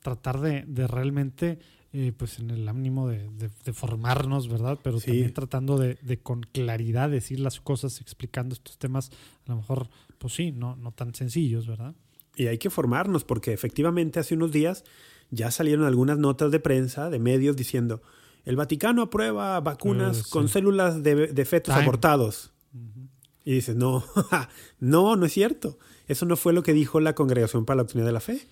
tratar 0.02 0.40
de, 0.40 0.62
de 0.66 0.86
realmente, 0.86 1.58
eh, 1.98 2.12
pues 2.16 2.38
en 2.38 2.50
el 2.50 2.68
ánimo 2.68 3.08
de, 3.08 3.28
de- 3.30 3.50
de 3.64 3.72
formarnos, 3.72 4.48
¿verdad? 4.48 4.78
Pero 4.82 5.00
Sí. 5.00 5.06
también 5.06 5.32
tratando 5.32 5.78
de, 5.78 5.94
de 6.02 6.18
con 6.18 6.42
claridad 6.42 7.08
decir 7.08 7.40
las 7.40 7.60
cosas, 7.60 8.00
explicando 8.00 8.54
estos 8.54 8.76
temas, 8.78 9.10
a 9.46 9.52
lo 9.52 9.56
mejor, 9.56 9.88
pues 10.18 10.34
sí, 10.34 10.52
no, 10.52 10.76
no 10.76 10.92
tan 10.92 11.14
sencillos, 11.14 11.66
¿verdad? 11.66 11.94
Y 12.36 12.48
hay 12.48 12.58
que 12.58 12.68
formarnos 12.68 13.24
porque 13.24 13.52
efectivamente 13.54 14.20
hace 14.20 14.34
unos 14.34 14.52
días 14.52 14.84
ya 15.30 15.50
salieron 15.50 15.86
algunas 15.86 16.18
notas 16.18 16.50
de 16.50 16.60
prensa, 16.60 17.08
de 17.08 17.18
medios, 17.18 17.56
diciendo, 17.56 18.02
el 18.44 18.56
Vaticano 18.56 19.02
aprueba 19.02 19.58
vacunas 19.60 20.18
sí. 20.18 20.30
con 20.30 20.48
células 20.48 21.02
de, 21.02 21.44
fetos 21.46 21.72
Time. 21.74 21.82
abortados. 21.84 22.52
Y 23.44 23.52
dices, 23.54 23.74
no, 23.76 24.04
no, 24.80 25.16
no 25.16 25.24
es 25.26 25.32
cierto. 25.32 25.78
Eso 26.08 26.26
no 26.26 26.36
fue 26.36 26.52
lo 26.52 26.62
que 26.62 26.72
dijo 26.72 27.00
la 27.00 27.14
Congregación 27.14 27.64
para 27.64 27.76
la 27.78 27.82
Doctrina 27.84 28.04
de 28.06 28.12
la 28.12 28.20
Fe. 28.20 28.46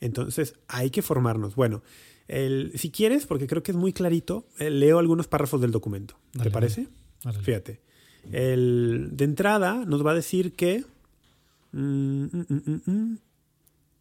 Entonces, 0.00 0.54
hay 0.68 0.90
que 0.90 1.02
formarnos. 1.02 1.54
Bueno, 1.56 1.82
el- 2.28 2.72
si 2.76 2.90
quieres, 2.90 3.26
porque 3.26 3.46
creo 3.46 3.62
que 3.62 3.70
es 3.72 3.76
muy 3.76 3.92
clarito, 3.92 4.46
eh, 4.58 4.70
leo 4.70 4.98
algunos 4.98 5.28
párrafos 5.28 5.60
del 5.60 5.70
documento. 5.70 6.16
¿Te 6.32 6.38
Dale, 6.40 6.50
parece? 6.50 6.88
Fíjate. 7.42 7.80
El, 8.32 9.10
de 9.12 9.24
entrada 9.24 9.84
nos 9.86 10.04
va 10.04 10.10
a 10.12 10.14
decir 10.14 10.54
que... 10.54 10.84
mm, 11.72 12.24
mm, 12.24 12.80
mm, 12.86 13.18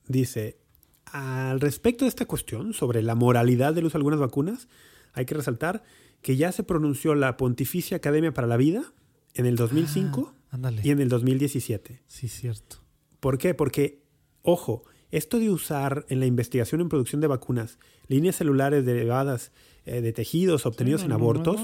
dice, 0.07 0.57
al 1.05 1.59
respecto 1.61 2.05
de 2.05 2.09
esta 2.09 2.25
cuestión 2.25 2.73
sobre 2.73 3.01
la 3.03 3.15
moralidad 3.15 3.73
del 3.73 3.85
uso 3.85 3.97
de 3.97 3.99
algunas 3.99 4.19
vacunas, 4.19 4.67
hay 5.13 5.25
que 5.25 5.35
resaltar 5.35 5.83
que 6.21 6.35
ya 6.37 6.51
se 6.51 6.63
pronunció 6.63 7.13
la 7.15 7.37
Pontificia 7.37 7.97
Academia 7.97 8.33
para 8.33 8.47
la 8.47 8.57
Vida 8.57 8.93
en 9.33 9.45
el 9.45 9.55
2005 9.55 10.33
Ah, 10.51 10.71
y 10.83 10.89
en 10.91 11.01
el 11.01 11.09
2017. 11.09 12.01
Sí, 12.07 12.29
cierto. 12.29 12.77
¿Por 13.19 13.37
qué? 13.37 13.53
Porque, 13.53 14.01
ojo, 14.41 14.85
esto 15.17 15.39
de 15.39 15.49
usar 15.49 16.05
en 16.09 16.19
la 16.19 16.25
investigación 16.25 16.81
en 16.81 16.89
producción 16.89 17.21
de 17.21 17.27
vacunas 17.27 17.77
líneas 18.07 18.35
celulares 18.35 18.85
derivadas 18.85 19.51
eh, 19.85 20.01
de 20.01 20.13
tejidos 20.13 20.65
obtenidos 20.65 21.01
Sí, 21.01 21.05
en 21.05 21.09
no, 21.11 21.17
no, 21.17 21.23
no, 21.23 21.29
abortos 21.29 21.61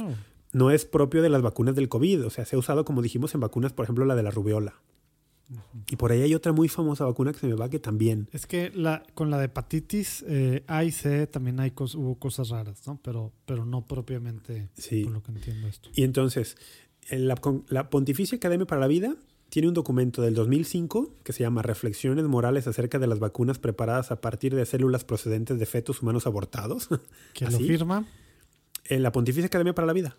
no. 0.54 0.72
es 0.72 0.86
propio 0.86 1.22
de 1.22 1.30
las 1.30 1.42
vacunas 1.42 1.76
del 1.76 1.90
COVID. 1.90 2.26
O 2.26 2.30
sea, 2.30 2.46
se 2.46 2.56
ha 2.56 2.60
usado, 2.60 2.86
como 2.86 3.02
dijimos, 3.02 3.34
en 3.36 3.42
vacunas, 3.42 3.74
por 3.74 3.84
ejemplo, 3.86 4.06
la 4.06 4.16
de 4.16 4.24
la 4.24 4.32
rubiola. 4.32 4.76
Y 5.90 5.98
por 5.98 6.14
ahí 6.14 6.22
hay 6.22 6.34
otra 6.34 6.54
muy 6.54 6.70
famosa 6.70 7.04
vacuna 7.04 7.34
que 7.34 7.40
se 7.40 7.48
me 7.48 7.56
va 7.56 7.68
que 7.70 7.78
también. 7.80 8.30
Es 8.32 8.48
que 8.48 8.72
la, 8.74 9.04
con 9.16 9.30
la 9.30 9.38
de 9.38 9.46
hepatitis 9.46 10.24
eh, 10.26 10.64
A 10.68 10.86
y 10.86 10.92
C 10.92 11.28
también 11.28 11.60
hay 11.60 11.72
cos- 11.72 11.96
hubo 11.96 12.16
cosas 12.16 12.50
raras, 12.50 12.88
¿no? 12.88 13.00
Pero, 13.04 13.34
pero 13.46 13.66
no 13.66 13.86
propiamente 13.86 14.70
Sí. 14.78 15.04
por 15.04 15.12
lo 15.12 15.22
que 15.24 15.32
entiendo 15.32 15.68
esto. 15.68 15.90
Y 15.94 16.04
entonces, 16.04 16.56
la, 17.10 17.36
con- 17.36 17.66
la 17.68 17.90
Pontificia 17.90 18.38
Academia 18.38 18.66
para 18.66 18.80
la 18.80 18.88
Vida 18.88 19.16
tiene 19.52 19.68
un 19.68 19.74
documento 19.74 20.22
del 20.22 20.34
2005 20.34 21.14
que 21.26 21.34
se 21.34 21.42
llama 21.44 21.62
Reflexiones 21.62 22.24
morales 22.26 22.68
acerca 22.68 23.00
de 23.00 23.08
las 23.08 23.20
vacunas 23.20 23.60
preparadas 23.60 24.10
a 24.10 24.22
partir 24.22 24.56
de 24.56 24.66
células 24.66 25.04
procedentes 25.04 25.60
de 25.60 25.66
fetos 25.66 26.02
humanos 26.02 26.26
abortados. 26.26 26.88
¿Quién 27.34 27.52
lo 27.52 27.60
firma? 27.60 28.08
en 28.86 29.04
la 29.04 29.12
Pontificia 29.12 29.48
Academia 29.48 29.76
para 29.76 29.86
la 29.86 29.94
Vida. 29.94 30.16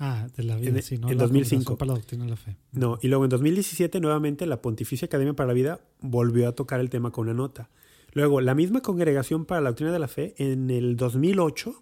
Ah, 0.00 0.26
de 0.36 0.42
la 0.42 0.56
vida, 0.56 0.70
En- 0.78 0.82
sí, 0.82 0.98
¿no? 0.98 1.08
en 1.10 1.16
La 1.18 1.22
2005. 1.24 1.64
Congregación 1.64 1.76
para 1.78 1.88
la 1.92 1.94
Doctrina 1.94 2.24
de 2.24 2.30
la 2.30 2.36
Fe. 2.36 2.56
No, 2.72 2.98
y 3.00 3.06
luego 3.08 3.24
en 3.24 3.30
2017 3.30 4.00
nuevamente 4.00 4.46
la 4.46 4.60
Pontificia 4.62 5.06
Academia 5.06 5.34
para 5.34 5.46
la 5.48 5.52
Vida 5.54 5.80
volvió 6.00 6.48
a 6.48 6.52
tocar 6.52 6.80
el 6.80 6.90
tema 6.90 7.10
con 7.12 7.28
una 7.28 7.34
nota. 7.34 7.70
Luego, 8.12 8.40
la 8.40 8.56
misma 8.56 8.80
Congregación 8.82 9.44
para 9.44 9.60
la 9.60 9.70
Doctrina 9.70 9.92
de 9.92 9.98
la 10.00 10.08
Fe 10.08 10.34
en 10.38 10.70
el 10.70 10.96
2008 10.96 11.74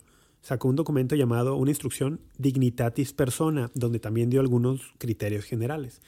sacó 0.43 0.69
un 0.69 0.77
documento 0.77 1.17
llamado 1.17 1.57
Una 1.57 1.71
instrucción 1.71 2.21
Dignitatis 2.37 3.13
Persona, 3.15 3.71
donde 3.75 3.99
también 3.99 4.29
dio 4.31 4.41
algunos 4.41 4.93
criterios 4.99 5.45
generales. 5.47 6.01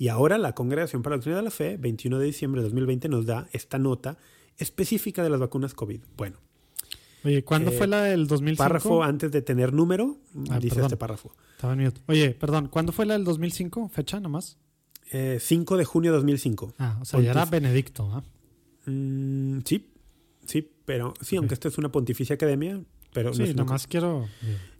Y 0.00 0.08
ahora 0.08 0.38
la 0.38 0.54
Congregación 0.54 1.02
para 1.02 1.12
la 1.12 1.16
Doctrina 1.18 1.36
de 1.36 1.42
la 1.42 1.50
Fe, 1.50 1.76
21 1.76 2.18
de 2.18 2.24
diciembre 2.24 2.62
de 2.62 2.68
2020, 2.68 3.10
nos 3.10 3.26
da 3.26 3.48
esta 3.52 3.78
nota 3.78 4.16
específica 4.56 5.22
de 5.22 5.28
las 5.28 5.38
vacunas 5.38 5.74
COVID. 5.74 6.00
Bueno, 6.16 6.38
Oye, 7.22 7.44
¿cuándo 7.44 7.70
Eh, 7.70 7.74
fue 7.76 7.86
la 7.86 8.04
del 8.04 8.26
2005? 8.26 8.56
párrafo 8.64 9.02
antes 9.02 9.30
de 9.30 9.42
tener 9.42 9.74
número, 9.74 10.16
Ah, 10.48 10.58
dice 10.58 10.76
perdón. 10.76 10.84
este 10.86 10.96
párrafo. 10.96 11.36
Estaba 11.52 11.74
en 11.74 11.80
mute. 11.84 12.00
Oye, 12.06 12.30
perdón, 12.30 12.68
¿cuándo 12.68 12.92
fue 12.92 13.04
la 13.04 13.12
del 13.12 13.24
2005? 13.24 13.90
¿Fecha 13.90 14.20
nomás? 14.20 14.56
Eh, 15.12 15.36
5 15.38 15.76
de 15.76 15.84
junio 15.84 16.12
de 16.12 16.16
2005. 16.16 16.72
Ah, 16.78 16.96
o 16.98 17.04
sea, 17.04 17.20
ya 17.20 17.32
era 17.32 17.44
Benedicto, 17.44 18.10
¿ah? 18.10 18.22
Mm, 18.90 19.58
sí, 19.66 19.92
sí, 20.46 20.66
pero 20.86 21.12
sí, 21.20 21.36
aunque 21.36 21.52
esto 21.52 21.68
es 21.68 21.76
una 21.76 21.92
pontificia 21.92 22.36
academia, 22.36 22.80
pero 23.12 23.28
no 23.30 23.36
Sí, 23.36 23.42
una 23.42 23.52
nomás 23.64 23.86
quiero... 23.86 24.26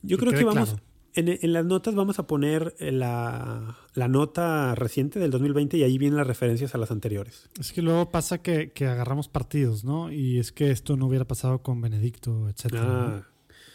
Yo 0.02 0.16
creo 0.16 0.32
que 0.32 0.44
vamos, 0.44 0.70
claro. 0.70 0.82
En, 1.14 1.28
en 1.42 1.52
las 1.52 1.64
notas 1.64 1.94
vamos 1.94 2.18
a 2.18 2.26
poner 2.26 2.74
eh, 2.78 2.92
la, 2.92 3.76
la 3.94 4.08
nota 4.08 4.74
reciente 4.74 5.18
del 5.18 5.30
2020 5.30 5.76
y 5.76 5.82
ahí 5.82 5.98
vienen 5.98 6.16
las 6.18 6.26
referencias 6.26 6.74
a 6.74 6.78
las 6.78 6.90
anteriores. 6.90 7.48
Es 7.58 7.72
que 7.72 7.82
luego 7.82 8.10
pasa 8.10 8.38
que, 8.42 8.70
que 8.72 8.86
agarramos 8.86 9.28
partidos, 9.28 9.84
¿no? 9.84 10.12
Y 10.12 10.38
es 10.38 10.52
que 10.52 10.70
esto 10.70 10.96
no 10.96 11.06
hubiera 11.06 11.24
pasado 11.26 11.62
con 11.62 11.80
Benedicto, 11.80 12.48
etcétera. 12.48 12.82
¿no? 12.84 12.90
Ah, 12.92 13.26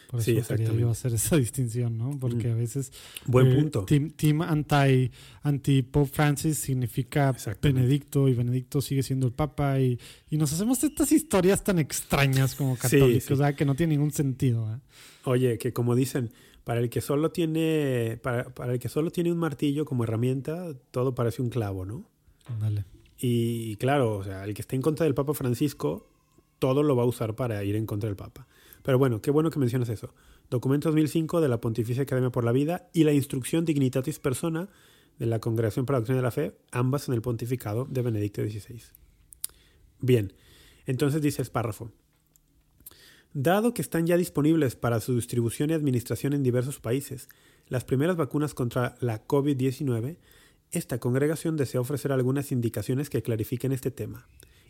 Por 0.10 0.20
eso 0.20 0.32
sí, 0.32 0.38
exactamente. 0.38 0.80
yo 0.82 0.90
hacer 0.92 1.14
esa 1.14 1.36
distinción, 1.46 1.98
¿no? 1.98 2.12
Porque 2.20 2.48
Mm. 2.50 2.52
a 2.52 2.56
veces... 2.56 2.92
buen 3.26 3.52
eh, 3.52 3.56
punto. 3.56 3.86
Team, 3.86 4.12
team 4.12 4.42
anti, 4.42 5.12
anti 5.44 5.82
Pope 5.82 6.10
Francis 6.12 6.58
significa. 6.60 7.36
Benedicto 7.62 8.28
y 8.30 8.34
Benedicto 8.34 8.82
sigue 8.82 9.04
siendo 9.04 9.26
el 9.28 9.34
Papa 9.34 9.80
y, 9.80 10.00
y 10.30 10.38
nos 10.38 10.54
hacemos 10.54 10.84
estas 10.84 11.12
historias 11.12 11.64
tan 11.64 11.80
extrañas 11.80 12.56
como 12.56 12.76
Sí, 12.76 12.82
católicos, 12.84 13.24
sí. 13.24 13.30
¿verdad? 13.34 13.56
Que 13.56 13.66
no 13.66 13.76
tiene 13.76 13.96
ningún 13.96 14.12
sentido. 14.12 14.74
¿eh? 14.74 14.80
Oye, 15.26 15.58
que 15.58 15.74
como 15.74 15.96
dicen, 15.96 16.32
para 16.66 16.82
el 16.82 16.90
que 16.90 17.00
solo 17.00 17.32
tiene, 17.32 18.20
para, 18.22 18.54
para 18.54 18.74
el 18.74 18.80
que 18.80 18.90
solo 18.90 19.12
tiene 19.12 19.32
un 19.32 19.38
martillo 19.38 19.86
como 19.86 20.04
herramienta, 20.04 20.74
todo 20.92 21.16
parece 21.16 21.42
un 21.42 21.50
clavo, 21.50 21.86
¿no? 21.86 22.10
Ándale. 22.48 22.84
Y 23.18 23.78
claro, 23.78 24.18
o 24.18 24.24
sea, 24.24 24.44
el 24.44 24.54
que 24.54 24.62
esté 24.62 24.76
en 24.76 24.82
contra 24.82 25.06
del 25.06 25.14
Papa 25.14 25.34
Francisco, 25.34 26.10
todo 26.60 26.84
lo 26.84 26.96
va 26.96 27.04
a 27.04 27.06
usar 27.06 27.36
para 27.36 27.64
ir 27.64 27.76
en 27.76 27.86
contra 27.86 28.10
del 28.10 28.18
Papa. 28.18 28.48
Pero 28.82 28.98
bueno, 28.98 29.22
qué 29.22 29.32
bueno 29.32 29.52
que 29.52 29.60
mencionas 29.60 29.90
eso. 29.90 30.14
Documento 30.50 30.90
2005 30.90 31.40
de 31.40 31.48
la 31.48 31.62
Pontificia 31.62 32.04
Academia 32.04 32.32
por 32.32 32.44
la 32.44 32.52
Vida 32.52 32.90
y 32.94 33.04
la 33.04 33.14
Instrucción 33.14 33.64
Dignitatis 33.64 34.20
Persona 34.20 34.70
de 35.18 35.28
la 35.28 35.40
Congregación 35.40 35.86
para 35.86 35.98
la 35.98 36.00
Doctrina 36.02 36.18
de 36.18 36.24
la 36.24 36.32
Fe, 36.32 36.58
ambas 36.72 37.08
en 37.08 37.14
el 37.14 37.22
pontificado 37.22 37.86
de 37.86 38.02
Benedicto 38.02 38.42
XVI. 38.42 38.82
Bien, 40.02 40.34
entonces 40.86 41.22
dice 41.22 41.42
el 41.42 41.50
párrafo. 41.50 41.92
Dado 43.38 43.74
que 43.74 43.82
están 43.82 44.08
ya 44.08 44.16
disponibles 44.16 44.78
para 44.78 45.02
su 45.02 45.14
distribución 45.14 45.70
y 45.70 45.74
administración 45.74 46.32
en 46.32 46.42
diversos 46.42 46.80
países 46.80 47.28
las 47.68 47.84
primeras 47.84 48.16
vacunas 48.16 48.54
contra 48.54 48.96
la 49.02 49.28
COVID-19, 49.28 50.16
esta 50.72 51.00
congregación 51.00 51.58
desea 51.58 51.82
ofrecer 51.82 52.14
algunas 52.14 52.54
indicaciones 52.54 53.10
que 53.10 53.22
clarifiquen 53.22 53.74
este 53.74 53.92
tema. 53.92 54.26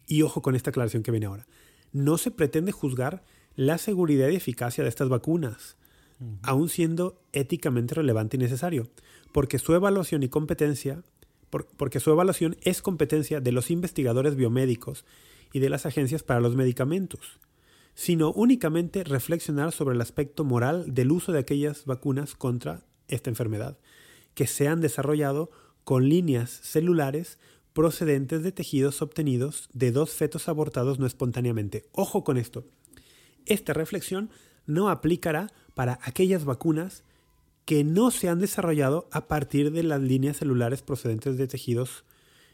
Y 0.07 0.23
ojo 0.23 0.41
con 0.41 0.55
esta 0.55 0.71
aclaración 0.71 1.03
que 1.03 1.11
viene 1.11 1.27
ahora. 1.27 1.45
No 1.93 2.17
se 2.17 2.31
pretende 2.31 2.71
juzgar 2.71 3.23
la 3.55 3.77
seguridad 3.77 4.29
y 4.29 4.35
eficacia 4.35 4.83
de 4.83 4.89
estas 4.89 5.09
vacunas, 5.09 5.77
aun 6.41 6.67
siendo 6.67 7.21
éticamente 7.33 7.93
relevante 7.93 8.37
y 8.37 8.39
necesario, 8.39 8.89
porque 9.31 9.59
su 9.59 9.75
evaluación 9.75 10.23
y 10.23 10.29
competencia, 10.29 11.03
por- 11.51 11.67
porque 11.67 11.99
su 11.99 12.09
evaluación 12.09 12.57
es 12.63 12.81
competencia 12.81 13.41
de 13.41 13.51
los 13.51 13.69
investigadores 13.69 14.35
biomédicos 14.35 15.05
y 15.53 15.59
de 15.59 15.69
las 15.69 15.85
agencias 15.85 16.23
para 16.23 16.39
los 16.39 16.55
medicamentos, 16.55 17.39
sino 17.95 18.31
únicamente 18.33 19.03
reflexionar 19.03 19.71
sobre 19.71 19.95
el 19.95 20.01
aspecto 20.01 20.43
moral 20.43 20.93
del 20.93 21.11
uso 21.11 21.31
de 21.31 21.39
aquellas 21.39 21.85
vacunas 21.85 22.35
contra 22.35 22.83
esta 23.07 23.29
enfermedad, 23.29 23.77
que 24.33 24.47
se 24.47 24.67
han 24.67 24.81
desarrollado 24.81 25.49
con 25.85 26.09
líneas 26.09 26.51
celulares 26.51 27.39
procedentes 27.73 28.43
de 28.43 28.51
tejidos 28.51 29.01
obtenidos 29.01 29.69
de 29.73 29.91
dos 29.91 30.11
fetos 30.11 30.47
abortados 30.49 30.99
no 30.99 31.05
espontáneamente. 31.05 31.85
Ojo 31.93 32.23
con 32.23 32.37
esto. 32.37 32.65
Esta 33.45 33.73
reflexión 33.73 34.29
no 34.65 34.89
aplicará 34.89 35.51
para 35.73 35.99
aquellas 36.03 36.45
vacunas 36.45 37.03
que 37.65 37.83
no 37.83 38.11
se 38.11 38.29
han 38.29 38.39
desarrollado 38.39 39.07
a 39.11 39.27
partir 39.27 39.71
de 39.71 39.83
las 39.83 40.01
líneas 40.01 40.37
celulares 40.37 40.81
procedentes 40.81 41.37
de 41.37 41.47
tejidos 41.47 42.03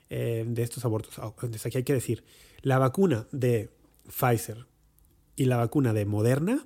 eh, 0.09 0.45
de 0.47 0.63
estos 0.63 0.85
abortos. 0.85 1.19
Ah, 1.19 1.33
Entonces 1.33 1.65
aquí 1.65 1.77
hay 1.77 1.83
que 1.83 1.93
decir, 1.93 2.23
la 2.61 2.79
vacuna 2.79 3.27
de 3.31 3.69
Pfizer 4.05 4.65
y 5.35 5.45
la 5.45 5.57
vacuna 5.57 5.93
de 5.93 6.05
Moderna 6.05 6.65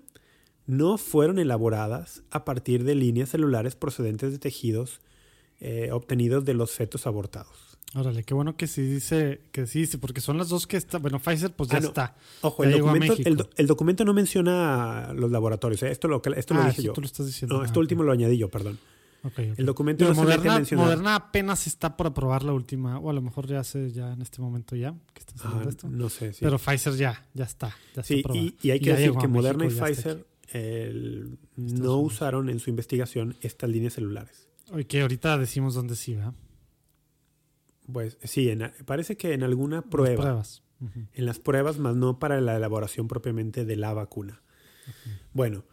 no 0.68 0.98
fueron 0.98 1.38
elaboradas 1.40 2.24
a 2.32 2.44
partir 2.46 2.84
de 2.84 2.96
líneas 2.96 3.30
celulares 3.30 3.76
procedentes 3.76 4.32
de 4.32 4.40
tejidos 4.40 5.02
eh, 5.60 5.90
obtenidos 5.92 6.44
de 6.46 6.54
los 6.54 6.72
fetos 6.72 7.06
abortados. 7.08 7.78
Órale, 7.94 8.24
qué 8.24 8.34
bueno 8.34 8.58
que 8.58 8.68
sí 8.68 8.82
dice, 8.82 9.42
que 9.54 9.68
sí 9.68 9.80
dice, 9.82 9.98
porque 9.98 10.20
son 10.20 10.38
las 10.38 10.50
dos 10.50 10.68
que 10.68 10.76
está, 10.76 10.98
bueno, 10.98 11.20
Pfizer 11.20 11.54
pues 11.56 11.70
ya 11.70 11.78
Ah, 11.78 11.80
no. 11.82 11.88
está. 11.88 12.16
Ojo, 12.42 12.64
Ya 12.64 12.72
el 12.72 12.80
documento, 12.80 13.16
el, 13.56 13.68
documento 13.68 14.04
no 14.04 14.14
menciona 14.14 15.14
los 15.14 15.32
laboratorios. 15.32 15.82
¿eh? 15.84 15.92
Esto 15.92 16.10
lo, 16.10 16.22
esto 16.36 16.54
lo 16.56 16.62
ah, 16.64 16.68
dije 16.68 16.82
yo. 16.84 16.92
tú 16.94 17.00
lo 17.02 17.08
estás 17.08 17.26
diciendo. 17.28 17.56
No, 17.56 17.62
Ah, 17.62 17.66
esto 17.66 17.80
ok. 17.80 17.84
último 17.84 18.04
lo 18.04 18.12
añadí 18.12 18.38
yo, 18.38 18.50
perdón. 18.50 18.80
Ok, 19.26 19.32
ok. 19.40 19.60
El 19.60 19.66
documento 19.66 20.04
Digo, 20.04 20.14
no 20.14 20.22
se 20.22 20.38
Moderna. 20.38 20.62
Moderna 20.76 21.16
apenas 21.16 21.66
está 21.68 21.98
por 21.98 22.08
aprobar 22.08 22.44
la 22.44 22.54
última, 22.54 23.00
o 23.00 23.10
a 23.10 23.14
lo 23.14 23.22
mejor 23.22 23.48
ya 23.48 23.60
hace 23.60 23.92
ya 23.92 24.14
en 24.14 24.22
este 24.22 24.42
momento 24.42 24.76
ya, 24.76 24.94
que 25.14 25.24
hablando 25.40 25.60
Ah, 25.60 25.64
de 25.64 25.70
esto. 25.70 25.88
no 25.90 26.10
sé. 26.10 26.34
Sí, 26.34 26.40
Pero 26.42 26.58
Pfizer 26.60 26.94
ya, 26.96 27.26
ya 27.34 27.46
está. 27.46 27.70
Ya 27.96 28.02
está 28.02 28.04
Sí, 28.04 28.20
aprobada. 28.20 28.46
y, 28.46 28.56
y 28.62 28.72
hay 28.72 28.80
que 28.80 28.94
decir 28.94 29.12
que 29.20 29.28
Moderna 29.28 29.64
y 29.66 29.68
México, 29.68 29.86
está 29.88 30.02
Pfizer 30.14 30.28
el- 30.52 31.40
no 31.56 31.98
usaron 31.98 32.50
en 32.50 32.60
su 32.60 32.70
investigación 32.70 33.36
estas 33.42 33.70
líneas 33.70 33.94
celulares. 33.94 34.48
Oye, 34.72 34.86
que 34.86 35.02
ahorita 35.02 35.38
decimos 35.38 35.74
dónde 35.74 35.96
sí, 35.96 36.16
¿verdad? 36.16 36.34
Pues 37.92 38.18
sí, 38.24 38.50
en- 38.50 38.72
parece 38.86 39.16
que 39.18 39.34
en 39.34 39.44
alguna 39.44 39.78
Las 39.78 39.86
prueba, 39.86 40.22
pruebas. 40.22 40.64
Ujú. 40.82 41.00
en 41.14 41.26
las 41.26 41.40
pruebas, 41.40 41.78
más 41.80 41.96
no 41.96 42.20
para 42.20 42.42
la 42.42 42.56
elaboración 42.58 43.08
propiamente 43.08 43.64
de 43.66 43.76
la 43.76 43.94
vacuna. 43.94 44.42
Bueno, 45.34 45.64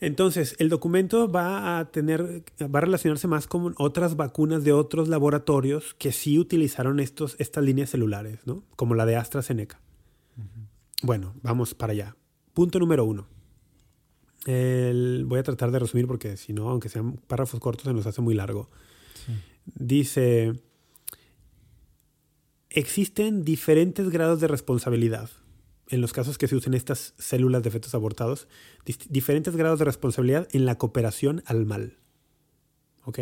entonces 0.00 0.54
el 0.58 0.68
documento 0.68 1.30
va 1.30 1.78
a 1.78 1.90
tener, 1.90 2.44
va 2.62 2.78
a 2.78 2.82
relacionarse 2.82 3.26
más 3.28 3.46
con 3.46 3.74
otras 3.78 4.16
vacunas 4.16 4.62
de 4.64 4.72
otros 4.72 5.08
laboratorios 5.08 5.94
que 5.94 6.12
sí 6.12 6.38
utilizaron 6.38 7.00
estos, 7.00 7.36
estas 7.38 7.64
líneas 7.64 7.90
celulares, 7.90 8.40
¿no? 8.46 8.62
Como 8.76 8.94
la 8.94 9.06
de 9.06 9.16
AstraZeneca. 9.16 9.80
Bueno, 11.02 11.34
vamos 11.42 11.74
para 11.74 11.92
allá. 11.92 12.16
Punto 12.54 12.78
número 12.78 13.04
uno. 13.04 13.26
El- 14.46 15.24
voy 15.26 15.38
a 15.40 15.42
tratar 15.42 15.70
de 15.70 15.78
resumir 15.78 16.06
porque 16.06 16.36
si 16.36 16.52
no, 16.52 16.68
aunque 16.70 16.88
sean 16.88 17.14
párrafos 17.26 17.60
cortos, 17.60 17.84
se 17.84 17.92
nos 17.92 18.06
hace 18.06 18.20
muy 18.20 18.34
largo. 18.34 18.68
Sí. 19.26 19.32
Dice, 19.74 20.54
existen 22.70 23.44
diferentes 23.44 24.08
grados 24.10 24.40
de 24.40 24.48
responsabilidad 24.48 25.30
en 25.88 26.00
los 26.00 26.12
casos 26.12 26.38
que 26.38 26.48
se 26.48 26.56
usen 26.56 26.74
estas 26.74 27.14
células 27.18 27.62
de 27.62 27.70
fetos 27.70 27.94
abortados, 27.94 28.48
diferentes 29.08 29.56
grados 29.56 29.78
de 29.78 29.84
responsabilidad 29.84 30.48
en 30.52 30.66
la 30.66 30.76
cooperación 30.76 31.42
al 31.46 31.66
mal. 31.66 31.98
¿Ok? 33.04 33.20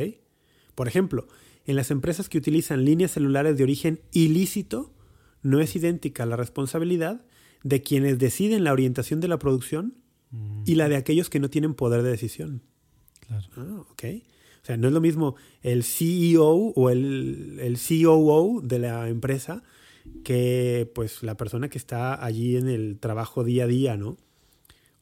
Por 0.75 0.89
ejemplo, 0.89 1.29
en 1.65 1.77
las 1.77 1.91
empresas 1.91 2.29
que 2.29 2.39
utilizan 2.39 2.85
líneas 2.85 3.13
celulares 3.13 3.57
de 3.57 3.65
origen 3.65 4.01
ilícito, 4.13 4.93
no 5.43 5.61
es 5.61 5.77
idéntica 5.77 6.27
la 6.27 6.37
responsabilidad 6.37 7.25
de 7.63 7.83
quienes 7.83 8.19
deciden 8.19 8.65
la 8.65 8.73
orientación 8.73 9.21
de 9.21 9.29
la 9.29 9.39
producción 9.39 9.95
Mm, 10.31 10.63
y 10.67 10.75
la 10.75 10.89
de 10.89 10.97
aquellos 10.97 11.31
que 11.31 11.41
no 11.41 11.51
tienen 11.51 11.75
poder 11.75 12.03
de 12.03 12.11
decisión. 12.11 12.63
claro. 13.21 13.47
Ah, 13.57 13.85
ok. 13.91 14.05
O 14.63 14.67
sea, 14.67 14.77
no 14.77 14.89
es 14.89 14.95
lo 14.95 15.01
mismo 15.01 15.37
el 15.63 15.85
CEO 15.85 16.73
o 16.75 16.91
el, 16.91 17.59
el 17.61 17.79
COO 17.79 18.61
de 18.63 18.79
la 18.81 19.09
empresa 19.09 19.63
que 20.25 20.91
pues 20.95 21.23
la 21.23 21.37
persona 21.37 21.69
que 21.69 21.79
está 21.79 22.25
allí 22.25 22.57
en 22.57 22.69
el 22.69 22.99
trabajo 22.99 23.45
día 23.45 23.65
a 23.65 23.69
día, 23.69 23.97
¿no? 23.97 24.17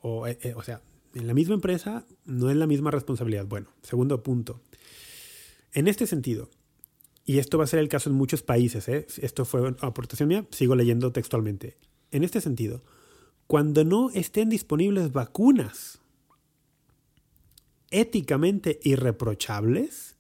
O, 0.01 0.27
eh, 0.27 0.39
eh, 0.43 0.55
o 0.55 0.63
sea, 0.63 0.83
en 1.15 1.27
la 1.27 1.35
misma 1.35 1.55
empresa 1.55 2.07
no 2.25 2.51
es 2.51 2.57
la 2.57 2.67
misma 2.67 2.91
responsabilidad. 2.91 3.47
Bueno, 3.47 3.69
segundo 3.83 4.23
punto. 4.23 4.61
En 5.73 5.89
este 5.89 6.07
sentido, 6.07 6.51
y 7.25 7.39
esto 7.39 7.59
va 7.59 7.65
a 7.65 7.69
ser 7.69 7.81
el 7.81 7.89
caso 7.89 8.11
en 8.11 8.17
muchos 8.17 8.43
países, 8.43 8.89
¿eh? 8.89 9.07
esto 9.23 9.45
fue 9.45 9.75
aportación 9.81 10.29
mía, 10.29 10.47
sigo 10.51 10.77
leyendo 10.77 11.11
textualmente. 11.11 11.77
En 12.11 12.23
este 12.23 12.41
sentido, 12.41 12.83
cuando 13.47 13.85
no 13.85 14.11
estén 14.11 14.51
disponibles 14.51 15.13
vacunas 15.13 16.01
éticamente 17.91 18.81
irreprochables, 18.83 20.14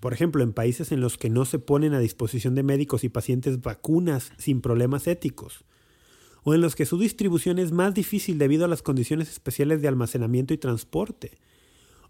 por 0.00 0.12
ejemplo, 0.12 0.42
en 0.42 0.52
países 0.52 0.92
en 0.92 1.00
los 1.00 1.18
que 1.18 1.30
no 1.30 1.44
se 1.44 1.58
ponen 1.58 1.94
a 1.94 2.00
disposición 2.00 2.54
de 2.54 2.62
médicos 2.62 3.04
y 3.04 3.08
pacientes 3.08 3.60
vacunas 3.60 4.32
sin 4.38 4.60
problemas 4.60 5.06
éticos, 5.06 5.64
o 6.44 6.54
en 6.54 6.60
los 6.60 6.76
que 6.76 6.86
su 6.86 6.98
distribución 6.98 7.58
es 7.58 7.72
más 7.72 7.94
difícil 7.94 8.38
debido 8.38 8.64
a 8.64 8.68
las 8.68 8.82
condiciones 8.82 9.30
especiales 9.30 9.82
de 9.82 9.88
almacenamiento 9.88 10.54
y 10.54 10.58
transporte, 10.58 11.38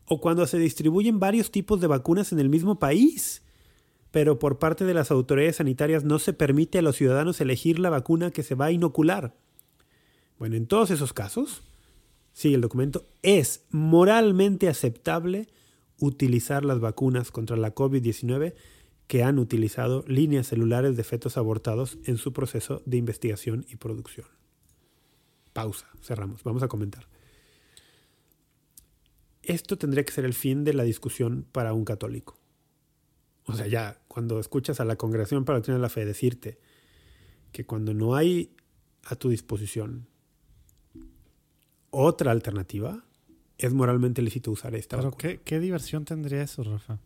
o 0.06 0.20
cuando 0.20 0.46
se 0.46 0.58
distribuyen 0.58 1.20
varios 1.20 1.50
tipos 1.50 1.80
de 1.80 1.86
vacunas 1.86 2.32
en 2.32 2.38
el 2.38 2.48
mismo 2.48 2.78
país, 2.78 3.42
pero 4.10 4.38
por 4.38 4.58
parte 4.58 4.84
de 4.84 4.94
las 4.94 5.10
autoridades 5.10 5.56
sanitarias 5.56 6.04
no 6.04 6.18
se 6.18 6.32
permite 6.32 6.78
a 6.78 6.82
los 6.82 6.96
ciudadanos 6.96 7.40
elegir 7.40 7.78
la 7.78 7.90
vacuna 7.90 8.30
que 8.30 8.42
se 8.42 8.54
va 8.54 8.66
a 8.66 8.72
inocular. 8.72 9.34
Bueno, 10.38 10.56
en 10.56 10.66
todos 10.66 10.90
esos 10.90 11.12
casos, 11.12 11.62
sigue 12.32 12.54
el 12.54 12.60
documento, 12.60 13.06
es 13.22 13.64
moralmente 13.70 14.68
aceptable 14.68 15.48
utilizar 15.98 16.64
las 16.64 16.80
vacunas 16.80 17.30
contra 17.30 17.56
la 17.56 17.74
COVID-19 17.74 18.54
que 19.06 19.22
han 19.22 19.38
utilizado 19.38 20.04
líneas 20.06 20.46
celulares 20.46 20.96
de 20.96 21.04
fetos 21.04 21.36
abortados 21.36 21.98
en 22.04 22.18
su 22.18 22.32
proceso 22.32 22.82
de 22.84 22.98
investigación 22.98 23.64
y 23.68 23.76
producción. 23.76 24.26
Pausa, 25.52 25.88
cerramos, 26.02 26.44
vamos 26.44 26.62
a 26.62 26.68
comentar. 26.68 27.08
Esto 29.42 29.78
tendría 29.78 30.04
que 30.04 30.12
ser 30.12 30.26
el 30.26 30.34
fin 30.34 30.62
de 30.62 30.74
la 30.74 30.82
discusión 30.82 31.46
para 31.50 31.72
un 31.72 31.86
católico. 31.86 32.38
O 33.44 33.54
sea, 33.54 33.66
ya 33.66 33.98
cuando 34.08 34.38
escuchas 34.40 34.78
a 34.78 34.84
la 34.84 34.96
Congregación 34.96 35.46
para 35.46 35.54
la 35.54 35.60
Doctrina 35.60 35.78
de 35.78 35.82
la 35.82 35.88
Fe 35.88 36.04
decirte 36.04 36.58
que 37.50 37.64
cuando 37.64 37.94
no 37.94 38.14
hay 38.14 38.54
a 39.04 39.16
tu 39.16 39.30
disposición 39.30 40.06
otra 41.90 42.30
alternativa, 42.30 43.07
es 43.58 43.74
moralmente 43.74 44.22
lícito 44.22 44.50
usar 44.50 44.74
esta 44.74 44.96
Pero 44.96 45.10
vacuna. 45.10 45.20
¿qué, 45.34 45.40
qué 45.44 45.60
diversión 45.60 46.04
tendría 46.04 46.42
eso, 46.42 46.62
Rafa. 46.64 46.98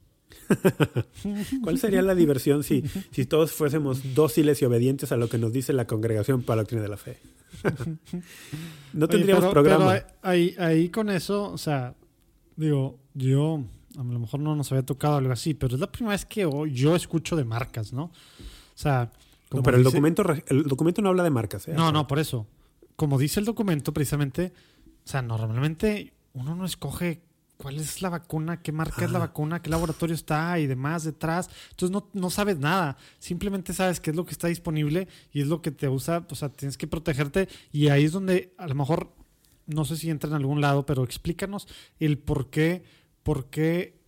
¿Cuál 1.62 1.78
sería 1.78 2.02
la 2.02 2.14
diversión 2.14 2.62
si, 2.62 2.82
si 3.10 3.26
todos 3.26 3.52
fuésemos 3.52 4.14
dóciles 4.14 4.60
y 4.62 4.64
obedientes 4.64 5.12
a 5.12 5.16
lo 5.16 5.28
que 5.28 5.38
nos 5.38 5.52
dice 5.52 5.72
la 5.72 5.86
Congregación 5.86 6.42
para 6.42 6.56
la 6.56 6.62
Doctrina 6.62 6.82
de 6.82 6.88
la 6.88 6.96
Fe? 6.96 7.18
no 8.92 9.04
Oye, 9.06 9.08
tendríamos 9.08 9.44
pero- 9.44 9.52
programa. 9.52 9.92
pero 9.92 10.06
ahí, 10.22 10.54
ahí 10.58 10.88
con 10.88 11.10
eso, 11.10 11.50
o 11.52 11.58
sea, 11.58 11.94
digo, 12.56 12.98
yo 13.14 13.62
a 13.98 14.02
lo 14.02 14.18
mejor 14.18 14.40
no 14.40 14.56
nos 14.56 14.70
había 14.72 14.84
tocado 14.84 15.16
algo 15.16 15.32
así, 15.32 15.54
pero 15.54 15.74
es 15.74 15.80
la 15.80 15.90
primera 15.92 16.12
vez 16.14 16.24
que 16.24 16.48
yo 16.72 16.96
escucho 16.96 17.36
de 17.36 17.44
marcas, 17.44 17.92
¿no? 17.92 18.04
O 18.04 18.12
sea, 18.74 19.10
No, 19.52 19.62
pero 19.62 19.76
el 19.76 19.84
documento, 19.84 20.24
el 20.48 20.62
documento 20.64 21.02
no 21.02 21.10
habla 21.10 21.22
de 21.24 21.30
marcas. 21.30 21.68
¿eh? 21.68 21.74
No, 21.74 21.92
no, 21.92 22.06
por 22.06 22.18
eso. 22.18 22.46
Como 22.96 23.18
dice 23.18 23.38
el 23.40 23.46
documento, 23.46 23.92
precisamente, 23.92 24.52
o 25.04 25.08
sea, 25.08 25.20
normalmente 25.22 26.12
uno 26.34 26.54
no 26.54 26.64
escoge 26.64 27.22
cuál 27.56 27.76
es 27.76 28.02
la 28.02 28.08
vacuna, 28.08 28.60
qué 28.62 28.72
marca 28.72 29.04
es 29.04 29.10
la 29.12 29.18
Ah. 29.18 29.26
vacuna, 29.26 29.62
qué 29.62 29.70
laboratorio 29.70 30.14
está 30.16 30.58
y 30.58 30.66
demás 30.66 31.04
detrás. 31.04 31.48
Entonces 31.70 31.92
no, 31.92 32.08
no 32.12 32.28
sabes 32.30 32.58
nada. 32.58 32.96
Simplemente 33.20 33.72
sabes 33.72 34.00
qué 34.00 34.10
es 34.10 34.16
lo 34.16 34.24
que 34.24 34.32
está 34.32 34.48
disponible 34.48 35.06
y 35.32 35.42
es 35.42 35.46
lo 35.46 35.62
que 35.62 35.70
te 35.70 35.88
usa. 35.88 36.26
O 36.30 36.34
sea, 36.34 36.48
tienes 36.48 36.76
que 36.76 36.86
protegerte. 36.88 37.48
Y 37.70 37.88
ahí 37.88 38.04
es 38.04 38.12
donde 38.12 38.52
a 38.58 38.66
lo 38.66 38.74
mejor, 38.74 39.14
no 39.66 39.84
sé 39.84 39.96
si 39.96 40.10
entra 40.10 40.28
en 40.28 40.34
algún 40.34 40.60
lado, 40.60 40.86
pero 40.86 41.04
explícanos 41.04 41.68
el 42.00 42.18
por 42.18 42.50
qué, 42.50 42.82
por 43.22 43.48
qué 43.48 44.00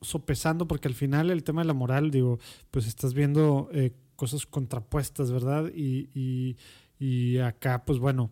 sopesando, 0.00 0.68
porque 0.68 0.86
al 0.86 0.94
final 0.94 1.30
el 1.30 1.42
tema 1.42 1.62
de 1.62 1.66
la 1.66 1.74
moral, 1.74 2.10
digo, 2.10 2.38
pues 2.70 2.86
estás 2.86 3.14
viendo 3.14 3.70
eh, 3.72 3.92
cosas 4.16 4.46
contrapuestas, 4.46 5.32
¿verdad? 5.32 5.72
Y, 5.74 6.10
y, 6.14 6.56
y 6.98 7.38
acá, 7.38 7.84
pues 7.84 7.98
bueno, 7.98 8.30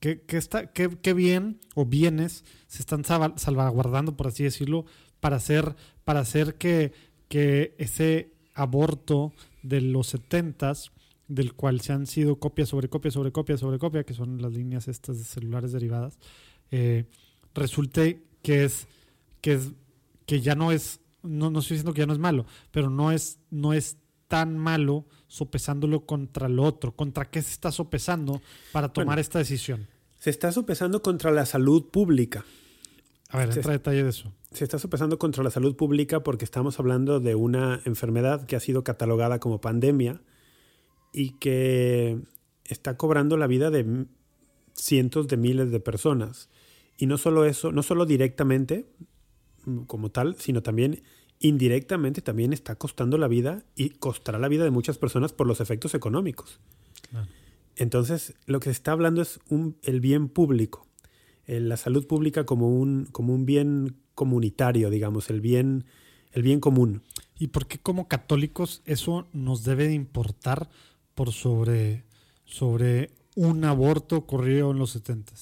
qué, 0.00 0.22
qué 0.22 0.36
está, 0.36 0.72
qué, 0.72 0.88
qué 1.00 1.14
bien 1.14 1.60
o 1.74 1.84
bienes 1.86 2.44
se 2.66 2.80
están 2.80 3.04
salva- 3.04 3.34
salvaguardando, 3.36 4.16
por 4.16 4.26
así 4.28 4.44
decirlo, 4.44 4.86
para 5.20 5.36
hacer, 5.36 5.76
para 6.04 6.20
hacer 6.20 6.56
que, 6.56 6.92
que 7.28 7.74
ese 7.78 8.32
aborto 8.54 9.32
de 9.62 9.80
los 9.80 10.08
setentas, 10.08 10.90
del 11.28 11.54
cual 11.54 11.80
se 11.80 11.92
han 11.92 12.06
sido 12.06 12.40
copia 12.40 12.66
sobre 12.66 12.88
copia 12.88 13.12
sobre 13.12 13.30
copia 13.30 13.56
sobre 13.56 13.78
copia, 13.78 14.02
que 14.04 14.14
son 14.14 14.42
las 14.42 14.52
líneas 14.52 14.88
estas 14.88 15.18
de 15.18 15.24
celulares 15.24 15.70
derivadas, 15.72 16.18
eh, 16.72 17.04
resulte 17.54 18.24
que 18.42 18.64
es, 18.64 18.88
que 19.40 19.52
es, 19.54 19.72
que 20.26 20.40
ya 20.40 20.54
no 20.54 20.72
es, 20.72 21.00
no, 21.22 21.50
no 21.50 21.60
estoy 21.60 21.76
diciendo 21.76 21.92
que 21.94 22.00
ya 22.00 22.06
no 22.06 22.14
es 22.14 22.18
malo, 22.18 22.46
pero 22.72 22.90
no 22.90 23.12
es, 23.12 23.38
no 23.50 23.72
es 23.72 23.96
tan 24.30 24.56
malo 24.56 25.06
sopesándolo 25.26 26.06
contra 26.06 26.48
lo 26.48 26.62
otro. 26.62 26.92
¿Contra 26.92 27.28
qué 27.30 27.42
se 27.42 27.50
está 27.50 27.72
sopesando 27.72 28.40
para 28.70 28.90
tomar 28.92 29.06
Bueno. 29.16 29.20
esta 29.22 29.40
decisión? 29.40 29.88
Se 30.20 30.30
está 30.30 30.52
sopesando 30.52 31.02
contra 31.02 31.32
la 31.32 31.46
salud 31.46 31.86
pública. 31.90 32.44
A 33.30 33.38
ver, 33.38 33.52
Se- 33.52 33.58
entra 33.58 33.72
detalle 33.72 34.04
de 34.04 34.10
eso. 34.10 34.32
Se 34.52 34.62
está 34.62 34.78
sopesando 34.78 35.18
contra 35.18 35.42
la 35.42 35.50
salud 35.50 35.74
pública 35.74 36.22
porque 36.22 36.44
estamos 36.44 36.78
hablando 36.78 37.18
de 37.18 37.34
una 37.34 37.80
enfermedad 37.86 38.46
que 38.46 38.54
ha 38.54 38.60
sido 38.60 38.84
catalogada 38.84 39.40
como 39.40 39.60
pandemia 39.60 40.20
y 41.12 41.32
que 41.38 42.20
está 42.66 42.96
cobrando 42.96 43.36
la 43.36 43.48
vida 43.48 43.70
de 43.70 44.06
cientos 44.74 45.26
de 45.26 45.36
miles 45.36 45.72
de 45.72 45.80
personas. 45.80 46.48
Y 46.98 47.06
no 47.06 47.18
solo 47.18 47.44
eso, 47.46 47.72
no 47.72 47.82
solo 47.82 48.06
directamente 48.06 48.86
como 49.88 50.10
tal, 50.12 50.36
sino 50.38 50.62
también 50.62 51.02
indirectamente 51.40 52.22
también 52.22 52.52
está 52.52 52.76
costando 52.76 53.18
la 53.18 53.26
vida 53.26 53.64
y 53.74 53.90
costará 53.90 54.38
la 54.38 54.48
vida 54.48 54.64
de 54.64 54.70
muchas 54.70 54.98
personas 54.98 55.32
por 55.32 55.46
los 55.46 55.60
efectos 55.60 55.94
económicos. 55.94 56.60
Claro. 57.10 57.26
Entonces, 57.76 58.34
lo 58.46 58.60
que 58.60 58.66
se 58.66 58.72
está 58.72 58.92
hablando 58.92 59.22
es 59.22 59.40
un, 59.48 59.76
el 59.82 60.00
bien 60.00 60.28
público, 60.28 60.86
la 61.46 61.76
salud 61.76 62.06
pública 62.06 62.44
como 62.44 62.68
un, 62.68 63.06
como 63.06 63.34
un 63.34 63.46
bien 63.46 63.96
comunitario, 64.14 64.90
digamos, 64.90 65.30
el 65.30 65.40
bien, 65.40 65.86
el 66.32 66.42
bien 66.42 66.60
común. 66.60 67.02
¿Y 67.38 67.48
por 67.48 67.66
qué 67.66 67.78
como 67.78 68.06
católicos 68.06 68.82
eso 68.84 69.26
nos 69.32 69.64
debe 69.64 69.88
de 69.88 69.94
importar 69.94 70.68
por 71.14 71.32
sobre, 71.32 72.04
sobre 72.44 73.10
un 73.34 73.64
aborto 73.64 74.16
ocurrido 74.16 74.70
en 74.70 74.78
los 74.78 74.90
70 74.90 75.32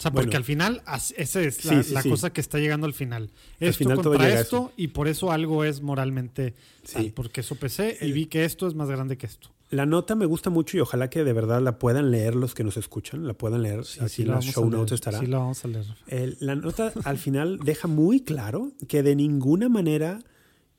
o 0.00 0.02
sea, 0.02 0.12
porque 0.12 0.38
al 0.38 0.44
final, 0.44 0.82
esa 1.18 1.42
es 1.42 1.90
la, 1.90 2.02
cosa 2.02 2.32
que 2.32 2.40
está 2.40 2.58
llegando 2.58 2.86
al 2.86 2.94
final. 2.94 3.30
Esto 3.58 3.84
contra 3.94 4.40
esto, 4.40 4.72
y 4.74 4.88
por 4.88 5.08
eso 5.08 5.30
algo 5.30 5.62
es 5.62 5.82
moralmente 5.82 6.54
tal, 6.90 7.12
porque 7.12 7.42
eso 7.42 7.56
pensé 7.56 7.98
y 8.00 8.10
vi 8.10 8.24
que 8.24 8.46
esto 8.46 8.66
es 8.66 8.74
más 8.74 8.88
grande 8.88 9.18
que 9.18 9.26
esto. 9.26 9.50
La 9.68 9.84
nota 9.84 10.14
me 10.14 10.24
gusta 10.24 10.48
mucho 10.48 10.78
y 10.78 10.80
ojalá 10.80 11.10
que 11.10 11.22
de 11.22 11.34
verdad 11.34 11.60
la 11.60 11.78
puedan 11.78 12.10
leer 12.10 12.34
los 12.34 12.54
que 12.54 12.64
nos 12.64 12.78
escuchan, 12.78 13.26
la 13.26 13.34
puedan 13.34 13.60
leer. 13.60 13.80
Así 14.00 14.22
en 14.22 14.28
las 14.28 14.46
show 14.46 14.70
notes 14.70 14.92
estará. 14.92 15.20
Sí, 15.20 15.26
la 15.26 15.36
vamos 15.36 15.62
a 15.66 15.68
leer. 15.68 16.36
la 16.40 16.54
nota 16.54 16.94
al 17.04 17.18
final 17.18 17.58
deja 17.58 17.86
muy 17.86 18.20
claro 18.20 18.72
que 18.88 19.02
de 19.02 19.14
ninguna 19.14 19.68
manera 19.68 20.20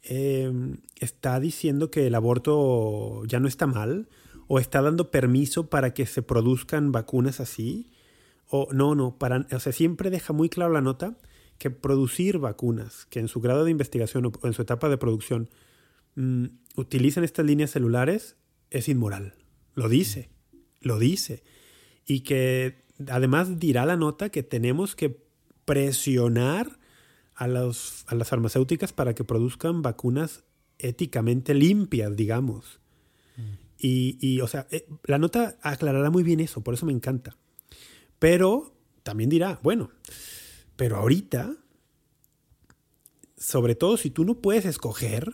em, 0.02 0.78
está 0.96 1.40
diciendo 1.40 1.92
que 1.92 2.08
el 2.08 2.16
aborto 2.16 3.24
ya 3.28 3.40
no 3.40 3.48
está 3.48 3.68
mal 3.68 4.10
o 4.48 4.58
está 4.58 4.82
dando 4.82 5.12
permiso 5.12 5.70
para 5.70 5.94
que 5.94 6.08
se 6.08 6.24
produzcan 6.24 6.92
vacunas 6.92 7.40
así 7.40 7.92
o 8.52 8.68
no, 8.74 8.96
no, 8.96 9.18
para, 9.18 9.48
o 9.52 9.60
sea, 9.60 9.72
siempre 9.72 10.10
deja 10.10 10.34
muy 10.34 10.50
claro 10.50 10.74
la 10.74 10.82
nota 10.82 11.18
que 11.58 11.72
producir 11.72 12.38
vacunas 12.38 13.06
que 13.06 13.20
en 13.20 13.30
su 13.30 13.40
grado 13.40 13.64
de 13.64 13.72
investigación 13.72 14.26
o 14.26 14.32
en 14.46 14.54
su 14.54 14.62
etapa 14.62 14.90
de 14.90 14.98
producción 14.98 15.50
mm, 16.16 16.46
utilizan 16.76 17.24
estas 17.24 17.46
líneas 17.46 17.72
celulares 17.72 18.36
es 18.70 18.90
inmoral. 18.90 19.36
Lo 19.74 19.88
dice, 19.88 20.30
lo 20.82 21.00
dice. 21.00 21.44
Y 22.06 22.22
que 22.22 22.84
además 23.08 23.58
dirá 23.58 23.86
la 23.86 23.96
nota 23.96 24.30
que 24.30 24.44
tenemos 24.44 24.98
que 24.98 25.24
presionar 25.64 26.78
a, 27.34 27.48
los, 27.48 28.04
a 28.08 28.16
las 28.16 28.28
farmacéuticas 28.28 28.92
para 28.92 29.16
que 29.16 29.24
produzcan 29.24 29.82
vacunas 29.82 30.44
éticamente 30.78 31.54
limpias, 31.54 32.18
digamos. 32.18 32.82
Mm. 33.38 33.42
Y, 33.78 34.18
y, 34.20 34.42
o 34.42 34.48
sea, 34.48 34.68
eh, 34.72 34.90
la 35.06 35.20
nota 35.20 35.58
aclarará 35.62 36.10
muy 36.10 36.24
bien 36.24 36.42
eso, 36.42 36.62
por 36.62 36.74
eso 36.74 36.86
me 36.86 36.92
encanta. 36.92 37.38
Pero 38.22 38.76
también 39.02 39.32
dirá, 39.32 39.60
bueno, 39.64 39.90
pero 40.76 40.98
ahorita, 40.98 41.56
sobre 43.36 43.74
todo 43.74 43.98
si 43.98 44.12
tú 44.12 44.26
no 44.26 44.42
puedes 44.42 44.66
escoger 44.66 45.34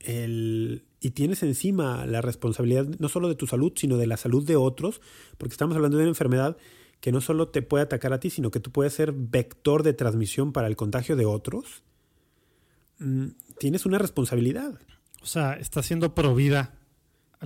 el, 0.00 0.84
y 1.00 1.12
tienes 1.12 1.42
encima 1.42 2.04
la 2.04 2.20
responsabilidad 2.20 2.86
no 2.98 3.08
solo 3.08 3.28
de 3.28 3.36
tu 3.36 3.46
salud, 3.46 3.72
sino 3.74 3.96
de 3.96 4.06
la 4.06 4.18
salud 4.18 4.46
de 4.46 4.56
otros, 4.56 5.00
porque 5.38 5.54
estamos 5.54 5.76
hablando 5.76 5.96
de 5.96 6.02
una 6.02 6.10
enfermedad 6.10 6.58
que 7.00 7.10
no 7.10 7.22
solo 7.22 7.48
te 7.48 7.62
puede 7.62 7.84
atacar 7.84 8.12
a 8.12 8.20
ti, 8.20 8.28
sino 8.28 8.50
que 8.50 8.60
tú 8.60 8.70
puedes 8.70 8.92
ser 8.92 9.12
vector 9.12 9.84
de 9.84 9.94
transmisión 9.94 10.52
para 10.52 10.66
el 10.66 10.76
contagio 10.76 11.16
de 11.16 11.24
otros, 11.24 11.84
mm, 12.98 13.28
tienes 13.58 13.86
una 13.86 13.96
responsabilidad. 13.96 14.78
O 15.22 15.26
sea, 15.26 15.54
está 15.54 15.82
siendo 15.82 16.14
provida. 16.14 16.78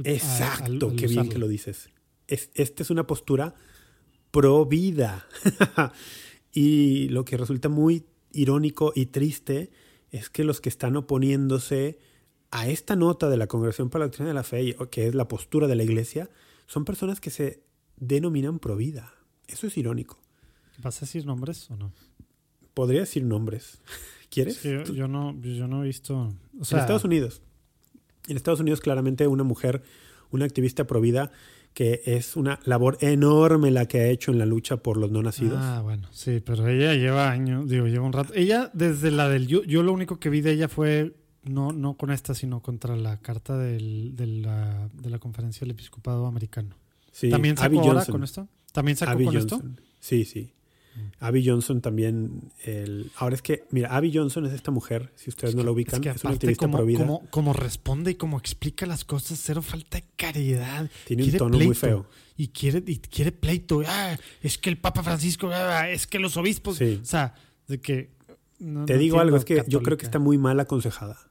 Exacto, 0.02 0.96
qué 0.96 1.06
bien 1.06 1.28
que 1.28 1.38
lo 1.38 1.46
dices 1.46 1.91
esta 2.28 2.82
es 2.82 2.90
una 2.90 3.06
postura 3.06 3.54
pro 4.30 4.66
vida. 4.66 5.26
y 6.52 7.08
lo 7.08 7.24
que 7.24 7.36
resulta 7.36 7.68
muy 7.68 8.04
irónico 8.32 8.92
y 8.94 9.06
triste 9.06 9.70
es 10.10 10.30
que 10.30 10.44
los 10.44 10.60
que 10.60 10.68
están 10.68 10.96
oponiéndose 10.96 11.98
a 12.50 12.68
esta 12.68 12.96
nota 12.96 13.30
de 13.30 13.36
la 13.36 13.46
Congregación 13.46 13.88
para 13.88 14.00
la 14.00 14.06
Doctrina 14.06 14.28
de 14.28 14.34
la 14.34 14.42
Fe, 14.42 14.76
que 14.90 15.08
es 15.08 15.14
la 15.14 15.28
postura 15.28 15.66
de 15.66 15.76
la 15.76 15.84
Iglesia, 15.84 16.28
son 16.66 16.84
personas 16.84 17.20
que 17.20 17.30
se 17.30 17.62
denominan 17.96 18.58
pro 18.58 18.76
vida. 18.76 19.14
Eso 19.46 19.66
es 19.66 19.76
irónico. 19.76 20.18
¿Vas 20.82 20.98
a 20.98 21.00
decir 21.00 21.24
nombres 21.24 21.70
o 21.70 21.76
no? 21.76 21.92
Podría 22.74 23.00
decir 23.00 23.24
nombres. 23.24 23.80
¿Quieres? 24.30 24.62
yo, 24.62 25.08
no, 25.08 25.38
yo 25.40 25.68
no 25.68 25.82
he 25.82 25.86
visto. 25.86 26.34
en 26.54 26.60
Estados 26.60 27.04
Unidos. 27.04 27.42
En 28.28 28.36
Estados 28.36 28.60
Unidos, 28.60 28.80
claramente, 28.80 29.26
una 29.26 29.44
mujer, 29.44 29.82
una 30.30 30.46
activista 30.46 30.86
pro 30.86 31.00
vida, 31.00 31.32
que 31.74 32.02
es 32.04 32.36
una 32.36 32.60
labor 32.64 32.98
enorme 33.00 33.70
la 33.70 33.86
que 33.86 34.00
ha 34.00 34.06
hecho 34.08 34.30
en 34.30 34.38
la 34.38 34.46
lucha 34.46 34.78
por 34.78 34.96
los 34.96 35.10
no 35.10 35.22
nacidos. 35.22 35.58
Ah, 35.60 35.80
bueno, 35.82 36.08
sí, 36.12 36.40
pero 36.44 36.68
ella 36.68 36.94
lleva 36.94 37.30
años, 37.30 37.68
digo, 37.68 37.86
lleva 37.86 38.04
un 38.04 38.12
rato. 38.12 38.32
Ella, 38.34 38.70
desde 38.74 39.10
la 39.10 39.28
del. 39.28 39.46
Yo, 39.46 39.62
yo 39.64 39.82
lo 39.82 39.92
único 39.92 40.18
que 40.18 40.28
vi 40.28 40.40
de 40.40 40.52
ella 40.52 40.68
fue, 40.68 41.16
no, 41.44 41.72
no 41.72 41.96
con 41.96 42.10
esta, 42.10 42.34
sino 42.34 42.60
contra 42.60 42.96
la 42.96 43.18
carta 43.20 43.56
del, 43.56 44.14
de, 44.16 44.26
la, 44.26 44.90
de 44.92 45.10
la 45.10 45.18
conferencia 45.18 45.60
del 45.60 45.70
episcopado 45.70 46.26
americano. 46.26 46.76
Sí, 47.10 47.30
¿También 47.30 47.56
sacó 47.56 47.80
ahora 47.80 48.04
con 48.04 48.24
esto? 48.24 48.48
¿También 48.72 48.96
sacó 48.96 49.22
con 49.22 49.36
esto? 49.36 49.62
Sí, 50.00 50.24
sí. 50.24 50.52
Abby 51.20 51.46
Johnson 51.46 51.80
también. 51.80 52.52
El, 52.64 53.10
ahora 53.16 53.34
es 53.34 53.42
que, 53.42 53.64
mira, 53.70 53.94
Abby 53.94 54.12
Johnson 54.14 54.46
es 54.46 54.52
esta 54.52 54.70
mujer, 54.70 55.12
si 55.14 55.30
ustedes 55.30 55.54
no 55.54 55.62
lo 55.62 55.72
ubican, 55.72 56.02
es, 56.04 56.24
una 56.24 56.34
activista 56.34 56.66
como, 56.66 56.84
vida. 56.84 57.06
Como, 57.30 57.52
responde 57.52 58.12
y 58.12 58.14
como 58.16 58.38
explica 58.38 58.86
las 58.86 59.04
cosas, 59.04 59.40
cero 59.42 59.62
falta 59.62 59.98
de 59.98 60.04
caridad. 60.16 60.90
Tiene 61.06 61.24
un 61.24 61.32
tono 61.32 61.58
muy 61.58 61.74
feo. 61.74 62.06
Y 62.36 62.48
quiere, 62.48 62.82
y 62.86 62.98
quiere 62.98 63.32
pleito. 63.32 63.82
Ah, 63.86 64.16
es 64.42 64.58
que 64.58 64.70
el 64.70 64.78
Papa 64.78 65.02
Francisco, 65.02 65.50
ah, 65.52 65.88
es 65.88 66.06
que 66.06 66.18
los 66.18 66.36
obispos. 66.36 66.80
O 66.80 67.04
sea, 67.04 67.34
de 67.68 67.80
que. 67.80 68.10
Te 68.86 68.96
digo 68.96 69.18
algo, 69.18 69.36
es 69.36 69.44
que 69.44 69.64
yo 69.66 69.82
creo 69.82 69.96
que 69.96 70.04
está 70.04 70.18
muy 70.18 70.38
mal 70.38 70.60
aconsejada. 70.60 71.30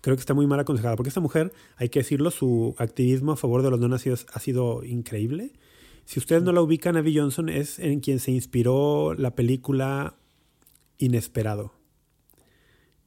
Creo 0.00 0.16
que 0.16 0.20
está 0.20 0.34
muy 0.34 0.46
mal 0.46 0.60
aconsejada, 0.60 0.96
porque 0.96 1.08
esta 1.08 1.20
mujer, 1.20 1.52
hay 1.76 1.88
que 1.88 2.00
decirlo, 2.00 2.30
su 2.30 2.74
activismo 2.78 3.32
a 3.32 3.36
favor 3.36 3.62
de 3.62 3.70
los 3.70 3.80
no 3.80 3.88
nacidos 3.88 4.26
ha 4.32 4.40
sido 4.40 4.84
increíble 4.84 5.52
si 6.08 6.18
ustedes 6.18 6.42
no 6.42 6.52
la 6.52 6.62
ubican, 6.62 6.96
Abby 6.96 7.14
Johnson 7.14 7.50
es 7.50 7.78
en 7.78 8.00
quien 8.00 8.18
se 8.18 8.30
inspiró 8.30 9.12
la 9.12 9.34
película 9.34 10.16
Inesperado, 10.96 11.74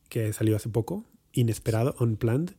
que 0.08 0.32
salió 0.34 0.56
hace 0.56 0.70
poco, 0.70 1.06
Inesperado, 1.32 1.96
Unplanned. 2.00 2.52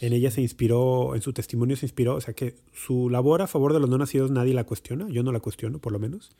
En 0.00 0.14
ella 0.14 0.30
se 0.30 0.40
inspiró, 0.40 1.14
en 1.14 1.20
su 1.20 1.34
testimonio 1.34 1.76
se 1.76 1.84
inspiró, 1.84 2.14
o 2.14 2.20
sea 2.22 2.32
que 2.32 2.56
su 2.72 3.10
labor 3.10 3.42
a 3.42 3.46
favor 3.46 3.74
de 3.74 3.80
los 3.80 3.90
no 3.90 3.98
nacidos 3.98 4.30
nadie 4.30 4.54
la 4.54 4.64
cuestiona, 4.64 5.06
yo 5.10 5.22
no 5.22 5.32
la 5.32 5.40
cuestiono 5.40 5.80
por 5.80 5.92
lo 5.92 5.98
menos. 5.98 6.34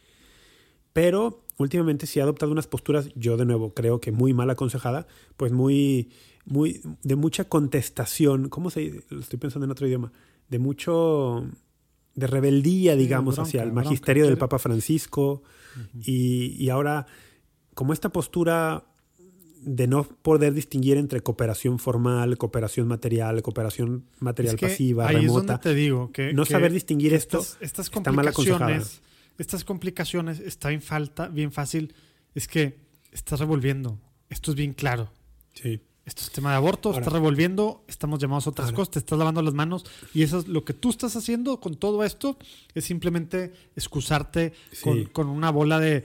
Pero 0.94 1.44
últimamente 1.58 2.06
sí 2.06 2.18
ha 2.18 2.22
adoptado 2.22 2.52
unas 2.52 2.66
posturas, 2.66 3.10
yo 3.14 3.36
de 3.36 3.44
nuevo 3.44 3.74
creo 3.74 4.00
que 4.00 4.10
muy 4.10 4.32
mal 4.32 4.48
aconsejada, 4.48 5.06
pues 5.36 5.52
muy, 5.52 6.08
muy, 6.46 6.80
de 7.02 7.14
mucha 7.14 7.44
contestación, 7.44 8.48
¿cómo 8.48 8.70
se, 8.70 9.04
lo 9.10 9.20
estoy 9.20 9.38
pensando 9.38 9.66
en 9.66 9.72
otro 9.72 9.86
idioma? 9.86 10.12
De 10.48 10.58
mucho 10.58 11.44
de 12.14 12.26
rebeldía, 12.26 12.96
digamos, 12.96 13.38
hacia 13.38 13.62
el 13.62 13.72
magisterio 13.72 14.26
del 14.26 14.38
Papa 14.38 14.58
Francisco. 14.58 15.42
y, 16.02 16.68
ahora, 16.68 17.06
como 17.74 17.92
esta 17.92 18.10
postura 18.10 18.84
de 19.62 19.86
no 19.86 20.04
poder 20.04 20.54
distinguir 20.54 20.96
entre 20.96 21.20
cooperación 21.20 21.78
formal, 21.78 22.38
cooperación 22.38 22.88
material, 22.88 23.42
cooperación 23.42 24.06
material 24.18 24.56
pasiva, 24.56 25.06
remota. 25.08 25.60
te 25.60 25.74
digo 25.74 26.10
que 26.12 26.32
no 26.32 26.46
saber 26.46 26.72
distinguir 26.72 27.12
esto 27.12 27.44
estas 27.60 27.90
complicaciones, 27.90 29.02
estas 29.36 29.64
complicaciones 29.64 30.40
está 30.40 30.70
bien 30.70 30.80
falta, 30.80 31.28
bien 31.28 31.52
fácil. 31.52 31.94
Es 32.34 32.48
que 32.48 32.78
estás 33.12 33.40
revolviendo. 33.40 33.98
Esto 34.30 34.52
es 34.52 34.56
bien 34.56 34.72
claro. 34.72 35.12
Sí 35.52 35.82
esto 36.06 36.22
es 36.22 36.30
tema 36.30 36.50
de 36.50 36.56
aborto, 36.56 36.90
estás 36.90 37.12
revolviendo, 37.12 37.84
estamos 37.86 38.18
llamados 38.18 38.46
a 38.46 38.50
otras 38.50 38.72
cosas, 38.72 38.90
te 38.90 38.98
estás 38.98 39.18
lavando 39.18 39.42
las 39.42 39.54
manos 39.54 39.84
y 40.14 40.22
eso 40.22 40.38
es 40.38 40.48
lo 40.48 40.64
que 40.64 40.72
tú 40.72 40.90
estás 40.90 41.14
haciendo 41.14 41.60
con 41.60 41.76
todo 41.76 42.04
esto, 42.04 42.36
es 42.74 42.84
simplemente 42.84 43.52
excusarte 43.76 44.52
con, 45.12 45.28
una 45.28 45.50
bola 45.50 45.78
de, 45.78 46.04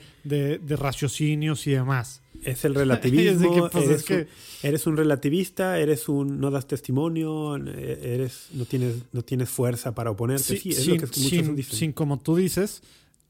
raciocinios 0.67 1.65
y 1.67 1.71
demás. 1.71 2.21
Es 2.43 2.65
el 2.65 2.75
relativismo, 2.75 3.69
pues, 3.69 3.85
eres, 3.85 4.03
que... 4.03 4.27
eres, 4.61 4.85
un 4.85 4.97
relativista, 4.97 5.79
eres 5.79 6.09
un 6.09 6.39
no 6.39 6.51
das 6.51 6.67
testimonio, 6.67 7.55
eres 7.55 8.49
no 8.53 8.65
tienes 8.65 8.95
no 9.13 9.23
tienes 9.23 9.49
fuerza 9.49 9.95
para 9.95 10.11
oponerte, 10.11 10.57
sí, 10.57 10.69
es 10.69 10.87
lo 10.87 10.97
que 10.97 11.05
muchos 11.05 11.55
dicen. 11.55 11.77
sin 11.77 11.93
como 11.93 12.19
tú 12.19 12.35
dices, 12.35 12.83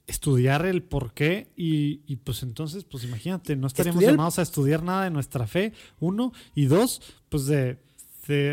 estudiar 0.07 0.65
el 0.65 0.83
por 0.83 1.13
qué 1.13 1.51
y, 1.55 2.15
pues 2.17 2.43
entonces, 2.43 2.83
pues 2.83 3.03
imagínate, 3.03 3.55
no 3.55 3.67
estaríamos 3.67 4.03
llamados 4.03 4.39
a 4.39 4.43
estudiar 4.43 4.83
nada 4.83 5.03
de 5.05 5.09
nuestra 5.09 5.47
fe, 5.47 5.73
uno, 5.99 6.31
y 6.53 6.65
dos, 6.65 7.01
pues 7.29 7.45
de, 7.47 7.77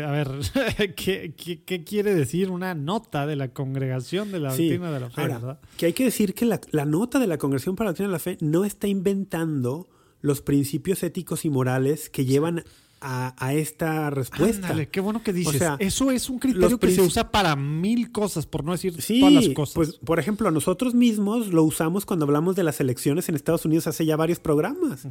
a 0.03 0.11
ver, 0.11 0.29
¿qué, 0.95 1.33
¿qué, 1.35 1.83
quiere 1.83 2.13
decir 2.15 2.49
una 2.51 2.73
nota 2.73 3.25
de 3.25 3.35
la 3.35 3.49
congregación 3.49 4.31
de 4.31 4.39
la 4.39 4.49
doctrina 4.49 4.91
de 4.91 4.99
la 4.99 5.09
fe? 5.09 5.21
¿verdad? 5.27 5.59
Que 5.77 5.87
hay 5.87 5.93
que 5.93 6.05
decir 6.05 6.33
que 6.33 6.45
la, 6.45 6.59
la 6.71 6.85
nota 6.85 7.19
de 7.19 7.27
la 7.27 7.37
congregación 7.37 7.75
para 7.75 7.87
la 7.87 7.91
doctrina 7.91 8.09
de 8.09 8.13
la 8.13 8.19
fe 8.19 8.37
no 8.41 8.65
está 8.65 8.87
inventando 8.87 9.87
los 10.21 10.41
principios 10.41 11.03
éticos 11.03 11.45
y 11.45 11.49
morales 11.49 12.09
que 12.09 12.25
llevan 12.25 12.63
a, 13.03 13.53
esta 13.53 14.09
respuesta. 14.09 14.67
Ándale, 14.67 14.87
qué 14.87 14.99
bueno 14.99 15.21
que 15.21 15.33
dices. 15.33 15.61
Eso 15.79 16.11
es 16.11 16.29
un 16.29 16.39
criterio 16.39 16.79
que 16.79 16.91
se 16.91 17.01
usa 17.01 17.29
para 17.31 17.55
mil 17.55 18.11
cosas, 18.11 18.45
por 18.45 18.63
no 18.63 18.71
decir 18.71 18.93
todas 19.19 19.33
las 19.33 19.49
cosas. 19.49 19.75
Pues, 19.75 19.93
por 19.97 20.19
ejemplo, 20.19 20.49
nosotros 20.51 20.93
mismos 20.93 21.47
lo 21.47 21.63
usamos 21.63 22.05
cuando 22.05 22.25
hablamos 22.25 22.55
de 22.55 22.63
las 22.63 22.79
elecciones 22.79 23.29
en 23.29 23.35
Estados 23.35 23.65
Unidos 23.65 23.87
hace 23.87 24.05
ya 24.05 24.15
varios 24.15 24.39
programas. 24.39 25.07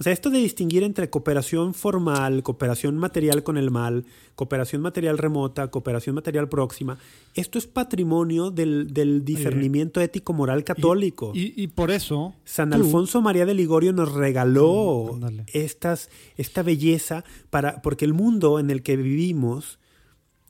O 0.00 0.02
sea, 0.02 0.14
esto 0.14 0.30
de 0.30 0.38
distinguir 0.38 0.82
entre 0.82 1.10
cooperación 1.10 1.74
formal, 1.74 2.42
cooperación 2.42 2.96
material 2.96 3.42
con 3.42 3.58
el 3.58 3.70
mal, 3.70 4.06
cooperación 4.34 4.80
material 4.80 5.18
remota, 5.18 5.70
cooperación 5.70 6.14
material 6.14 6.48
próxima, 6.48 6.96
esto 7.34 7.58
es 7.58 7.66
patrimonio 7.66 8.50
del, 8.50 8.94
del 8.94 9.26
discernimiento 9.26 10.00
ético-moral 10.00 10.64
católico. 10.64 11.32
Y, 11.34 11.52
y, 11.54 11.66
por 11.66 11.90
eso... 11.90 12.34
San 12.44 12.72
Alfonso 12.72 13.20
María 13.20 13.44
de 13.44 13.52
Ligorio 13.52 13.92
nos 13.92 14.10
regaló 14.14 15.20
estas, 15.52 16.08
esta 16.38 16.62
belleza 16.62 17.22
para, 17.50 17.82
porque 17.82 18.06
el 18.06 18.14
mundo 18.14 18.58
en 18.58 18.70
el 18.70 18.82
que 18.82 18.96
vivimos 18.96 19.78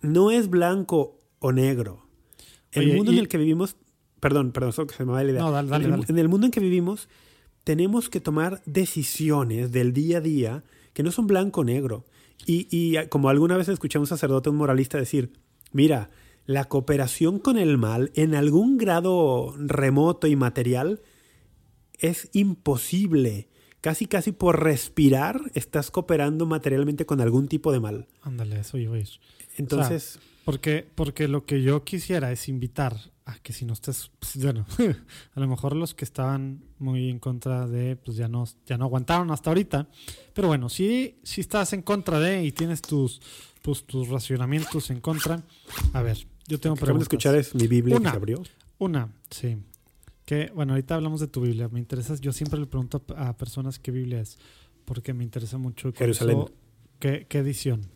no 0.01 0.31
es 0.31 0.49
blanco 0.49 1.19
o 1.41 1.51
negro. 1.51 2.07
El 2.71 2.95
mundo 2.95 3.11
en 3.11 3.19
el 3.19 3.27
que 3.27 3.37
vivimos... 3.37 3.75
Perdón, 4.21 4.53
perdón, 4.53 4.71
eso 4.71 4.87
que 4.87 4.95
se 4.95 5.05
me 5.05 5.11
va 5.11 5.25
la 5.25 5.31
idea. 5.33 5.43
No, 5.43 5.51
dale, 5.51 5.69
dale, 5.69 6.05
en 6.07 6.19
el 6.21 6.29
mundo 6.29 6.47
en 6.47 6.53
que 6.53 6.61
vivimos 6.61 7.09
tenemos 7.65 8.09
que 8.09 8.21
tomar 8.21 8.63
decisiones 8.67 9.73
del 9.73 9.93
día 9.93 10.19
a 10.19 10.21
día 10.21 10.65
que 10.93 11.03
no 11.03 11.11
son 11.11 11.27
blanco 11.27 11.61
o 11.61 11.65
negro. 11.65 12.05
Y, 12.47 12.97
como 13.09 13.29
alguna 13.29 13.57
vez 13.57 13.69
escuché 13.69 13.99
a 13.99 14.01
un 14.01 14.07
sacerdote, 14.07 14.49
un 14.49 14.57
moralista 14.57 14.99
decir, 14.99 15.33
mira, 15.73 16.11
la 16.47 16.65
cooperación 16.65 17.39
con 17.39 17.59
el 17.59 17.77
mal 17.77 18.11
en 18.15 18.35
algún 18.35 18.79
grado 18.79 19.55
remoto 19.59 20.27
y 20.27 20.37
material 20.37 21.03
es 21.99 22.31
imposible. 22.33 23.49
Casi, 23.83 24.07
casi 24.07 24.33
por 24.33 24.63
respirar 24.63 25.41
estás 25.55 25.91
cooperando 25.91 26.47
materialmente 26.47 27.07
con 27.07 27.21
algún 27.21 27.47
tipo 27.47 27.73
de 27.73 27.81
mal. 27.81 28.09
Ándale, 28.23 28.61
eso 28.61 28.79
yo 28.79 28.95
es. 28.95 29.21
Entonces... 29.57 30.19
porque, 30.51 30.89
porque 30.95 31.29
lo 31.29 31.45
que 31.45 31.63
yo 31.63 31.85
quisiera 31.85 32.33
es 32.33 32.49
invitar 32.49 32.97
que 33.39 33.53
si 33.53 33.65
no 33.65 33.73
estás, 33.73 34.11
pues, 34.19 34.43
bueno, 34.43 34.67
a 35.35 35.41
lo 35.41 35.49
mejor 35.49 35.77
los 35.77 35.95
que 35.95 36.05
estaban 36.05 36.65
muy 36.79 37.09
en 37.09 37.19
contra 37.19 37.67
de, 37.67 37.97
pues 37.97 38.17
ya 38.17 38.29
no, 38.29 38.45
ya 38.67 38.77
no 38.77 38.87
aguantaron 38.87 39.31
hasta 39.31 39.51
ahorita. 39.51 39.89
Pero 40.35 40.49
bueno, 40.49 40.69
si, 40.69 41.19
si 41.23 41.41
estás 41.41 41.73
en 41.73 41.83
contra 41.83 42.19
de 42.19 42.45
y 42.45 42.53
tienes 42.53 42.83
tus, 42.83 43.21
pues, 43.63 43.85
tus 43.85 44.09
racionamientos 44.09 44.91
en 44.91 45.01
contra, 45.01 45.43
a 45.93 46.03
ver, 46.03 46.27
yo 46.49 46.59
tengo 46.59 46.77
preguntas. 46.77 47.05
escuchar 47.05 47.37
es 47.37 47.55
mi 47.55 47.67
Biblia 47.67 47.97
una, 47.97 48.11
que 48.11 48.17
abrió. 48.17 48.43
Una, 48.79 49.13
sí. 49.31 49.59
Que, 50.25 50.51
bueno, 50.55 50.73
ahorita 50.73 50.95
hablamos 50.95 51.21
de 51.21 51.27
tu 51.27 51.41
Biblia. 51.41 51.69
Me 51.69 51.79
interesa, 51.79 52.15
yo 52.17 52.33
siempre 52.33 52.59
le 52.59 52.67
pregunto 52.67 53.03
a 53.17 53.37
personas 53.37 53.79
qué 53.79 53.91
Biblia 53.91 54.21
es, 54.21 54.39
porque 54.85 55.13
me 55.13 55.25
interesa 55.25 55.59
mucho. 55.59 55.93
Jerusalén. 55.93 56.47
¿qué, 56.99 57.27
¿Qué 57.29 57.39
edición? 57.39 57.87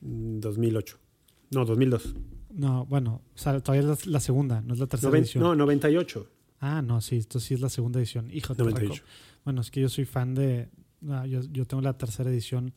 2008. 0.00 1.05
No, 1.50 1.64
2002. 1.64 2.14
No, 2.56 2.86
bueno, 2.86 3.22
o 3.34 3.38
sea, 3.38 3.60
todavía 3.60 3.92
es 3.92 4.06
la, 4.06 4.20
segunda, 4.20 4.62
no 4.62 4.74
es 4.74 4.80
la 4.80 4.86
tercera 4.86 5.16
edición. 5.18 5.44
No, 5.44 5.54
98. 5.54 6.26
Ah, 6.60 6.80
no, 6.80 7.00
sí, 7.00 7.16
esto 7.16 7.38
sí 7.38 7.54
es 7.54 7.60
la 7.60 7.68
segunda 7.68 7.98
edición. 7.98 8.30
Hijo, 8.32 8.54
98. 8.54 9.02
Bueno, 9.44 9.60
es 9.60 9.70
que 9.70 9.82
yo 9.82 9.88
soy 9.88 10.06
fan 10.06 10.34
de... 10.34 10.68
yo, 11.00 11.42
yo, 11.52 11.66
tengo 11.66 11.82
la 11.82 11.98
tercera 11.98 12.30
edición 12.30 12.72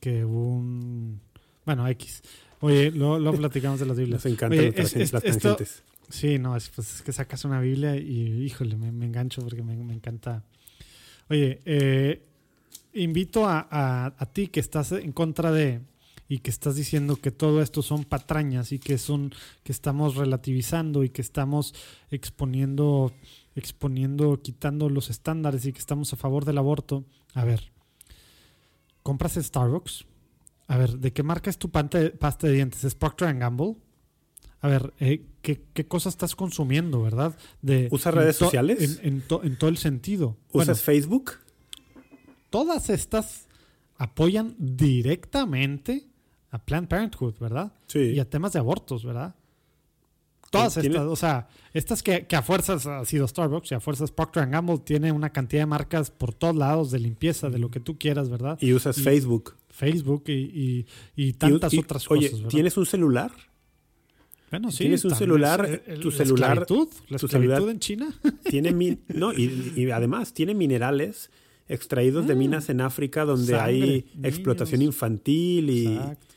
que 0.00 0.24
un... 0.24 1.20
Bueno, 1.64 1.86
X. 1.88 2.22
Oye, 2.60 2.90
luego, 2.90 3.32
platicamos 3.38 3.78
de 3.78 3.86
las 3.86 3.96
Biblias. 3.96 4.24
Nos 4.24 4.32
encantan 4.32 4.74
las 4.74 5.10
tangentes. 5.22 5.82
sí, 6.08 6.38
no, 6.38 6.56
es, 6.56 6.68
pues, 6.70 6.96
es 6.96 7.02
que 7.02 7.12
sacas 7.12 7.44
una 7.44 7.60
Biblia 7.60 7.96
y, 7.96 8.42
híjole, 8.42 8.76
me, 8.76 8.88
engancho 9.06 9.42
porque 9.42 9.62
me, 9.62 9.94
encanta. 9.94 10.42
Oye, 11.30 11.60
eh, 11.64 12.20
invito 12.94 13.46
a, 13.46 14.06
a 14.18 14.26
ti 14.26 14.48
que 14.48 14.58
estás 14.58 14.90
en 14.90 15.12
contra 15.12 15.52
de 15.52 15.80
y 16.28 16.38
que 16.38 16.50
estás 16.50 16.76
diciendo 16.76 17.16
que 17.16 17.30
todo 17.30 17.60
esto 17.60 17.82
son 17.82 18.04
patrañas 18.04 18.72
y 18.72 18.78
que 18.78 18.98
son 18.98 19.32
que 19.62 19.72
estamos 19.72 20.16
relativizando 20.16 21.04
y 21.04 21.10
que 21.10 21.22
estamos 21.22 21.74
exponiendo 22.10 23.12
exponiendo 23.54 24.40
quitando 24.42 24.88
los 24.88 25.10
estándares 25.10 25.66
y 25.66 25.72
que 25.72 25.78
estamos 25.78 26.12
a 26.12 26.16
favor 26.16 26.44
del 26.44 26.58
aborto. 26.58 27.04
A 27.34 27.44
ver. 27.44 27.72
¿Compras 29.02 29.34
Starbucks? 29.34 30.06
A 30.66 30.78
ver, 30.78 30.98
¿de 30.98 31.12
qué 31.12 31.22
marca 31.22 31.50
es 31.50 31.58
tu 31.58 31.70
pasta 31.70 31.98
de 31.98 32.52
dientes? 32.52 32.84
¿Es 32.84 32.94
Procter 32.94 33.34
Gamble? 33.34 33.76
A 34.60 34.68
ver, 34.68 34.94
eh, 34.98 35.26
¿qué, 35.42 35.62
¿qué, 35.74 35.86
cosas 35.86 36.14
estás 36.14 36.34
consumiendo, 36.34 37.02
verdad? 37.02 37.36
De, 37.60 37.88
¿Usas 37.92 38.14
redes 38.14 38.36
sociales? 38.36 38.98
En, 39.02 39.22
en, 39.42 39.58
todo 39.58 39.68
el 39.68 39.76
sentido. 39.76 40.38
¿Usas 40.52 40.80
Facebook? 40.80 41.32
Todas 42.48 42.88
estas 42.88 43.46
apoyan 43.98 44.56
directamente 44.58 46.08
a 46.54 46.58
Planned 46.58 46.88
Parenthood, 46.88 47.34
¿verdad? 47.40 47.72
Sí. 47.88 47.98
Y 47.98 48.20
a 48.20 48.30
temas 48.30 48.52
de 48.52 48.60
abortos, 48.60 49.04
¿verdad? 49.04 49.34
Todas 50.52 50.76
estas, 50.76 51.02
o 51.02 51.16
sea, 51.16 51.48
estas 51.72 52.00
que, 52.00 52.24
a 52.30 52.42
fuerzas 52.42 52.86
ha 52.86 53.04
sido 53.04 53.26
Starbucks 53.26 53.72
y 53.72 53.74
a 53.74 53.80
fuerzas 53.80 54.12
Procter 54.12 54.48
Gamble 54.48 54.78
tiene 54.78 55.10
una 55.10 55.30
cantidad 55.30 55.62
de 55.62 55.66
marcas 55.66 56.12
por 56.12 56.32
todos 56.32 56.54
lados 56.54 56.92
de 56.92 57.00
limpieza, 57.00 57.50
de 57.50 57.58
lo 57.58 57.72
que 57.72 57.80
tú 57.80 57.98
quieras, 57.98 58.28
¿verdad? 58.28 58.56
Y 58.60 58.72
usas 58.72 59.02
Facebook. 59.02 59.56
Facebook 59.68 60.22
y, 60.28 60.86
y, 61.16 61.32
tantas 61.32 61.76
otras 61.76 62.06
cosas. 62.06 62.34
Oye, 62.34 62.48
¿tienes 62.48 62.76
un 62.76 62.86
celular? 62.86 63.32
Bueno, 64.52 64.70
sí. 64.70 64.84
¿Tienes 64.84 65.04
un 65.04 65.16
celular? 65.16 65.82
tu 66.00 66.12
celular. 66.12 66.58
Esclavitud, 66.58 66.88
la 67.08 67.18
tu 67.18 67.26
celular 67.26 67.62
en 67.62 67.80
China. 67.80 68.14
Tiene 68.48 69.00
no, 69.08 69.32
y, 69.32 69.90
además 69.90 70.32
tiene 70.32 70.54
minerales 70.54 71.32
extraídos 71.66 72.28
de 72.28 72.34
ah. 72.34 72.36
minas 72.36 72.68
en 72.68 72.80
África 72.80 73.24
donde 73.24 73.58
hay 73.58 74.06
explotación 74.22 74.82
infantil 74.82 75.70
y. 75.70 75.86
Exacto 75.96 76.33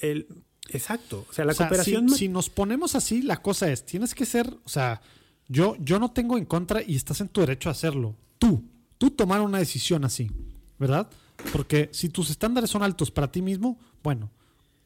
el, 0.00 0.26
exacto. 0.68 1.26
O 1.28 1.32
sea, 1.32 1.44
la 1.44 1.54
cooperación. 1.54 2.08
Si, 2.10 2.28
nos 2.28 2.50
ponemos 2.50 2.94
así, 2.94 3.22
la 3.22 3.42
cosa 3.42 3.70
es: 3.70 3.84
tienes 3.84 4.14
que 4.14 4.26
ser. 4.26 4.52
O 4.64 4.68
sea, 4.68 5.00
yo, 5.48 5.76
yo 5.80 5.98
no 5.98 6.10
tengo 6.10 6.36
en 6.38 6.44
contra 6.44 6.82
y 6.82 6.96
estás 6.96 7.20
en 7.20 7.28
tu 7.28 7.40
derecho 7.40 7.68
a 7.68 7.72
hacerlo. 7.72 8.14
Tú, 8.38 8.62
tú 8.98 9.10
tomar 9.10 9.40
una 9.40 9.58
decisión 9.58 10.04
así, 10.04 10.30
¿verdad? 10.78 11.08
Porque 11.52 11.88
si 11.92 12.08
tus 12.08 12.30
estándares 12.30 12.70
son 12.70 12.82
altos 12.82 13.10
para 13.10 13.30
ti 13.30 13.42
mismo, 13.42 13.78
bueno, 14.02 14.30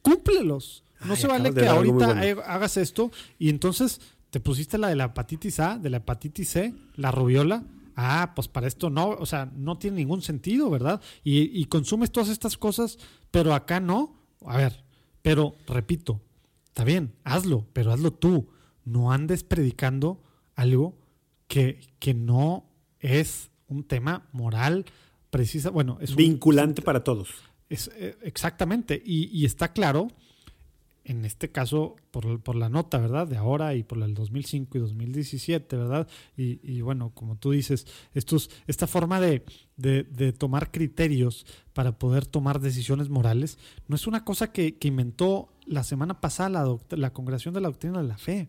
cúmplelos. 0.03 0.85
No 1.05 1.17
se 1.17 1.27
vale 1.27 1.53
que 1.53 1.67
ahorita 1.67 2.21
hagas 2.47 2.77
esto 2.77 3.11
y 3.39 3.49
entonces 3.49 4.01
te 4.31 4.41
pusiste 4.41 4.79
la 4.79 4.89
de 4.89 4.95
la 4.95 5.07
hepatitis 5.07 5.59
A, 5.59 5.79
de 5.79 5.91
la 5.91 5.97
hepatitis 5.99 6.49
C, 6.49 6.75
la 6.95 7.11
rubiola. 7.11 7.65
Ah, 7.97 8.33
pues 8.35 8.49
para 8.49 8.69
esto 8.69 8.89
no, 8.89 9.11
o 9.11 9.27
sea, 9.27 9.51
no 9.55 9.77
tiene 9.77 9.99
ningún 9.99 10.23
sentido, 10.23 10.71
¿verdad? 10.71 11.01
Y, 11.25 11.61
y 11.61 11.67
consumes 11.67 12.11
todas 12.11 12.31
estas 12.31 12.57
cosas, 12.57 12.99
pero 13.31 13.53
acá 13.53 13.81
no. 13.81 14.15
A 14.47 14.57
ver, 14.57 14.85
pero 15.23 15.55
repito, 15.67 16.21
está 16.67 16.85
bien, 16.85 17.13
hazlo, 17.25 17.67
pero 17.73 17.93
hazlo 17.93 18.13
tú. 18.13 18.49
No 18.85 19.13
andes 19.13 19.45
predicando 19.45 20.21
algo 20.55 20.97
que, 21.47 21.81
que 21.99 22.15
no 22.15 22.65
es 22.99 23.51
un 23.69 23.85
tema 23.85 24.29
moral 24.33 24.87
precisa. 25.31 25.71
Bueno, 25.71 25.99
es 26.01 26.17
vinculante 26.17 26.83
para 26.83 27.05
todos. 27.05 27.31
Es, 27.69 27.91
eh, 27.97 28.17
exactamente. 28.23 29.01
Y, 29.05 29.27
y, 29.37 29.45
está 29.45 29.73
claro 29.73 30.09
en 31.05 31.25
este 31.25 31.51
caso 31.51 31.97
por, 32.11 32.57
la 32.57 32.69
nota, 32.69 32.99
¿verdad? 32.99 33.27
De 33.27 33.37
ahora 33.37 33.75
y 33.75 33.83
por 33.83 34.03
el 34.03 34.15
2005 34.15 34.79
y 34.79 34.81
2017, 34.81 35.77
¿verdad? 35.77 36.09
Y, 36.37 36.81
bueno, 36.81 37.11
como 37.15 37.37
tú 37.37 37.51
dices, 37.51 37.87
estos, 38.15 38.51
esta 38.67 38.87
forma 38.87 39.21
de, 39.21 39.43
tomar 40.39 40.71
criterios 40.71 41.47
para 41.73 41.99
poder 41.99 42.27
tomar 42.27 42.61
decisiones 42.61 43.09
morales 43.09 43.59
no 43.89 43.97
es 43.97 44.07
una 44.07 44.25
cosa 44.25 44.53
que, 44.53 44.77
inventó 44.83 45.49
la 45.67 45.85
semana 45.85 46.21
pasada 46.21 46.49
la, 46.49 46.79
la 46.91 47.13
Congregación 47.13 47.55
de 47.55 47.61
la 47.61 47.69
Doctrina 47.69 48.01
de 48.01 48.09
la 48.09 48.19
Fe. 48.19 48.49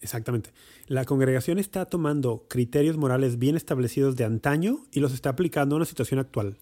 Exactamente. 0.00 0.50
La 0.88 1.04
congregación 1.04 1.60
está 1.60 1.86
tomando 1.86 2.46
criterios 2.48 2.96
morales 2.96 3.38
bien 3.38 3.56
establecidos 3.56 4.16
de 4.16 4.24
antaño 4.24 4.84
y 4.90 4.98
los 4.98 5.12
está 5.14 5.30
aplicando 5.30 5.76
a 5.76 5.78
una 5.78 5.84
situación 5.84 6.18
actual. 6.18 6.58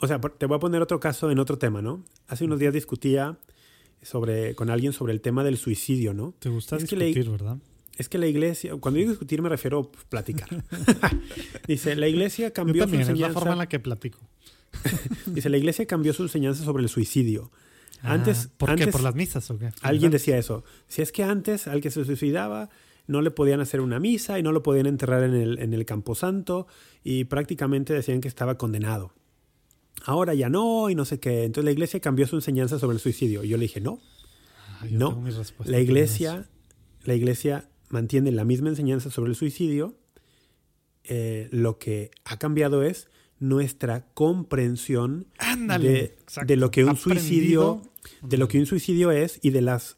O 0.00 0.06
sea, 0.08 0.20
te 0.20 0.46
voy 0.46 0.56
a 0.56 0.60
poner 0.60 0.82
otro 0.82 0.98
caso 0.98 1.30
en 1.30 1.38
otro 1.38 1.58
tema, 1.58 1.80
¿no? 1.80 2.02
Hace 2.26 2.44
unos 2.44 2.58
días 2.58 2.74
discutía 2.74 3.38
sobre, 4.02 4.54
con 4.54 4.70
alguien 4.70 4.92
sobre 4.92 5.12
el 5.12 5.20
tema 5.20 5.44
del 5.44 5.56
suicidio, 5.56 6.14
¿no? 6.14 6.34
Te 6.38 6.48
gusta 6.48 6.76
discutir, 6.76 7.30
¿verdad? 7.30 7.58
Es 7.96 8.08
que 8.08 8.18
la 8.18 8.28
iglesia, 8.28 8.76
cuando 8.76 8.98
digo 8.98 9.10
discutir 9.10 9.42
me 9.42 9.48
refiero 9.48 9.80
a 9.80 10.08
platicar. 10.08 10.48
Dice, 11.66 11.96
la 11.96 12.06
iglesia 12.06 12.52
cambió 12.52 12.86
su 12.86 12.94
enseñanza. 12.94 13.26
Es 13.26 13.34
la 13.34 13.40
forma 13.40 13.52
en 13.52 13.58
la 13.58 13.68
que 13.68 13.80
platico. 13.80 14.20
Dice, 15.26 15.48
la 15.50 15.56
iglesia 15.56 15.84
cambió 15.86 16.12
su 16.12 16.22
enseñanza 16.22 16.64
sobre 16.64 16.84
el 16.84 16.88
suicidio. 16.88 17.50
Ah, 18.02 18.12
antes, 18.12 18.50
¿Por 18.56 18.76
qué? 18.76 18.86
¿Por 18.86 19.02
las 19.02 19.16
misas 19.16 19.50
o 19.50 19.58
qué? 19.58 19.70
Alguien 19.82 20.12
decía 20.12 20.38
eso. 20.38 20.62
Si 20.86 21.02
es 21.02 21.10
que 21.10 21.24
antes 21.24 21.66
al 21.66 21.80
que 21.80 21.90
se 21.90 22.04
suicidaba 22.04 22.70
no 23.08 23.20
le 23.20 23.32
podían 23.32 23.58
hacer 23.60 23.80
una 23.80 23.98
misa 23.98 24.38
y 24.38 24.44
no 24.44 24.52
lo 24.52 24.62
podían 24.62 24.86
enterrar 24.86 25.24
en 25.24 25.34
el, 25.34 25.58
en 25.58 25.74
el 25.74 25.84
camposanto 25.84 26.68
y 27.02 27.24
prácticamente 27.24 27.94
decían 27.94 28.20
que 28.20 28.28
estaba 28.28 28.58
condenado 28.58 29.12
ahora 30.04 30.34
ya 30.34 30.48
no 30.48 30.90
y 30.90 30.94
no 30.94 31.04
sé 31.04 31.20
qué. 31.20 31.44
Entonces 31.44 31.64
la 31.64 31.72
iglesia 31.72 32.00
cambió 32.00 32.26
su 32.26 32.36
enseñanza 32.36 32.78
sobre 32.78 32.94
el 32.94 33.00
suicidio. 33.00 33.44
Y 33.44 33.48
yo 33.48 33.56
le 33.56 33.62
dije, 33.62 33.80
no, 33.80 34.00
ah, 34.80 34.86
no. 34.90 35.22
La 35.64 35.80
iglesia, 35.80 36.48
la 37.04 37.14
iglesia 37.14 37.68
mantiene 37.88 38.32
la 38.32 38.44
misma 38.44 38.68
enseñanza 38.68 39.10
sobre 39.10 39.30
el 39.30 39.36
suicidio. 39.36 39.96
Eh, 41.04 41.48
lo 41.52 41.78
que 41.78 42.10
ha 42.24 42.38
cambiado 42.38 42.82
es 42.82 43.08
nuestra 43.38 44.06
comprensión 44.14 45.26
de, 45.68 46.16
de, 46.46 46.56
lo 46.56 46.70
que 46.70 46.84
un 46.84 46.96
suicidio 46.96 47.82
de 48.22 48.36
lo 48.36 48.48
que 48.48 48.58
un 48.58 48.66
suicidio 48.66 49.10
es 49.10 49.38
y 49.42 49.50
de 49.50 49.62
las 49.62 49.96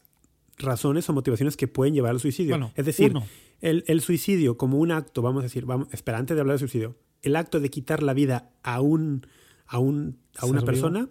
razones 0.57 1.09
o 1.09 1.13
motivaciones 1.13 1.57
que 1.57 1.67
pueden 1.67 1.93
llevar 1.93 2.11
al 2.11 2.19
suicidio. 2.19 2.71
es 2.75 2.85
decir, 2.85 3.13
el, 3.61 3.83
el, 3.87 4.01
suicidio 4.01 4.57
como 4.57 4.77
un 4.77 4.91
acto, 4.91 5.21
vamos 5.21 5.41
a 5.41 5.43
decir, 5.43 5.65
vamos, 5.65 5.87
espera, 5.91 6.17
antes 6.17 6.35
de 6.35 6.41
hablar 6.41 6.55
de 6.55 6.59
suicidio, 6.59 6.95
el 7.21 7.35
acto 7.35 7.59
de 7.59 7.69
quitar 7.69 8.03
la 8.03 8.13
vida 8.13 8.51
a, 8.63 8.81
un, 8.81 9.25
a, 9.71 9.79
un, 9.79 10.19
a 10.37 10.45
una 10.45 10.61
persona 10.63 11.07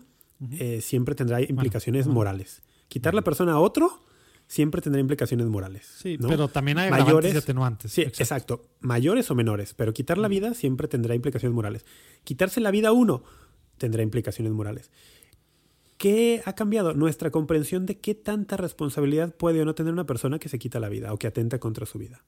eh, 0.53 0.83
siempre 0.83 1.15
tendrá 1.15 1.41
implicaciones 1.41 2.07
morales. 2.07 2.63
Quitar 2.89 3.15
la 3.15 3.23
persona 3.23 3.53
a 3.53 3.59
otro 3.59 4.05
siempre 4.47 4.83
tendrá 4.83 5.01
implicaciones 5.01 5.47
morales. 5.47 5.87
Sí, 5.97 6.19
¿no? 6.19 6.29
pero 6.29 6.49
también 6.49 6.77
hay 6.77 6.91
Mayores- 6.91 7.33
y 7.33 7.39
atenuantes. 7.39 7.91
Sí, 7.91 8.03
exacto. 8.03 8.69
Mayores 8.81 9.31
o 9.31 9.35
menores, 9.35 9.73
pero 9.73 9.95
quitar 9.95 10.19
la 10.19 10.29
vida 10.29 10.53
siempre 10.53 10.89
tendrá 10.89 11.15
implicaciones 11.15 11.55
morales. 11.55 11.87
Quitarse 12.23 12.61
la 12.61 12.71
vida 12.71 12.89
a 12.89 12.93
uno 12.93 13.23
tendrá 13.79 14.03
implicaciones 14.03 14.53
morales. 14.53 14.91
¿Qué 15.97 16.43
ha 16.45 16.55
cambiado? 16.55 16.93
Nuestra 16.93 17.31
comprensión 17.31 17.87
de 17.87 17.99
qué 17.99 18.15
tanta 18.15 18.59
responsabilidad 18.59 19.35
puede 19.35 19.63
o 19.63 19.65
no 19.65 19.75
tener 19.75 19.93
una 19.93 20.05
persona 20.05 20.39
que 20.39 20.51
se 20.51 20.59
quita 20.59 20.81
la 20.81 20.91
vida 20.91 21.15
o 21.15 21.17
que 21.19 21.29
atenta 21.29 21.59
contra 21.59 21.87
su 21.87 21.99
vida. 21.99 22.25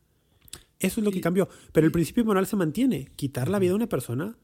Eso 0.78 1.00
es 1.00 1.04
lo 1.04 1.10
que 1.10 1.20
cambió. 1.20 1.48
Pero 1.72 1.86
el 1.86 1.92
principio 1.92 2.24
moral 2.24 2.46
se 2.46 2.56
mantiene. 2.56 3.10
Quitar 3.16 3.48
la 3.48 3.58
vida 3.58 3.72
a 3.72 3.76
una 3.76 3.88
persona 3.88 4.36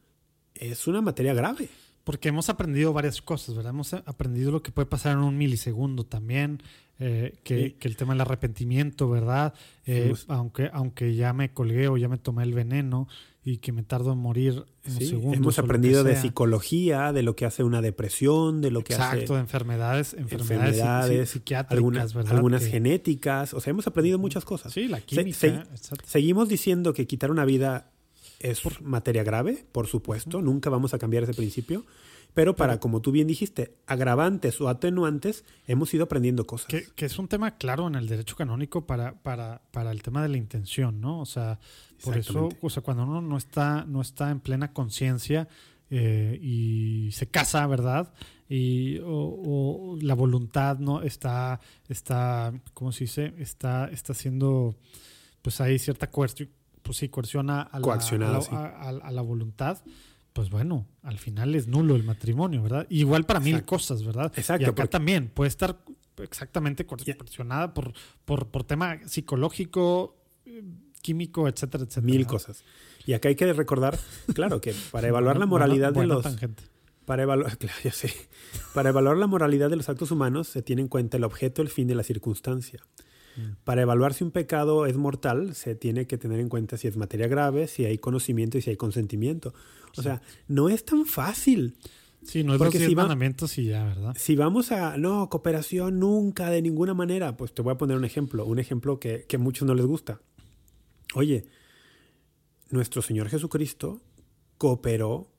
es 0.59 0.87
una 0.87 1.01
materia 1.01 1.33
grave. 1.33 1.69
Porque 2.03 2.29
hemos 2.29 2.49
aprendido 2.49 2.91
varias 2.91 3.21
cosas, 3.21 3.55
¿verdad? 3.55 3.71
Hemos 3.71 3.93
aprendido 3.93 4.51
lo 4.51 4.63
que 4.63 4.71
puede 4.71 4.87
pasar 4.87 5.11
en 5.13 5.19
un 5.19 5.37
milisegundo 5.37 6.05
también, 6.05 6.63
eh, 6.97 7.35
que, 7.43 7.63
Sí. 7.65 7.71
que 7.79 7.87
el 7.87 7.97
tema 7.97 8.13
del 8.13 8.21
arrepentimiento, 8.21 9.09
¿verdad? 9.09 9.53
Eh, 9.85 10.05
Hemos- 10.07 10.25
aunque, 10.27 10.69
aunque 10.73 11.13
ya 11.15 11.33
me 11.33 11.53
colgué 11.53 11.87
o 11.87 11.97
ya 11.97 12.07
me 12.09 12.17
tomé 12.17 12.43
el 12.43 12.53
veneno 12.53 13.07
y 13.43 13.57
que 13.57 13.71
me 13.73 13.83
tardo 13.83 14.13
en 14.13 14.17
morir 14.19 14.65
Sí, 14.85 15.05
segundos. 15.07 15.37
Hemos 15.37 15.59
aprendido 15.59 16.03
de 16.03 16.15
psicología, 16.15 17.13
de 17.13 17.21
lo 17.21 17.35
que 17.35 17.45
hace 17.45 17.63
una 17.63 17.81
depresión, 17.81 18.61
de 18.61 18.71
lo 18.71 18.83
que 18.83 18.93
Exacto, 18.93 19.23
hace 19.25 19.33
de 19.33 19.39
enfermedades, 19.39 20.13
enfermedades, 20.15 20.77
psi- 20.77 20.79
enfermedades, 20.81 21.29
psiquiátricas, 21.29 21.77
algunas, 21.77 22.13
¿verdad? 22.15 22.35
algunas 22.35 22.63
Que- 22.63 22.69
genéticas. 22.71 23.53
O 23.53 23.59
sea, 23.61 23.69
hemos 23.71 23.85
aprendido 23.87 24.17
muchas 24.17 24.45
cosas. 24.45 24.73
Sí, 24.73 24.87
la 24.87 24.99
química. 25.01 25.37
se- 25.37 25.47
exacto. 25.49 26.05
Seguimos 26.07 26.49
diciendo 26.49 26.93
que 26.93 27.05
quitar 27.05 27.29
una 27.29 27.45
vida 27.45 27.91
es 28.39 28.81
materia 28.81 29.23
grave, 29.23 29.65
por 29.71 29.87
supuesto, 29.87 30.41
nunca 30.41 30.69
vamos 30.69 30.93
a 30.93 30.99
cambiar 30.99 31.23
ese 31.23 31.33
principio, 31.33 31.85
pero 32.33 32.55
para, 32.55 32.79
como 32.79 33.01
tú 33.01 33.11
bien 33.11 33.27
dijiste, 33.27 33.75
agravantes 33.87 34.61
o 34.61 34.69
atenuantes, 34.69 35.43
hemos 35.67 35.93
ido 35.93 36.03
aprendiendo 36.03 36.45
cosas. 36.45 36.67
Que, 36.67 36.85
que 36.95 37.05
es 37.05 37.17
un 37.17 37.27
tema 37.27 37.57
claro 37.57 37.87
en 37.87 37.95
el 37.95 38.07
derecho 38.07 38.35
canónico 38.35 38.85
para, 38.85 39.15
para, 39.21 39.61
para 39.71 39.91
el 39.91 40.03
tema 40.03 40.21
de 40.21 40.29
la 40.29 40.37
intención, 40.37 41.01
¿no? 41.01 41.19
O 41.19 41.25
sea, 41.25 41.59
por 42.03 42.17
eso, 42.17 42.49
o 42.61 42.69
sea, 42.69 42.83
cuando 42.83 43.03
uno 43.03 43.21
no 43.21 43.37
está, 43.37 43.83
no 43.85 44.01
está 44.01 44.29
en 44.29 44.39
plena 44.39 44.73
conciencia 44.73 45.47
eh, 45.89 46.39
y 46.41 47.11
se 47.13 47.27
casa, 47.27 47.65
¿verdad? 47.67 48.13
Y 48.47 48.99
o, 48.99 49.07
o 49.07 49.97
la 50.01 50.13
voluntad 50.13 50.77
no 50.77 51.01
está, 51.01 51.59
está, 51.87 52.53
¿cómo 52.73 52.91
se 52.91 53.05
dice? 53.05 53.33
Está, 53.37 53.89
está 53.89 54.13
haciendo, 54.13 54.75
pues 55.41 55.61
hay 55.61 55.79
cierta 55.79 56.09
coerción, 56.11 56.49
pues 56.89 56.97
sí, 56.97 57.07
coerción 57.07 57.51
a, 57.51 57.69
la, 57.71 57.81
Coaccionada, 57.81 58.31
a 58.31 58.39
la- 58.39 58.41
sí. 58.41 58.49
a- 58.55 58.65
a- 58.65 58.89
a 58.89 59.11
la 59.11 59.21
voluntad. 59.21 59.77
Pues 60.33 60.49
bueno, 60.49 60.87
al 61.03 61.19
final 61.19 61.53
es 61.53 61.67
nulo 61.67 61.95
el 61.95 62.01
matrimonio, 62.03 62.63
¿verdad? 62.63 62.87
Igual 62.89 63.25
para 63.27 63.39
mil 63.39 63.63
cosas, 63.63 64.03
¿verdad? 64.03 64.31
Exacto, 64.35 64.63
Y 64.63 64.65
acá 64.65 64.73
porque- 64.75 64.87
también 64.87 65.27
puede 65.29 65.49
estar 65.49 65.77
exactamente 66.17 66.87
coercionada 66.87 67.75
por, 67.75 67.93
por, 68.25 68.47
por 68.47 68.63
tema 68.63 68.97
psicológico, 69.07 70.17
eh, 70.47 70.63
químico, 71.03 71.47
etcétera, 71.47 71.83
etcétera. 71.83 72.05
Mil 72.11 72.25
cosas. 72.25 72.63
Y 73.05 73.13
acá 73.13 73.29
hay 73.29 73.35
que 73.35 73.53
recordar, 73.53 73.99
claro, 74.33 74.59
que 74.61 74.73
para 74.91 75.07
evaluar 75.09 75.37
la 75.37 75.45
moralidad 75.45 75.93
buena 75.93 76.15
de 76.15 76.21
los... 76.21 76.23
tangente. 76.23 76.63
Para 77.05 77.21
evaluar, 77.21 77.55
claro, 77.59 77.75
ya 77.83 77.91
sé. 77.91 78.11
Para 78.73 78.89
evaluar 78.89 79.15
la 79.17 79.27
moralidad 79.27 79.69
de 79.69 79.75
los 79.75 79.89
actos 79.89 80.09
humanos 80.09 80.47
se 80.47 80.63
tiene 80.63 80.81
en 80.81 80.87
cuenta 80.87 81.17
el 81.17 81.23
objeto, 81.23 81.61
el 81.61 81.69
fin 81.69 81.87
y 81.91 81.93
la 81.93 82.01
circunstancia. 82.03 82.79
Para 83.63 83.81
evaluar 83.81 84.13
si 84.13 84.23
un 84.23 84.31
pecado 84.31 84.85
es 84.85 84.97
mortal, 84.97 85.55
se 85.55 85.75
tiene 85.75 86.07
que 86.07 86.17
tener 86.17 86.39
en 86.39 86.49
cuenta 86.49 86.77
si 86.77 86.87
es 86.87 86.97
materia 86.97 87.27
grave, 87.27 87.67
si 87.67 87.85
hay 87.85 87.97
conocimiento 87.97 88.57
y 88.57 88.61
si 88.61 88.69
hay 88.69 88.77
consentimiento. 88.77 89.53
O 89.97 90.01
sea, 90.01 90.21
no 90.47 90.69
es 90.69 90.85
tan 90.85 91.05
fácil. 91.05 91.75
Sí, 92.23 92.43
no 92.43 92.53
es 92.53 92.59
Porque 92.59 92.77
10 92.77 92.89
si 92.89 92.95
mandamientos 92.95 93.57
y 93.57 93.65
ya, 93.65 93.85
¿verdad? 93.85 94.15
Si 94.17 94.35
vamos 94.35 94.71
a, 94.71 94.97
no, 94.97 95.29
cooperación 95.29 95.99
nunca, 95.99 96.49
de 96.49 96.61
ninguna 96.61 96.93
manera, 96.93 97.37
pues 97.37 97.53
te 97.53 97.61
voy 97.61 97.73
a 97.73 97.77
poner 97.77 97.97
un 97.97 98.05
ejemplo, 98.05 98.45
un 98.45 98.59
ejemplo 98.59 98.99
que, 98.99 99.25
que 99.27 99.37
a 99.37 99.39
muchos 99.39 99.67
no 99.67 99.73
les 99.73 99.85
gusta. 99.85 100.19
Oye, 101.15 101.45
nuestro 102.69 103.01
Señor 103.01 103.29
Jesucristo 103.29 104.01
cooperó 104.57 105.31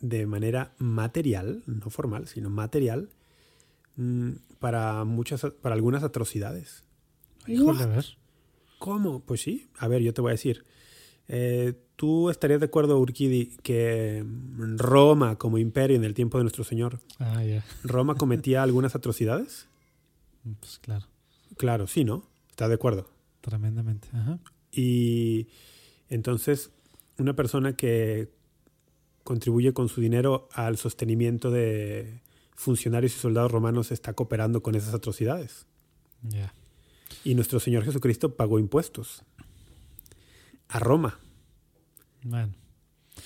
de 0.00 0.26
manera 0.26 0.74
material, 0.78 1.62
no 1.66 1.90
formal, 1.90 2.26
sino 2.26 2.50
material, 2.50 3.10
mm, 3.96 4.30
para, 4.58 5.04
muchas, 5.04 5.44
para 5.60 5.74
algunas 5.74 6.02
atrocidades. 6.02 6.84
Híjole, 7.46 7.82
a 7.82 7.86
ver. 7.86 8.06
¿Cómo? 8.78 9.20
Pues 9.20 9.42
sí. 9.42 9.68
A 9.78 9.88
ver, 9.88 10.02
yo 10.02 10.14
te 10.14 10.20
voy 10.20 10.30
a 10.30 10.32
decir. 10.32 10.64
Eh, 11.28 11.74
¿Tú 11.96 12.30
estarías 12.30 12.60
de 12.60 12.66
acuerdo, 12.66 12.98
Urquidi, 12.98 13.56
que 13.62 14.24
Roma, 14.76 15.36
como 15.36 15.58
imperio 15.58 15.96
en 15.96 16.04
el 16.04 16.14
tiempo 16.14 16.38
de 16.38 16.44
nuestro 16.44 16.64
Señor, 16.64 16.98
Ah. 17.18 17.42
Roma 17.84 18.14
cometía 18.14 18.62
algunas 18.62 18.94
atrocidades? 18.94 19.68
Pues 20.60 20.78
claro, 20.78 21.06
Claro, 21.58 21.86
sí, 21.86 22.04
¿no? 22.04 22.24
¿Estás 22.50 22.68
de 22.68 22.74
acuerdo? 22.76 23.08
tremendamente. 23.42 24.08
Ajá. 24.12 24.38
Y 24.72 25.48
entonces, 26.08 26.70
una 27.18 27.34
persona 27.34 27.74
que 27.74 28.30
contribuye 29.24 29.72
con 29.72 29.88
su 29.88 30.00
dinero 30.00 30.48
al 30.52 30.76
sostenimiento 30.78 31.50
de 31.50 32.20
funcionarios 32.54 33.14
y 33.14 33.18
soldados 33.18 33.50
romanos 33.52 33.92
está 33.92 34.12
cooperando 34.14 34.62
con 34.62 34.74
esas 34.74 34.94
atrocidades. 34.94 35.66
Ya. 36.22 36.52
Y 37.24 37.34
nuestro 37.34 37.60
Señor 37.60 37.84
Jesucristo 37.84 38.34
pagó 38.34 38.58
impuestos 38.58 39.22
a 40.68 40.78
Roma. 40.78 41.18
Bueno. 42.22 42.52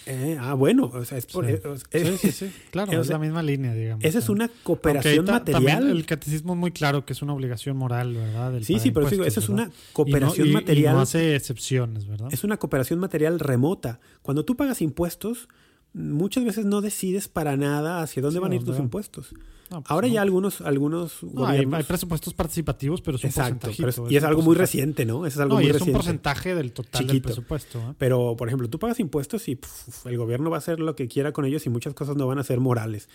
Eh, 0.06 0.36
ah, 0.40 0.54
bueno, 0.54 0.90
o 0.92 1.04
sea, 1.04 1.18
es 1.18 1.26
por- 1.26 1.46
Sí. 1.46 1.52
eh, 1.52 1.60
sea, 1.62 2.04
Sí, 2.16 2.18
sí, 2.18 2.32
sí. 2.32 2.52
Claro, 2.70 2.90
o 2.98 3.00
es 3.00 3.08
la 3.08 3.18
misma 3.18 3.42
línea, 3.42 3.72
digamos. 3.74 4.04
esa 4.04 4.18
es 4.18 4.28
una 4.28 4.48
cooperación 4.64 5.24
ta- 5.24 5.32
material. 5.34 5.88
el 5.90 6.04
catecismo 6.04 6.54
es 6.54 6.58
muy 6.58 6.72
claro 6.72 7.04
que 7.06 7.12
es 7.12 7.22
una 7.22 7.32
obligación 7.32 7.76
moral, 7.76 8.12
¿verdad? 8.14 8.52
del 8.52 8.64
Sí, 8.64 8.78
sí, 8.80 8.90
pero 8.90 9.08
digo, 9.08 9.24
esa 9.24 9.40
es 9.40 9.48
una 9.48 9.70
cooperación 9.92 10.48
Y 10.48 10.50
no- 10.50 10.58
y- 10.58 10.62
material. 10.62 10.94
Y 10.94 10.96
no 10.96 11.00
hace 11.02 11.36
excepciones, 11.36 12.06
¿verdad? 12.06 12.28
es 12.32 12.42
una 12.44 12.56
cooperación 12.56 12.98
material 12.98 13.38
remota. 13.38 14.00
Cuando 14.22 14.44
tú 14.44 14.56
pagas 14.56 14.82
impuestos, 14.82 15.48
muchas 15.94 16.44
veces 16.44 16.64
no 16.66 16.80
decides 16.82 17.28
para 17.28 17.56
nada 17.56 18.02
hacia 18.02 18.20
dónde 18.22 18.38
Sí, 18.38 18.42
van 18.42 18.52
a 18.52 18.54
ir 18.56 18.64
tus 18.64 18.78
impuestos. 18.78 19.32
No, 19.70 19.80
pues 19.80 19.90
Ahora 19.90 20.08
no. 20.08 20.14
ya 20.14 20.20
algunos, 20.22 20.60
algunos 20.60 21.22
No, 21.22 21.46
hay, 21.46 21.56
gobiernos... 21.58 21.74
hay 21.78 21.84
presupuestos 21.84 22.34
participativos, 22.34 23.00
pero 23.00 23.16
es 23.16 23.24
un 23.24 23.28
exacto, 23.30 23.60
pero 23.60 23.70
es- 23.72 23.76
porcentajito, 23.96 24.10
y 24.12 24.16
es 24.16 24.24
algo 24.24 24.42
muy 24.42 24.54
reciente, 24.56 25.06
¿no? 25.06 25.24
Eso 25.26 25.38
es 25.38 25.40
algo 25.40 25.54
No, 25.54 25.60
muy 25.60 25.64
y 25.64 25.66
es 25.68 25.72
reciente. 25.74 25.90
un 25.92 25.96
porcentaje 25.96 26.54
del 26.54 26.72
total 26.72 27.06
del 27.06 27.22
presupuesto. 27.22 27.78
¿eh? 27.78 27.94
Pero, 27.96 28.36
por 28.36 28.48
ejemplo, 28.48 28.68
tú 28.68 28.78
pagas 28.78 29.00
impuestos 29.00 29.48
y 29.48 29.58
el 30.04 30.16
gobierno 30.18 30.50
va 30.50 30.56
a 30.56 30.58
hacer 30.58 30.80
lo 30.80 30.94
que 30.94 31.08
quiera 31.08 31.32
con 31.32 31.46
ellos 31.46 31.64
y 31.64 31.70
muchas 31.70 31.94
cosas 31.94 32.14
no 32.16 32.26
van 32.26 32.38
a 32.38 32.44
ser 32.44 32.60
morales. 32.60 33.08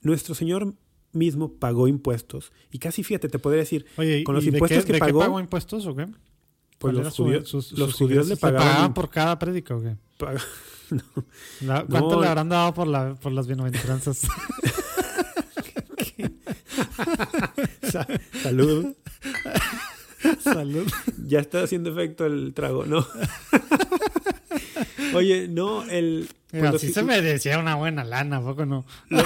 Nuestro 0.00 0.34
Señor 0.34 0.72
mismo 1.12 1.52
pagó 1.52 1.88
impuestos 1.88 2.52
y 2.70 2.78
casi, 2.78 3.02
fíjate, 3.04 3.28
te 3.28 3.38
podría 3.38 3.60
decir, 3.60 3.84
Oye, 3.98 4.24
con 4.24 4.34
los 4.34 4.44
¿y 4.44 4.50
de 4.50 4.56
impuestos 4.56 4.84
qué- 4.84 4.86
que 4.86 4.92
de 4.94 4.98
qué 5.06 5.12
pagó, 5.12 5.38
impuestos 5.38 5.86
o 5.86 5.94
qué? 5.94 6.06
pues 6.78 6.94
¿Cuál 6.94 7.04
los 7.04 7.14
judíos, 7.14 7.48
sus- 7.48 7.72
los 7.72 7.90
sus 7.90 7.98
judíos 7.98 8.26
le 8.28 8.34
ingresos? 8.34 8.40
pagaban... 8.40 8.94
por 8.94 9.10
cada 9.10 9.38
prédica 9.38 9.76
o 9.76 9.82
qué? 9.82 9.96
pag- 10.18 10.40
¿Cuánto 11.66 12.10
No. 12.16 12.20
le 12.20 12.26
habrán 12.28 12.48
dado 12.48 12.74
por, 12.74 12.86
la, 12.86 13.14
por 13.14 13.32
las 13.32 13.46
bienaventuranzas? 13.46 14.22
Sa- 17.82 18.06
Salud. 18.42 18.94
Salud. 20.40 20.86
Ya 21.26 21.40
está 21.40 21.62
haciendo 21.62 21.90
efecto 21.90 22.26
el 22.26 22.52
trago, 22.54 22.84
¿no? 22.86 23.06
Oye, 25.14 25.48
no, 25.48 25.82
el... 25.90 26.28
pues 26.50 26.62
los- 26.62 26.74
Así 26.76 26.92
se 26.92 27.02
merecía 27.02 27.58
una 27.58 27.74
buena 27.74 28.04
lana, 28.04 28.38
¿a 28.38 28.42
poco 28.42 28.64
no? 28.66 28.86
no, 29.10 29.22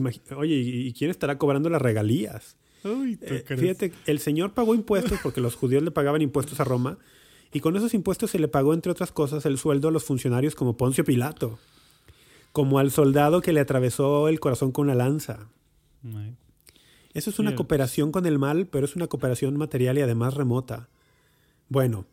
pues, 0.00 0.20
oye, 0.36 0.54
¿y 0.54 0.86
y 0.88 0.92
quién 0.92 1.10
estará 1.10 1.38
cobrando 1.38 1.68
las 1.70 1.82
regalías? 1.82 2.56
Uy, 2.84 3.16
¿tú 3.16 3.34
Eh, 3.34 3.44
crees? 3.46 3.60
fíjate, 3.60 3.92
el 4.06 4.18
señor 4.20 4.52
pagó 4.54 4.74
impuestos 4.74 5.18
porque 5.22 5.40
los 5.40 5.54
judíos 5.56 5.82
le 5.82 5.90
pagaban 5.90 6.22
impuestos 6.22 6.60
a 6.60 6.64
Roma 6.64 6.98
y 7.52 7.60
con 7.60 7.76
esos 7.76 7.94
impuestos 7.94 8.30
se 8.30 8.38
le 8.38 8.48
pagó, 8.48 8.74
entre 8.74 8.92
otras 8.92 9.12
cosas, 9.12 9.44
el 9.46 9.58
sueldo 9.58 9.88
a 9.88 9.90
los 9.90 10.04
funcionarios 10.04 10.54
como 10.54 10.76
Poncio 10.76 11.04
Pilato, 11.04 11.58
como 12.52 12.78
al 12.78 12.90
soldado 12.90 13.40
que 13.42 13.52
le 13.52 13.60
atravesó 13.60 14.28
el 14.28 14.40
corazón 14.40 14.72
con 14.72 14.86
una 14.86 14.94
lanza. 14.94 15.48
Eso 17.14 17.30
es 17.30 17.38
una 17.38 17.54
cooperación 17.54 18.10
con 18.10 18.26
el 18.26 18.38
mal, 18.38 18.66
pero 18.66 18.86
es 18.86 18.96
una 18.96 19.06
cooperación 19.06 19.56
material 19.56 19.98
y 19.98 20.00
además 20.00 20.34
remota. 20.34 20.88
Bueno, 21.68 22.06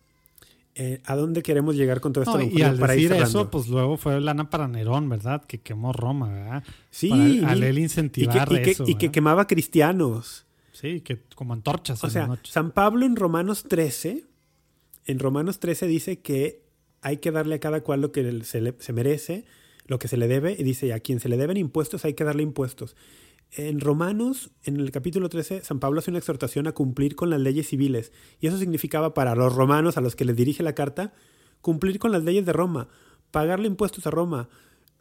eh, 0.76 1.02
¿a 1.06 1.16
dónde 1.16 1.42
queremos 1.42 1.76
llegar 1.76 2.02
con 2.02 2.14
todo 2.14 2.24
esto? 2.26 2.38
No, 2.38 2.44
y 2.44 2.62
al 2.62 2.78
para 2.78 2.96
ir 2.96 3.10
decir 3.10 3.24
eso, 3.24 3.50
pues 3.50 3.68
luego 3.68 3.98
fue 3.98 4.20
lana 4.22 4.50
para 4.50 4.68
Nerón, 4.68 5.10
¿verdad? 5.10 5.44
Que 5.46 5.60
quemó 5.60 5.94
Roma, 5.94 6.30
¿verdad? 6.30 6.64
sí, 6.90 7.10
Para, 7.10 7.52
al 7.54 7.60
y- 7.60 7.64
él 7.68 7.72
y 7.74 7.76
que, 7.76 7.82
incentivar 7.82 8.52
y 8.52 8.62
que- 8.62 8.72
eso. 8.72 8.84
y 8.88 8.96
que 8.96 9.12
quemaba 9.12 9.48
cristianos. 9.48 10.46
Sí, 10.74 11.02
que 11.02 11.22
como 11.36 11.54
antorchas. 11.54 12.02
O 12.04 12.08
en 12.08 12.12
sea, 12.14 12.22
las 12.22 12.30
noches. 12.30 12.54
San 12.54 12.72
Pablo 12.72 13.06
en 13.06 13.16
Romanos 13.18 13.64
13, 13.68 14.24
en 15.10 15.20
Romanos 15.20 15.60
13 15.60 15.88
dice 15.88 16.20
que 16.20 16.62
hay 17.02 17.18
que 17.18 17.32
darle 17.32 17.56
a 17.56 17.60
cada 17.60 17.82
cual 17.82 18.02
lo 18.02 18.12
que 18.12 18.44
se, 18.44 18.62
le- 18.62 18.76
merece, 18.94 19.46
lo 19.88 19.98
que 20.00 20.08
se 20.08 20.18
le 20.18 20.28
debe, 20.28 20.56
y 20.58 20.64
dice, 20.64 20.94
a 20.94 21.00
quien 21.00 21.20
se 21.20 21.30
le 21.30 21.38
deben 21.38 21.58
impuestos 21.58 22.06
hay 22.06 22.14
que 22.14 22.24
darle 22.24 22.44
impuestos. 22.44 22.96
En 23.52 23.80
Romanos, 23.80 24.52
en 24.64 24.78
el 24.80 24.92
capítulo 24.92 25.28
13, 25.30 25.62
San 25.64 25.80
Pablo 25.80 26.00
hace 26.00 26.12
una 26.12 26.20
exhortación 26.20 26.68
a 26.68 26.74
cumplir 26.74 27.16
con 27.16 27.32
las 27.32 27.40
leyes 27.42 27.68
civiles. 27.68 28.12
Y 28.40 28.46
eso 28.48 28.58
significaba 28.60 29.16
para 29.16 29.34
los 29.34 29.56
romanos 29.56 29.98
a 29.98 30.02
los 30.02 30.16
que 30.16 30.26
les 30.26 30.36
dirige 30.36 30.62
la 30.62 30.76
carta, 30.76 31.14
cumplir 31.62 31.98
con 31.98 32.12
las 32.12 32.24
leyes 32.24 32.46
de 32.46 32.54
Roma. 32.54 32.88
pagarle 33.32 33.68
impuestos 33.68 34.06
a 34.06 34.12
Roma. 34.12 34.50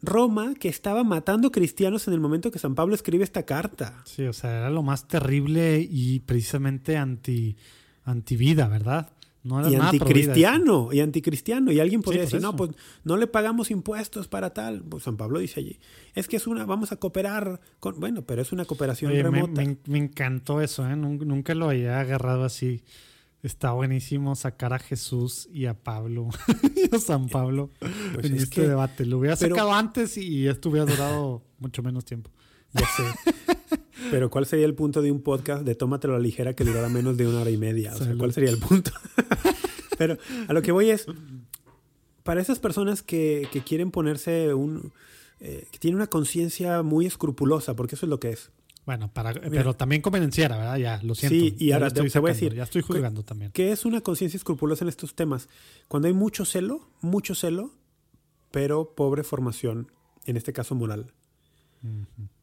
Roma 0.00 0.54
que 0.58 0.68
estaba 0.68 1.02
matando 1.04 1.50
cristianos 1.50 2.06
en 2.08 2.14
el 2.14 2.20
momento 2.20 2.50
que 2.50 2.58
San 2.58 2.74
Pablo 2.74 2.94
escribe 2.94 3.24
esta 3.24 3.44
carta. 3.44 4.02
Sí, 4.06 4.22
o 4.24 4.32
sea, 4.32 4.56
era 4.58 4.70
lo 4.70 4.82
más 4.82 5.08
terrible 5.08 5.86
y 5.90 6.20
precisamente 6.20 6.96
anti, 6.96 7.56
antivida, 8.04 8.68
¿verdad? 8.68 9.10
No 9.42 9.68
y 9.68 9.74
anticristiano, 9.76 10.92
y 10.92 11.00
anticristiano. 11.00 11.70
Y 11.70 11.80
alguien 11.80 12.02
podría 12.02 12.22
decir, 12.22 12.40
no, 12.40 12.56
pues 12.56 12.70
no 13.04 13.16
le 13.16 13.26
pagamos 13.26 13.70
impuestos 13.70 14.28
para 14.28 14.52
tal. 14.52 14.82
Pues 14.82 15.04
San 15.04 15.16
Pablo 15.16 15.38
dice 15.38 15.60
allí, 15.60 15.78
es 16.14 16.28
que 16.28 16.36
es 16.36 16.46
una, 16.46 16.64
vamos 16.66 16.92
a 16.92 16.96
cooperar 16.96 17.60
con, 17.80 18.00
bueno, 18.00 18.22
pero 18.22 18.42
es 18.42 18.52
una 18.52 18.64
cooperación 18.64 19.12
remota. 19.12 19.62
Me, 19.86 19.98
encantó 19.98 20.60
eso, 20.60 20.88
¿eh? 20.88 20.96
Nunca, 20.96 21.54
lo 21.54 21.70
había 21.70 22.00
agarrado 22.00 22.44
así. 22.44 22.82
Está 23.42 23.70
buenísimo 23.70 24.34
sacar 24.34 24.72
a 24.72 24.80
Jesús 24.80 25.48
y 25.52 25.66
a 25.66 25.74
Pablo 25.74 26.28
y 26.74 26.94
a 26.94 26.98
San 26.98 27.28
Pablo 27.28 27.70
pues 28.14 28.26
en 28.26 28.34
este 28.34 28.66
debate. 28.66 29.06
Lo 29.06 29.18
hubiera 29.18 29.36
sacado 29.36 29.72
antes 29.72 30.16
y 30.18 30.48
esto 30.48 30.70
hubiera 30.70 30.86
durado 30.86 31.44
mucho 31.58 31.82
menos 31.84 32.04
tiempo. 32.04 32.30
Ya 32.72 32.86
sé. 32.86 33.32
Pero 34.10 34.30
¿cuál 34.30 34.46
sería 34.46 34.66
el 34.66 34.74
punto 34.74 35.02
de 35.02 35.10
un 35.10 35.22
podcast 35.22 35.62
de 35.64 35.74
Tómatelo 35.74 36.14
a 36.14 36.18
la 36.18 36.22
ligera 36.22 36.54
que 36.54 36.64
durara 36.64 36.88
menos 36.88 37.16
de 37.16 37.26
una 37.26 37.40
hora 37.40 37.50
y 37.50 37.56
media? 37.56 37.94
O 37.94 37.98
sea, 37.98 38.14
¿cuál 38.16 38.32
sería 38.32 38.50
el 38.50 38.58
punto? 38.58 38.90
Pero 39.98 40.16
a 40.46 40.52
lo 40.52 40.62
que 40.62 40.72
voy 40.72 40.90
es, 40.90 41.06
para 42.22 42.40
esas 42.40 42.58
personas 42.58 43.02
que, 43.02 43.48
quieren 43.66 43.90
ponerse 43.90 44.54
un... 44.54 44.92
Eh, 45.40 45.68
que 45.70 45.78
tienen 45.78 45.96
una 45.96 46.08
conciencia 46.08 46.82
muy 46.82 47.06
escrupulosa, 47.06 47.76
porque 47.76 47.94
eso 47.94 48.06
es 48.06 48.10
lo 48.10 48.18
que 48.18 48.30
es. 48.30 48.50
Bueno, 48.88 49.12
para, 49.12 49.34
pero 49.34 49.74
también 49.74 50.00
convenciera, 50.00 50.56
¿verdad? 50.56 50.78
Ya, 50.78 51.00
lo 51.02 51.14
siento. 51.14 51.38
Sí, 51.38 51.54
y 51.58 51.72
ahora 51.72 51.90
te, 51.90 52.00
voy 52.00 52.30
a 52.30 52.32
decir. 52.32 52.54
Ya 52.54 52.62
estoy 52.62 52.80
juzgando 52.80 53.22
también. 53.22 53.52
¿Qué 53.52 53.70
es 53.70 53.84
una 53.84 54.00
conciencia 54.00 54.38
escrupulosa 54.38 54.82
en 54.82 54.88
estos 54.88 55.14
temas? 55.14 55.48
Cuando 55.88 56.08
hay 56.08 56.14
mucho 56.14 56.46
celo, 56.46 56.88
mucho 57.02 57.34
celo, 57.34 57.74
pero 58.50 58.94
pobre 58.94 59.24
formación, 59.24 59.92
en 60.24 60.38
este 60.38 60.54
caso 60.54 60.74
moral. 60.74 61.12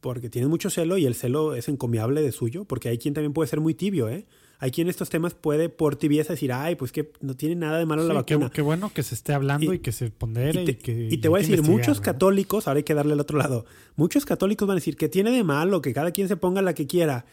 Porque 0.05 0.29
tienen 0.29 0.51
mucho 0.51 0.69
celo 0.69 0.99
y 0.99 1.07
el 1.07 1.15
celo 1.15 1.55
es 1.55 1.67
encomiable 1.67 2.21
de 2.21 2.31
suyo, 2.31 2.65
porque 2.65 2.89
hay 2.89 2.99
quien 2.99 3.15
también 3.15 3.33
puede 3.33 3.49
ser 3.49 3.59
muy 3.59 3.73
tibio, 3.73 4.07
¿eh? 4.07 4.27
Hay 4.59 4.69
quien 4.69 4.85
en 4.85 4.91
estos 4.91 5.09
temas 5.09 5.33
puede 5.33 5.67
por 5.67 5.95
tibieza 5.95 6.33
decir, 6.33 6.53
ay, 6.53 6.75
pues 6.75 6.91
que 6.91 7.11
no 7.21 7.35
tiene 7.35 7.55
nada 7.55 7.79
de 7.79 7.87
malo 7.87 8.03
la 8.03 8.13
vacuna. 8.13 8.51
Qué, 8.51 8.61
bueno 8.61 8.91
que 8.93 9.01
se 9.01 9.15
esté 9.15 9.33
hablando 9.33 9.73
y, 9.73 9.79
que 9.79 9.91
se 9.91 10.11
pondere 10.11 10.61
y, 10.61 10.75
que... 10.75 11.07
Y 11.09 11.17
te 11.17 11.27
voy 11.27 11.39
a 11.39 11.41
decir, 11.41 11.63
muchos 11.63 12.01
católicos, 12.01 12.67
ahora 12.67 12.77
hay 12.77 12.83
que 12.83 12.93
darle 12.93 13.13
al 13.13 13.19
otro 13.19 13.39
lado, 13.39 13.65
muchos 13.95 14.25
católicos 14.25 14.67
van 14.67 14.75
a 14.75 14.79
decir 14.79 14.95
que 14.95 15.09
tiene 15.09 15.31
de 15.31 15.43
malo, 15.43 15.81
que 15.81 15.91
cada 15.91 16.11
quien 16.11 16.27
se 16.27 16.37
ponga 16.37 16.61
la 16.61 16.75
que 16.75 16.85
quiera, 16.85 17.25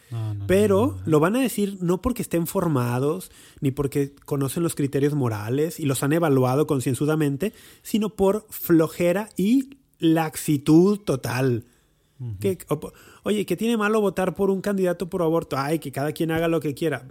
pero 0.46 0.96
lo 1.04 1.20
van 1.20 1.36
a 1.36 1.42
decir 1.42 1.76
no 1.82 2.00
porque 2.00 2.22
estén 2.22 2.46
formados, 2.46 3.30
ni 3.60 3.70
porque 3.70 4.14
conocen 4.24 4.62
los 4.62 4.74
criterios 4.74 5.12
morales 5.12 5.78
y 5.78 5.84
los 5.84 6.02
han 6.02 6.14
evaluado 6.14 6.66
concienzudamente, 6.66 7.52
sino 7.82 8.16
por 8.16 8.46
flojera 8.48 9.28
y 9.36 9.76
laxitud 9.98 11.00
total 11.00 11.66
oye, 13.22 13.46
¿qué 13.46 13.56
tiene 13.56 13.76
malo 13.76 14.00
votar 14.00 14.34
por 14.34 14.50
un 14.50 14.60
candidato 14.60 15.08
por 15.08 15.22
aborto? 15.22 15.56
Ay, 15.58 15.78
que 15.78 15.92
cada 15.92 16.12
quien 16.12 16.30
haga 16.30 16.48
lo 16.48 16.60
que 16.60 16.74
quiera. 16.74 17.08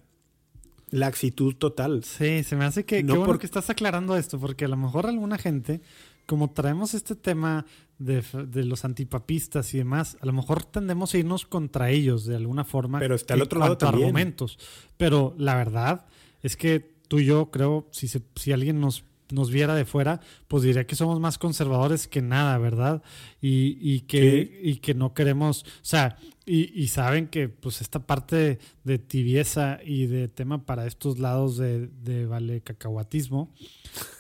La 0.89 1.07
actitud 1.07 1.55
total. 1.55 2.03
Sí, 2.03 2.43
se 2.43 2.55
me 2.55 2.65
hace 2.65 2.85
que 2.85 3.01
no 3.01 3.13
qué 3.13 3.19
porque 3.21 3.45
estás 3.45 3.69
aclarando 3.69 4.17
esto, 4.17 4.39
porque 4.39 4.65
a 4.65 4.67
lo 4.67 4.77
mejor 4.77 5.05
alguna 5.05 5.37
gente, 5.37 5.81
como 6.25 6.51
traemos 6.51 6.93
este 6.93 7.15
tema 7.15 7.65
de, 7.97 8.23
los 8.65 8.83
antipapistas 8.83 9.73
y 9.73 9.77
demás, 9.77 10.17
a 10.19 10.25
lo 10.25 10.33
mejor 10.33 10.65
tendemos 10.65 11.13
a 11.13 11.17
irnos 11.17 11.45
contra 11.45 11.91
ellos 11.91 12.25
de 12.25 12.35
alguna 12.35 12.65
forma. 12.65 12.99
Pero 12.99 13.15
está 13.15 13.35
al 13.35 13.41
otro 13.41 13.59
lado 13.59 13.77
también. 13.77 14.03
argumentos. 14.03 14.59
Pero 14.97 15.33
la 15.37 15.55
verdad 15.55 16.05
es 16.41 16.57
que 16.57 16.95
tú 17.07 17.19
y 17.19 17.25
yo 17.25 17.51
creo, 17.51 17.87
si, 17.91 18.07
si 18.07 18.51
alguien 18.51 18.81
nos 18.81 19.05
nos 19.31 19.51
viera 19.51 19.75
de 19.75 19.85
fuera, 19.85 20.21
pues 20.47 20.63
diría 20.63 20.85
que 20.85 20.95
somos 20.95 21.19
más 21.19 21.37
conservadores 21.37 22.07
que 22.07 22.21
nada, 22.21 22.57
¿verdad? 22.57 23.01
Y, 23.41 24.01
que, 24.01 24.59
y 24.63 24.77
que 24.77 24.93
no 24.93 25.13
queremos, 25.13 25.63
o 25.63 25.83
sea, 25.83 26.17
y, 26.45 26.87
saben 26.87 27.27
que 27.27 27.49
pues 27.49 27.81
esta 27.81 28.05
parte 28.05 28.59
de, 28.83 28.99
tibieza 28.99 29.79
y 29.85 30.07
de 30.07 30.27
tema 30.27 30.65
para 30.65 30.85
estos 30.85 31.19
lados 31.19 31.57
de, 31.57 31.87
de 31.87 32.25
vale 32.25 32.61
cacahuatismo, 32.61 33.53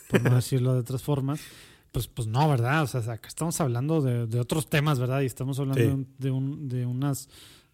por 0.09 0.21
no 0.23 0.35
decirlo 0.35 0.73
de 0.73 0.79
otras 0.79 1.01
formas, 1.01 1.41
pues, 1.91 2.07
pues 2.07 2.27
no, 2.27 2.47
¿verdad? 2.49 2.83
O 2.83 2.87
sea, 2.87 3.01
acá 3.01 3.27
estamos 3.27 3.59
hablando 3.59 4.01
de, 4.01 4.39
otros 4.39 4.69
temas, 4.69 4.99
¿verdad? 4.99 5.21
Y 5.21 5.25
estamos 5.25 5.59
hablando 5.59 6.05
de, 6.17 6.31
un, 6.31 6.69
de 6.69 6.85
unas... 6.85 7.29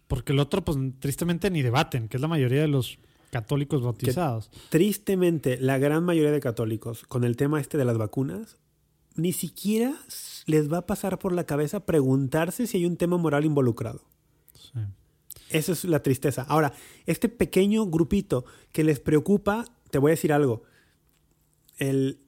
Porque 0.08 0.32
el 0.32 0.38
otro, 0.38 0.64
pues 0.64 0.76
tristemente 0.98 1.50
ni 1.50 1.62
debaten, 1.62 2.08
que 2.08 2.16
es 2.16 2.20
la 2.20 2.28
mayoría 2.28 2.62
de 2.62 2.68
los 2.68 2.98
católicos 3.30 3.82
bautizados. 3.82 4.50
tristemente, 4.70 5.58
la 5.60 5.78
gran 5.78 6.04
mayoría 6.04 6.32
de 6.32 6.40
católicos, 6.40 7.04
con 7.06 7.24
el 7.24 7.36
tema 7.36 7.60
este 7.60 7.78
de 7.78 7.84
las 7.84 7.98
vacunas, 7.98 8.58
ni 9.14 9.32
siquiera 9.32 9.94
les 10.46 10.72
va 10.72 10.78
a 10.78 10.86
pasar 10.86 11.18
por 11.18 11.32
la 11.32 11.44
cabeza 11.44 11.80
preguntarse 11.80 12.66
si 12.66 12.78
hay 12.78 12.86
un 12.86 12.96
tema 12.96 13.16
moral 13.16 13.44
involucrado. 13.44 14.02
Sí. 14.54 14.80
Esa 15.50 15.72
es 15.72 15.84
la 15.84 16.02
tristeza. 16.02 16.42
Ahora, 16.48 16.72
este 17.06 17.28
pequeño 17.28 17.86
grupito 17.86 18.44
que 18.72 18.84
les 18.84 19.00
preocupa, 19.00 19.64
te 19.90 19.98
voy 19.98 20.10
a 20.10 20.14
decir 20.14 20.32
algo, 20.32 20.62
el, 21.78 22.20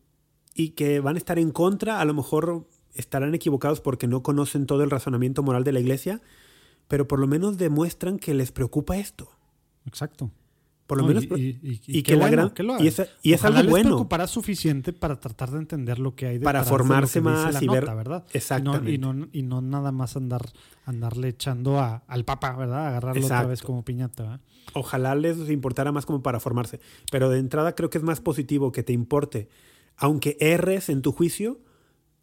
y 0.54 0.70
que 0.70 1.00
van 1.00 1.16
a 1.16 1.18
estar 1.18 1.38
en 1.38 1.50
contra, 1.50 2.00
a 2.00 2.04
lo 2.04 2.14
mejor 2.14 2.66
estarán 2.94 3.34
equivocados 3.34 3.80
porque 3.80 4.06
no 4.06 4.22
conocen 4.22 4.66
todo 4.66 4.82
el 4.82 4.90
razonamiento 4.90 5.42
moral 5.42 5.64
de 5.64 5.72
la 5.72 5.80
iglesia, 5.80 6.20
pero 6.88 7.06
por 7.06 7.20
lo 7.20 7.26
menos 7.26 7.56
demuestran 7.56 8.18
que 8.18 8.34
les 8.34 8.52
preocupa 8.52 8.96
esto. 8.98 9.30
Exacto. 9.86 10.30
Por 10.90 10.98
lo 10.98 11.06
menos. 11.06 11.22
Y, 11.22 12.02
que, 12.02 12.16
la 12.16 12.28
gran. 12.28 12.52
y, 12.80 12.88
es, 12.88 13.00
y 13.22 13.32
es 13.32 13.44
algo 13.44 13.62
bueno. 13.70 13.90
preocupará 13.90 14.26
suficiente 14.26 14.92
para 14.92 15.20
tratar 15.20 15.52
de 15.52 15.58
entender 15.58 16.00
lo 16.00 16.16
que 16.16 16.26
hay 16.26 16.38
Para 16.40 16.64
formarse 16.64 17.20
más 17.20 17.62
y 17.62 17.68
ver. 17.68 17.84
¿verdad? 17.84 18.24
Exactamente. 18.32 18.90
Y 18.90 18.98
no, 18.98 19.28
y 19.30 19.42
no, 19.42 19.60
nada 19.60 19.92
más 19.92 20.16
andar 20.16 20.50
andarle 20.86 21.28
echando 21.28 21.78
a, 21.78 22.02
al 22.08 22.24
papa, 22.24 22.56
¿verdad? 22.56 22.88
Agarrarlo 22.88 23.24
otra 23.24 23.44
vez 23.44 23.62
como 23.62 23.84
piñata, 23.84 24.24
¿verdad? 24.24 24.40
Ojalá 24.72 25.14
les 25.14 25.48
importara 25.48 25.92
más 25.92 26.06
como 26.06 26.24
para 26.24 26.40
formarse. 26.40 26.80
Pero 27.12 27.30
de 27.30 27.38
entrada 27.38 27.76
creo 27.76 27.88
que 27.88 27.98
es 27.98 28.04
más 28.04 28.20
positivo 28.20 28.72
que 28.72 28.82
te 28.82 28.92
importe, 28.92 29.48
aunque 29.96 30.36
erres 30.40 30.88
en 30.88 31.02
tu 31.02 31.12
juicio, 31.12 31.60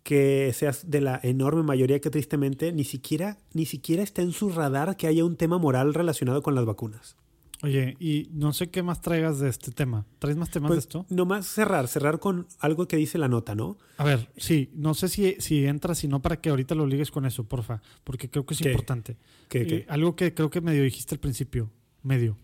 que 0.03 0.51
seas 0.53 0.91
de 0.91 0.99
la 0.99 1.21
enorme 1.23 1.63
mayoría 1.63 2.01
que 2.01 2.09
tristemente 2.09 2.73
ni 2.73 2.83
siquiera, 2.83 3.37
ni 3.53 3.65
siquiera 3.65 4.03
está 4.03 4.23
en 4.23 4.33
su 4.33 4.49
radar 4.49 4.97
que 4.97 5.07
haya 5.07 5.23
un 5.23 5.37
tema 5.37 5.57
moral 5.57 5.93
relacionado 5.93 6.41
con 6.41 6.53
las 6.53 6.65
vacunas. 6.65 7.15
Oye, 7.63 7.97
y 7.99 8.29
no 8.33 8.53
sé 8.53 8.69
qué 8.69 8.83
más 8.83 9.01
traigas 9.01 9.39
de 9.39 9.49
este 9.49 9.71
tema. 9.71 10.05
¿Traes 10.19 10.37
más 10.37 10.51
temas 10.51 10.69
de 10.69 10.75
pues, 10.75 10.85
esto? 10.85 11.05
Nomás 11.09 11.47
cerrar, 11.47 11.87
cerrar 11.87 12.19
con 12.19 12.47
algo 12.59 12.87
que 12.87 12.97
dice 12.97 13.17
la 13.17 13.27
nota, 13.27 13.55
¿no? 13.55 13.77
A 13.97 14.03
ver, 14.03 14.29
sí, 14.37 14.69
no 14.75 14.93
sé 14.93 15.07
si, 15.09 15.35
si 15.39 15.65
entras, 15.65 15.97
sino 15.97 16.21
para 16.21 16.39
que 16.39 16.49
ahorita 16.49 16.75
lo 16.75 16.85
ligues 16.85 17.09
con 17.09 17.25
eso, 17.25 17.45
porfa, 17.45 17.81
porque 18.03 18.29
creo 18.29 18.45
que 18.45 18.53
es 18.53 18.61
importante. 18.61 19.17
¿Qué, 19.49 19.65
qué? 19.65 19.75
Eh, 19.75 19.85
algo 19.89 20.15
que 20.15 20.35
creo 20.35 20.51
que 20.51 20.61
medio 20.61 20.83
dijiste 20.83 21.15
al 21.15 21.19
principio, 21.19 21.71
medio. 22.03 22.37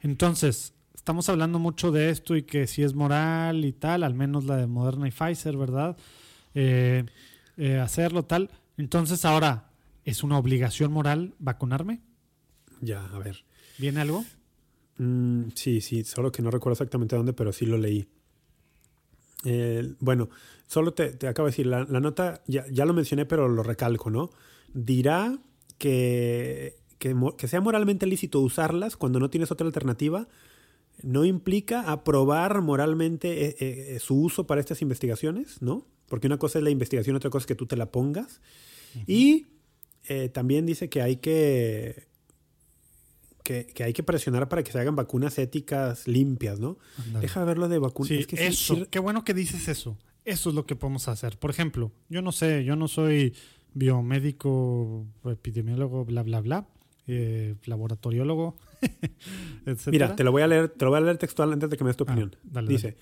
Entonces, 0.00 0.74
estamos 0.94 1.30
hablando 1.30 1.58
mucho 1.58 1.90
de 1.90 2.10
esto 2.10 2.36
y 2.36 2.42
que 2.42 2.66
si 2.66 2.82
es 2.82 2.92
moral 2.92 3.64
y 3.64 3.72
tal, 3.72 4.02
al 4.02 4.14
menos 4.14 4.44
la 4.44 4.56
de 4.56 4.66
Moderna 4.66 5.08
y 5.08 5.10
Pfizer, 5.10 5.56
¿verdad? 5.56 5.96
Eh, 6.54 7.04
eh, 7.56 7.78
hacerlo 7.78 8.24
tal. 8.24 8.50
Entonces, 8.76 9.24
ahora, 9.24 9.70
¿es 10.04 10.22
una 10.22 10.36
obligación 10.36 10.92
moral 10.92 11.34
vacunarme? 11.38 12.02
Ya, 12.82 13.06
a 13.06 13.18
ver. 13.18 13.44
¿Viene 13.78 14.00
algo? 14.00 14.24
Mm, 15.00 15.52
sí, 15.54 15.80
sí, 15.80 16.04
solo 16.04 16.30
que 16.30 16.42
no 16.42 16.50
recuerdo 16.50 16.74
exactamente 16.74 17.16
dónde, 17.16 17.32
pero 17.32 17.54
sí 17.54 17.64
lo 17.64 17.78
leí. 17.78 18.06
bueno, 19.98 20.28
solo 20.66 20.92
te, 20.92 21.26
acabo 21.26 21.46
de 21.46 21.52
decir, 21.52 21.66
la, 21.66 21.86
nota, 21.86 22.42
ya, 22.46 22.66
ya, 22.70 22.84
lo 22.84 22.92
mencioné, 22.92 23.24
pero 23.24 23.48
lo 23.48 23.62
recalco, 23.62 24.10
¿no? 24.10 24.28
Dirá 24.74 25.38
que, 25.78 26.76
que, 26.98 27.48
sea 27.48 27.62
moralmente 27.62 28.04
lícito 28.04 28.40
usarlas 28.40 28.98
cuando 28.98 29.18
no 29.20 29.30
tienes 29.30 29.50
otra 29.50 29.66
alternativa, 29.66 30.28
no 31.02 31.24
implica 31.24 31.90
aprobar 31.90 32.60
moralmente 32.60 33.46
eh, 33.46 33.56
eh, 33.58 33.98
su 34.00 34.20
uso 34.20 34.46
para 34.46 34.60
estas 34.60 34.82
investigaciones, 34.82 35.62
¿no? 35.62 35.86
Porque 36.08 36.26
una 36.26 36.36
cosa 36.36 36.58
es 36.58 36.64
la 36.64 36.70
investigación, 36.70 37.16
otra 37.16 37.30
cosa 37.30 37.44
es 37.44 37.46
que 37.46 37.54
tú 37.54 37.64
te 37.64 37.76
la 37.76 37.90
pongas. 37.90 38.42
Y 39.06 39.46
eh, 40.08 40.28
también 40.28 40.66
dice 40.66 40.90
que 40.90 41.00
hay 41.00 41.16
que 41.16 42.09
que, 43.42 43.72
hay 43.82 43.92
que 43.92 44.02
presionar 44.02 44.48
para 44.48 44.62
que 44.62 44.72
se 44.72 44.78
hagan 44.78 44.96
vacunas 44.96 45.38
éticas 45.38 46.06
limpias, 46.06 46.60
¿no? 46.60 46.78
Deja 47.20 47.44
ver 47.44 47.58
lo 47.58 47.68
de 47.68 47.78
vacunas. 47.78 48.10
es 48.10 48.26
que 48.26 48.46
eso, 48.46 48.86
qué 48.90 48.98
bueno 48.98 49.24
que 49.24 49.34
dices 49.34 49.68
eso. 49.68 49.96
Eso 50.24 50.50
es 50.50 50.54
lo 50.54 50.66
que 50.66 50.76
podemos 50.76 51.08
hacer. 51.08 51.38
Por 51.38 51.50
ejemplo, 51.50 51.92
yo 52.08 52.22
no 52.22 52.32
sé, 52.32 52.64
yo 52.64 52.76
no 52.76 52.88
soy 52.88 53.34
biomédico, 53.74 55.06
epidemiólogo, 55.24 56.04
bla, 56.04 56.22
bla, 56.22 56.40
bla, 56.40 56.68
eh, 57.06 57.56
laboratoriólogo, 57.64 58.56
etc. 59.66 59.88
Mira, 59.88 60.16
te 60.16 60.24
lo 60.24 60.32
voy 60.32 60.42
a 60.42 60.46
leer, 60.46 60.68
te 60.68 60.84
lo 60.84 60.90
voy 60.90 60.98
a 60.98 61.02
leer 61.02 61.18
textual 61.18 61.52
antes 61.52 61.70
de 61.70 61.76
que 61.76 61.84
me 61.84 61.88
des 61.88 61.96
tu 61.96 62.04
ah, 62.04 62.12
opinión. 62.12 62.36
Dice, 62.66 62.96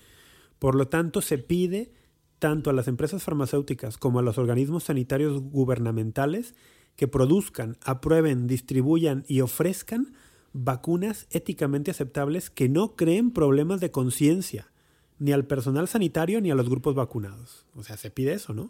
por 0.59 0.75
lo 0.75 0.87
tanto, 0.87 1.21
se 1.21 1.37
pide 1.37 1.91
tanto 2.39 2.69
a 2.69 2.73
las 2.73 2.87
empresas 2.87 3.21
farmacéuticas 3.21 3.97
como 3.97 4.19
a 4.19 4.21
los 4.21 4.37
organismos 4.37 4.85
sanitarios 4.85 5.41
gubernamentales 5.41 6.55
que 6.95 7.07
produzcan, 7.07 7.77
aprueben, 7.83 8.47
distribuyan 8.47 9.25
y 9.27 9.41
ofrezcan 9.41 10.13
vacunas 10.53 11.27
éticamente 11.31 11.91
aceptables 11.91 12.49
que 12.49 12.69
no 12.69 12.95
creen 12.95 13.31
problemas 13.31 13.79
de 13.79 13.91
conciencia, 13.91 14.71
ni 15.19 15.31
al 15.31 15.45
personal 15.45 15.87
sanitario 15.87 16.41
ni 16.41 16.51
a 16.51 16.55
los 16.55 16.69
grupos 16.69 16.95
vacunados. 16.95 17.65
O 17.75 17.83
sea, 17.83 17.97
se 17.97 18.09
pide 18.11 18.33
eso, 18.33 18.53
¿no? 18.53 18.69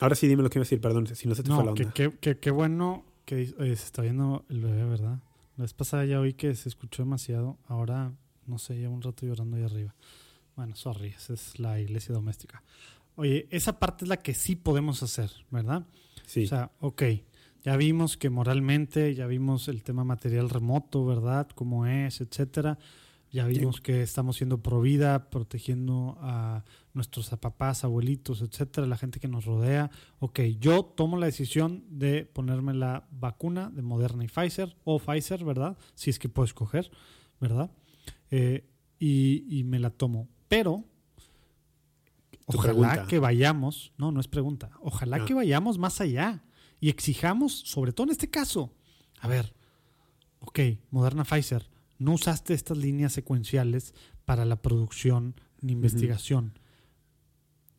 Ahora 0.00 0.16
sí 0.16 0.26
dime 0.26 0.42
lo 0.42 0.50
que 0.50 0.58
iba 0.58 0.62
a 0.62 0.66
decir, 0.66 0.80
perdón, 0.80 1.06
si 1.06 1.28
no 1.28 1.34
se 1.36 1.42
te 1.44 1.48
fue 1.50 1.58
la 1.58 1.64
No, 1.64 1.70
onda. 1.70 1.92
qué 1.92 2.50
bueno 2.50 3.04
que 3.24 3.42
eh, 3.42 3.54
se 3.58 3.72
está 3.74 4.02
viendo 4.02 4.44
el 4.48 4.60
bebé, 4.60 4.84
¿verdad? 4.84 5.20
La 5.56 5.62
vez 5.62 5.72
pasada 5.72 6.04
ya 6.04 6.18
oí 6.20 6.32
que 6.34 6.54
se 6.54 6.68
escuchó 6.68 7.02
demasiado. 7.02 7.56
Ahora, 7.68 8.12
no 8.46 8.58
sé, 8.58 8.76
llevo 8.76 8.94
un 8.94 9.02
rato 9.02 9.24
llorando 9.24 9.56
ahí 9.56 9.62
arriba. 9.62 9.94
Bueno, 10.56 10.74
sorry, 10.74 11.08
esa 11.08 11.34
es 11.34 11.58
la 11.58 11.78
iglesia 11.80 12.14
doméstica. 12.14 12.62
Oye, 13.14 13.46
esa 13.50 13.78
parte 13.78 14.04
es 14.04 14.08
la 14.08 14.16
que 14.18 14.34
sí 14.34 14.56
podemos 14.56 15.02
hacer, 15.02 15.30
¿verdad? 15.50 15.86
Sí. 16.26 16.44
O 16.44 16.48
sea, 16.48 16.72
ok, 16.80 17.02
ya 17.66 17.76
vimos 17.76 18.16
que 18.16 18.30
moralmente, 18.30 19.12
ya 19.16 19.26
vimos 19.26 19.66
el 19.66 19.82
tema 19.82 20.04
material 20.04 20.50
remoto, 20.50 21.04
¿verdad? 21.04 21.48
Cómo 21.52 21.84
es, 21.84 22.20
etcétera. 22.20 22.78
Ya 23.32 23.44
vimos 23.44 23.80
que 23.80 24.02
estamos 24.02 24.36
siendo 24.36 24.62
pro 24.62 24.80
vida, 24.80 25.30
protegiendo 25.30 26.16
a 26.20 26.62
nuestros 26.94 27.28
papás, 27.30 27.82
abuelitos, 27.82 28.40
etcétera, 28.40 28.86
la 28.86 28.96
gente 28.96 29.18
que 29.18 29.26
nos 29.26 29.46
rodea. 29.46 29.90
Ok, 30.20 30.42
yo 30.60 30.84
tomo 30.84 31.16
la 31.16 31.26
decisión 31.26 31.82
de 31.90 32.24
ponerme 32.24 32.72
la 32.72 33.08
vacuna 33.10 33.68
de 33.68 33.82
Moderna 33.82 34.22
y 34.22 34.28
Pfizer, 34.28 34.76
o 34.84 35.00
Pfizer, 35.00 35.44
¿verdad? 35.44 35.76
Si 35.96 36.10
es 36.10 36.20
que 36.20 36.28
puedo 36.28 36.44
escoger, 36.44 36.92
¿verdad? 37.40 37.72
Eh, 38.30 38.64
y, 39.00 39.44
y 39.50 39.64
me 39.64 39.80
la 39.80 39.90
tomo. 39.90 40.28
Pero, 40.46 40.84
ojalá 42.46 42.74
pregunta. 42.74 43.06
que 43.08 43.18
vayamos, 43.18 43.92
no, 43.98 44.12
no 44.12 44.20
es 44.20 44.28
pregunta, 44.28 44.70
ojalá 44.80 45.24
que 45.24 45.34
vayamos 45.34 45.78
más 45.78 46.00
allá 46.00 46.45
y 46.80 46.88
exijamos, 46.90 47.52
sobre 47.52 47.92
todo 47.92 48.06
en 48.06 48.12
este 48.12 48.28
caso, 48.30 48.72
a 49.20 49.28
ver, 49.28 49.54
ok, 50.40 50.60
Moderna 50.90 51.24
Pfizer, 51.24 51.68
no 51.98 52.12
usaste 52.12 52.54
estas 52.54 52.76
líneas 52.78 53.12
secuenciales 53.12 53.94
para 54.24 54.44
la 54.44 54.56
producción 54.56 55.34
ni 55.60 55.72
investigación. 55.72 56.58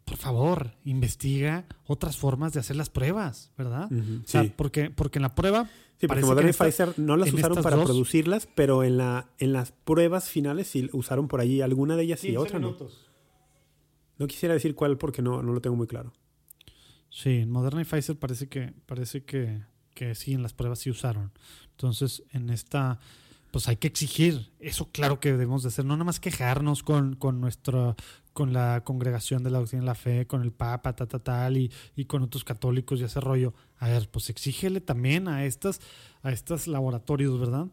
Por 0.06 0.18
favor, 0.18 0.72
investiga 0.86 1.66
otras 1.86 2.16
formas 2.18 2.54
de 2.54 2.62
hacer 2.62 2.78
las 2.78 2.90
pruebas, 2.90 3.52
¿verdad? 3.58 3.90
O 3.92 4.28
sea, 4.28 4.44
sí. 4.44 4.54
porque, 4.56 4.90
porque 4.90 5.20
en 5.20 5.24
la 5.24 5.36
prueba 5.36 5.70
Sí, 6.00 6.08
porque 6.08 6.24
Moderna 6.26 6.52
y 6.52 6.54
Pfizer 6.54 6.94
no 7.00 7.18
las 7.18 7.34
usaron 7.34 7.62
para 7.64 7.76
dos- 7.76 7.86
producirlas, 7.86 8.48
pero 8.54 8.84
en, 8.84 8.98
la, 8.98 9.30
en 9.40 9.52
las 9.52 9.72
pruebas 9.72 10.30
finales 10.30 10.68
sí 10.68 10.90
usaron 10.94 11.28
por 11.28 11.42
ahí 11.42 11.62
alguna 11.62 11.96
de 11.96 12.04
ellas 12.04 12.24
y 12.24 12.28
15 12.28 12.38
otra 12.38 12.60
no. 12.60 12.78
No 14.20 14.28
quisiera 14.28 14.54
decir 14.54 14.76
cuál 14.76 14.98
porque 14.98 15.22
no, 15.24 15.42
no 15.42 15.54
lo 15.54 15.62
tengo 15.62 15.76
muy 15.76 15.88
claro. 15.88 16.14
Sí, 17.18 17.38
en 17.38 17.50
Moderna 17.50 17.82
y 17.82 17.84
Pfizer 17.84 18.16
parece 18.16 18.48
que, 18.48 18.76
parece 18.86 19.24
que, 19.24 19.64
que 19.96 20.14
sí, 20.14 20.34
en 20.34 20.44
las 20.44 20.54
pruebas 20.54 20.78
sí 20.78 20.92
usaron. 20.92 21.32
Entonces, 21.72 22.22
en 22.32 22.52
esta, 22.52 23.00
pues 23.50 23.68
hay 23.68 23.78
que 23.78 23.88
exigir. 23.88 24.52
Eso 24.60 24.92
claro 24.92 25.20
que 25.20 25.32
debemos 25.32 25.64
de 25.64 25.70
hacer. 25.70 25.84
No 25.84 25.96
nada 25.96 26.04
más 26.04 26.20
quejarnos 26.20 26.84
con, 26.84 27.16
con 27.16 27.42
nuestra, 27.42 27.96
con 28.34 28.54
la 28.54 28.84
congregación 28.84 29.42
de 29.42 29.50
la 29.50 29.58
doctrina 29.58 29.82
de 29.82 29.88
la 29.88 29.96
fe, 29.96 30.28
con 30.28 30.44
el 30.44 30.52
Papa, 30.52 30.96
ta, 30.96 31.08
ta, 31.08 31.18
tal, 31.18 31.58
y, 31.58 31.72
y 31.96 32.06
con 32.06 32.22
otros 32.22 32.44
católicos 32.44 33.00
y 33.00 33.06
ese 33.06 33.20
rollo. 33.20 33.56
A 33.80 33.90
ver, 33.90 34.08
pues 34.12 34.30
exígele 34.30 34.80
también 34.80 35.28
a 35.28 35.44
estas, 35.44 35.80
a 36.22 36.32
estos 36.32 36.68
laboratorios, 36.68 37.40
¿verdad? 37.40 37.66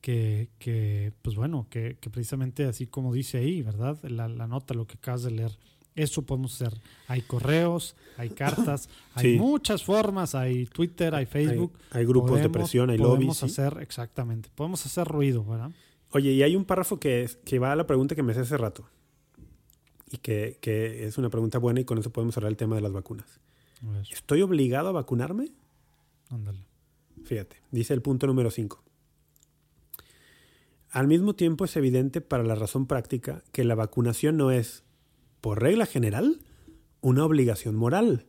Que, 0.00 0.50
que 0.58 1.12
pues 1.22 1.36
bueno, 1.36 1.68
que, 1.70 1.96
que 2.00 2.10
precisamente 2.10 2.64
así 2.64 2.88
como 2.88 3.14
dice 3.14 3.38
ahí, 3.38 3.62
¿verdad? 3.62 4.02
La, 4.02 4.26
la 4.26 4.48
nota, 4.48 4.74
lo 4.74 4.88
que 4.88 4.94
acabas 4.94 5.22
de 5.22 5.30
leer. 5.30 5.56
Eso 6.02 6.22
podemos 6.22 6.54
hacer. 6.60 6.78
Hay 7.08 7.22
correos, 7.22 7.94
hay 8.16 8.30
cartas, 8.42 8.88
hay 9.14 9.32
Sí. 9.34 9.38
muchas 9.38 9.82
formas, 9.82 10.34
hay 10.34 10.66
Twitter, 10.66 11.14
hay 11.14 11.26
Facebook. 11.26 11.72
hay 11.90 12.04
grupos 12.04 12.32
de 12.40 12.48
Podemos- 12.48 12.52
presión, 12.52 12.90
hay 12.90 12.98
podemos 12.98 13.18
lobbies. 13.24 13.38
¿sí? 13.38 13.46
hacer, 13.46 13.78
exactamente, 13.82 14.48
podemos 14.54 14.84
hacer 14.86 15.06
ruido, 15.06 15.44
¿verdad? 15.44 15.70
Oye, 16.12 16.32
y 16.32 16.42
hay 16.42 16.56
un 16.56 16.64
párrafo 16.64 16.98
que, 16.98 17.22
es- 17.22 17.36
que 17.44 17.58
va 17.58 17.72
a 17.72 17.76
la 17.76 17.86
pregunta 17.86 18.14
que 18.14 18.22
me 18.22 18.32
hice 18.32 18.40
hace 18.42 18.56
rato. 18.56 18.88
Y 20.12 20.16
que, 20.18 20.58
que 20.60 21.06
es 21.06 21.18
una 21.18 21.30
pregunta 21.30 21.58
buena 21.58 21.80
y 21.80 21.84
con 21.84 21.96
eso 21.98 22.10
podemos 22.10 22.36
hablar 22.36 22.50
el 22.50 22.56
tema 22.56 22.74
de 22.74 22.82
las 22.82 22.92
vacunas. 22.92 23.38
¿Estoy 24.10 24.42
obligado 24.42 24.88
a 24.88 24.92
vacunarme? 24.92 25.50
ándale. 26.30 26.58
Fíjate, 27.24 27.56
dice 27.70 27.94
el 27.94 28.02
punto 28.02 28.26
número 28.26 28.50
5. 28.50 28.82
Al 30.90 31.06
mismo 31.06 31.34
tiempo 31.34 31.64
es 31.64 31.76
evidente 31.76 32.20
para 32.20 32.42
la 32.42 32.54
razón 32.56 32.86
práctica 32.86 33.42
que 33.52 33.62
la 33.62 33.74
vacunación 33.76 34.36
no 34.36 34.50
es, 34.50 34.82
por 35.40 35.60
regla 35.60 35.86
general, 35.86 36.40
una 37.00 37.24
obligación 37.24 37.76
moral 37.76 38.26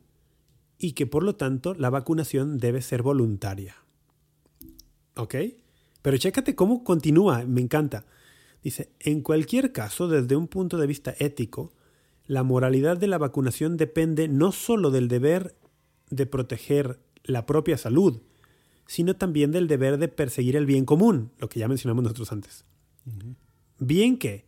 y 0.78 0.94
que 0.94 1.06
por 1.06 1.24
lo 1.24 1.36
tanto 1.36 1.74
la 1.76 1.90
vacunación 1.90 2.58
debe 2.58 2.82
ser 2.82 3.04
voluntaria. 3.04 3.76
¿Ok? 5.16 5.36
Pero 6.02 6.18
chécate 6.18 6.56
cómo 6.56 6.84
continúa, 6.84 7.46
me 7.46 7.62
encanta. 7.62 8.06
Dice, 8.64 8.92
en 9.00 9.22
cualquier 9.22 9.72
caso, 9.72 10.08
desde 10.08 10.36
un 10.36 10.48
punto 10.48 10.78
de 10.78 10.88
vista 10.88 11.16
ético, 11.20 11.74
la 12.26 12.44
moralidad 12.44 12.98
de 12.98 13.08
la 13.08 13.18
vacunación 13.18 13.78
depende 13.78 14.28
no 14.28 14.52
sólo 14.52 14.92
del 14.92 15.08
deber 15.08 15.56
de 16.10 16.26
proteger 16.26 17.00
la 17.24 17.46
propia 17.46 17.78
salud, 17.78 18.22
sino 18.88 19.16
también 19.16 19.52
del 19.52 19.68
deber 19.68 19.98
de 19.98 20.08
perseguir 20.08 20.56
el 20.56 20.66
bien 20.66 20.86
común, 20.86 21.32
lo 21.40 21.50
que 21.50 21.60
ya 21.60 21.68
mencionamos 21.68 22.04
nosotros 22.04 22.32
antes. 22.32 22.66
Bien 23.80 24.18
que, 24.18 24.46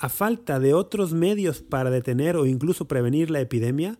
a 0.00 0.08
falta 0.08 0.60
de 0.60 0.74
otros 0.74 1.12
medios 1.12 1.60
para 1.60 1.90
detener 1.90 2.36
o 2.36 2.46
incluso 2.46 2.86
prevenir 2.86 3.30
la 3.30 3.40
epidemia, 3.40 3.98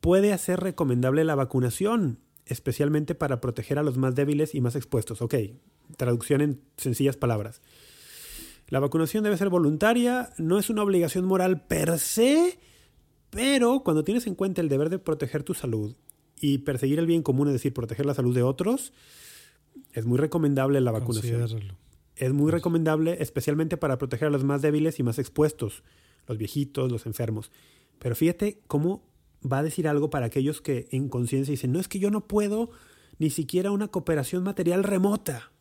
puede 0.00 0.32
hacer 0.32 0.60
recomendable 0.60 1.24
la 1.24 1.34
vacunación, 1.34 2.18
especialmente 2.46 3.14
para 3.14 3.40
proteger 3.40 3.78
a 3.78 3.82
los 3.82 3.96
más 3.96 4.14
débiles 4.14 4.54
y 4.54 4.60
más 4.60 4.76
expuestos. 4.76 5.22
Ok, 5.22 5.34
traducción 5.96 6.40
en 6.40 6.60
sencillas 6.76 7.16
palabras. 7.16 7.62
La 8.68 8.80
vacunación 8.80 9.24
debe 9.24 9.38
ser 9.38 9.48
voluntaria, 9.48 10.30
no 10.36 10.58
es 10.58 10.68
una 10.68 10.82
obligación 10.82 11.24
moral 11.24 11.64
per 11.66 11.98
se, 11.98 12.58
pero 13.30 13.82
cuando 13.82 14.04
tienes 14.04 14.26
en 14.26 14.34
cuenta 14.34 14.60
el 14.60 14.68
deber 14.68 14.90
de 14.90 14.98
proteger 14.98 15.42
tu 15.42 15.54
salud 15.54 15.96
y 16.38 16.58
perseguir 16.58 16.98
el 16.98 17.06
bien 17.06 17.22
común, 17.22 17.48
es 17.48 17.54
decir, 17.54 17.72
proteger 17.72 18.04
la 18.04 18.14
salud 18.14 18.34
de 18.34 18.42
otros, 18.42 18.92
es 19.92 20.04
muy 20.04 20.18
recomendable 20.18 20.82
la 20.82 20.90
vacunación. 20.90 21.78
Es 22.18 22.32
muy 22.32 22.50
recomendable, 22.50 23.16
especialmente 23.20 23.76
para 23.76 23.96
proteger 23.96 24.26
a 24.26 24.30
los 24.32 24.42
más 24.42 24.60
débiles 24.60 24.98
y 24.98 25.04
más 25.04 25.20
expuestos, 25.20 25.84
los 26.26 26.36
viejitos, 26.36 26.90
los 26.90 27.06
enfermos. 27.06 27.52
Pero 28.00 28.16
fíjate 28.16 28.60
cómo 28.66 29.08
va 29.40 29.58
a 29.58 29.62
decir 29.62 29.86
algo 29.86 30.10
para 30.10 30.26
aquellos 30.26 30.60
que 30.60 30.88
en 30.90 31.08
conciencia 31.08 31.52
dicen, 31.52 31.70
no 31.72 31.78
es 31.78 31.86
que 31.86 32.00
yo 32.00 32.10
no 32.10 32.26
puedo 32.26 32.70
ni 33.18 33.30
siquiera 33.30 33.70
una 33.70 33.86
cooperación 33.88 34.42
material 34.42 34.82
remota, 34.82 35.52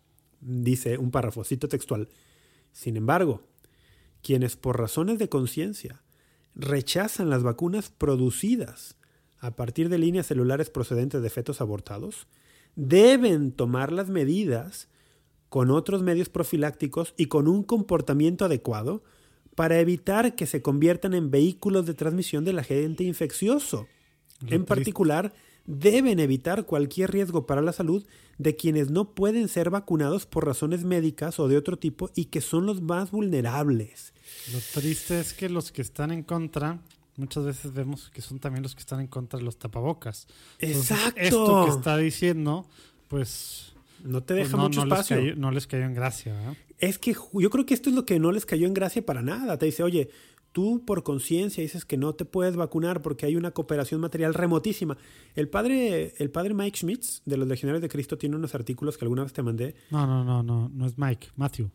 dice 0.41 0.97
un 0.97 1.11
párrafo, 1.11 1.43
cito 1.43 1.67
textual. 1.67 2.09
Sin 2.71 2.97
embargo, 2.97 3.43
quienes 4.23 4.55
por 4.55 4.79
razones 4.79 5.19
de 5.19 5.29
conciencia 5.29 6.01
rechazan 6.55 7.29
las 7.29 7.43
vacunas 7.43 7.89
producidas 7.89 8.95
a 9.39 9.55
partir 9.55 9.89
de 9.89 9.99
líneas 9.99 10.25
celulares 10.25 10.71
procedentes 10.71 11.21
de 11.21 11.29
fetos 11.29 11.61
abortados, 11.61 12.27
deben 12.75 13.51
tomar 13.51 13.91
las 13.91 14.09
medidas 14.09 14.89
con 15.49 15.71
otros 15.71 16.03
medios 16.03 16.29
profilácticos 16.29 17.13
y 17.17 17.27
con 17.27 17.47
un 17.47 17.63
comportamiento 17.63 18.45
adecuado 18.45 19.03
para 19.55 19.79
evitar 19.79 20.35
que 20.35 20.45
se 20.45 20.61
conviertan 20.61 21.13
en 21.13 21.31
vehículos 21.31 21.85
de 21.85 21.93
transmisión 21.93 22.45
del 22.45 22.59
agente 22.59 23.03
infeccioso. 23.03 23.87
Lo 24.41 24.47
En 24.47 24.47
triste- 24.49 24.65
particular, 24.67 25.33
deben 25.65 26.19
evitar 26.19 26.65
cualquier 26.65 27.11
riesgo 27.11 27.45
para 27.45 27.61
la 27.61 27.73
salud 27.73 28.05
de 28.37 28.55
quienes 28.55 28.89
no 28.91 29.13
pueden 29.15 29.47
ser 29.47 29.69
vacunados 29.69 30.25
por 30.25 30.45
razones 30.45 30.83
médicas 30.85 31.39
o 31.39 31.47
de 31.47 31.57
otro 31.57 31.77
tipo 31.77 32.09
y 32.15 32.25
que 32.25 32.39
son 32.41 32.65
los 32.65 32.81
más 32.81 33.11
vulnerables. 33.11 34.13
Lo 34.53 34.59
triste 34.73 35.19
es 35.19 35.33
que 35.33 35.49
los 35.49 35.71
que 35.71 35.81
están 35.81 36.11
en 36.11 36.23
contra, 36.23 36.79
muchas 37.17 37.43
veces 37.45 37.73
vemos 37.73 38.09
que 38.11 38.21
son 38.21 38.39
también 38.39 38.63
los 38.63 38.75
que 38.75 38.81
están 38.81 38.99
en 39.01 39.07
contra 39.07 39.39
de 39.39 39.45
los 39.45 39.57
tapabocas. 39.57 40.27
Entonces, 40.59 40.91
Exacto. 40.91 41.19
Esto 41.19 41.65
que 41.65 41.71
está 41.71 41.97
diciendo, 41.97 42.65
pues, 43.07 43.73
No 44.03 44.23
te 44.23 44.35
pues 44.35 44.47
deja 44.47 44.57
no, 44.57 44.63
mucho 44.63 44.79
no 44.81 44.85
les 44.85 44.93
espacio. 44.93 45.17
cayó, 45.17 45.35
no 45.35 45.51
les 45.51 45.67
cayó 45.67 45.83
en 45.85 45.93
gracia. 45.93 46.33
¿verdad? 46.33 46.53
Es 46.77 46.99
que 46.99 47.13
yo 47.33 47.49
creo 47.49 47.65
que 47.65 47.73
esto 47.73 47.89
es 47.89 47.95
lo 47.95 48.05
que 48.05 48.19
no 48.19 48.31
les 48.31 48.45
cayó 48.45 48.67
en 48.67 48.73
gracia 48.73 49.05
para 49.05 49.21
nada. 49.21 49.57
Te 49.57 49.65
dice, 49.65 49.83
oye, 49.83 50.09
tú 50.51 50.83
por 50.85 51.03
conciencia 51.03 51.61
dices 51.61 51.85
que 51.85 51.97
no 51.97 52.13
te 52.15 52.25
puedes 52.25 52.55
vacunar 52.55 53.01
porque 53.01 53.25
hay 53.25 53.35
una 53.35 53.51
cooperación 53.51 54.01
material 54.01 54.33
remotísima. 54.33 54.97
El 55.35 55.49
padre, 55.49 56.13
el 56.17 56.29
padre 56.29 56.53
Mike 56.53 56.77
Schmitz 56.77 57.21
de 57.25 57.37
los 57.37 57.47
Legionarios 57.47 57.81
de 57.81 57.89
Cristo 57.89 58.17
tiene 58.17 58.35
unos 58.35 58.55
artículos 58.55 58.97
que 58.97 59.05
alguna 59.05 59.23
vez 59.23 59.33
te 59.33 59.43
mandé. 59.43 59.75
No, 59.91 60.05
no, 60.07 60.23
no, 60.23 60.43
no, 60.43 60.69
no 60.69 60.85
es 60.85 60.97
Mike, 60.97 61.27
Matthew. 61.35 61.69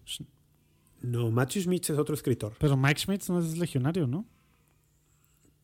No, 1.00 1.30
Matthew 1.30 1.62
Schmitz 1.62 1.90
es 1.90 1.98
otro 1.98 2.14
escritor. 2.14 2.54
Pero 2.58 2.76
Mike 2.76 3.00
Schmitz 3.00 3.28
no 3.28 3.40
es 3.40 3.56
legionario, 3.58 4.06
¿no? 4.06 4.24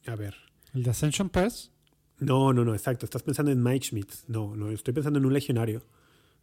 A 0.07 0.17
ver. 0.17 0.35
El 0.75 0.83
de 0.83 0.91
Ascension 0.91 1.29
Press. 1.29 1.71
No, 2.19 2.53
no, 2.53 2.65
no, 2.65 2.73
exacto. 2.75 3.05
Estás 3.05 3.23
pensando 3.23 3.53
en 3.53 3.63
Mike 3.63 3.87
Schmitz. 3.87 4.25
No, 4.27 4.57
no, 4.57 4.71
estoy 4.71 4.93
pensando 4.95 5.19
en 5.19 5.27
un 5.27 5.33
legionario. 5.33 5.83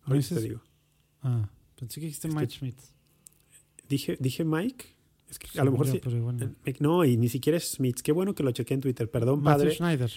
¿No 0.05 0.13
Ahorita 0.13 0.29
te 0.29 0.35
dices- 0.35 0.43
digo. 0.43 0.61
Ah, 1.21 1.49
pensé 1.77 1.99
que 1.99 2.05
dijiste 2.07 2.27
Es 2.27 2.33
que- 2.33 2.39
Mike 2.39 2.53
Schmitz. 2.53 2.93
Dije, 3.89 4.17
dije 4.19 4.43
Mike. 4.43 4.85
Es 5.29 5.39
que 5.39 5.59
a 5.59 5.63
lo 5.63 5.71
mejor 5.71 5.87
sí. 5.87 6.01
no. 6.03 6.55
Eh, 6.65 6.75
No, 6.79 7.03
y 7.05 7.17
ni 7.17 7.29
siquiera 7.29 7.57
es 7.57 7.73
Schmitz. 7.73 8.01
Qué 8.03 8.11
bueno 8.11 8.35
que 8.35 8.43
lo 8.43 8.51
chequé 8.51 8.73
en 8.75 8.81
Twitter. 8.81 9.09
Perdón, 9.09 9.41
Matthew 9.41 9.63
padre. 9.63 9.75
Schneider. 9.75 10.11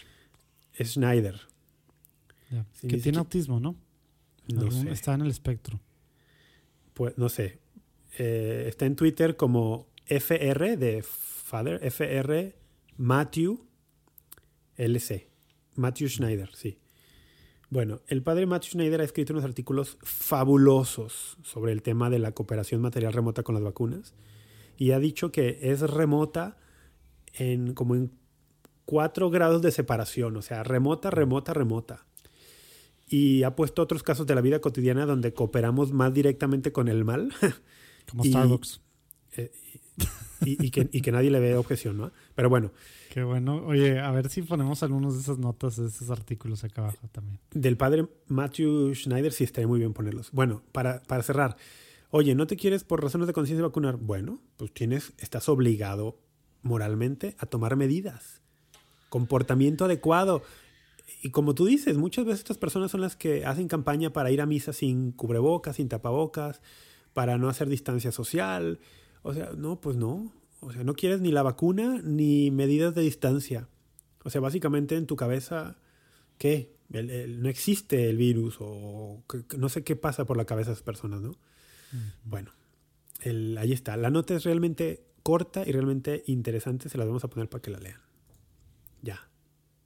Es 0.75 0.93
Schneider. 0.93 1.41
ya, 2.51 2.67
Sí, 2.75 2.89
que 2.89 2.99
tiene 2.99 3.19
autismo, 3.19 3.59
¿no? 3.61 3.77
No 4.53 4.61
Algún- 4.63 4.83
sé. 4.85 4.91
Está 4.91 5.15
en 5.15 5.23
el 5.23 5.31
espectro. 5.31 5.81
Pues 6.95 7.17
no 7.19 7.29
sé. 7.29 7.59
Eh, 8.19 8.65
está 8.69 8.87
en 8.87 8.97
Twitter 8.97 9.37
como 9.37 9.89
FR 10.07 10.77
de 10.77 11.03
Father, 11.03 11.79
FR 11.83 12.55
Matthew 12.97 13.67
LC. 14.77 15.29
Matthew 15.77 16.09
Schneider, 16.09 16.51
sí. 16.55 16.79
Bueno, 17.71 18.01
el 18.07 18.23
padre 18.23 18.47
Matthew 18.47 18.73
Schneider 18.73 19.01
ha 19.01 19.05
escrito 19.05 19.35
unos 19.35 19.45
artículos 19.45 19.99
fabulosos 20.03 21.37
sobre 21.43 21.73
el 21.73 21.83
tema 21.83 22.09
de 22.09 22.19
la 22.19 22.33
cooperación 22.33 22.81
material 22.81 23.13
remota 23.13 23.43
con 23.43 23.55
las 23.55 23.65
vacunas 23.65 24.15
y 24.79 24.93
ha 24.93 24.99
dicho 24.99 25.33
que 25.33 25.59
es 25.61 25.81
remota 25.81 26.57
en 27.35 27.75
como 27.75 27.95
en 27.95 28.11
cuatro 28.87 29.29
grados 29.29 29.61
de 29.61 29.71
separación, 29.71 30.37
o 30.39 30.43
sea, 30.43 30.63
remota, 30.63 31.11
remota, 31.11 31.53
remota. 31.53 32.07
Y 33.07 33.43
ha 33.43 33.55
puesto 33.55 33.83
otros 33.83 34.03
casos 34.03 34.27
de 34.27 34.35
la 34.35 34.41
vida 34.41 34.61
cotidiana 34.61 35.05
donde 35.05 35.35
cooperamos 35.35 35.93
más 35.93 36.15
directamente 36.15 36.73
con 36.73 36.89
el 36.89 37.05
mal. 37.05 37.33
Como 38.09 38.25
Starbucks. 38.25 38.81
Eh, 39.37 39.53
y, 40.41 40.71
que, 40.71 40.89
y, 40.93 41.01
que, 41.01 41.13
nadie 41.13 41.31
le 41.31 41.41
ve 41.41 41.57
objeción, 41.57 41.97
¿no? 41.97 42.13
Pero 42.35 42.49
bueno. 42.49 42.73
Qué 43.11 43.23
bueno. 43.23 43.65
Oye, 43.67 43.99
a 43.99 44.11
ver 44.11 44.29
si 44.29 44.43
ponemos 44.43 44.83
algunos 44.83 45.15
de 45.15 45.21
esas 45.21 45.39
notas, 45.39 45.77
de 45.77 45.87
esos 45.87 46.11
artículos 46.11 46.65
acá 46.65 46.83
abajo 46.83 47.09
también. 47.11 47.41
Del 47.53 47.77
padre 47.77 48.07
Matthew 48.29 48.95
Schneider 48.95 49.33
sí 49.33 49.45
estaría 49.45 49.67
muy 49.67 49.79
bien 49.79 49.93
ponerlos. 49.93 50.31
Bueno, 50.33 50.63
para, 50.73 51.03
para 51.03 51.23
cerrar. 51.23 51.57
Oye, 52.11 52.35
¿no 52.35 52.47
te 52.47 52.57
quieres 52.57 52.85
por 52.85 53.03
razones 53.03 53.27
de 53.27 53.33
conciencia 53.33 53.67
vacunar? 53.67 53.97
Bueno, 53.97 54.41
pues 54.57 54.73
tienes, 54.73 55.13
estás 55.19 55.49
obligado 55.49 56.19
moralmente 56.63 57.37
a 57.39 57.47
tomar 57.47 57.77
medidas. 57.77 58.41
Comportamiento 59.09 59.85
adecuado. 59.85 60.43
Y 61.23 61.31
como 61.31 61.55
tú 61.55 61.67
dices, 61.67 61.97
muchas 61.97 62.25
veces 62.25 62.41
estas 62.41 62.59
personas 62.59 62.91
son 62.91 63.01
las 63.01 63.17
que 63.17 63.45
hacen 63.45 63.69
campaña 63.69 64.13
para 64.13 64.31
ir 64.31 64.41
a 64.41 64.47
misa 64.47 64.73
sin 64.73 65.13
cubrebocas, 65.13 65.77
sin 65.77 65.89
tapabocas, 65.89 66.61
para 67.13 67.39
no 67.39 67.49
hacer 67.49 67.69
distancia 67.69 68.13
social. 68.13 68.79
O 69.23 69.35
sea, 69.35 69.51
no, 69.57 69.81
pues 69.81 69.97
no. 69.97 70.33
O 70.61 70.73
sea, 70.73 70.85
no 70.85 70.95
quieres 70.95 71.21
ni 71.21 71.31
la 71.31 71.43
vacuna 71.43 72.01
ni 72.03 72.51
medidas 72.51 72.95
de 72.95 73.03
distancia. 73.03 73.69
O 74.25 74.31
sea, 74.31 74.41
básicamente 74.41 74.97
en 74.97 75.07
tu 75.07 75.17
cabeza, 75.17 75.77
¿qué? 76.39 76.77
no 76.91 77.51
existe 77.51 78.09
el 78.09 78.17
virus 78.17 78.57
o 78.61 79.23
no 79.59 79.69
sé 79.69 79.85
qué 79.85 79.95
pasa 79.95 80.25
por 80.25 80.39
la 80.39 80.47
cabeza 80.47 80.71
de 80.71 80.75
esas 80.75 80.83
personas, 80.83 81.21
¿no? 81.21 81.37
Bueno, 82.25 82.53
ahí 83.25 83.73
está. 83.73 83.97
La 83.97 84.11
nota 84.11 84.35
es 84.35 84.45
realmente 84.45 85.05
corta 85.23 85.63
y 85.67 85.73
realmente 85.73 86.23
interesante. 86.27 86.89
Se 86.89 86.99
las 86.99 87.07
vamos 87.07 87.25
a 87.25 87.29
poner 87.29 87.49
para 87.49 87.63
que 87.63 87.71
la 87.71 87.79
lean. 87.79 88.01
Ya, 89.03 89.29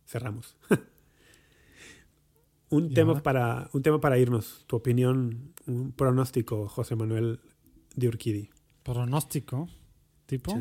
cerramos. 0.07 0.57
un, 2.71 2.95
tema 2.95 3.23
para, 3.23 3.69
un 3.73 3.83
tema 3.83 4.01
para 4.01 4.19
irnos. 4.19 4.65
Tu 4.67 4.77
opinión, 4.77 5.53
un 5.67 5.93
pronóstico, 5.93 6.69
José 6.69 6.97
Manuel 6.97 7.41
de 7.97 8.09
Urquidi. 8.09 8.51
¿Pronóstico? 8.83 9.69
¿Tipo? 10.27 10.53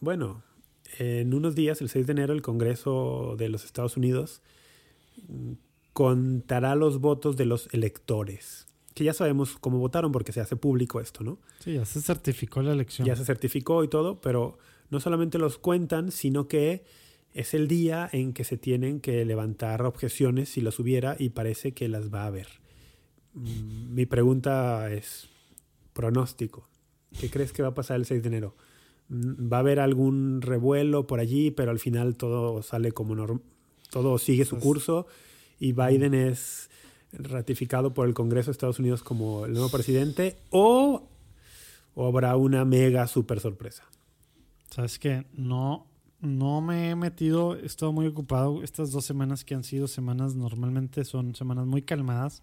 Bueno, 0.00 0.42
en 0.98 1.34
unos 1.34 1.54
días, 1.54 1.80
el 1.80 1.88
6 1.88 2.06
de 2.06 2.12
enero, 2.12 2.32
el 2.32 2.42
Congreso 2.42 3.34
de 3.38 3.48
los 3.48 3.64
Estados 3.64 3.96
Unidos 3.96 4.42
mm, 5.28 5.52
contará 5.92 6.74
los 6.74 7.00
votos 7.00 7.36
de 7.36 7.46
los 7.46 7.72
electores. 7.72 8.66
Que 8.94 9.04
ya 9.04 9.14
sabemos 9.14 9.56
cómo 9.58 9.78
votaron 9.78 10.12
porque 10.12 10.32
se 10.32 10.40
hace 10.40 10.56
público 10.56 11.00
esto, 11.00 11.22
¿no? 11.22 11.38
Sí, 11.60 11.74
ya 11.74 11.84
se 11.84 12.00
certificó 12.00 12.62
la 12.62 12.72
elección. 12.72 13.06
Ya 13.06 13.16
se 13.16 13.24
certificó 13.24 13.84
y 13.84 13.88
todo, 13.88 14.20
pero 14.20 14.58
no 14.90 15.00
solamente 15.00 15.38
los 15.38 15.58
cuentan, 15.58 16.10
sino 16.10 16.48
que 16.48 16.84
es 17.32 17.54
el 17.54 17.68
día 17.68 18.08
en 18.12 18.32
que 18.32 18.44
se 18.44 18.56
tienen 18.56 19.00
que 19.00 19.24
levantar 19.24 19.82
objeciones 19.82 20.48
si 20.48 20.60
las 20.60 20.78
hubiera 20.78 21.16
y 21.18 21.30
parece 21.30 21.72
que 21.72 21.88
las 21.88 22.12
va 22.12 22.24
a 22.24 22.26
haber. 22.26 22.48
Mm, 23.34 23.94
mi 23.94 24.06
pregunta 24.06 24.90
es 24.90 25.28
pronóstico. 25.92 26.69
¿Qué 27.18 27.30
crees 27.30 27.52
que 27.52 27.62
va 27.62 27.68
a 27.68 27.74
pasar 27.74 27.96
el 27.96 28.06
6 28.06 28.22
de 28.22 28.28
enero? 28.28 28.54
Mm, 29.08 29.52
¿Va 29.52 29.58
a 29.58 29.60
haber 29.60 29.80
algún 29.80 30.40
revuelo 30.42 31.06
por 31.06 31.20
allí, 31.20 31.50
pero 31.50 31.70
al 31.70 31.78
final 31.78 32.16
todo 32.16 32.62
sale 32.62 32.92
como 32.92 33.14
normal? 33.14 33.42
Todo 33.90 34.18
sigue 34.18 34.44
su 34.44 34.56
pues, 34.56 34.64
curso 34.64 35.06
y 35.58 35.72
Biden 35.72 36.14
es 36.14 36.70
ratificado 37.12 37.92
por 37.92 38.06
el 38.06 38.14
Congreso 38.14 38.46
de 38.46 38.52
Estados 38.52 38.78
Unidos 38.78 39.02
como 39.02 39.44
el 39.46 39.52
nuevo 39.52 39.68
presidente 39.68 40.36
o, 40.50 41.08
o 41.94 42.06
habrá 42.06 42.36
una 42.36 42.64
mega 42.64 43.06
super 43.08 43.40
sorpresa. 43.40 43.84
Sabes 44.70 45.00
que 45.00 45.26
no, 45.34 45.88
no 46.20 46.60
me 46.60 46.90
he 46.90 46.96
metido, 46.96 47.56
he 47.56 47.66
estado 47.66 47.92
muy 47.92 48.06
ocupado 48.06 48.62
estas 48.62 48.92
dos 48.92 49.04
semanas 49.04 49.44
que 49.44 49.56
han 49.56 49.64
sido 49.64 49.88
semanas, 49.88 50.36
normalmente 50.36 51.04
son 51.04 51.34
semanas 51.34 51.66
muy 51.66 51.82
calmadas, 51.82 52.42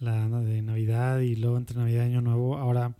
la 0.00 0.28
de 0.40 0.60
Navidad 0.62 1.20
y 1.20 1.36
luego 1.36 1.56
entre 1.56 1.76
Navidad 1.76 2.02
y 2.04 2.08
Año 2.08 2.20
Nuevo. 2.20 2.58
Ahora 2.58 2.96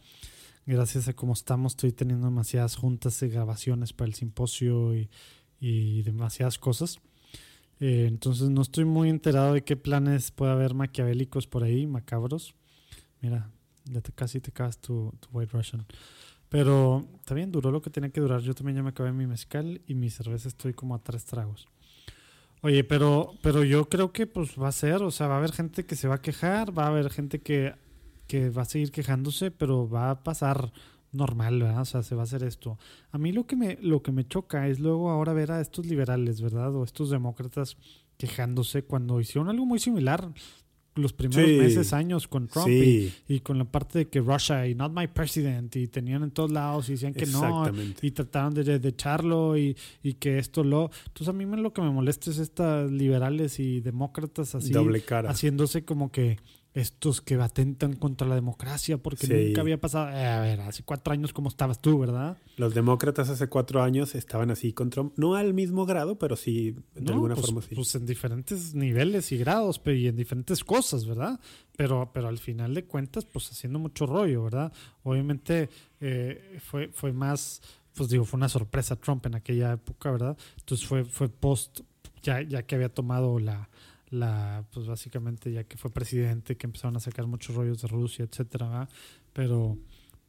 gracias 0.66 1.08
a 1.08 1.12
cómo 1.12 1.32
estamos, 1.32 1.72
estoy 1.72 1.92
teniendo 1.92 2.26
demasiadas 2.26 2.76
juntas 2.76 3.18
de 3.20 3.28
grabaciones 3.28 3.92
para 3.92 4.08
el 4.08 4.14
simposio 4.14 4.94
y, 4.94 5.10
y 5.60 6.02
demasiadas 6.02 6.58
cosas. 6.58 7.00
Eh, 7.80 8.06
entonces 8.08 8.50
no 8.50 8.62
estoy 8.62 8.84
muy 8.84 9.08
enterado 9.08 9.54
de 9.54 9.64
qué 9.64 9.76
planes 9.76 10.30
puede 10.30 10.52
haber 10.52 10.74
maquiavélicos 10.74 11.46
por 11.46 11.64
ahí, 11.64 11.86
macabros. 11.86 12.54
Mira, 13.20 13.50
ya 13.84 14.00
te, 14.00 14.12
casi 14.12 14.40
te 14.40 14.50
acabas 14.50 14.78
tu, 14.78 15.12
White 15.32 15.52
Russian. 15.52 15.86
Pero 16.48 17.08
bien, 17.32 17.50
duró 17.50 17.70
lo 17.70 17.82
que 17.82 17.90
tenía 17.90 18.10
que 18.10 18.20
durar. 18.20 18.40
Yo 18.40 18.54
también 18.54 18.76
ya 18.76 18.82
me 18.82 18.90
acabé 18.90 19.12
mi 19.12 19.26
mezcal 19.26 19.80
y 19.86 19.94
mi 19.94 20.10
cerveza 20.10 20.48
estoy 20.48 20.72
como 20.72 20.94
a 20.94 21.02
tres 21.02 21.24
tragos. 21.24 21.66
Oye, 22.60 22.84
pero, 22.84 23.34
pero 23.42 23.64
yo 23.64 23.88
creo 23.88 24.12
que 24.12 24.26
pues 24.26 24.50
va 24.60 24.68
a 24.68 24.72
ser, 24.72 25.02
o 25.02 25.10
sea, 25.10 25.26
va 25.26 25.34
a 25.34 25.38
haber 25.38 25.52
gente 25.52 25.84
que 25.84 25.96
se 25.96 26.08
va 26.08 26.14
a 26.16 26.22
quejar, 26.22 26.76
va 26.76 26.84
a 26.84 26.88
haber 26.88 27.10
gente 27.10 27.40
que 27.40 27.74
que 28.26 28.50
va 28.50 28.62
a 28.62 28.66
seguir 28.66 28.90
quejándose, 28.90 29.50
pero 29.50 29.88
va 29.88 30.10
a 30.10 30.22
pasar 30.22 30.72
normal, 31.12 31.60
¿verdad? 31.60 31.82
O 31.82 31.84
sea, 31.84 32.02
se 32.02 32.14
va 32.14 32.22
a 32.22 32.24
hacer 32.24 32.42
esto. 32.42 32.78
A 33.10 33.18
mí 33.18 33.32
lo 33.32 33.46
que 33.46 33.56
me, 33.56 33.78
lo 33.80 34.02
que 34.02 34.12
me 34.12 34.26
choca 34.26 34.68
es 34.68 34.80
luego 34.80 35.10
ahora 35.10 35.32
ver 35.32 35.52
a 35.52 35.60
estos 35.60 35.86
liberales, 35.86 36.40
¿verdad? 36.40 36.74
O 36.74 36.84
estos 36.84 37.10
demócratas 37.10 37.76
quejándose 38.16 38.82
cuando 38.84 39.20
hicieron 39.20 39.48
algo 39.48 39.66
muy 39.66 39.78
similar 39.78 40.32
los 40.96 41.12
primeros 41.12 41.50
meses, 41.50 41.92
años 41.92 42.28
con 42.28 42.46
Trump 42.46 42.68
y, 42.68 43.40
con 43.40 43.58
la 43.58 43.64
parte 43.64 44.00
de 44.00 44.08
que 44.08 44.20
Russia 44.20 44.66
y 44.66 44.74
not 44.74 44.92
my 44.92 45.08
president 45.08 45.74
y 45.76 45.88
tenían 45.88 46.22
en 46.22 46.30
todos 46.30 46.52
lados 46.52 46.88
y 46.88 46.92
decían 46.92 47.14
que 47.14 47.26
no 47.26 47.68
y 48.00 48.10
trataron 48.12 48.54
de, 48.54 48.78
de 48.78 48.88
echarlo 48.88 49.56
y, 49.56 49.76
y, 50.02 50.14
que 50.14 50.38
esto 50.38 50.62
lo... 50.62 50.90
Entonces 51.06 51.28
a 51.28 51.32
mí 51.32 51.46
me, 51.46 51.56
lo 51.56 51.72
que 51.72 51.82
me 51.82 51.90
molesta 51.90 52.30
es 52.30 52.38
estas 52.38 52.90
liberales 52.90 53.58
y 53.58 53.80
demócratas 53.80 54.54
así 54.54 54.72
haciéndose 55.26 55.84
como 55.84 56.12
que 56.12 56.38
estos 56.74 57.20
que 57.20 57.36
atentan 57.36 57.94
contra 57.94 58.26
la 58.26 58.34
democracia 58.34 58.98
porque 58.98 59.28
nunca 59.28 59.60
había 59.60 59.80
pasado. 59.80 60.10
Eh, 60.10 60.26
a 60.26 60.40
ver, 60.40 60.60
hace 60.60 60.82
cuatro 60.82 61.12
años, 61.12 61.32
¿cómo 61.32 61.48
estabas 61.48 61.80
tú, 61.80 62.00
verdad? 62.00 62.36
Los 62.56 62.74
demócratas 62.74 63.28
hace 63.28 63.48
cuatro 63.48 63.80
años 63.80 64.16
estaban 64.16 64.50
así 64.50 64.72
con 64.72 64.90
Trump, 64.90 65.12
no 65.16 65.36
al 65.36 65.54
mismo 65.54 65.86
grado, 65.86 66.18
pero 66.18 66.34
sí, 66.34 66.76
de 66.96 67.12
alguna 67.12 67.36
pues, 67.36 67.46
forma 67.46 67.62
sí. 67.62 67.76
Pues 67.76 67.94
en 67.94 68.06
diferentes 68.06 68.74
niveles 68.74 69.30
y 69.30 69.38
grados 69.38 69.78
pero, 69.78 69.96
y 69.96 70.08
en 70.08 70.16
diferentes 70.16 70.64
cosas, 70.64 71.06
¿verdad? 71.06 71.38
Pero, 71.76 72.10
pero 72.12 72.26
al 72.26 72.38
final 72.38 72.74
de 72.74 72.84
cuentas, 72.84 73.24
pues 73.24 73.48
haciendo 73.52 73.78
mucho 73.78 74.06
rollo, 74.06 74.42
¿verdad? 74.42 74.72
Obviamente 75.04 75.68
eh, 76.00 76.58
fue, 76.60 76.88
fue 76.88 77.12
más, 77.12 77.62
pues 77.94 78.08
digo, 78.08 78.24
fue 78.24 78.36
una 78.36 78.48
sorpresa 78.48 78.96
Trump 78.96 79.24
en 79.26 79.36
aquella 79.36 79.74
época, 79.74 80.10
¿verdad? 80.10 80.36
Entonces 80.58 80.84
fue, 80.84 81.04
fue 81.04 81.28
post, 81.28 81.82
ya, 82.24 82.42
ya 82.42 82.64
que 82.64 82.74
había 82.74 82.88
tomado 82.88 83.38
la 83.38 83.68
la 84.14 84.64
pues 84.72 84.86
básicamente 84.86 85.52
ya 85.52 85.64
que 85.64 85.76
fue 85.76 85.90
presidente 85.90 86.56
que 86.56 86.66
empezaron 86.66 86.96
a 86.96 87.00
sacar 87.00 87.26
muchos 87.26 87.54
rollos 87.54 87.82
de 87.82 87.88
Rusia 87.88 88.24
etcétera 88.24 88.88
pero 89.32 89.78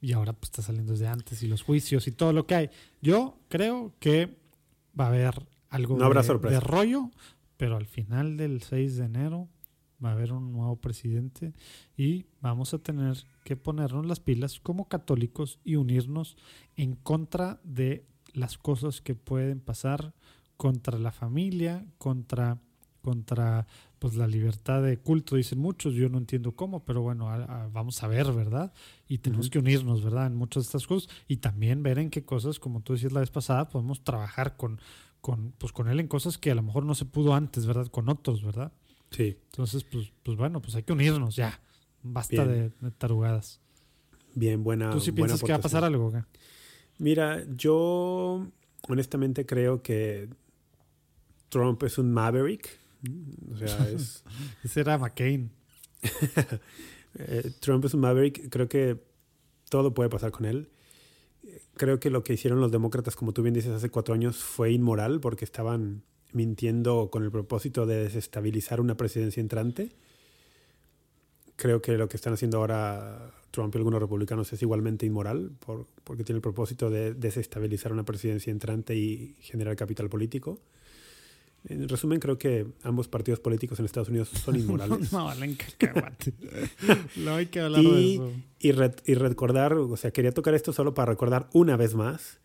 y 0.02 0.14
ahora 0.14 0.34
pues 0.34 0.50
está 0.50 0.62
saliendo 0.62 0.94
desde 0.94 1.08
antes 1.08 1.42
y 1.42 1.48
los 1.48 1.64
juicios 1.64 2.08
y 2.08 2.12
todo 2.12 2.32
lo 2.32 2.46
que 2.46 2.56
hay. 2.56 2.70
Yo 3.02 3.40
creo 3.48 3.94
que 4.00 4.38
va 5.00 5.06
a 5.06 5.08
haber 5.08 5.48
algo 5.70 5.98
de, 5.98 6.60
rollo 6.60 7.10
pero 7.58 7.78
al 7.78 7.86
final 7.86 8.38
del 8.38 8.62
6 8.62 8.98
de 8.98 9.06
enero 9.06 9.48
va 10.04 10.10
a 10.10 10.12
haber 10.14 10.34
un 10.34 10.52
nuevo 10.52 10.76
presidente 10.76 11.54
y 11.98 12.26
vamos 12.42 12.74
a 12.74 12.80
tener 12.80 13.18
que 13.44 13.56
ponernos 13.56 14.06
las 14.06 14.20
pilas 14.20 14.60
como 14.60 14.88
católicos 14.88 15.60
y 15.64 15.76
unirnos 15.76 16.38
en 16.76 16.96
contra 16.96 17.60
de 17.64 18.06
las 18.34 18.58
cosas 18.58 19.02
que 19.02 19.16
pueden 19.16 19.60
pasar 19.60 20.14
contra 20.58 21.00
la 21.00 21.12
familia, 21.12 21.86
contra 21.98 22.60
contra 23.06 23.68
pues 24.00 24.16
la 24.16 24.28
libertad 24.28 24.82
de 24.82 24.98
culto, 24.98 25.36
dicen 25.36 25.60
muchos, 25.60 25.94
yo 25.94 26.10
no 26.10 26.18
entiendo 26.18 26.56
cómo, 26.56 26.84
pero 26.84 27.02
bueno, 27.04 27.28
vamos 27.72 28.02
a 28.02 28.08
ver, 28.08 28.32
¿verdad? 28.34 28.74
Y 29.08 29.20
tenemos 29.20 29.52
que 29.52 29.60
unirnos, 29.60 30.04
¿verdad? 30.04 30.26
En 30.26 30.36
muchas 30.36 30.64
de 30.64 30.66
estas 30.66 30.88
cosas 30.88 31.08
y 31.28 31.38
también 31.38 31.84
ver 31.84 32.00
en 32.00 32.10
qué 32.10 32.26
cosas, 32.26 32.60
como 32.60 32.82
tú 32.82 32.94
decías 32.94 33.12
la 33.12 33.20
vez 33.20 33.30
pasada, 33.30 33.70
podemos 33.70 34.04
trabajar 34.04 34.58
con, 34.58 34.82
con, 35.22 35.54
pues, 35.60 35.72
con 35.72 35.88
él 35.88 36.00
en 36.00 36.08
cosas 36.08 36.40
que 36.40 36.50
a 36.50 36.56
lo 36.56 36.64
mejor 36.64 36.84
no 36.84 36.96
se 36.96 37.06
pudo 37.06 37.36
antes, 37.36 37.68
¿verdad? 37.68 37.88
Con 37.88 38.10
otros, 38.10 38.44
¿verdad? 38.44 38.72
Sí. 39.12 39.38
Entonces, 39.52 39.84
pues, 39.84 40.12
pues 40.24 40.36
bueno, 40.36 40.62
pues 40.62 40.76
hay 40.76 40.84
que 40.84 40.94
unirnos 40.94 41.36
ya. 41.36 41.62
Basta 42.02 42.46
de, 42.46 42.72
tarugadas. 42.98 43.62
Bien, 44.34 44.64
buena. 44.64 44.90
¿Tú 44.90 45.00
sí 45.00 45.12
piensas 45.12 45.42
que 45.42 45.52
va 45.52 45.60
a 45.60 45.62
pasar 45.62 45.84
algo? 45.84 46.12
Mira, 46.98 47.44
yo 47.56 48.48
honestamente 48.88 49.46
creo 49.46 49.84
que 49.84 50.30
Trump 51.50 51.84
es 51.84 51.98
un 51.98 52.12
maverick 52.12 52.85
o 53.52 53.58
sea, 53.58 53.90
es... 53.90 54.24
Ese 54.64 54.82
era 54.82 54.98
McCain. 54.98 55.52
Eh, 57.18 57.50
Trump 57.62 57.86
es 57.86 57.94
un 57.94 58.02
maverick. 58.02 58.50
Creo 58.50 58.68
que 58.68 59.00
todo 59.70 59.94
puede 59.94 60.10
pasar 60.10 60.32
con 60.32 60.46
él. 60.46 60.68
Creo 61.78 61.98
que 61.98 62.10
lo 62.10 62.26
que 62.26 62.34
hicieron 62.34 62.60
los 62.60 62.74
demócratas, 62.74 63.16
como 63.16 63.32
tú 63.32 63.42
bien 63.42 63.54
dices, 63.54 63.72
hace 63.72 63.90
cuatro 63.90 64.14
años 64.14 64.44
fue 64.44 64.74
inmoral 64.74 65.22
porque 65.22 65.46
estaban 65.46 66.04
mintiendo 66.34 67.10
con 67.12 67.24
el 67.24 67.32
propósito 67.32 67.86
de 67.86 68.04
desestabilizar 68.04 68.82
una 68.82 68.98
presidencia 68.98 69.40
entrante. 69.40 69.92
Creo 71.56 71.82
que 71.82 71.98
lo 71.98 72.10
que 72.10 72.18
están 72.18 72.34
haciendo 72.34 72.58
ahora 72.58 73.32
Trump 73.52 73.74
y 73.74 73.78
algunos 73.78 74.02
republicanos 74.02 74.52
es 74.52 74.62
igualmente 74.62 75.06
inmoral 75.06 75.52
por, 75.66 75.88
porque 76.04 76.26
tiene 76.26 76.38
el 76.38 76.42
propósito 76.42 76.90
de 76.90 77.14
desestabilizar 77.14 77.94
una 77.94 78.04
presidencia 78.04 78.52
entrante 78.52 78.96
y 78.96 79.38
generar 79.40 79.78
capital 79.78 80.10
político. 80.10 80.60
En 81.68 81.90
resumen, 81.90 82.20
creo 82.20 82.38
que 82.38 82.68
ambos 82.84 83.08
partidos 83.08 83.40
políticos 83.40 83.80
en 83.80 83.86
Estados 83.86 84.10
Unidos 84.10 84.30
son 84.30 84.56
inmorales. 84.60 85.12
no, 85.12 85.26
valen 85.26 85.56
cacahuate. 85.56 86.34
no 87.18 87.36
hay 87.36 87.48
que 87.48 87.60
hablar 87.60 87.84
y, 87.84 87.92
de 87.92 88.14
eso. 88.14 88.32
Y, 88.60 88.72
re- 88.72 88.96
y 89.06 89.14
recordar, 89.16 89.74
o 89.74 89.98
sea, 89.98 90.12
quería 90.12 90.32
tocar 90.32 90.54
esto 90.54 90.74
solo 90.74 90.94
para 90.94 91.12
recordar 91.12 91.50
una 91.54 91.76
vez 91.78 91.96
más 91.96 92.40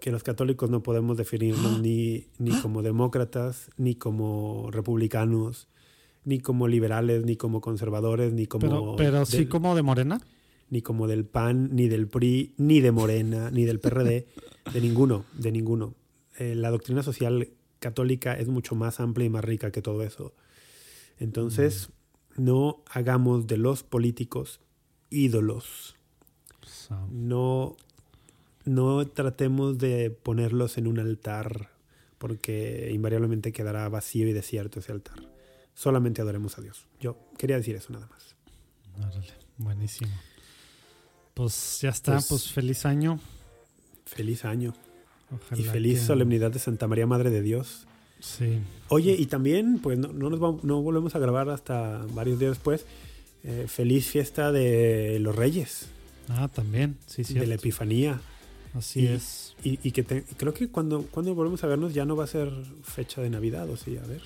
que 0.00 0.10
los 0.10 0.22
católicos 0.22 0.70
no 0.70 0.82
podemos 0.82 1.16
definirnos 1.18 1.80
ni, 1.82 2.26
ni 2.38 2.50
como 2.60 2.82
demócratas, 2.82 3.70
ni 3.76 3.94
como 3.94 4.70
republicanos, 4.70 5.68
ni 6.24 6.40
como 6.40 6.68
liberales, 6.68 7.24
ni 7.24 7.36
como 7.36 7.60
conservadores, 7.60 8.32
ni 8.32 8.46
como... 8.46 8.66
Pero, 8.66 8.96
pero 8.96 9.26
sí 9.26 9.38
del- 9.38 9.48
como 9.48 9.74
de 9.76 9.82
Morena. 9.82 10.20
Ni 10.68 10.82
como 10.82 11.06
del 11.08 11.24
PAN, 11.24 11.70
ni 11.74 11.88
del 11.88 12.06
PRI, 12.06 12.54
ni 12.56 12.80
de 12.80 12.92
Morena, 12.92 13.50
ni 13.50 13.64
del 13.64 13.80
PRD, 13.80 14.26
de 14.72 14.80
ninguno, 14.80 15.24
de 15.32 15.50
ninguno. 15.50 15.94
Eh, 16.38 16.54
la 16.54 16.70
doctrina 16.70 17.02
social 17.02 17.48
católica 17.80 18.34
es 18.38 18.48
mucho 18.48 18.74
más 18.76 19.00
amplia 19.00 19.26
y 19.26 19.30
más 19.30 19.44
rica 19.44 19.72
que 19.72 19.82
todo 19.82 20.02
eso. 20.04 20.32
Entonces, 21.18 21.90
no 22.36 22.82
hagamos 22.90 23.46
de 23.46 23.56
los 23.56 23.82
políticos 23.82 24.60
ídolos. 25.10 25.96
So, 26.62 27.08
No, 27.10 27.76
no 28.64 29.06
tratemos 29.08 29.78
de 29.78 30.10
ponerlos 30.10 30.78
en 30.78 30.86
un 30.86 30.98
altar, 30.98 31.70
porque 32.18 32.90
invariablemente 32.92 33.52
quedará 33.52 33.88
vacío 33.88 34.28
y 34.28 34.32
desierto 34.32 34.78
ese 34.80 34.92
altar. 34.92 35.16
Solamente 35.74 36.20
adoremos 36.22 36.58
a 36.58 36.62
Dios. 36.62 36.86
Yo 37.00 37.16
quería 37.38 37.56
decir 37.56 37.74
eso 37.76 37.92
nada 37.92 38.06
más. 38.06 38.36
órale, 38.98 39.32
buenísimo. 39.56 40.10
Pues 41.34 41.78
ya 41.80 41.88
está, 41.90 42.12
Pues- 42.14 42.26
pues, 42.28 42.52
feliz 42.52 42.84
año. 42.84 43.18
Feliz 44.04 44.44
año 44.44 44.74
Ojalá 45.32 45.60
y 45.60 45.64
feliz 45.64 46.00
que- 46.00 46.06
solemnidad 46.06 46.50
de 46.50 46.58
Santa 46.58 46.86
María 46.88 47.06
Madre 47.06 47.30
de 47.30 47.42
Dios. 47.42 47.86
Sí. 48.20 48.58
Oye, 48.88 49.14
y 49.18 49.26
también, 49.26 49.78
pues 49.82 49.98
no, 49.98 50.08
no 50.12 50.28
nos 50.30 50.40
vamos- 50.40 50.64
no 50.64 50.82
volvemos 50.82 51.14
a 51.14 51.18
grabar 51.18 51.48
hasta 51.48 52.04
varios 52.14 52.38
días 52.38 52.52
después. 52.52 52.84
Eh, 53.44 53.64
feliz 53.68 54.06
fiesta 54.08 54.52
de 54.52 55.18
los 55.20 55.34
Reyes, 55.34 55.86
Ah, 56.28 56.48
también, 56.48 56.96
sí, 57.06 57.24
sí. 57.24 57.34
de 57.34 57.46
la 57.46 57.54
Epifanía. 57.54 58.20
Así 58.74 59.00
y- 59.00 59.06
es. 59.06 59.54
Y, 59.64 59.78
y 59.82 59.92
que 59.92 60.02
te- 60.02 60.24
creo 60.36 60.52
que 60.52 60.68
cuando, 60.68 61.02
cuando 61.10 61.34
volvemos 61.34 61.64
a 61.64 61.66
vernos 61.66 61.94
ya 61.94 62.04
no 62.04 62.14
va 62.16 62.24
a 62.24 62.26
ser 62.26 62.50
fecha 62.82 63.22
de 63.22 63.30
Navidad, 63.30 63.68
o 63.70 63.76
sí, 63.76 63.96
a 63.96 64.06
ver. 64.06 64.20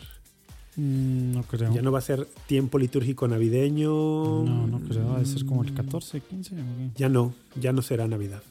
Mm, 0.77 1.33
no 1.35 1.43
creo. 1.45 1.73
Ya 1.73 1.81
no 1.83 1.93
va 1.93 2.01
a 2.01 2.03
ser 2.03 2.27
tiempo 2.49 2.79
litúrgico 2.81 3.29
navideño. 3.29 3.89
No, 4.45 4.67
no 4.67 4.81
creo. 4.81 5.07
Va 5.11 5.21
a 5.21 5.25
ser 5.25 5.47
como 5.47 5.63
el 5.63 5.73
14, 5.73 6.21
15. 6.21 6.55
¿o 6.55 6.59
qué? 6.59 6.91
Ya 6.97 7.09
no, 7.09 7.33
ya 7.61 7.73
no 7.73 7.81
será 7.81 8.09
Navidad. 8.09 8.43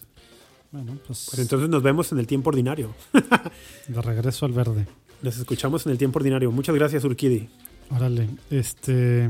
Bueno, 0.73 0.97
pues 1.05 1.27
Pues 1.29 1.39
entonces 1.39 1.69
nos 1.69 1.83
vemos 1.83 2.11
en 2.11 2.17
el 2.17 2.25
tiempo 2.25 2.49
ordinario. 2.49 2.95
de 3.87 4.01
regreso 4.01 4.47
al 4.47 4.53
verde. 4.53 4.87
Nos 5.21 5.37
escuchamos 5.37 5.85
en 5.85 5.91
el 5.91 5.99
tiempo 5.99 6.17
ordinario. 6.17 6.51
Muchas 6.51 6.73
gracias, 6.73 7.03
Urquidi. 7.03 7.47
Órale, 7.91 8.27
este. 8.49 9.29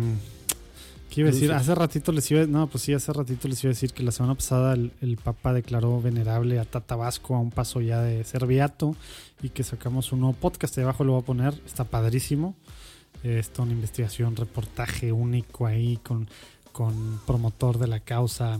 ¿Qué 1.09 1.19
iba 1.19 1.29
a 1.29 1.33
decir? 1.33 1.51
Hace 1.51 1.75
ratito 1.75 2.13
les 2.13 2.31
iba 2.31 2.45
No, 2.45 2.67
pues 2.67 2.85
sí, 2.85 2.93
hace 2.93 3.11
ratito 3.11 3.49
les 3.49 3.61
iba 3.61 3.71
a 3.71 3.73
decir 3.73 3.91
que 3.91 4.03
la 4.03 4.13
semana 4.13 4.35
pasada 4.35 4.73
el, 4.73 4.93
el 5.01 5.17
Papa 5.17 5.51
declaró 5.51 6.01
venerable 6.01 6.59
a 6.59 6.65
Tata 6.65 6.95
Vasco 6.95 7.35
a 7.35 7.39
un 7.39 7.51
paso 7.51 7.81
ya 7.81 8.01
de 8.01 8.23
ser 8.23 8.47
beato 8.47 8.95
y 9.41 9.49
que 9.49 9.63
sacamos 9.63 10.13
un 10.13 10.21
nuevo 10.21 10.37
podcast. 10.39 10.77
ahí 10.77 10.85
abajo 10.85 11.03
lo 11.03 11.11
voy 11.11 11.23
a 11.23 11.25
poner. 11.25 11.53
Está 11.65 11.83
padrísimo. 11.83 12.55
Está 13.21 13.63
una 13.63 13.73
investigación, 13.73 14.37
reportaje 14.37 15.11
único 15.11 15.65
ahí 15.65 15.97
con, 15.97 16.29
con 16.71 17.19
promotor 17.27 17.79
de 17.79 17.87
la 17.87 17.99
causa, 17.99 18.59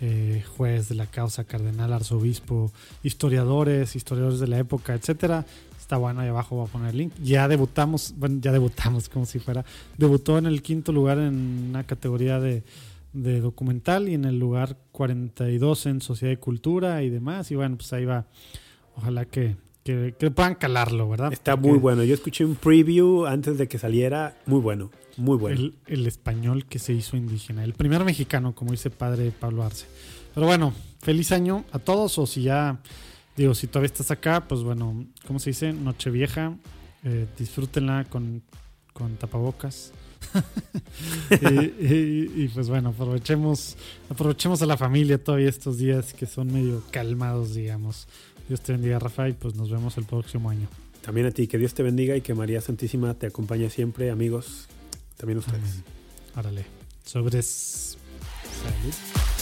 eh, 0.00 0.44
juez 0.56 0.88
de 0.88 0.94
la 0.94 1.06
causa, 1.06 1.44
cardenal, 1.44 1.92
arzobispo, 1.92 2.72
historiadores, 3.02 3.96
historiadores 3.96 4.40
de 4.40 4.48
la 4.48 4.58
época, 4.58 4.94
etcétera. 4.94 5.44
Está 5.78 5.96
bueno, 5.96 6.20
ahí 6.20 6.28
abajo 6.28 6.56
voy 6.56 6.68
a 6.68 6.70
poner 6.70 6.90
el 6.90 6.98
link. 6.98 7.12
Ya 7.22 7.48
debutamos, 7.48 8.14
bueno, 8.16 8.38
ya 8.40 8.52
debutamos 8.52 9.08
como 9.08 9.26
si 9.26 9.38
fuera. 9.38 9.64
Debutó 9.96 10.38
en 10.38 10.46
el 10.46 10.62
quinto 10.62 10.92
lugar 10.92 11.18
en 11.18 11.68
una 11.70 11.84
categoría 11.84 12.38
de, 12.40 12.62
de 13.12 13.40
documental 13.40 14.08
y 14.08 14.14
en 14.14 14.24
el 14.24 14.38
lugar 14.38 14.76
42 14.92 15.86
en 15.86 16.00
sociedad 16.00 16.32
y 16.32 16.36
cultura 16.36 17.02
y 17.02 17.10
demás. 17.10 17.50
Y 17.50 17.56
bueno, 17.56 17.76
pues 17.76 17.92
ahí 17.92 18.04
va. 18.04 18.26
Ojalá 18.96 19.24
que, 19.24 19.56
que, 19.88 20.14
que 20.18 20.30
puedan 20.30 20.54
calarlo, 20.54 21.08
¿verdad? 21.08 21.32
Está 21.32 21.52
Porque 21.56 21.68
muy 21.70 21.78
bueno. 21.78 22.04
Yo 22.04 22.12
escuché 22.14 22.44
un 22.44 22.56
preview 22.56 23.24
antes 23.24 23.56
de 23.56 23.68
que 23.68 23.78
saliera. 23.78 24.36
Muy 24.44 24.60
bueno, 24.60 24.90
muy 25.16 25.38
bueno. 25.38 25.58
El, 25.58 25.74
el 25.86 26.06
español 26.06 26.66
que 26.66 26.78
se 26.78 26.92
hizo 26.92 27.16
indígena. 27.16 27.64
El 27.64 27.72
primer 27.72 28.04
mexicano, 28.04 28.54
como 28.54 28.72
dice 28.72 28.90
padre 28.90 29.30
Pablo 29.32 29.62
Arce. 29.64 29.86
Pero 30.34 30.46
bueno, 30.46 30.74
feliz 31.00 31.32
año 31.32 31.64
a 31.72 31.78
todos. 31.78 32.18
O 32.18 32.26
si 32.26 32.42
ya, 32.42 32.80
digo, 33.34 33.54
si 33.54 33.66
todavía 33.66 33.86
estás 33.86 34.10
acá, 34.10 34.46
pues 34.46 34.62
bueno, 34.62 35.06
¿cómo 35.26 35.38
se 35.38 35.50
dice? 35.50 35.72
Nochevieja. 35.72 36.54
Eh, 37.04 37.26
disfrútenla 37.38 38.04
con, 38.10 38.42
con 38.92 39.16
tapabocas. 39.16 39.92
y, 41.30 41.46
y- 41.86 42.32
y, 42.44 42.48
pues 42.52 42.68
bueno, 42.68 42.90
aprovechemos, 42.90 43.76
aprovechemos 44.10 44.60
a 44.62 44.66
la 44.66 44.76
familia 44.76 45.22
todavía 45.22 45.48
estos 45.48 45.78
días 45.78 46.12
que 46.12 46.26
son 46.26 46.52
medio 46.52 46.82
calmados, 46.90 47.54
digamos. 47.54 48.08
Dios 48.48 48.60
te 48.62 48.72
bendiga, 48.72 48.98
Rafa, 48.98 49.28
y 49.28 49.34
pues 49.34 49.54
nos 49.54 49.70
vemos 49.70 49.96
el 49.98 50.04
próximo 50.04 50.50
año. 50.50 50.68
También 51.02 51.26
a 51.26 51.30
ti, 51.30 51.46
que 51.46 51.58
Dios 51.58 51.74
te 51.74 51.82
bendiga 51.82 52.16
y 52.16 52.22
que 52.22 52.34
María 52.34 52.60
Santísima 52.60 53.14
te 53.14 53.26
acompañe 53.26 53.70
siempre, 53.70 54.10
amigos. 54.10 54.68
También 55.16 55.38
ustedes. 55.38 55.60
Amén. 55.62 55.84
Órale. 56.36 56.66
Sobres. 57.04 57.98
Salud. 58.62 59.37